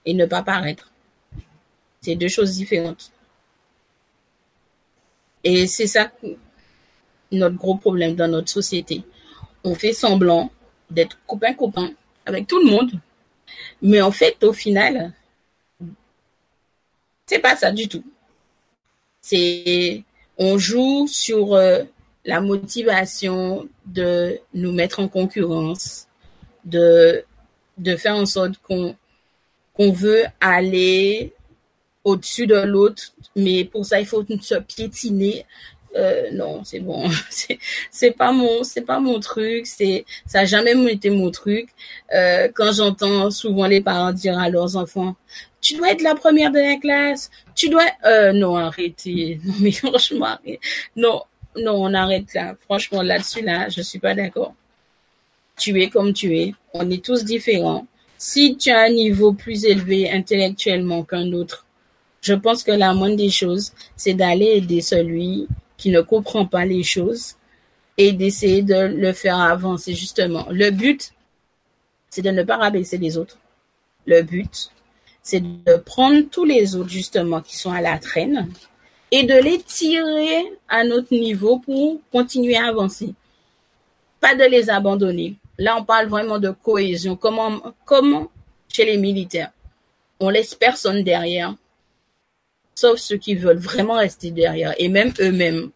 [0.04, 0.92] et ne pas paraître.
[2.02, 3.12] C'est deux choses différentes.
[5.44, 6.12] Et c'est ça
[7.32, 9.04] notre gros problème dans notre société.
[9.64, 10.52] On fait semblant
[10.90, 11.92] d'être copain-copain
[12.26, 12.92] avec tout le monde,
[13.84, 15.14] mais en fait, au final,
[17.28, 18.04] c'est pas ça du tout.
[19.22, 20.04] C'est
[20.40, 21.84] on joue sur euh,
[22.26, 26.08] la motivation de nous mettre en concurrence,
[26.66, 27.24] de
[27.82, 28.96] de faire en sorte qu'on
[29.92, 31.34] veut aller
[32.04, 35.46] au-dessus de l'autre, mais pour ça il faut se piétiner.
[35.96, 37.60] Euh, non, c'est bon, c'est
[37.92, 41.70] c'est pas mon c'est pas mon truc, c'est ça a jamais été mon truc.
[42.14, 45.16] Euh, quand j'entends souvent les parents dire à leurs enfants,
[45.60, 49.72] tu dois être la première de la classe, tu dois euh, non arrêtez, non mais
[49.72, 50.38] franchement
[50.96, 51.24] non
[51.58, 54.54] non on arrête là, franchement là-dessus là je suis pas d'accord.
[55.58, 57.86] Tu es comme tu es, on est tous différents.
[58.18, 61.66] Si tu as un niveau plus élevé intellectuellement qu'un autre,
[62.22, 65.48] je pense que la moindre des choses, c'est d'aller aider celui
[65.78, 67.36] qui ne comprend pas les choses
[67.98, 70.46] et d'essayer de le faire avancer justement.
[70.52, 71.14] Le but,
[72.10, 73.38] c'est de ne pas rabaisser les autres.
[74.06, 74.70] Le but,
[75.24, 78.52] c'est de prendre tous les autres justement qui sont à la traîne
[79.12, 83.14] et de les tirer à notre niveau pour continuer à avancer.
[84.20, 85.36] Pas de les abandonner.
[85.62, 87.16] Là, on parle vraiment de cohésion.
[87.16, 88.32] Comment, comment
[88.68, 89.52] chez les militaires,
[90.20, 91.54] on laisse personne derrière,
[92.74, 94.74] sauf ceux qui veulent vraiment rester derrière.
[94.80, 95.70] Et même eux-mêmes,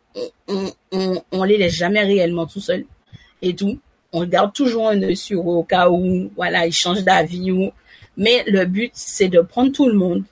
[0.48, 2.86] on, on, on, les laisse jamais réellement tout seuls
[3.44, 3.80] et tout.
[4.12, 7.52] On garde toujours un œil sur eux au cas où, voilà, ils changent d'avis
[8.18, 10.24] mais le but, c'est de prendre tout le monde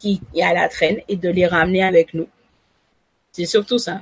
[0.00, 2.28] qui est à la traîne et de les ramener avec nous.
[3.30, 4.00] C'est surtout ça.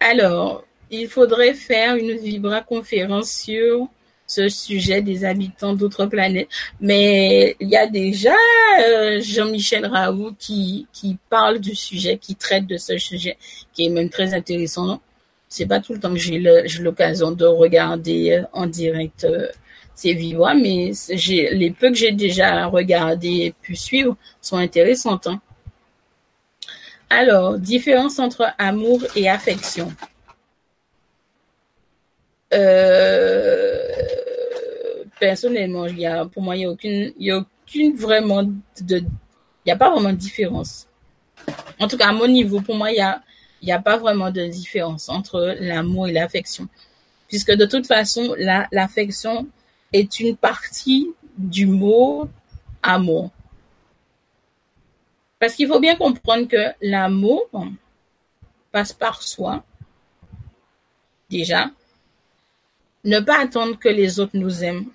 [0.00, 3.88] Alors, il faudrait faire une vibra-conférence sur
[4.26, 6.48] ce sujet des habitants d'autres planètes.
[6.80, 8.34] Mais il y a déjà
[8.86, 13.36] euh, Jean-Michel Raoult qui, qui parle du sujet, qui traite de ce sujet,
[13.72, 15.00] qui est même très intéressant.
[15.48, 16.38] C'est pas tout le temps que j'ai
[16.80, 19.48] l'occasion de regarder euh, en direct euh,
[19.94, 25.26] ces vidéos, mais les peu que j'ai déjà regardé et pu suivre sont intéressantes.
[25.26, 25.40] Hein.
[27.08, 29.92] Alors, différence entre amour et affection.
[32.52, 33.82] Euh,
[35.18, 38.42] personnellement, il y a, pour moi, il y a aucune, il y a aucune vraiment
[38.42, 40.86] de, il y a pas vraiment de différence.
[41.80, 43.22] En tout cas, à mon niveau, pour moi, il y a,
[43.62, 46.68] y a pas vraiment de différence entre l'amour et l'affection.
[47.28, 49.48] Puisque de toute façon, la, l'affection
[49.92, 52.28] est une partie du mot
[52.82, 53.30] amour.
[55.38, 57.48] Parce qu'il faut bien comprendre que l'amour
[58.72, 59.64] passe par soi,
[61.28, 61.70] déjà.
[63.06, 64.90] Ne pas attendre que les autres nous aiment.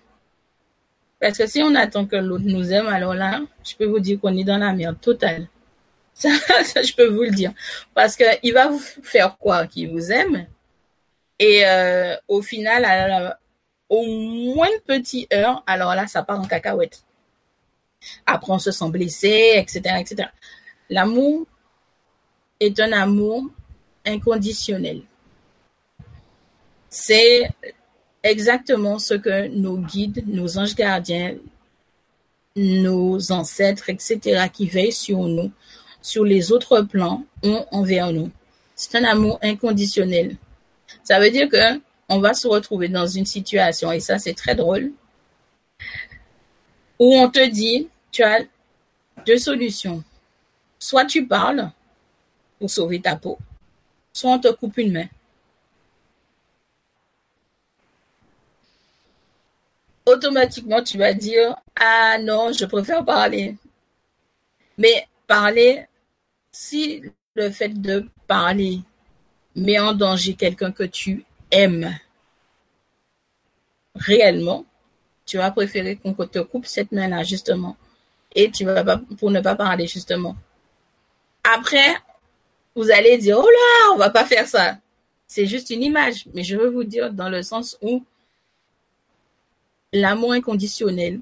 [1.20, 4.20] Parce que si on attend que l'autre nous aime, alors là, je peux vous dire
[4.20, 5.48] qu'on est dans la merde totale.
[6.14, 7.54] Ça, je peux vous le dire.
[7.94, 10.46] Parce que il va vous faire quoi qu'il vous aime.
[11.40, 13.38] Et euh, au final,
[13.90, 17.04] au moins de petit heure, alors là, ça part en cacahuète.
[18.26, 20.30] Après, on se sent blessé, etc., etc.
[20.90, 21.48] L'amour
[22.60, 23.46] est un amour
[24.06, 25.02] inconditionnel.
[26.90, 27.50] C'est
[28.24, 31.36] exactement ce que nos guides, nos anges gardiens,
[32.56, 35.52] nos ancêtres, etc., qui veillent sur nous,
[36.02, 38.30] sur les autres plans, ont envers nous.
[38.76, 40.36] C'est un amour inconditionnel.
[41.04, 44.54] Ça veut dire que on va se retrouver dans une situation, et ça c'est très
[44.54, 44.92] drôle,
[47.00, 48.42] où on te dit, tu as
[49.26, 50.04] deux solutions.
[50.78, 51.72] Soit tu parles
[52.60, 53.38] pour sauver ta peau,
[54.14, 55.08] soit on te coupe une main.
[60.06, 63.56] Automatiquement, tu vas dire, ah non, je préfère parler.
[64.78, 65.86] Mais parler,
[66.52, 67.04] si
[67.36, 68.82] le fait de parler
[69.56, 71.94] met en danger quelqu'un que tu aimes
[73.96, 74.66] réellement,
[75.26, 77.78] tu vas préférer qu'on te coupe cette main-là, justement.
[78.34, 80.36] Et tu vas pas, pour ne pas parler, justement.
[81.44, 81.96] Après,
[82.76, 84.78] vous allez dire, oh là, on va pas faire ça.
[85.28, 86.26] C'est juste une image.
[86.34, 88.04] Mais je veux vous dire dans le sens où
[89.94, 91.20] l'amour inconditionnel,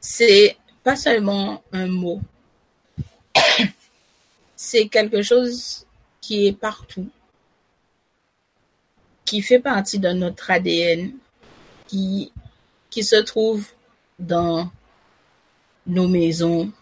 [0.00, 2.20] c'est pas seulement un mot.
[4.56, 5.86] C'est quelque chose
[6.20, 7.08] qui est partout,
[9.24, 11.12] qui fait partie de notre ADN,
[11.86, 12.32] qui,
[12.88, 13.68] qui se trouve
[14.18, 14.70] dans
[15.86, 16.72] nos maisons,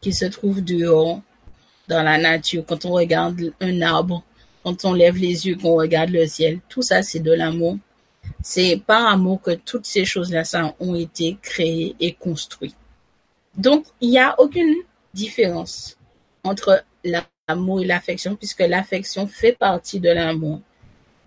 [0.00, 1.22] qui se trouve dehors,
[1.88, 4.22] dans la nature, quand on regarde un arbre,
[4.62, 7.78] quand on lève les yeux, qu'on regarde le ciel, tout ça c'est de l'amour.
[8.42, 10.44] C'est par amour que toutes ces choses-là
[10.80, 12.76] ont été créées et construites.
[13.56, 14.74] Donc, il n'y a aucune
[15.14, 15.96] différence
[16.44, 20.60] entre l'amour et l'affection, puisque l'affection fait partie de l'amour.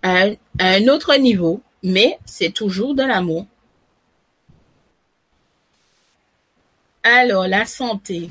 [0.02, 0.28] À
[0.60, 3.45] un autre niveau, mais c'est toujours de l'amour.
[7.03, 8.30] Alors, la santé.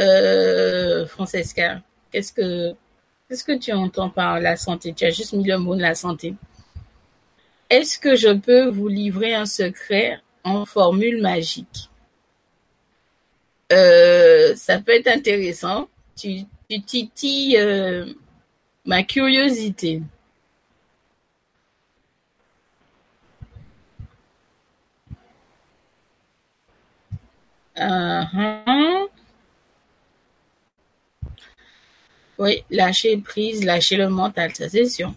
[0.00, 2.74] Euh, Francesca, qu'est-ce que
[3.28, 4.94] qu'est-ce que tu entends par la santé?
[4.94, 6.34] Tu as juste mis le mot de la santé.
[7.72, 11.88] Est-ce que je peux vous livrer un secret en formule magique?
[13.72, 15.88] Euh, ça peut être intéressant.
[16.14, 16.42] Tu,
[16.86, 18.04] titilles euh,
[18.84, 20.02] ma curiosité.
[27.76, 29.08] Uh-huh.
[32.38, 35.14] Oui, lâcher prise, lâcher le mental, ça c'est sûr.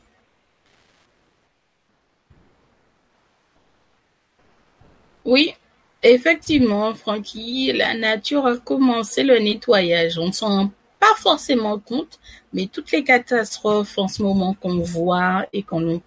[5.26, 5.56] Oui,
[6.04, 10.20] effectivement, Francky, la nature a commencé le nettoyage.
[10.20, 12.20] On ne s'en rend pas forcément compte,
[12.54, 16.02] mais toutes les catastrophes en ce moment qu'on voit et qu'on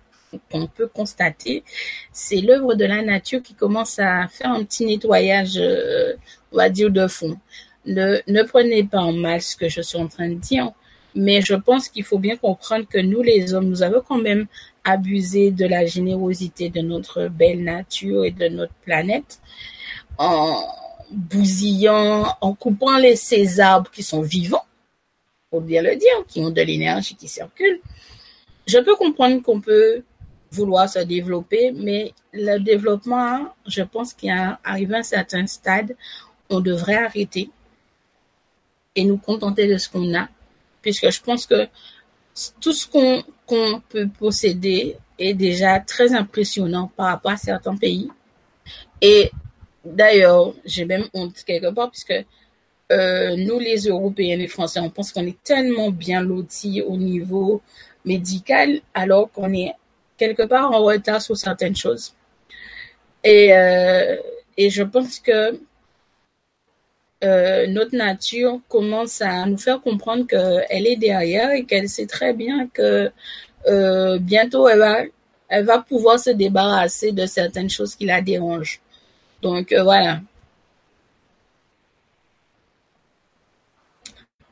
[0.75, 1.65] peut constater,
[2.13, 6.15] c'est l'œuvre de la nature qui commence à faire un petit nettoyage, euh,
[6.53, 7.37] on va dire, de fond.
[7.87, 10.71] Ne, ne prenez pas en mal ce que je suis en train de dire,
[11.17, 14.47] mais je pense qu'il faut bien comprendre que nous, les hommes, nous avons quand même
[14.89, 19.41] abusé de la générosité de notre belle nature et de notre planète
[20.17, 20.65] en
[21.11, 24.65] bousillant, en coupant les, ces arbres qui sont vivants,
[25.51, 27.81] faut bien le dire, qui ont de l'énergie qui circule.
[28.67, 30.03] Je peux comprendre qu'on peut
[30.51, 35.97] vouloir se développer, mais le développement, je pense qu'il a arrivé à un certain stade,
[36.49, 37.51] on devrait arrêter
[38.95, 40.29] et nous contenter de ce qu'on a,
[40.81, 41.69] puisque je pense que
[42.61, 48.11] tout ce qu'on qu'on peut posséder est déjà très impressionnant par rapport à certains pays.
[49.01, 49.31] Et
[49.85, 52.15] d'ailleurs, j'ai même honte quelque part, puisque
[52.93, 57.63] euh, nous, les Européens, les Français, on pense qu'on est tellement bien lotis au niveau
[58.05, 59.73] médical, alors qu'on est
[60.17, 62.15] quelque part en retard sur certaines choses.
[63.25, 64.17] Et, euh,
[64.57, 65.59] et je pense que
[67.25, 72.33] euh, notre nature commence à nous faire comprendre qu'elle est derrière et qu'elle sait très
[72.33, 73.11] bien que
[73.67, 75.03] euh, bientôt elle va
[75.49, 78.81] elle va pouvoir se débarrasser de certaines choses qui la dérangent.
[79.43, 80.21] Donc euh, voilà.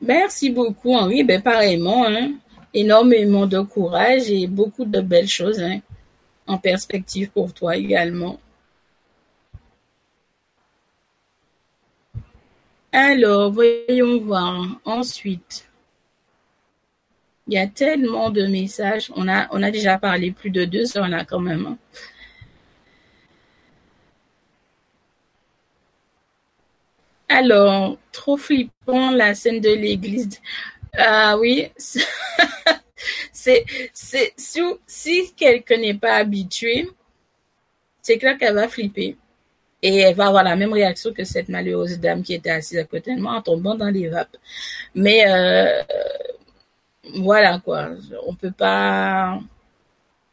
[0.01, 2.31] Merci beaucoup Henri, ben pareillement, hein.
[2.73, 5.79] énormément de courage et beaucoup de belles choses hein,
[6.47, 8.39] en perspective pour toi également.
[12.91, 15.67] Alors, voyons voir ensuite.
[17.47, 19.11] Il y a tellement de messages.
[19.15, 21.77] On a, déjà parlé plus de deux heures là quand même.
[27.29, 30.41] Alors, trop flippant la scène de l'église.
[30.97, 31.69] Ah oui,
[33.31, 34.33] c'est, c'est,
[34.87, 36.89] si quelqu'un n'est pas habitué,
[38.01, 39.17] c'est clair qu'elle va flipper.
[39.81, 42.83] Et elle va avoir la même réaction que cette malheureuse dame qui était assise à
[42.83, 44.37] côté de moi en tombant dans les vapes.
[44.95, 45.83] Mais euh,
[47.15, 47.89] voilà quoi,
[48.25, 49.39] on peut pas.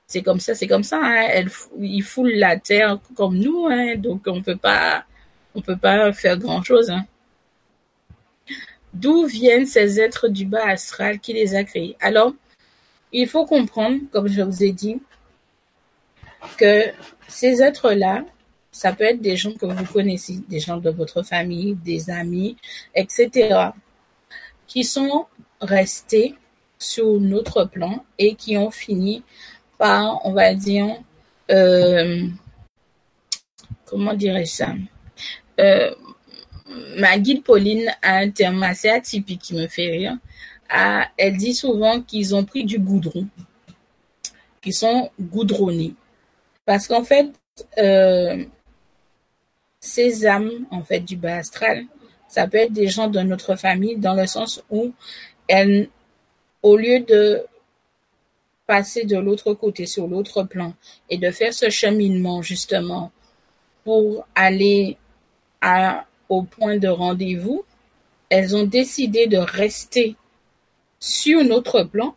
[0.06, 0.98] C'est comme ça, c'est comme ça.
[1.02, 1.26] Hein.
[1.30, 3.96] Elle, il foule la terre comme nous, hein.
[3.96, 5.04] donc on peut pas,
[5.54, 6.90] on peut pas faire grand chose.
[6.90, 7.04] Hein.
[8.94, 11.96] D'où viennent ces êtres du bas astral qui les a créés?
[12.00, 12.32] Alors,
[13.12, 15.00] il faut comprendre, comme je vous ai dit,
[16.58, 16.84] que
[17.28, 18.24] ces êtres-là,
[18.74, 22.56] ça peut être des gens que vous connaissez, des gens de votre famille, des amis,
[22.92, 23.68] etc.,
[24.66, 25.26] qui sont
[25.60, 26.34] restés
[26.76, 29.22] sur notre plan et qui ont fini
[29.78, 30.88] par, on va dire,
[31.52, 32.26] euh,
[33.86, 34.74] comment dirais-je ça?
[35.60, 35.94] Euh,
[36.96, 40.16] Ma guide Pauline a un terme assez atypique qui me fait rire.
[40.68, 43.28] Ah, elle dit souvent qu'ils ont pris du goudron,
[44.60, 45.94] qu'ils sont goudronnés.
[46.64, 47.28] Parce qu'en fait,
[47.78, 48.44] euh,
[49.84, 51.84] ces âmes, en fait, du bas astral,
[52.26, 54.92] ça peut être des gens de notre famille dans le sens où
[55.46, 55.90] elles,
[56.62, 57.44] au lieu de
[58.66, 60.72] passer de l'autre côté, sur l'autre plan,
[61.10, 63.12] et de faire ce cheminement, justement,
[63.84, 64.96] pour aller
[66.30, 67.64] au point de rendez-vous,
[68.30, 70.16] elles ont décidé de rester
[70.98, 72.16] sur notre plan.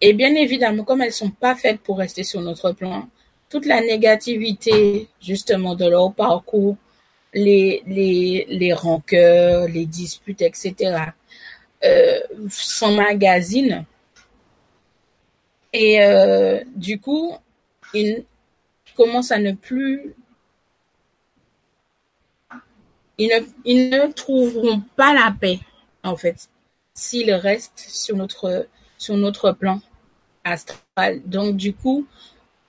[0.00, 3.08] Et bien évidemment, comme elles sont pas faites pour rester sur notre plan,
[3.52, 6.78] toute la négativité justement de leur parcours,
[7.34, 10.74] les, les, les rancœurs, les disputes, etc.,
[11.84, 13.84] euh, s'emmagasinent.
[15.74, 17.34] Et euh, du coup,
[17.92, 18.24] ils
[18.96, 20.14] commencent à ne plus...
[23.18, 23.28] Ils
[23.66, 25.60] ne, trouveront pas la paix,
[26.02, 26.48] en fait,
[26.94, 29.82] s'ils restent sur notre plan
[30.42, 31.20] astral.
[31.26, 32.06] Donc, du coup,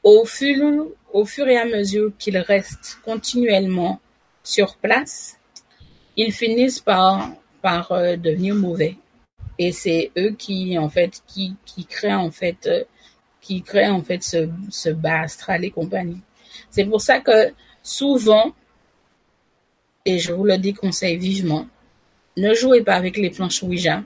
[0.04, 4.00] au fur, et à mesure qu'ils restent continuellement
[4.44, 5.40] sur place,
[6.18, 8.98] ils finissent par, par euh, devenir mauvais.
[9.58, 12.84] Et c'est eux qui, en fait, qui, qui créent, en fait, euh,
[13.42, 16.22] qui créent, en fait, ce, ce bas astral et compagnie.
[16.70, 18.54] C'est pour ça que souvent,
[20.06, 21.68] et je vous le déconseille vivement,
[22.36, 24.04] ne jouez pas avec les planches Ouija,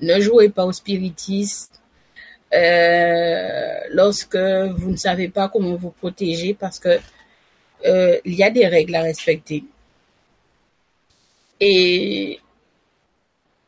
[0.00, 1.72] ne jouez pas au spiritisme,
[2.52, 6.98] euh, lorsque vous ne savez pas comment vous protéger parce que
[7.86, 9.64] euh, il y a des règles à respecter.
[11.60, 12.40] Et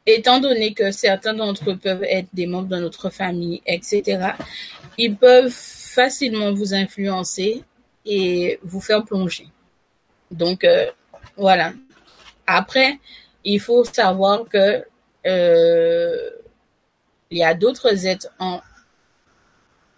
[0.07, 4.33] étant donné que certains d'entre eux peuvent être des membres de notre famille, etc.,
[4.99, 7.63] ils peuvent facilement vous influencer
[8.05, 9.47] et vous faire plonger.
[10.31, 10.91] Donc euh,
[11.37, 11.73] voilà.
[12.47, 12.99] Après,
[13.45, 14.85] il faut savoir que
[15.25, 18.61] il y a d'autres êtres en,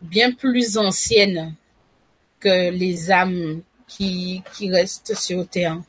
[0.05, 1.55] bien plus anciennes
[2.41, 5.81] que les âmes qui, qui restent sur terre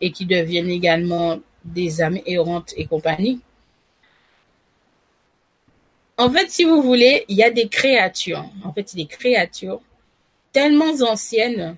[0.00, 3.40] et qui deviennent également des âmes errantes et compagnie.
[6.18, 9.80] En fait, si vous voulez, il y a des créatures, en fait, des créatures
[10.52, 11.76] tellement anciennes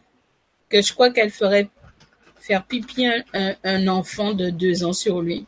[0.68, 1.68] que je crois qu'elles feraient
[2.40, 5.46] faire pipi un, un, enfant de deux ans sur lui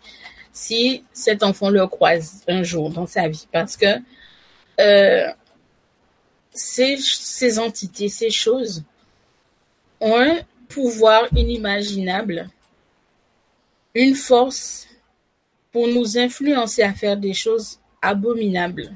[0.52, 3.47] si cet enfant le croise un jour dans sa vie.
[3.52, 4.00] Parce que
[4.81, 5.28] euh,
[6.59, 8.83] ces, entités, ces choses
[10.01, 12.49] ont un pouvoir inimaginable,
[13.94, 14.86] une force
[15.73, 18.93] pour nous influencer à faire des choses abominables.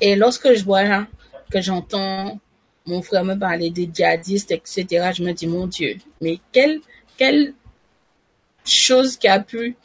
[0.00, 1.06] Et lorsque je vois
[1.50, 2.38] que j'entends
[2.86, 6.80] mon frère me parler des djihadistes, etc., je me dis, mon Dieu, mais quelle,
[7.16, 7.52] quelle
[8.64, 9.76] chose qui a pu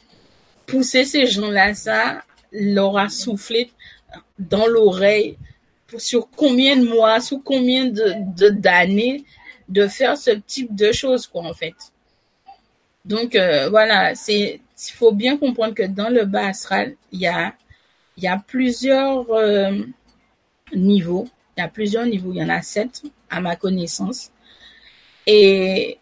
[0.66, 2.22] pousser ces gens-là, ça
[2.52, 3.70] leur a soufflé
[4.38, 5.36] dans l'oreille
[5.98, 9.24] sur combien de mois, sur combien de d'années
[9.68, 11.74] de, faire ce type de choses, quoi, en fait.
[13.04, 14.60] Donc, euh, voilà, il
[14.92, 17.54] faut bien comprendre que dans le bas astral, il y a,
[18.16, 19.72] il y a plusieurs euh,
[20.74, 22.32] niveaux Il y a plusieurs niveaux.
[22.32, 24.30] Il y en a sept à ma connaissance.
[25.26, 25.98] Et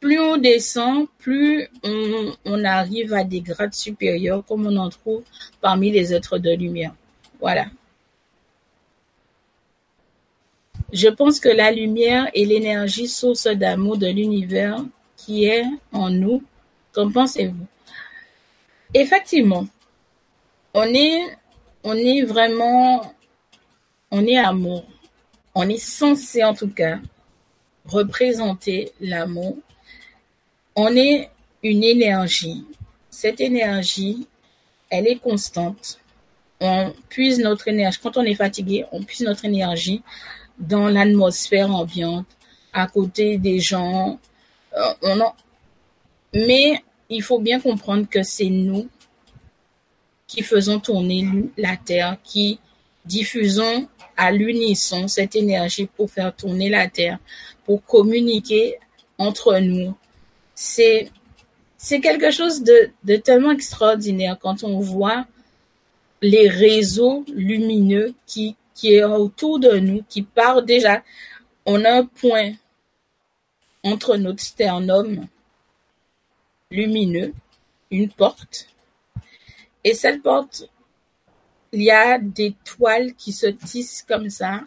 [0.00, 5.22] plus on descend, plus on, arrive à des grades supérieurs, comme on en trouve
[5.60, 6.94] parmi les êtres de lumière.
[7.40, 7.66] Voilà.
[10.94, 14.84] Je pense que la lumière est l'énergie source d'amour de l'univers
[15.16, 16.40] qui est en nous.
[16.92, 17.66] Qu'en pensez-vous?
[18.94, 19.66] Effectivement,
[20.72, 23.12] on est, vraiment,
[24.12, 24.84] on est amour.
[25.56, 27.00] On est censé en tout cas
[27.86, 29.58] représenter l'amour.
[30.76, 31.28] On est
[31.64, 32.64] une énergie.
[33.10, 34.28] Cette énergie,
[34.90, 35.98] elle est constante.
[36.60, 37.98] On puise notre énergie.
[38.00, 40.00] Quand on est fatigué, on puise notre énergie
[40.58, 42.26] dans l'atmosphère ambiante,
[42.72, 44.18] à côté des gens.
[44.76, 45.18] Euh,
[46.32, 48.88] mais il faut bien comprendre que c'est nous
[50.26, 51.26] qui faisons tourner
[51.56, 52.58] la Terre, qui
[53.04, 57.18] diffusons à l'unisson cette énergie pour faire tourner la Terre,
[57.64, 58.78] pour communiquer
[59.18, 59.94] entre nous.
[60.54, 61.10] C'est
[61.76, 65.26] c'est quelque chose de, de tellement extraordinaire quand on voit
[66.22, 71.02] les réseaux lumineux qui qui est autour de nous, qui part déjà.
[71.66, 72.52] On a un point
[73.82, 75.26] entre notre sternum
[76.70, 77.32] lumineux,
[77.90, 78.68] une porte,
[79.84, 80.64] et cette porte,
[81.72, 84.62] il y a des toiles qui se tissent comme ça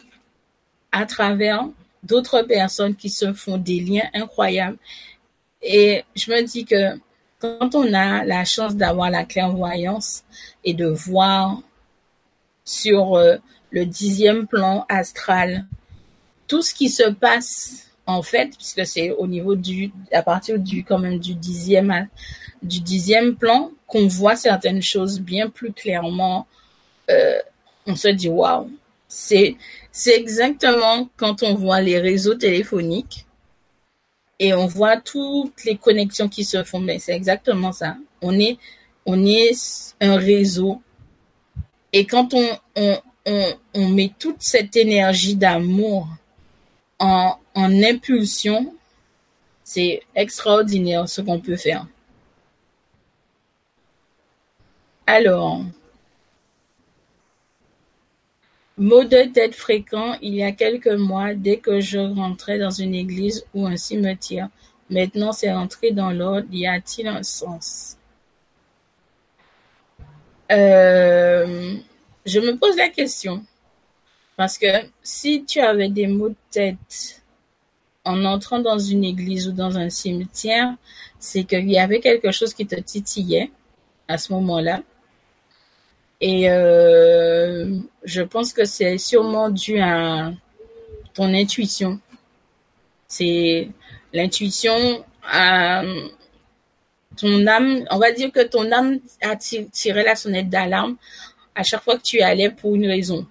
[0.92, 1.68] à travers
[2.04, 4.78] d'autres personnes qui se font des liens incroyables.
[5.60, 6.96] Et je me dis que
[7.40, 10.22] quand on a la chance d'avoir la clairvoyance
[10.62, 11.60] et de voir
[12.64, 13.38] sur euh,
[13.70, 15.66] le dixième plan astral,
[16.46, 20.82] tout ce qui se passe en fait, puisque c'est au niveau du, à partir du
[20.82, 22.08] quand même du dixième,
[22.62, 26.46] du dixième plan qu'on voit certaines choses bien plus clairement.
[27.10, 27.38] Euh,
[27.86, 28.70] on se dit waouh,
[29.08, 29.56] c'est
[29.92, 33.26] c'est exactement quand on voit les réseaux téléphoniques
[34.38, 36.80] et on voit toutes les connexions qui se font.
[36.80, 37.96] Mais c'est exactement ça.
[38.22, 38.58] On est
[39.04, 39.52] on est
[40.00, 40.80] un réseau
[41.92, 42.98] et quand on, on,
[43.74, 46.08] on, met toute cette énergie d'amour
[46.98, 48.74] en, impulsion,
[49.64, 51.86] c'est extraordinaire ce qu'on peut faire.
[55.06, 55.62] Alors,
[58.76, 62.94] mot de tête fréquent il y a quelques mois dès que je rentrais dans une
[62.94, 64.48] église ou un cimetière.
[64.90, 66.48] Maintenant, c'est rentré dans l'ordre.
[66.50, 67.98] Y a-t-il un sens?
[70.50, 71.76] Euh,
[72.28, 73.44] je me pose la question.
[74.36, 74.66] Parce que
[75.02, 77.22] si tu avais des maux de tête
[78.04, 80.74] en entrant dans une église ou dans un cimetière,
[81.18, 83.50] c'est qu'il y avait quelque chose qui te titillait
[84.06, 84.82] à ce moment-là.
[86.20, 90.32] Et euh, je pense que c'est sûrement dû à
[91.14, 91.98] ton intuition.
[93.08, 93.68] C'est
[94.12, 95.82] l'intuition à
[97.16, 100.96] ton âme, on va dire que ton âme a tiré la sonnette d'alarme
[101.58, 103.26] à chaque fois que tu allais pour une raison.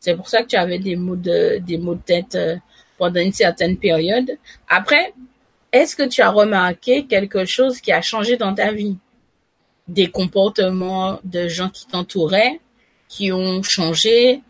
[0.00, 2.56] C'est pour ça que tu avais des maux de, des maux de tête euh,
[2.98, 4.36] pendant une certaine période.
[4.68, 5.14] Après,
[5.70, 8.96] est-ce que tu as remarqué quelque chose qui a changé dans ta vie?
[9.86, 12.58] Des comportements de gens qui t'entouraient,
[13.08, 14.42] qui ont changé.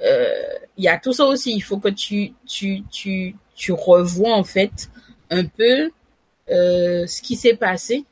[0.00, 0.42] Euh,
[0.78, 1.52] il y a tout ça aussi.
[1.54, 4.88] Il faut que tu, tu, tu, tu revois en fait
[5.28, 5.90] un peu
[6.48, 8.06] euh, ce qui s'est passé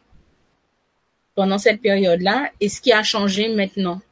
[1.34, 4.02] pendant cette période-là et ce qui a changé maintenant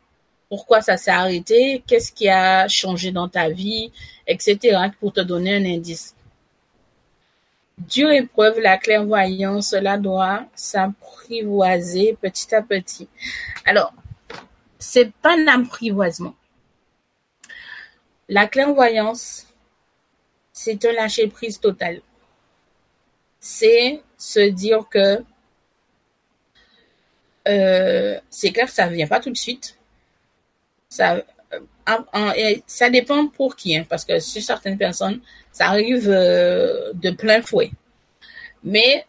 [0.52, 3.90] pourquoi ça s'est arrêté, qu'est-ce qui a changé dans ta vie,
[4.26, 4.58] etc.,
[5.00, 6.14] pour te donner un indice.
[7.78, 13.08] Dure épreuve, la clairvoyance, cela doit s'apprivoiser petit à petit.
[13.64, 13.94] Alors,
[14.78, 16.34] c'est pas un apprivoisement.
[18.28, 19.46] La clairvoyance,
[20.52, 22.02] c'est un lâcher prise total.
[23.40, 25.24] C'est se dire que
[27.48, 29.78] euh, c'est clair ça vient pas tout de suite.
[30.92, 31.24] Ça,
[31.88, 37.10] euh, ça dépend pour qui, hein, parce que sur certaines personnes, ça arrive euh, de
[37.10, 37.70] plein fouet.
[38.62, 39.06] Mais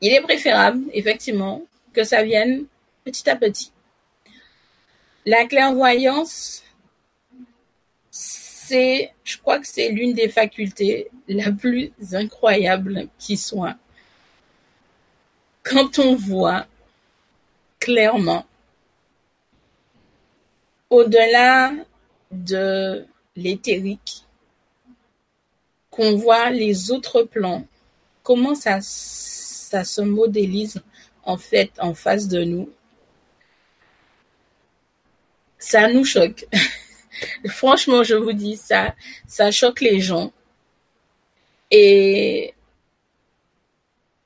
[0.00, 1.62] il est préférable, effectivement,
[1.92, 2.64] que ça vienne
[3.04, 3.70] petit à petit.
[5.24, 6.64] La clairvoyance,
[8.10, 13.76] c'est, je crois que c'est l'une des facultés la plus incroyable qui soit.
[15.62, 16.66] Quand on voit
[17.78, 18.44] clairement
[20.90, 21.72] au-delà
[22.30, 23.06] de
[23.36, 24.24] l'éthérique,
[25.90, 27.66] qu'on voit les autres plans,
[28.22, 30.82] comment ça, se modélise
[31.24, 32.70] en fait en face de nous,
[35.58, 36.46] ça nous choque.
[37.48, 38.94] Franchement, je vous dis ça,
[39.26, 40.32] ça choque les gens.
[41.70, 42.54] Et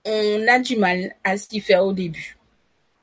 [0.05, 2.37] on a du mal à s'y faire au début.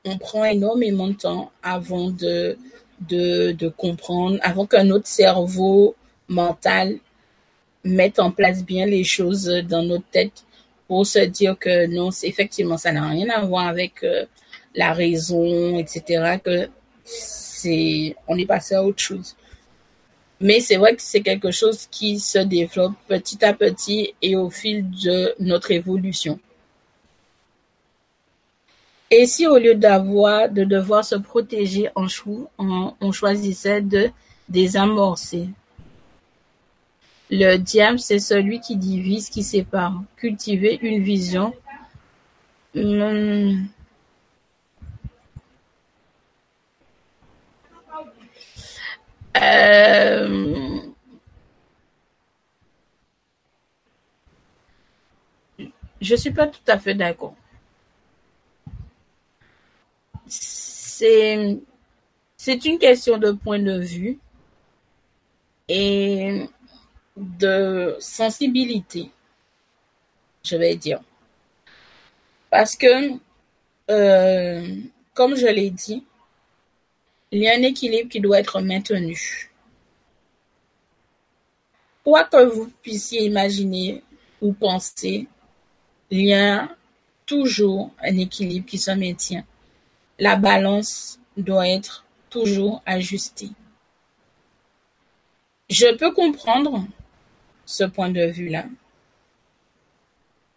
[0.04, 2.58] On prend énormément de temps avant de,
[3.00, 5.94] de, de comprendre, avant qu'un autre cerveau
[6.28, 6.98] mental
[7.84, 10.44] mette en place bien les choses dans notre tête
[10.88, 14.24] pour se dire que non, effectivement, ça n'a rien à voir avec euh,
[14.74, 16.68] la raison, etc., que
[17.04, 19.36] c'est, on est passé à autre chose.
[20.40, 24.50] Mais c'est vrai que c'est quelque chose qui se développe petit à petit et au
[24.50, 26.38] fil de notre évolution.
[29.10, 34.10] Et si au lieu d'avoir, de devoir se protéger en chou, on, choisissait de
[34.48, 35.48] désamorcer.
[37.30, 40.02] Le diable, c'est celui qui divise, qui sépare.
[40.16, 41.54] Cultiver une vision.
[42.74, 43.66] Hmm.
[49.36, 50.80] Euh,
[56.00, 57.34] je suis pas tout à fait d'accord.
[60.26, 61.58] C'est
[62.36, 64.18] c'est une question de point de vue
[65.68, 66.46] et
[67.16, 69.10] de sensibilité,
[70.44, 71.00] je vais dire.
[72.50, 73.18] Parce que,
[73.90, 74.76] euh,
[75.14, 76.04] comme je l'ai dit,
[77.32, 79.50] il y a un équilibre qui doit être maintenu.
[82.04, 84.04] Quoi que vous puissiez imaginer
[84.40, 85.26] ou penser,
[86.10, 86.68] il y a
[87.24, 89.44] toujours un équilibre qui se maintient.
[90.18, 93.50] La balance doit être toujours ajustée.
[95.68, 96.86] Je peux comprendre
[97.64, 98.64] ce point de vue-là.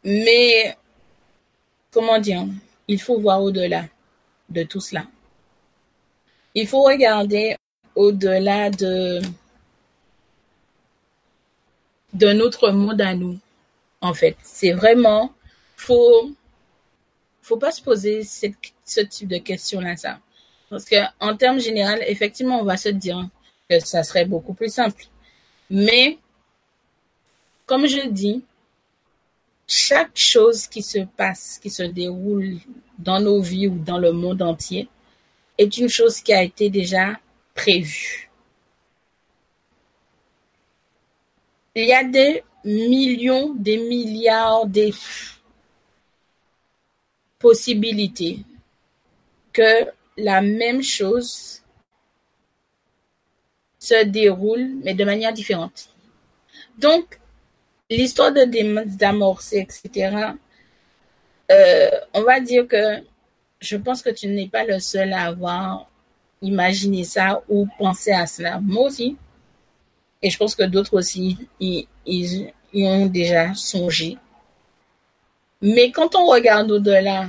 [0.04, 0.78] Mais,
[1.92, 2.46] comment dire,
[2.88, 3.86] il faut voir au-delà
[4.50, 5.06] de tout cela.
[6.56, 7.56] Il faut regarder
[7.96, 9.22] au-delà de,
[12.14, 13.38] de notre monde à nous,
[14.02, 14.38] en fait.
[14.42, 15.34] C'est vraiment,
[15.76, 16.32] faut,
[17.50, 20.20] faut pas se poser ce type de questions-là, ça.
[20.70, 23.28] Parce que, en termes généraux, effectivement, on va se dire
[23.68, 25.06] que ça serait beaucoup plus simple.
[25.72, 26.20] Mais,
[27.66, 28.44] comme je dis,
[29.68, 32.58] chaque chose qui se passe, qui se déroule
[33.00, 34.88] dans nos vies ou dans le monde entier,
[35.58, 37.20] est une chose qui a été déjà
[37.56, 38.30] prévue.
[41.76, 44.94] Il y a des millions, des milliards, des
[47.40, 48.40] possibilités
[49.54, 49.88] que
[50.18, 51.62] la même chose
[53.80, 55.90] se déroule, mais de manière différente.
[56.78, 57.20] Donc,
[57.90, 60.34] l'histoire de etc.,
[61.52, 63.02] euh, on va dire que
[63.60, 65.90] je pense que tu n'es pas le seul à avoir
[66.42, 68.60] imaginé ça ou pensé à cela.
[68.62, 69.18] Moi aussi.
[70.22, 71.88] Et je pense que d'autres aussi y,
[72.74, 74.18] ont déjà songé.
[75.62, 77.28] Mais quand on regarde au-delà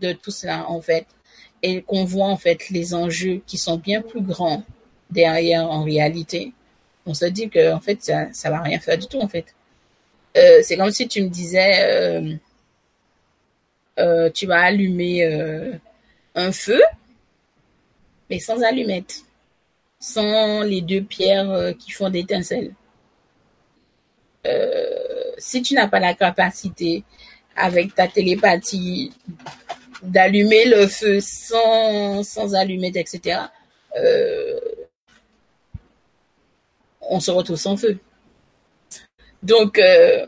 [0.00, 1.06] de tout cela, en fait,
[1.62, 4.62] et qu'on voit en fait les enjeux qui sont bien plus grands
[5.10, 6.52] derrière en réalité,
[7.06, 9.46] on se dit que en fait ça ça va rien faire du tout en fait.
[10.36, 12.34] Euh, c'est comme si tu me disais euh,
[13.98, 15.24] euh, tu vas allumer
[16.34, 16.82] un feu
[18.30, 19.22] mais sans allumette,
[19.98, 22.24] sans les deux pierres qui font des
[24.44, 25.34] étincelles.
[25.38, 27.04] si tu n'as pas la capacité
[27.56, 29.12] avec ta télépathie
[30.02, 33.40] d'allumer le feu sans, sans etc.,
[37.00, 37.98] on se retrouve sans feu.
[39.42, 40.26] Donc, euh,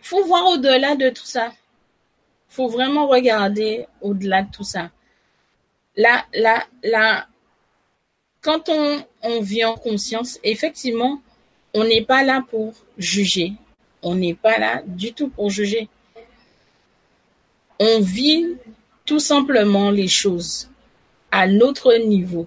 [0.00, 1.52] faut voir au-delà de tout ça.
[2.48, 4.90] Faut vraiment regarder au-delà de tout ça.
[5.96, 7.26] Là, là, là,
[8.40, 11.20] quand on, on vit en conscience, effectivement,
[11.74, 13.52] on n'est pas là pour juger.
[14.02, 15.88] On n'est pas là du tout pour juger.
[17.78, 18.56] On vit
[19.04, 20.70] tout simplement les choses
[21.30, 22.46] à notre niveau.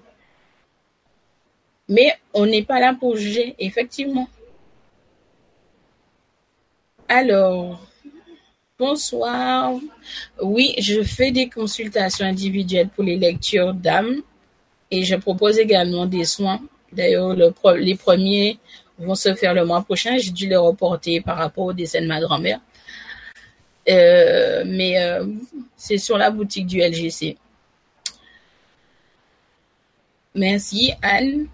[1.88, 4.28] Mais on n'est pas là pour juger, effectivement.
[7.08, 7.82] Alors,
[8.78, 9.74] bonsoir.
[10.42, 14.22] Oui, je fais des consultations individuelles pour les lectures d'âme
[14.92, 16.62] et je propose également des soins.
[16.92, 18.60] D'ailleurs, les premiers
[19.00, 20.18] vont se faire le mois prochain.
[20.18, 22.60] J'ai dû les reporter par rapport au décès de ma grand-mère.
[23.90, 25.26] Euh, mais euh,
[25.76, 27.38] c'est sur la boutique du LGC.
[30.36, 31.48] Merci, Anne.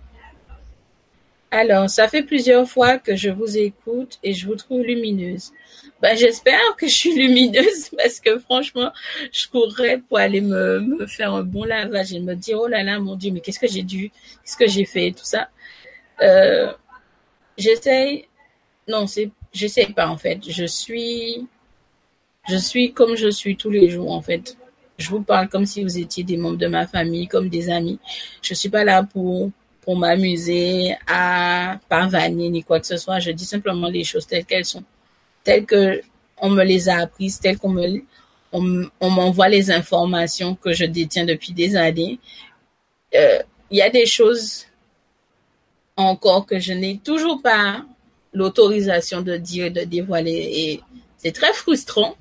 [1.51, 5.53] Alors, ça fait plusieurs fois que je vous écoute et je vous trouve lumineuse.
[6.01, 8.91] Ben, j'espère que je suis lumineuse parce que franchement,
[9.31, 12.83] je courrais pour aller me, me faire un bon lavage et me dire, oh là
[12.83, 14.09] là, mon Dieu, mais qu'est-ce que j'ai dû,
[14.43, 15.47] qu'est-ce que j'ai fait, tout ça.
[16.21, 16.73] Euh,
[17.57, 18.27] j'essaye,
[18.87, 20.39] non, c'est, j'essaye pas, en fait.
[20.47, 21.47] Je suis,
[22.47, 24.57] je suis comme je suis tous les jours, en fait.
[24.97, 27.99] Je vous parle comme si vous étiez des membres de ma famille, comme des amis.
[28.41, 29.51] Je suis pas là pour,
[29.81, 33.19] pour m'amuser à pavaner ni quoi que ce soit.
[33.19, 34.83] Je dis simplement les choses telles qu'elles sont
[35.43, 36.01] telles que
[36.37, 38.01] on me les a apprises, telles qu'on me,
[39.01, 42.19] m'envoie les informations que je détiens depuis des années.
[43.13, 43.39] Euh,
[43.71, 44.65] il y a des choses
[45.97, 47.85] encore que je n'ai toujours pas
[48.33, 50.81] l'autorisation de dire, de dévoiler, et
[51.17, 52.15] c'est très frustrant.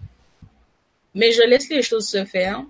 [1.14, 2.64] Mais je laisse les choses se faire.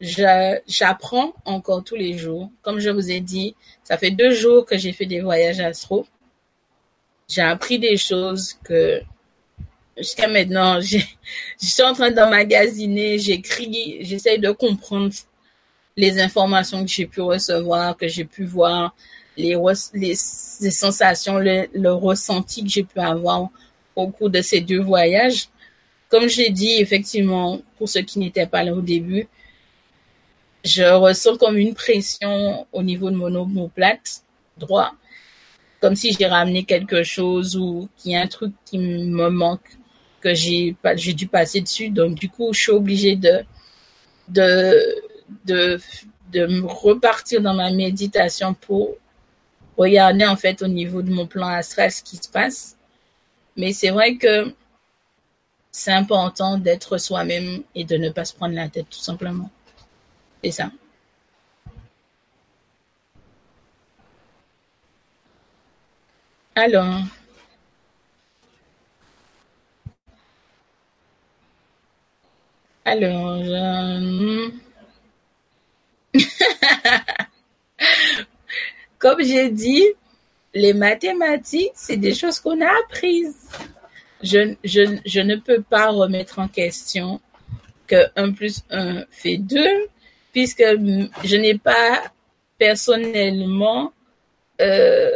[0.00, 2.50] J'apprends encore tous les jours.
[2.62, 3.54] Comme je vous ai dit,
[3.84, 6.06] ça fait deux jours que j'ai fait des voyages astro.
[7.28, 9.00] J'ai appris des choses que
[9.96, 10.98] jusqu'à maintenant, je
[11.58, 15.14] suis en train d'emmagasiner, j'écris, j'essaye de comprendre
[15.96, 18.94] les informations que j'ai pu recevoir, que j'ai pu voir,
[19.36, 19.56] les,
[19.94, 23.48] les, sensations, le, ressenti que j'ai pu avoir
[23.96, 25.48] au cours de ces deux voyages.
[26.08, 29.28] Comme j'ai dit, effectivement, pour ceux qui n'étaient pas là au début,
[30.64, 34.22] je ressens comme une pression au niveau de mon omoplate
[34.56, 34.92] droit,
[35.80, 39.78] comme si j'ai ramené quelque chose ou qu'il y a un truc qui me manque
[40.20, 40.74] que j'ai
[41.14, 41.90] dû passer dessus.
[41.90, 43.44] Donc du coup, je suis obligée de
[44.28, 45.02] de
[45.44, 45.80] de
[46.32, 48.96] de repartir dans ma méditation pour
[49.76, 52.76] regarder en fait au niveau de mon plan astral ce qui se passe.
[53.56, 54.54] Mais c'est vrai que
[55.70, 59.50] c'est important d'être soi-même et de ne pas se prendre la tête tout simplement.
[60.44, 60.70] C'est ça.
[66.54, 67.00] Alors,
[72.84, 74.48] Alors, euh,
[79.02, 79.84] comme j'ai dit,
[80.54, 83.34] les mathématiques, c'est des choses qu'on a apprises.
[84.22, 87.20] Je, je, je ne peux pas remettre en question
[87.88, 89.58] que 1 plus 1 fait 2,
[90.32, 92.12] puisque je n'ai pas
[92.58, 93.92] personnellement
[94.60, 95.10] euh,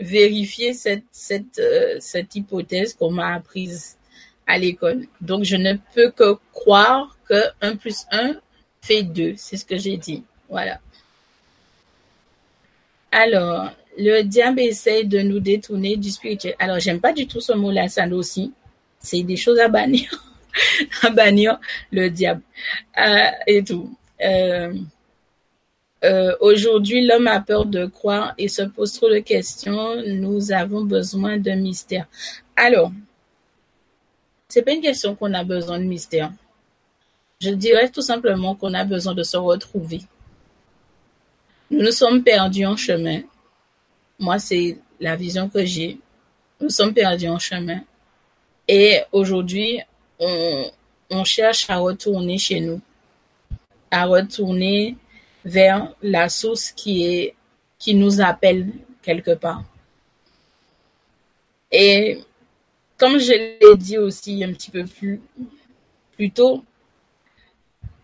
[0.00, 3.98] vérifié cette, cette, euh, cette hypothèse qu'on m'a apprise
[4.46, 5.06] à l'école.
[5.20, 8.36] Donc, je ne peux que croire que 1 plus 1
[8.80, 9.34] fait 2.
[9.36, 10.24] C'est ce que j'ai dit.
[10.48, 10.80] Voilà.
[13.18, 16.54] Alors, le diable essaye de nous détourner du spirituel.
[16.60, 18.52] Alors, j'aime pas du tout ce mot-là, ça aussi.
[19.00, 20.08] C'est des choses à bannir.
[21.02, 21.58] à bannir
[21.90, 22.42] le diable.
[22.96, 23.92] Euh, et tout.
[24.24, 24.72] Euh,
[26.04, 29.96] euh, aujourd'hui, l'homme a peur de croire et se pose trop de questions.
[30.06, 32.06] Nous avons besoin de mystère.
[32.54, 32.92] Alors,
[34.46, 36.30] c'est pas une question qu'on a besoin de mystère.
[37.40, 40.02] Je dirais tout simplement qu'on a besoin de se retrouver.
[41.70, 43.20] Nous nous sommes perdus en chemin.
[44.18, 45.98] Moi, c'est la vision que j'ai.
[46.60, 47.80] Nous sommes perdus en chemin.
[48.66, 49.80] Et aujourd'hui,
[50.18, 52.80] on, cherche à retourner chez nous,
[53.90, 54.96] à retourner
[55.44, 57.34] vers la source qui est,
[57.78, 58.72] qui nous appelle
[59.02, 59.62] quelque part.
[61.70, 62.18] Et
[62.96, 65.20] comme je l'ai dit aussi un petit peu plus,
[66.12, 66.64] plus tôt,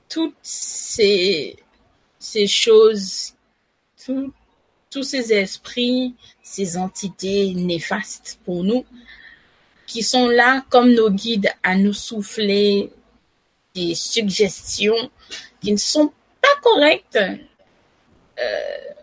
[0.09, 1.57] toutes ces,
[2.19, 3.35] ces choses,
[4.91, 8.85] tous ces esprits, ces entités néfastes pour nous,
[9.87, 12.91] qui sont là comme nos guides à nous souffler
[13.75, 15.11] des suggestions
[15.61, 17.19] qui ne sont pas correctes.
[17.19, 18.95] Euh,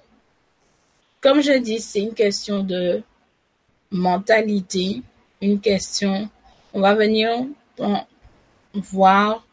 [1.20, 3.04] comme je dis, c'est une question de
[3.92, 5.02] mentalité,
[5.42, 6.30] une question.
[6.74, 7.46] On va venir
[8.74, 9.46] voir.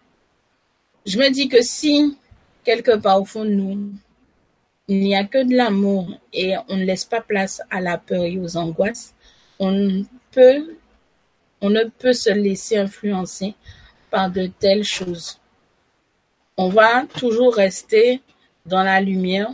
[1.05, 2.17] Je me dis que si,
[2.65, 3.93] quelque part au fond de nous,
[4.89, 8.25] il n'y a que de l'amour et on ne laisse pas place à la peur
[8.25, 9.15] et aux angoisses,
[9.59, 10.77] on peut,
[11.61, 13.55] on ne peut se laisser influencer
[14.11, 15.39] par de telles choses.
[16.57, 18.23] On va toujours rester
[18.65, 19.51] dans la lumière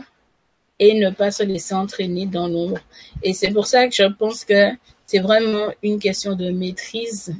[0.79, 2.79] et ne pas se laisser entraîner dans l'ombre.
[3.21, 4.71] Et c'est pour ça que je pense que
[5.05, 7.35] c'est vraiment une question de maîtrise,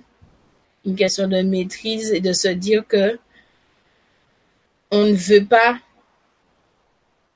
[0.85, 3.17] une question de maîtrise et de se dire que
[4.91, 5.79] on ne veut pas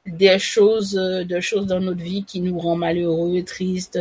[0.06, 4.00] des choses, de choses dans notre vie qui nous rendent malheureux, tristes,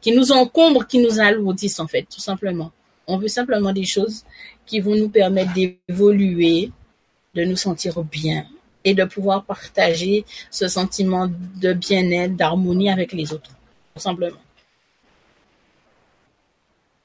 [0.00, 2.72] qui nous encombrent, qui nous alourdissent en fait, tout simplement.
[3.06, 4.24] On veut simplement des choses
[4.66, 6.70] qui vont nous permettre d'évoluer,
[7.34, 8.46] de nous sentir bien
[8.84, 13.50] et de pouvoir partager ce sentiment de bien-être, d'harmonie avec les autres.
[13.94, 14.38] tout simplement.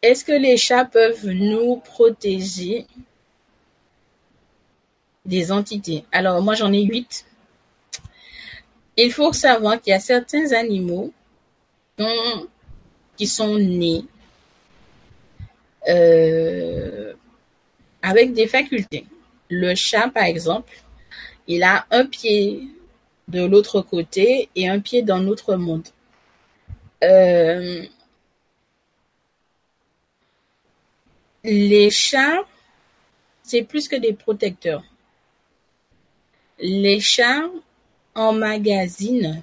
[0.01, 2.85] Est-ce que les chats peuvent nous protéger
[5.25, 6.03] des entités?
[6.11, 7.25] Alors, moi, j'en ai huit.
[8.95, 11.11] Il faut savoir qu'il y a certains animaux
[13.17, 14.05] qui sont nés
[15.87, 17.13] euh,
[18.01, 19.05] avec des facultés.
[19.49, 20.73] Le chat, par exemple,
[21.47, 22.67] il a un pied
[23.27, 25.87] de l'autre côté et un pied dans notre monde.
[27.03, 27.85] Euh,
[31.43, 32.43] les chats,
[33.43, 34.83] c'est plus que des protecteurs.
[36.59, 37.49] Les chats
[38.15, 39.41] emmagasinent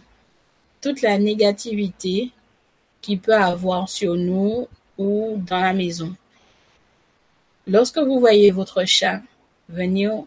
[0.81, 2.31] toute la négativité
[3.01, 4.69] qu'il peut avoir sur nous
[4.99, 6.15] ou dans la maison.
[7.67, 9.21] Lorsque vous voyez votre chat
[9.69, 10.25] venir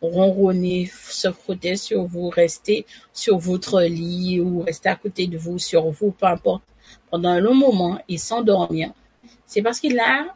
[0.00, 5.58] ronronner, se frotter sur vous, rester sur votre lit ou rester à côté de vous,
[5.58, 6.62] sur vous, peu importe,
[7.10, 8.92] pendant un long moment et s'endormir,
[9.46, 10.26] c'est parce qu'il a,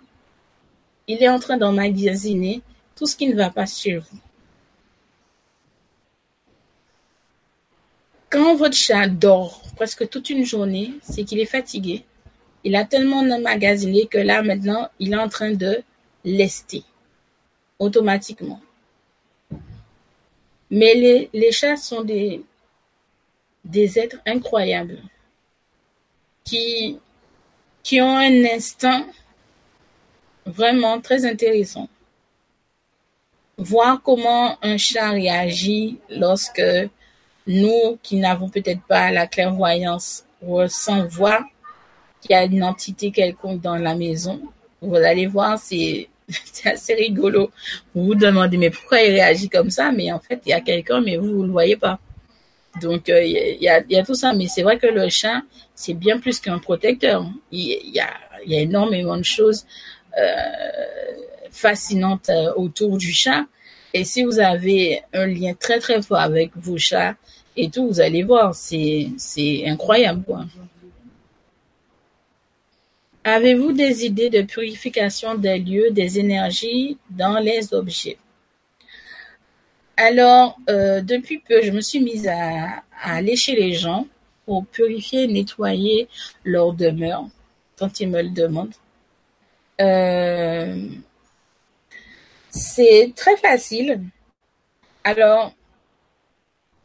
[1.08, 2.62] il est en train d'emmagasiner
[2.94, 4.18] tout ce qui ne va pas chez vous.
[8.34, 12.04] Quand votre chat dort presque toute une journée, c'est qu'il est fatigué.
[12.64, 15.84] Il a tellement emmagasiné que là, maintenant, il est en train de
[16.24, 16.82] lester
[17.78, 18.60] automatiquement.
[20.68, 22.42] Mais les, les chats sont des,
[23.64, 24.98] des êtres incroyables
[26.42, 26.98] qui,
[27.84, 29.06] qui ont un instinct
[30.44, 31.88] vraiment très intéressant.
[33.58, 36.60] Voir comment un chat réagit lorsque
[37.46, 41.42] nous, qui n'avons peut-être pas la clairvoyance, ressent voir
[42.20, 44.40] qu'il y a une entité quelconque dans la maison,
[44.80, 46.08] vous allez voir, c'est
[46.64, 47.50] assez rigolo.
[47.94, 49.92] Vous vous demandez, mais pourquoi il réagit comme ça?
[49.92, 51.98] Mais en fait, il y a quelqu'un, mais vous ne le voyez pas.
[52.80, 54.32] Donc, euh, il y, a, tout ça.
[54.32, 55.42] Mais c'est vrai que le chat,
[55.74, 57.26] c'est bien plus qu'un protecteur.
[57.52, 58.10] Il, y a,
[58.46, 59.64] y a énormément de choses
[60.18, 60.32] euh,
[61.50, 63.44] fascinantes euh, autour du chat.
[63.96, 67.14] Et si vous avez un lien très, très fort avec vos chats
[67.56, 70.24] et tout, vous allez voir, c'est incroyable.
[70.24, 70.44] Quoi.
[73.22, 78.18] Avez-vous des idées de purification des lieux, des énergies dans les objets?
[79.96, 84.08] Alors, euh, depuis peu, je me suis mise à, aller chez les gens
[84.44, 86.08] pour purifier, nettoyer
[86.42, 87.28] leur demeure
[87.78, 88.74] quand ils me le demandent.
[89.80, 90.76] Euh,
[92.54, 94.00] c'est très facile.
[95.02, 95.52] Alors,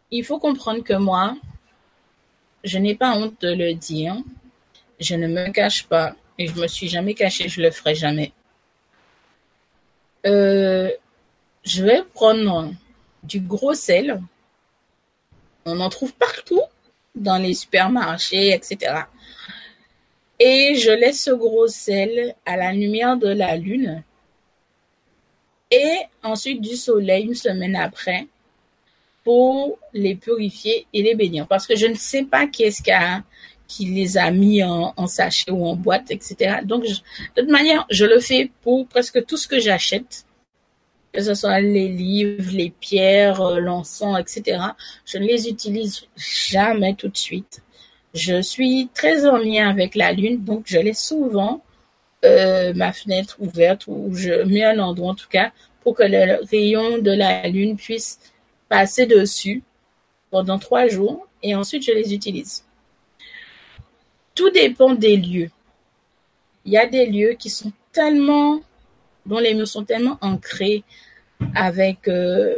[0.10, 1.38] il faut comprendre que moi,
[2.64, 4.18] je n'ai pas honte de le dire.
[5.00, 8.34] Je ne me cache pas et je me suis jamais cachée, je le ferai jamais.
[10.26, 10.90] Euh,
[11.64, 12.74] je vais prendre
[13.24, 14.22] du gros sel.
[15.66, 16.62] On en trouve partout
[17.14, 19.04] dans les supermarchés, etc.
[20.40, 24.04] Et je laisse ce gros sel à la lumière de la lune.
[25.72, 28.28] Et ensuite du soleil une semaine après
[29.24, 31.48] pour les purifier et les bénir.
[31.48, 32.92] Parce que je ne sais pas qui est-ce qui
[33.68, 36.62] qui les a mis en, sachet ou en boîte, etc.
[36.64, 36.92] Donc, de
[37.36, 40.26] toute manière, je le fais pour presque tout ce que j'achète,
[41.14, 44.60] que ce soit les livres, les pierres, euh, l'encens, etc.
[45.06, 47.62] Je ne les utilise jamais tout de suite.
[48.16, 51.62] Je suis très en lien avec la lune, donc je laisse souvent
[52.26, 56.46] euh, ma fenêtre ouverte ou je mets un endroit en tout cas pour que le
[56.50, 58.20] rayon de la lune puisse
[58.68, 59.64] passer dessus
[60.30, 62.64] pendant trois jours et ensuite je les utilise
[64.40, 65.52] tout dépend des lieux.
[66.64, 68.62] Il y a des lieux qui sont tellement,
[69.26, 70.86] dont les murs sont tellement ancrés
[71.54, 72.56] avec euh,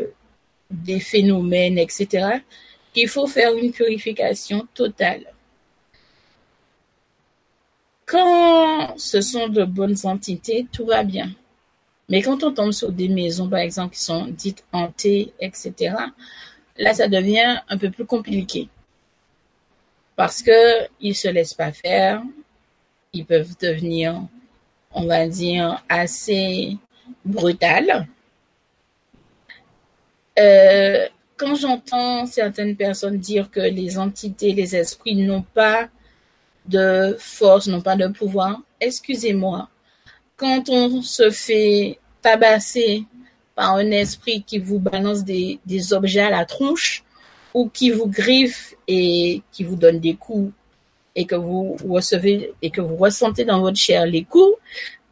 [0.70, 2.38] des phénomènes, etc.,
[2.94, 5.24] qu'il faut faire une purification totale.
[8.12, 11.32] Quand ce sont de bonnes entités, tout va bien.
[12.10, 15.96] Mais quand on tombe sur des maisons, par exemple, qui sont dites hantées, etc.,
[16.78, 18.68] là, ça devient un peu plus compliqué
[20.18, 22.22] parce que ils se laissent pas faire.
[23.14, 24.22] Ils peuvent devenir,
[24.92, 26.78] on va dire, assez
[27.24, 28.08] brutal.
[30.38, 31.08] Euh,
[31.38, 35.88] quand j'entends certaines personnes dire que les entités, les esprits n'ont pas
[36.72, 39.70] de force, n'ont pas de pouvoir, excusez-moi,
[40.38, 43.06] quand on se fait tabasser
[43.56, 47.04] par un esprit qui vous balance des, des objets à la tronche,
[47.54, 50.54] ou qui vous griffe et qui vous donne des coups
[51.16, 54.56] et que vous recevez et que vous ressentez dans votre chair les coups,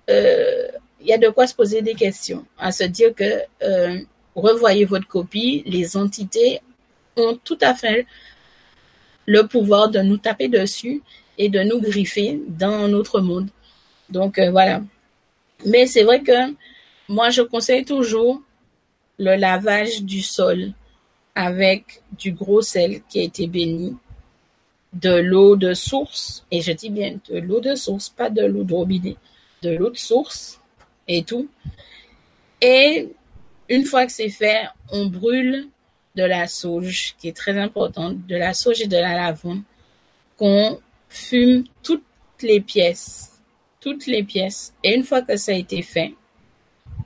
[0.09, 0.67] euh,
[1.01, 3.99] il y a de quoi se poser des questions, à se dire que euh,
[4.35, 6.61] revoyez votre copie, les entités
[7.17, 8.05] ont tout à fait
[9.25, 11.01] le pouvoir de nous taper dessus
[11.39, 13.49] et de nous griffer dans notre monde.
[14.09, 14.81] Donc euh, voilà.
[15.65, 16.53] Mais c'est vrai que
[17.07, 18.39] moi, je conseille toujours
[19.17, 20.73] le lavage du sol
[21.33, 23.95] avec du gros sel qui a été béni,
[24.93, 28.63] de l'eau de source, et je dis bien de l'eau de source, pas de l'eau
[28.63, 29.15] de robinet,
[29.61, 30.59] de l'eau de source
[31.07, 31.47] et tout.
[32.61, 33.09] Et
[33.69, 35.67] une fois que c'est fait, on brûle
[36.15, 39.61] de la sauge, qui est très importante, de la sauge et de la lavande,
[40.37, 42.03] qu'on fume toutes
[42.41, 43.41] les pièces,
[43.81, 44.73] toutes les pièces.
[44.83, 46.13] Et une fois que ça a été fait,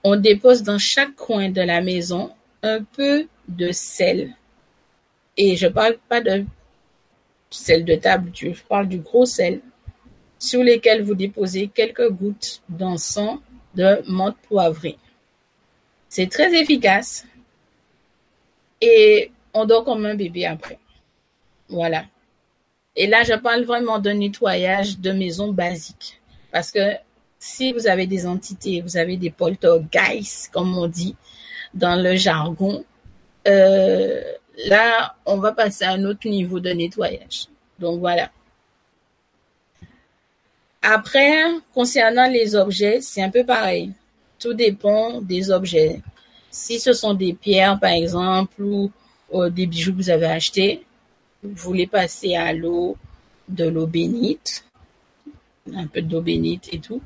[0.04, 4.36] on dépose dans chaque coin de la maison un peu de sel.
[5.38, 6.46] Et je parle pas de
[7.50, 9.62] sel de table, je parle du gros sel
[10.40, 13.40] sur lesquels vous déposez quelques gouttes d'encens
[13.76, 14.98] de menthe poivrée.
[16.10, 17.26] C'est très efficace
[18.82, 20.78] et on dort comme un bébé après.
[21.70, 22.06] Voilà.
[22.96, 26.22] Et là, je parle vraiment d'un nettoyage de maison basique.
[26.52, 26.96] Parce que
[27.40, 31.16] si vous avez des entités, vous avez des poltergeists, comme on dit
[31.74, 32.86] dans le jargon,
[33.48, 34.22] euh,
[34.68, 37.48] là, on va passer à un autre niveau de nettoyage.
[37.80, 38.32] Donc voilà.
[40.82, 41.34] Après,
[41.74, 43.92] concernant les objets, c'est un peu pareil.
[44.38, 46.02] Tout dépend des objets.
[46.52, 48.92] Si ce sont des pierres, par exemple, ou,
[49.50, 50.86] des bijoux que vous avez achetés,
[51.44, 52.98] vous les passez à l'eau,
[53.50, 54.66] de l'eau bénite,
[55.74, 57.02] un peu d'eau bénite et tout.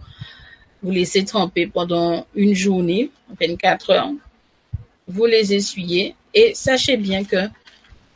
[0.83, 3.09] Vous laissez tremper pendant une journée,
[3.39, 4.11] 24 heures.
[5.07, 7.47] Vous les essuyez et sachez bien que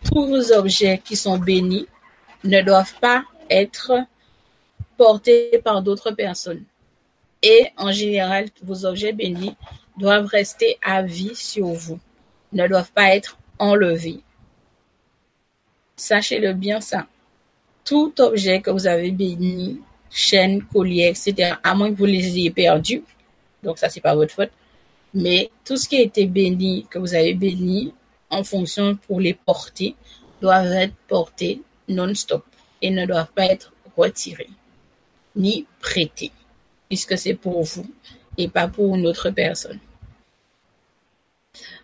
[0.05, 1.87] tous vos objets qui sont bénis
[2.43, 3.93] ne doivent pas être
[4.97, 6.63] portés par d'autres personnes.
[7.41, 9.55] Et en général, vos objets bénis
[9.97, 11.99] doivent rester à vie sur vous,
[12.53, 14.19] ne doivent pas être enlevés.
[16.01, 17.05] Sachez-le bien ça.
[17.85, 22.49] Tout objet que vous avez béni, chaîne, collier, etc., à moins que vous les ayez
[22.49, 23.03] perdus,
[23.61, 24.49] donc ça c'est pas votre faute,
[25.13, 27.93] mais tout ce qui a été béni, que vous avez béni,
[28.31, 29.95] en fonction pour les porter,
[30.41, 32.43] doivent être portés non-stop
[32.81, 34.49] et ne doivent pas être retirés
[35.35, 36.31] ni prêtés,
[36.89, 37.85] puisque c'est pour vous
[38.39, 39.79] et pas pour une autre personne.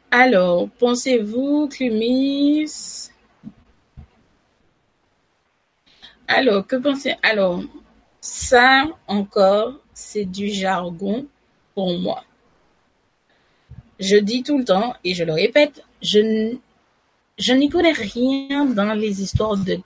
[0.09, 2.67] Alors, pensez-vous, Clumis
[6.27, 7.63] Alors, que pensez Alors,
[8.19, 11.25] ça encore, c'est du jargon
[11.73, 12.23] pour moi.
[13.99, 16.55] Je dis tout le temps, et je le répète, je,
[17.37, 19.79] je n'y connais rien dans les histoires de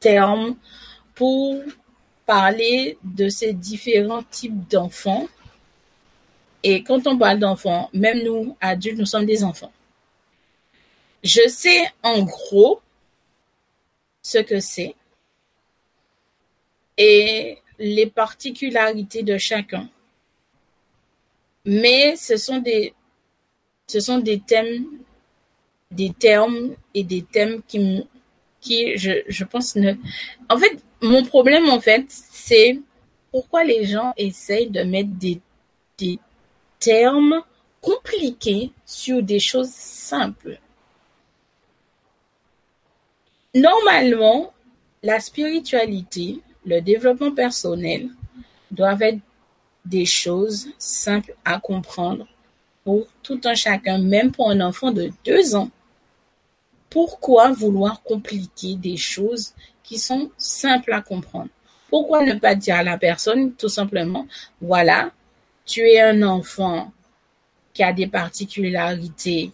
[0.00, 0.56] termes
[1.14, 1.62] pour
[2.26, 5.28] parler de ces différents types d'enfants.
[6.62, 9.72] Et quand on parle d'enfants, même nous, adultes, nous sommes des enfants.
[11.22, 12.80] Je sais en gros
[14.24, 14.96] ce que c'est
[16.96, 19.88] et les particularités de chacun.
[21.64, 22.94] Mais ce sont des,
[23.86, 24.86] ce sont des thèmes,
[25.90, 29.92] des termes et des thèmes qui, je pense ne,
[30.48, 32.80] en fait, mon problème, en fait, c'est
[33.30, 35.40] pourquoi les gens essayent de mettre des,
[35.98, 36.18] des
[36.78, 37.42] termes
[37.80, 40.58] compliqués sur des choses simples.
[43.54, 44.52] Normalement,
[45.02, 48.08] la spiritualité, le développement personnel
[48.70, 49.20] doivent être
[49.84, 52.26] des choses simples à comprendre
[52.84, 55.70] pour tout un chacun, même pour un enfant de deux ans.
[56.90, 61.50] Pourquoi vouloir compliquer des choses qui sont simples à comprendre?
[61.90, 64.26] Pourquoi ne pas dire à la personne tout simplement,
[64.60, 65.12] voilà,
[65.64, 66.92] tu es un enfant
[67.72, 69.52] qui a des particularités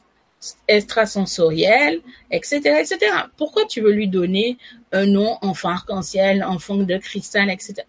[0.68, 2.98] extrasensorielles, etc., etc.
[3.36, 4.56] Pourquoi tu veux lui donner
[4.92, 7.82] un nom enfant arc-en-ciel, enfant de cristal, etc.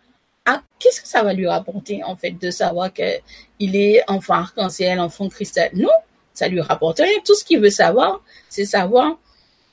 [0.46, 5.00] Ah, qu'est-ce que ça va lui rapporter, en fait, de savoir qu'il est enfant arc-en-ciel,
[5.00, 5.70] enfant cristal?
[5.74, 5.90] Non,
[6.34, 7.20] ça lui rapporte rien.
[7.26, 9.18] Tout ce qu'il veut savoir, c'est savoir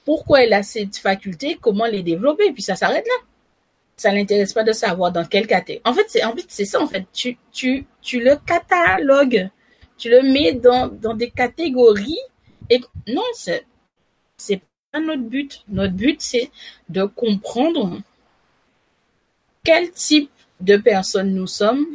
[0.05, 3.26] pourquoi il a cette faculté, comment les développer, puis ça s'arrête là.
[3.97, 5.82] Ça l'intéresse pas de savoir dans quel catégorie.
[5.84, 7.05] En fait, c'est, en fait, c'est ça, en fait.
[7.12, 9.50] Tu, tu, tu le catalogues.
[9.97, 12.20] Tu le mets dans, dans des catégories.
[12.71, 13.67] Et non, c'est,
[14.37, 14.61] c'est
[14.93, 15.65] pas notre but.
[15.69, 16.51] Notre but, c'est
[16.89, 18.01] de comprendre
[19.65, 20.31] quel type
[20.61, 21.87] de personne nous sommes,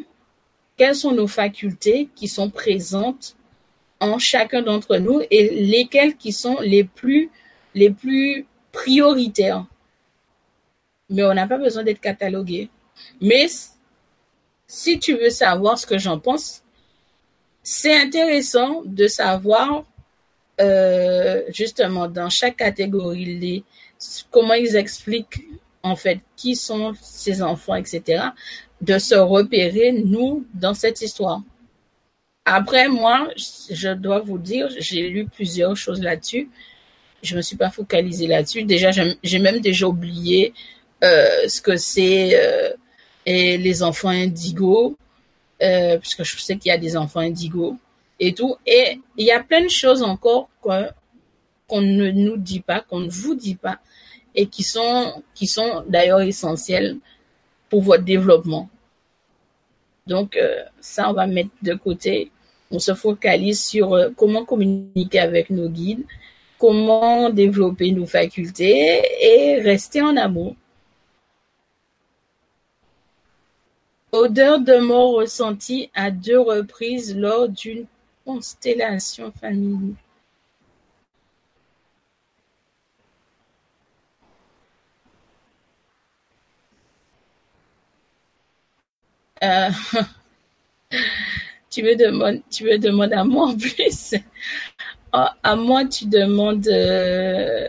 [0.77, 3.35] quelles sont nos facultés qui sont présentes
[3.99, 7.29] en chacun d'entre nous et lesquelles qui sont les plus,
[7.73, 9.65] les plus prioritaires
[11.13, 12.69] mais on n'a pas besoin d'être catalogué.
[13.21, 13.47] Mais
[14.67, 16.63] si tu veux savoir ce que j'en pense,
[17.61, 19.85] c'est intéressant de savoir
[20.61, 23.63] euh, justement dans chaque catégorie les,
[24.29, 25.43] comment ils expliquent
[25.81, 28.25] en fait qui sont ces enfants, etc.,
[28.81, 31.41] de se repérer, nous, dans cette histoire.
[32.45, 36.49] Après, moi, je dois vous dire, j'ai lu plusieurs choses là-dessus.
[37.21, 38.63] Je me suis pas focalisée là-dessus.
[38.63, 40.53] Déjà, j'ai même déjà oublié
[41.03, 42.73] euh, ce que c'est euh,
[43.25, 44.97] et les enfants indigos,
[46.01, 47.77] puisque je sais qu'il y a des enfants indigos
[48.19, 48.55] et tout.
[48.65, 53.09] Et il y a plein de choses encore qu'on ne nous dit pas, qu'on ne
[53.09, 53.79] vous dit pas,
[54.35, 55.23] et qui sont,
[55.87, 56.97] d'ailleurs essentielles
[57.69, 58.69] pour votre développement.
[60.07, 62.31] Donc euh, ça, on va mettre de côté.
[62.71, 66.03] On se focalise sur euh, comment communiquer avec nos guides,
[66.57, 70.55] comment développer nos facultés et rester en amour.
[74.11, 77.87] Odeur de mort ressentie à deux reprises lors d'une
[78.25, 79.95] constellation familiale.
[89.43, 89.69] Euh,
[91.69, 91.95] tu me
[92.77, 94.15] demandes, à moi en plus.
[95.11, 97.67] Ah, à moi, tu demandes euh,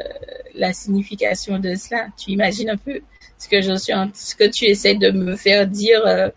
[0.55, 2.08] la signification de cela.
[2.16, 3.00] Tu imagines un peu
[3.39, 6.28] ce que je suis, ce que tu essaies de me faire dire euh,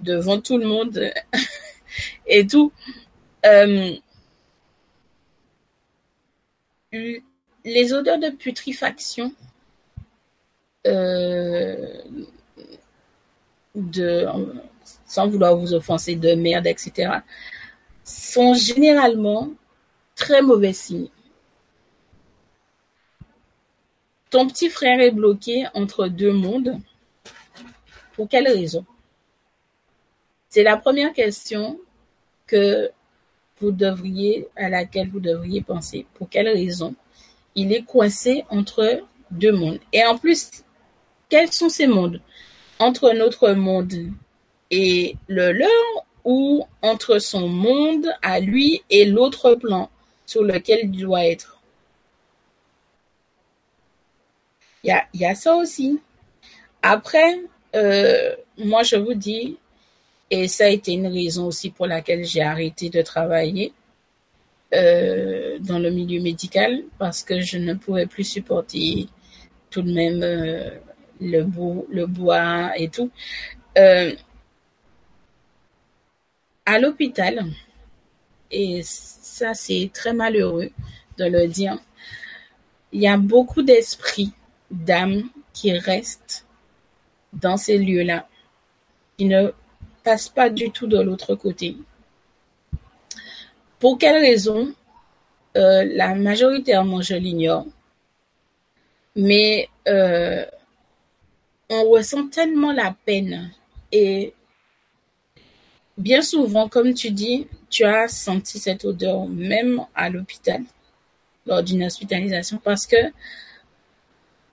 [0.00, 1.12] devant tout le monde
[2.26, 2.72] et tout.
[7.64, 9.34] Les odeurs de putréfaction
[13.74, 14.26] de
[15.06, 17.18] sans vouloir vous offenser, de merde, etc.,
[18.04, 19.50] sont généralement
[20.14, 21.08] très mauvais signes.
[24.30, 26.78] Ton petit frère est bloqué entre deux mondes.
[28.14, 28.84] Pour quelle raison?
[30.48, 31.80] C'est la première question
[32.46, 32.90] que
[33.60, 36.06] vous devriez, à laquelle vous devriez penser.
[36.14, 36.94] Pour quelle raison?
[37.54, 40.50] Il est coincé entre deux mondes Et en plus,
[41.28, 42.20] quels sont ces mondes?
[42.78, 43.92] Entre notre monde
[44.70, 45.70] et le leur
[46.24, 49.90] ou entre son monde à lui et l'autre plan
[50.26, 51.60] sur lequel il doit être?
[54.82, 56.00] Il y a, y a, ça aussi.
[56.82, 57.40] Après,
[57.74, 59.56] euh, moi je vous dis,
[60.34, 63.72] et ça a été une raison aussi pour laquelle j'ai arrêté de travailler
[64.74, 69.06] euh, dans le milieu médical, parce que je ne pouvais plus supporter
[69.70, 70.70] tout de même euh,
[71.20, 73.10] le, bois et tout.
[73.78, 74.12] Euh,
[76.66, 77.44] à l'hôpital,
[78.50, 80.70] et ça c'est très malheureux
[81.18, 81.78] de le dire,
[82.90, 84.32] il y a beaucoup d'esprits,
[84.72, 86.44] d'âmes qui restent
[87.32, 88.26] dans ces lieux-là,
[89.16, 89.52] qui ne
[90.04, 91.76] passent pas du tout de l'autre côté.
[93.78, 94.72] Pour quelle raison?
[95.56, 97.66] Euh, La majoritairement, je l'ignore.
[99.16, 100.44] Mais euh,
[101.70, 103.50] on ressent tellement la peine
[103.92, 104.34] et
[105.96, 110.62] Bien souvent, comme tu dis, tu as senti cette odeur même à l'hôpital,
[111.46, 112.96] lors d'une hospitalisation, parce que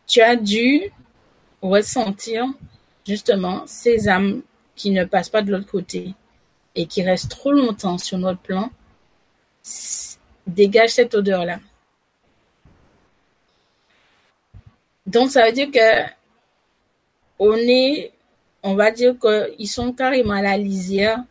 [0.05, 0.91] tu as dû
[1.63, 2.45] ressentir
[3.07, 4.43] justement ces âmes
[4.81, 6.15] qui ne passent pas de l'autre côté
[6.73, 8.71] et qui restent trop longtemps sur notre plan,
[10.47, 11.59] dégagent cette odeur-là.
[15.05, 16.09] Donc, ça veut dire que
[17.37, 18.11] on est,
[18.63, 21.23] on va dire qu'ils sont carrément à la lisière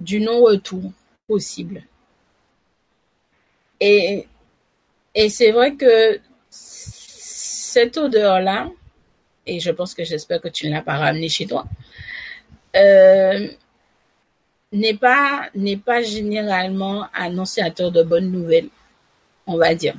[0.00, 0.90] du non-retour
[1.28, 1.84] possible.
[3.78, 4.26] Et,
[5.14, 6.20] et c'est vrai que
[6.50, 8.70] cette odeur-là,
[9.46, 11.64] et je pense que j'espère que tu ne l'as pas ramenée chez toi,
[12.78, 13.48] euh,
[14.72, 18.68] n'est pas n'est pas généralement annonciateur de bonnes nouvelles,
[19.46, 19.94] on va dire.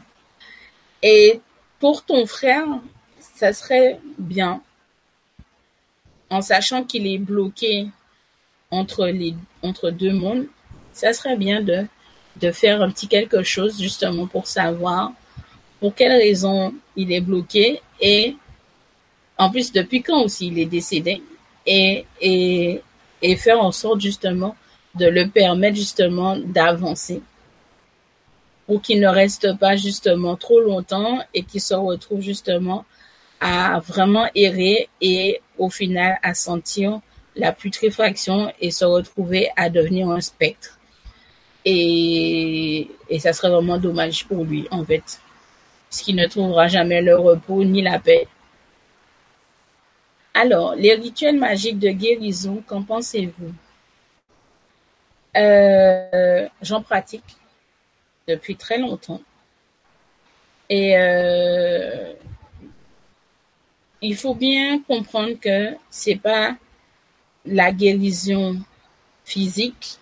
[1.01, 1.41] Et
[1.79, 2.65] pour ton frère,
[3.19, 4.61] ça serait bien,
[6.29, 7.87] en sachant qu'il est bloqué
[8.71, 9.33] entre les
[9.63, 10.47] entre deux mondes,
[10.93, 11.85] ça serait bien de
[12.37, 15.11] de faire un petit quelque chose justement pour savoir
[15.79, 18.35] pour quelle raison il est bloqué et
[19.37, 21.21] en plus depuis quand aussi il est décédé
[21.69, 22.81] et
[23.21, 24.55] et faire en sorte justement
[24.95, 27.21] de le permettre justement d'avancer
[28.65, 32.85] pour qu'il ne reste pas justement trop longtemps et qu'il se retrouve justement
[33.39, 37.01] à vraiment errer et au final à sentir
[37.35, 40.77] la putréfaction et se retrouver à devenir un spectre.
[41.65, 45.19] Et, et ça serait vraiment dommage pour lui, en fait.
[45.89, 48.27] Parce qu'il ne trouvera jamais le repos ni la paix.
[50.41, 53.53] Alors, les rituels magiques de guérison, qu'en pensez-vous?
[55.35, 57.35] Euh, J'en pratique
[58.25, 59.19] depuis très longtemps.
[60.69, 62.13] Et euh,
[64.01, 66.55] il faut bien comprendre que c'est pas
[67.45, 68.61] la guérison
[69.25, 69.97] physique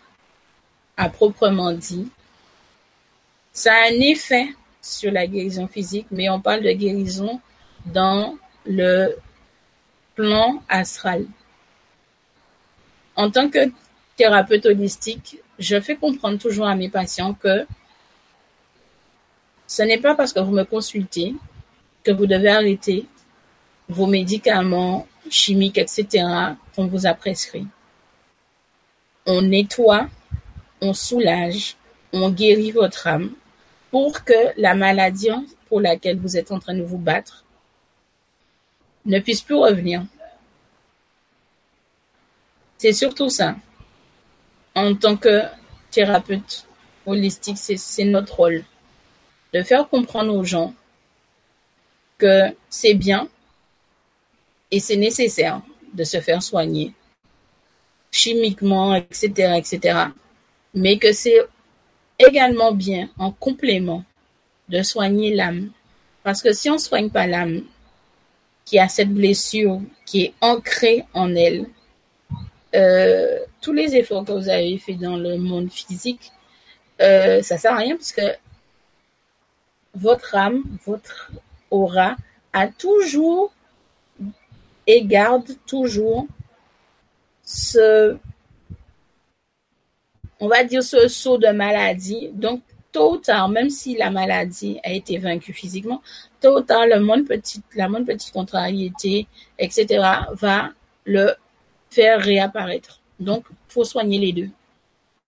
[0.97, 2.11] à proprement dit.
[3.53, 4.49] Ça a un effet
[4.83, 7.41] sur la guérison physique, mais on parle de guérison
[7.87, 9.17] dans le
[10.17, 11.27] plan astral.
[13.15, 13.71] En tant que
[14.17, 17.65] thérapeute holistique, je fais comprendre toujours à mes patients que
[19.67, 21.35] ce n'est pas parce que vous me consultez
[22.03, 23.05] que vous devez arrêter
[23.89, 26.25] vos médicaments chimiques, etc.,
[26.75, 27.67] qu'on vous a prescrits.
[29.27, 30.07] On nettoie,
[30.81, 31.75] on soulage,
[32.11, 33.31] on guérit votre âme
[33.91, 35.29] pour que la maladie
[35.67, 37.45] pour laquelle vous êtes en train de vous battre
[39.07, 40.05] ne puisse plus revenir.
[42.77, 43.55] C'est surtout ça.
[44.75, 45.41] En tant que
[45.89, 46.67] thérapeute
[47.05, 48.63] holistique, c'est notre rôle
[49.53, 50.73] de faire comprendre aux gens
[52.19, 53.27] que c'est bien
[54.69, 55.61] et c'est nécessaire
[55.93, 56.93] de se faire soigner
[58.11, 59.99] chimiquement, etc., etc.
[60.73, 61.39] Mais que c'est
[62.19, 64.03] également bien en complément
[64.69, 65.71] de soigner l'âme.
[66.23, 67.63] Parce que si on ne soigne pas l'âme
[68.67, 71.67] qui a cette blessure qui est ancrée en elle,
[72.75, 76.33] euh, tous les efforts que vous avez faits dans le monde physique,
[76.99, 78.35] euh, ça sert à rien parce que
[79.95, 81.31] votre âme, votre
[81.71, 82.17] aura
[82.51, 83.53] a toujours
[84.85, 86.27] et garde toujours
[87.43, 88.17] ce,
[90.41, 92.31] on va dire ce saut de maladie.
[92.33, 96.01] Donc, tôt ou tard, même si la maladie a été vaincue physiquement,
[96.41, 100.71] tôt petite, la monde petite contrariété, etc., va
[101.05, 101.33] le
[101.89, 102.99] faire réapparaître.
[103.19, 104.49] Donc, faut soigner les deux.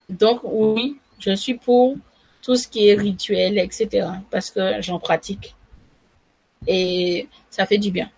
[0.09, 1.95] Donc, oui, je suis pour
[2.41, 5.55] tout ce qui est rituel, etc., parce que j'en pratique.
[6.67, 8.09] Et ça fait du bien.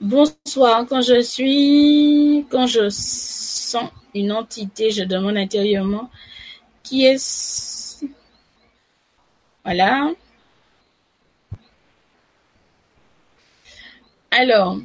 [0.00, 0.84] Bonsoir.
[0.88, 6.10] Quand je suis, quand je sens une entité, je demande intérieurement
[6.82, 7.71] qui est.
[9.64, 10.12] Voilà.
[14.30, 14.78] Alors,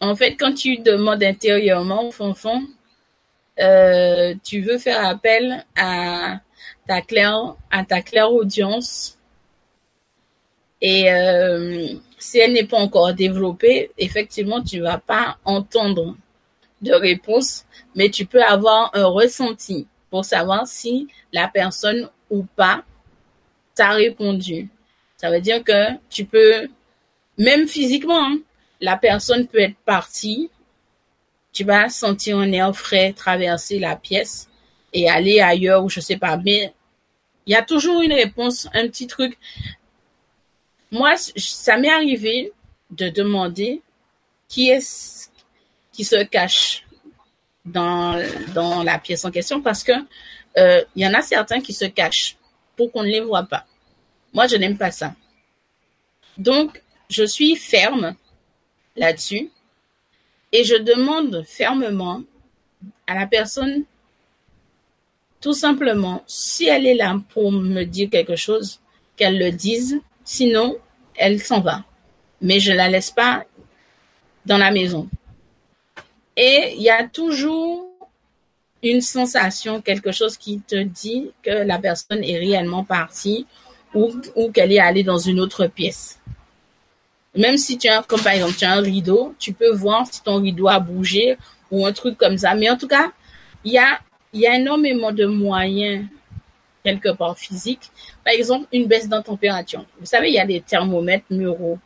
[0.00, 2.62] en fait, quand tu demandes intérieurement, fond,
[3.60, 6.40] euh, tu veux faire appel à
[6.86, 9.18] ta claire, audience
[10.80, 16.16] et euh, si elle n'est pas encore développée, effectivement, tu vas pas entendre
[16.82, 22.84] de réponse, mais tu peux avoir un ressenti pour savoir si la personne ou pas
[23.74, 24.68] t'a répondu.
[25.16, 26.68] Ça veut dire que tu peux,
[27.38, 28.38] même physiquement, hein,
[28.80, 30.50] la personne peut être partie,
[31.52, 34.48] tu vas sentir un air frais traverser la pièce
[34.92, 36.72] et aller ailleurs ou je sais pas, mais
[37.46, 39.38] il y a toujours une réponse, un petit truc.
[40.90, 42.52] Moi, ça m'est arrivé
[42.90, 43.82] de demander
[44.48, 45.30] qui est
[45.92, 46.84] qui se cache
[47.64, 48.20] dans,
[48.84, 49.92] la pièce en question parce que
[50.58, 52.36] euh, il y en a certains qui se cachent
[52.76, 53.66] pour qu'on ne les voit pas.
[54.32, 55.14] Moi, je n'aime pas ça.
[56.38, 58.14] Donc, je suis ferme
[58.96, 59.50] là-dessus
[60.52, 62.22] et je demande fermement
[63.06, 63.84] à la personne
[65.40, 68.80] tout simplement si elle est là pour me dire quelque chose,
[69.16, 70.78] qu'elle le dise Sinon,
[71.16, 71.84] elle s'en va.
[72.40, 73.44] Mais je la laisse pas
[74.46, 75.06] dans la maison.
[76.36, 77.93] Et il y a toujours
[78.84, 83.46] une sensation, quelque chose qui te dit que la personne est réellement partie
[83.94, 84.12] ou,
[84.52, 86.20] qu'elle est allée dans une autre pièce.
[87.36, 90.22] Même si tu as, comme par exemple, tu as un rideau, tu peux voir si
[90.22, 91.36] ton rideau a bougé
[91.70, 92.54] ou un truc comme ça.
[92.54, 93.12] Mais en tout cas,
[93.64, 94.00] il y a,
[94.32, 96.06] y énormément de moyens
[96.84, 97.90] quelque part physique.
[98.24, 99.84] Par exemple, une baisse dans température.
[99.98, 101.78] Vous savez, il y a des thermomètres muraux.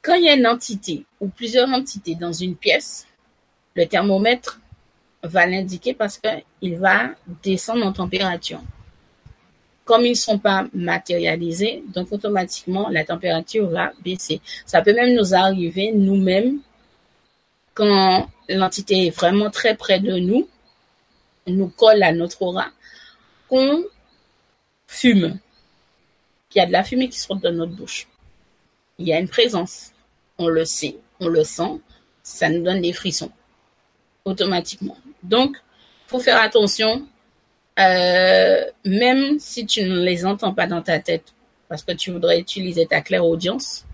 [0.00, 3.06] Quand il y a une entité ou plusieurs entités dans une pièce,
[3.74, 4.60] le thermomètre
[5.22, 7.10] va l'indiquer parce qu'il va
[7.42, 8.60] descendre en température.
[9.84, 14.40] Comme ils ne sont pas matérialisés, donc automatiquement la température va baisser.
[14.66, 16.60] Ça peut même nous arriver nous-mêmes
[17.74, 20.48] quand l'entité est vraiment très près de nous,
[21.46, 22.66] nous colle à notre aura,
[23.48, 23.84] qu'on
[24.86, 25.38] fume,
[26.50, 28.08] qu'il y a de la fumée qui sort de notre bouche.
[28.98, 29.92] Il y a une présence.
[30.38, 31.80] On le sait, on le sent,
[32.22, 33.30] ça nous donne des frissons
[34.24, 34.96] automatiquement.
[35.22, 35.56] Donc,
[36.06, 37.06] faut faire attention,
[37.78, 41.34] euh, même si tu ne les entends pas dans ta tête,
[41.68, 43.84] parce que tu voudrais utiliser ta claire audience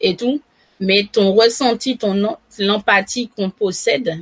[0.00, 0.40] et tout,
[0.80, 4.18] mais ton ressenti, ton l'empathie qu'on possède,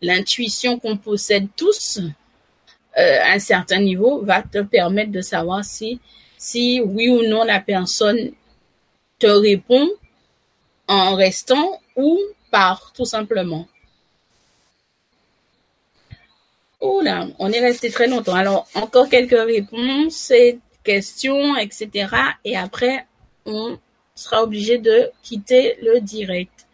[0.00, 2.00] l'intuition qu'on possède tous,
[2.96, 6.00] euh, à un certain niveau va te permettre de savoir si,
[6.38, 8.32] si oui ou non la personne
[9.18, 9.88] te réponds
[10.86, 13.66] en restant ou par tout simplement.
[16.86, 17.02] Oh
[17.38, 18.34] on est resté très longtemps.
[18.34, 20.30] Alors, encore quelques réponses,
[20.82, 22.14] questions, etc.
[22.44, 23.06] Et après,
[23.46, 23.78] on
[24.14, 26.66] sera obligé de quitter le direct.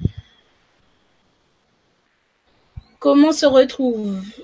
[2.99, 3.47] Comment se,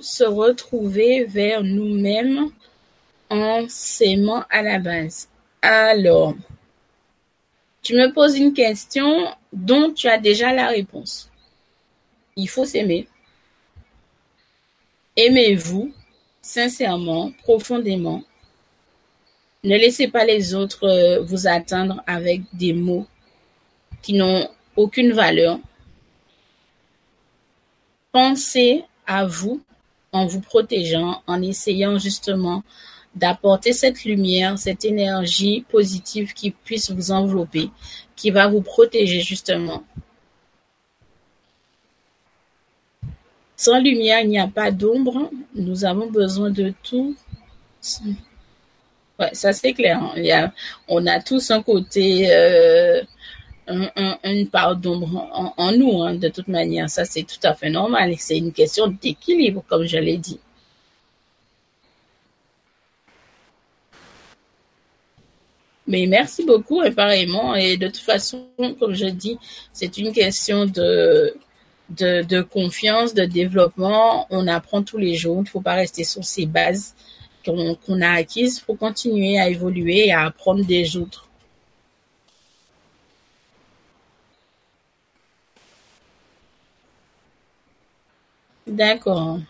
[0.01, 2.51] se retrouver vers nous-mêmes
[3.29, 5.29] en s'aimant à la base?
[5.63, 6.37] Alors,
[7.83, 11.29] tu me poses une question dont tu as déjà la réponse.
[12.37, 13.09] Il faut s'aimer.
[15.17, 15.93] Aimez-vous
[16.43, 18.23] sincèrement, profondément.
[19.65, 23.07] Ne laissez pas les autres euh, vous atteindre avec des mots
[24.03, 25.59] qui n'ont aucune valeur.
[28.13, 29.61] Pensez à vous
[30.13, 32.63] en vous protégeant, en essayant justement
[33.15, 37.71] d'apporter cette lumière, cette énergie positive qui puisse vous envelopper,
[38.15, 39.83] qui va vous protéger justement.
[43.57, 45.31] Sans lumière, il n'y a pas d'ombre.
[45.55, 47.17] Nous avons besoin de tout.
[49.19, 49.99] Ouais, ça c'est clair.
[50.03, 50.53] Hein.
[50.89, 53.03] On a tous un côté, euh,
[54.25, 56.91] une part d'ombre en, nous, hein, de toute manière.
[56.91, 58.15] Ça c'est tout à fait normal.
[58.19, 60.39] C'est une question d'équilibre, comme je l'ai dit.
[65.87, 67.55] Mais merci beaucoup, et pareillement.
[67.55, 69.39] Et de toute façon, comme je dis,
[69.73, 71.35] c'est une question de,
[71.91, 74.27] de, confiance, de développement.
[74.31, 75.37] On apprend tous les jours.
[75.39, 76.95] Il ne faut pas rester sur ces bases
[77.45, 78.59] qu'on a acquises.
[78.59, 81.29] Il faut continuer à évoluer et à apprendre des autres.
[88.67, 89.41] D'accord.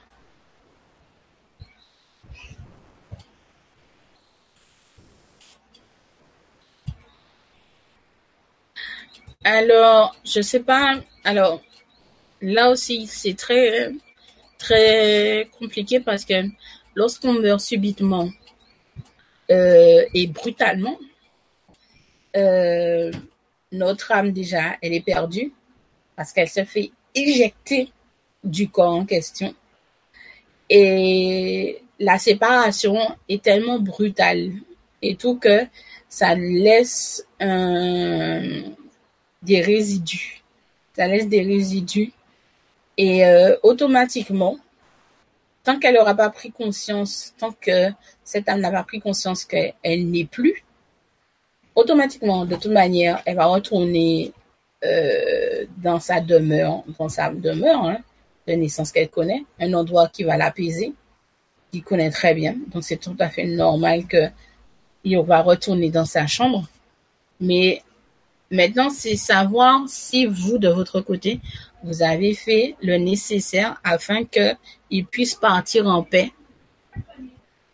[9.45, 11.01] Alors, je sais pas.
[11.25, 11.61] Alors,
[12.41, 13.93] là aussi, c'est très,
[14.59, 16.35] très compliqué parce que
[16.95, 18.31] lorsqu'on meurt subitement
[19.51, 20.99] euh, et brutalement,
[22.37, 23.11] euh,
[23.73, 25.53] notre âme déjà, elle est perdue
[26.17, 27.93] parce qu'elle se fait éjecter
[28.45, 29.55] du corps en question.
[30.69, 32.99] Et la séparation
[33.29, 34.53] est tellement brutale
[35.03, 35.67] et tout que
[36.09, 37.27] ça laisse
[39.47, 40.43] des résidus.
[40.95, 42.13] Ça laisse des résidus.
[42.97, 44.59] Et euh, automatiquement,
[45.65, 47.91] tant qu'elle n'aura pas pris conscience, tant que
[48.25, 49.75] cette âme n'a pas pris conscience qu'elle
[50.11, 50.65] n'est plus,
[51.75, 54.33] automatiquement, de toute manière, elle va retourner
[54.85, 57.99] euh, dans sa demeure, dans sa demeure hein,
[58.47, 60.95] de naissance qu'elle connaît, un endroit qui va l'apaiser,
[61.71, 62.57] qu'il connaît très bien.
[62.69, 64.29] Donc c'est tout à fait normal que
[65.05, 66.67] il va retourner dans sa chambre.
[67.41, 67.83] Mais
[68.51, 71.41] Maintenant, c'est savoir si vous, de votre côté,
[71.87, 76.33] vous avez fait le nécessaire afin qu'il puisse partir en paix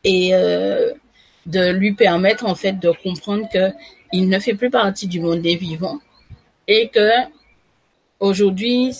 [0.05, 0.93] et euh,
[1.47, 3.71] de lui permettre en fait de comprendre que
[4.13, 5.99] il ne fait plus partie du monde des vivants
[6.69, 7.11] et que
[8.21, 8.93] aujourd'hui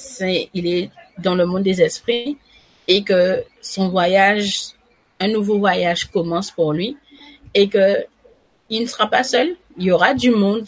[0.55, 2.39] il est dans le monde des esprits
[2.89, 4.73] et que son voyage
[5.21, 6.97] un nouveau voyage commence pour lui
[7.55, 8.07] et que
[8.71, 9.57] il ne sera pas seul.
[9.77, 10.67] Il y aura du monde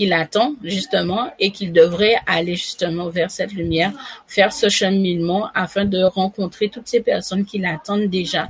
[0.00, 3.92] qu'il attend justement et qu'il devrait aller justement vers cette lumière,
[4.26, 8.48] faire ce cheminement afin de rencontrer toutes ces personnes qui l'attendent déjà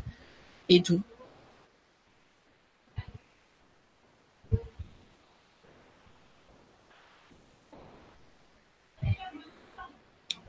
[0.68, 1.02] et tout.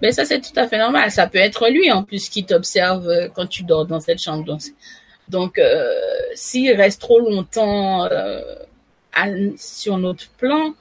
[0.03, 1.09] Mais ça, c'est tout à fait normal.
[1.09, 4.45] Ça peut être lui, en plus, qui t'observe euh, quand tu dors dans cette chambre.
[4.45, 4.61] Donc,
[5.29, 5.95] donc euh,
[6.35, 8.41] s'il reste trop longtemps euh,
[9.57, 10.73] sur notre plan,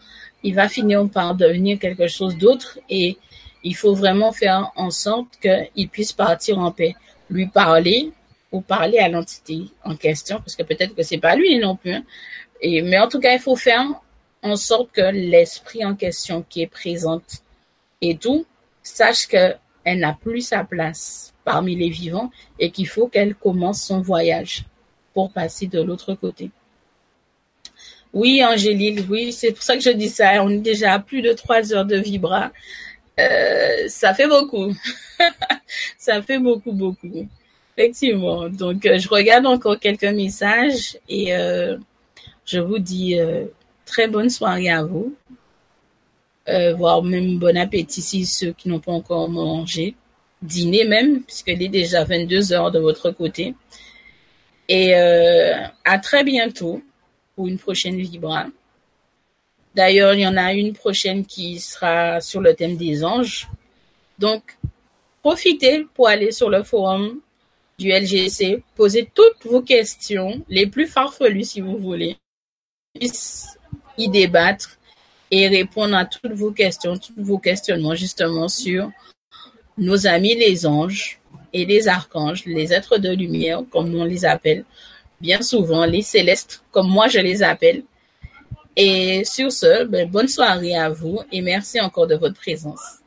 [0.43, 3.19] il va finir par devenir quelque chose d'autre et
[3.63, 6.95] il faut vraiment faire en sorte qu'il puisse partir en paix,
[7.29, 8.13] lui parler
[8.53, 11.93] ou parler à l'entité en question, parce que peut-être que c'est pas lui non plus.
[11.93, 12.05] Hein.
[12.61, 13.87] Et, mais en tout cas, il faut faire
[14.43, 17.43] en sorte que l'esprit en question qui est présente
[18.01, 18.47] et tout
[18.83, 24.01] sache qu'elle n'a plus sa place parmi les vivants et qu'il faut qu'elle commence son
[24.01, 24.65] voyage
[25.13, 26.51] pour passer de l'autre côté.
[28.13, 30.43] Oui, Angélique, oui, c'est pour ça que je dis ça.
[30.43, 32.51] On est déjà à plus de trois heures de vibra.
[33.21, 34.75] Euh, ça fait beaucoup.
[35.99, 37.29] ça fait beaucoup, beaucoup.
[37.77, 38.49] Effectivement.
[38.49, 41.77] Donc, euh, je regarde encore quelques messages et euh,
[42.47, 43.17] je vous dis
[43.87, 45.15] très bonne soirée à vous.
[46.77, 49.95] voire même bon appétit si ceux qui n'ont pas encore mangé.
[50.43, 53.55] Dîner même, puisqu'il est déjà 22 heures de votre côté.
[54.69, 56.83] Et à très bientôt
[57.47, 58.47] une prochaine Vibra.
[59.75, 63.49] D'ailleurs, il y en a une prochaine qui sera sur le thème des anges.
[64.19, 64.57] Donc,
[65.23, 67.21] profitez pour aller sur le forum
[67.79, 72.17] du LGC, poser toutes vos questions, les plus farfelues si vous voulez,
[73.97, 74.79] y débattre
[75.31, 78.91] et répondre à toutes vos questions, tous vos questionnements justement sur
[79.79, 81.21] nos amis les anges
[81.53, 84.65] et les archanges, les êtres de lumière comme on les appelle,
[85.21, 87.83] bien souvent les célestes comme moi je les appelle.
[88.77, 93.00] Et sur ce, ben, bonne soirée à vous et merci encore de votre présence.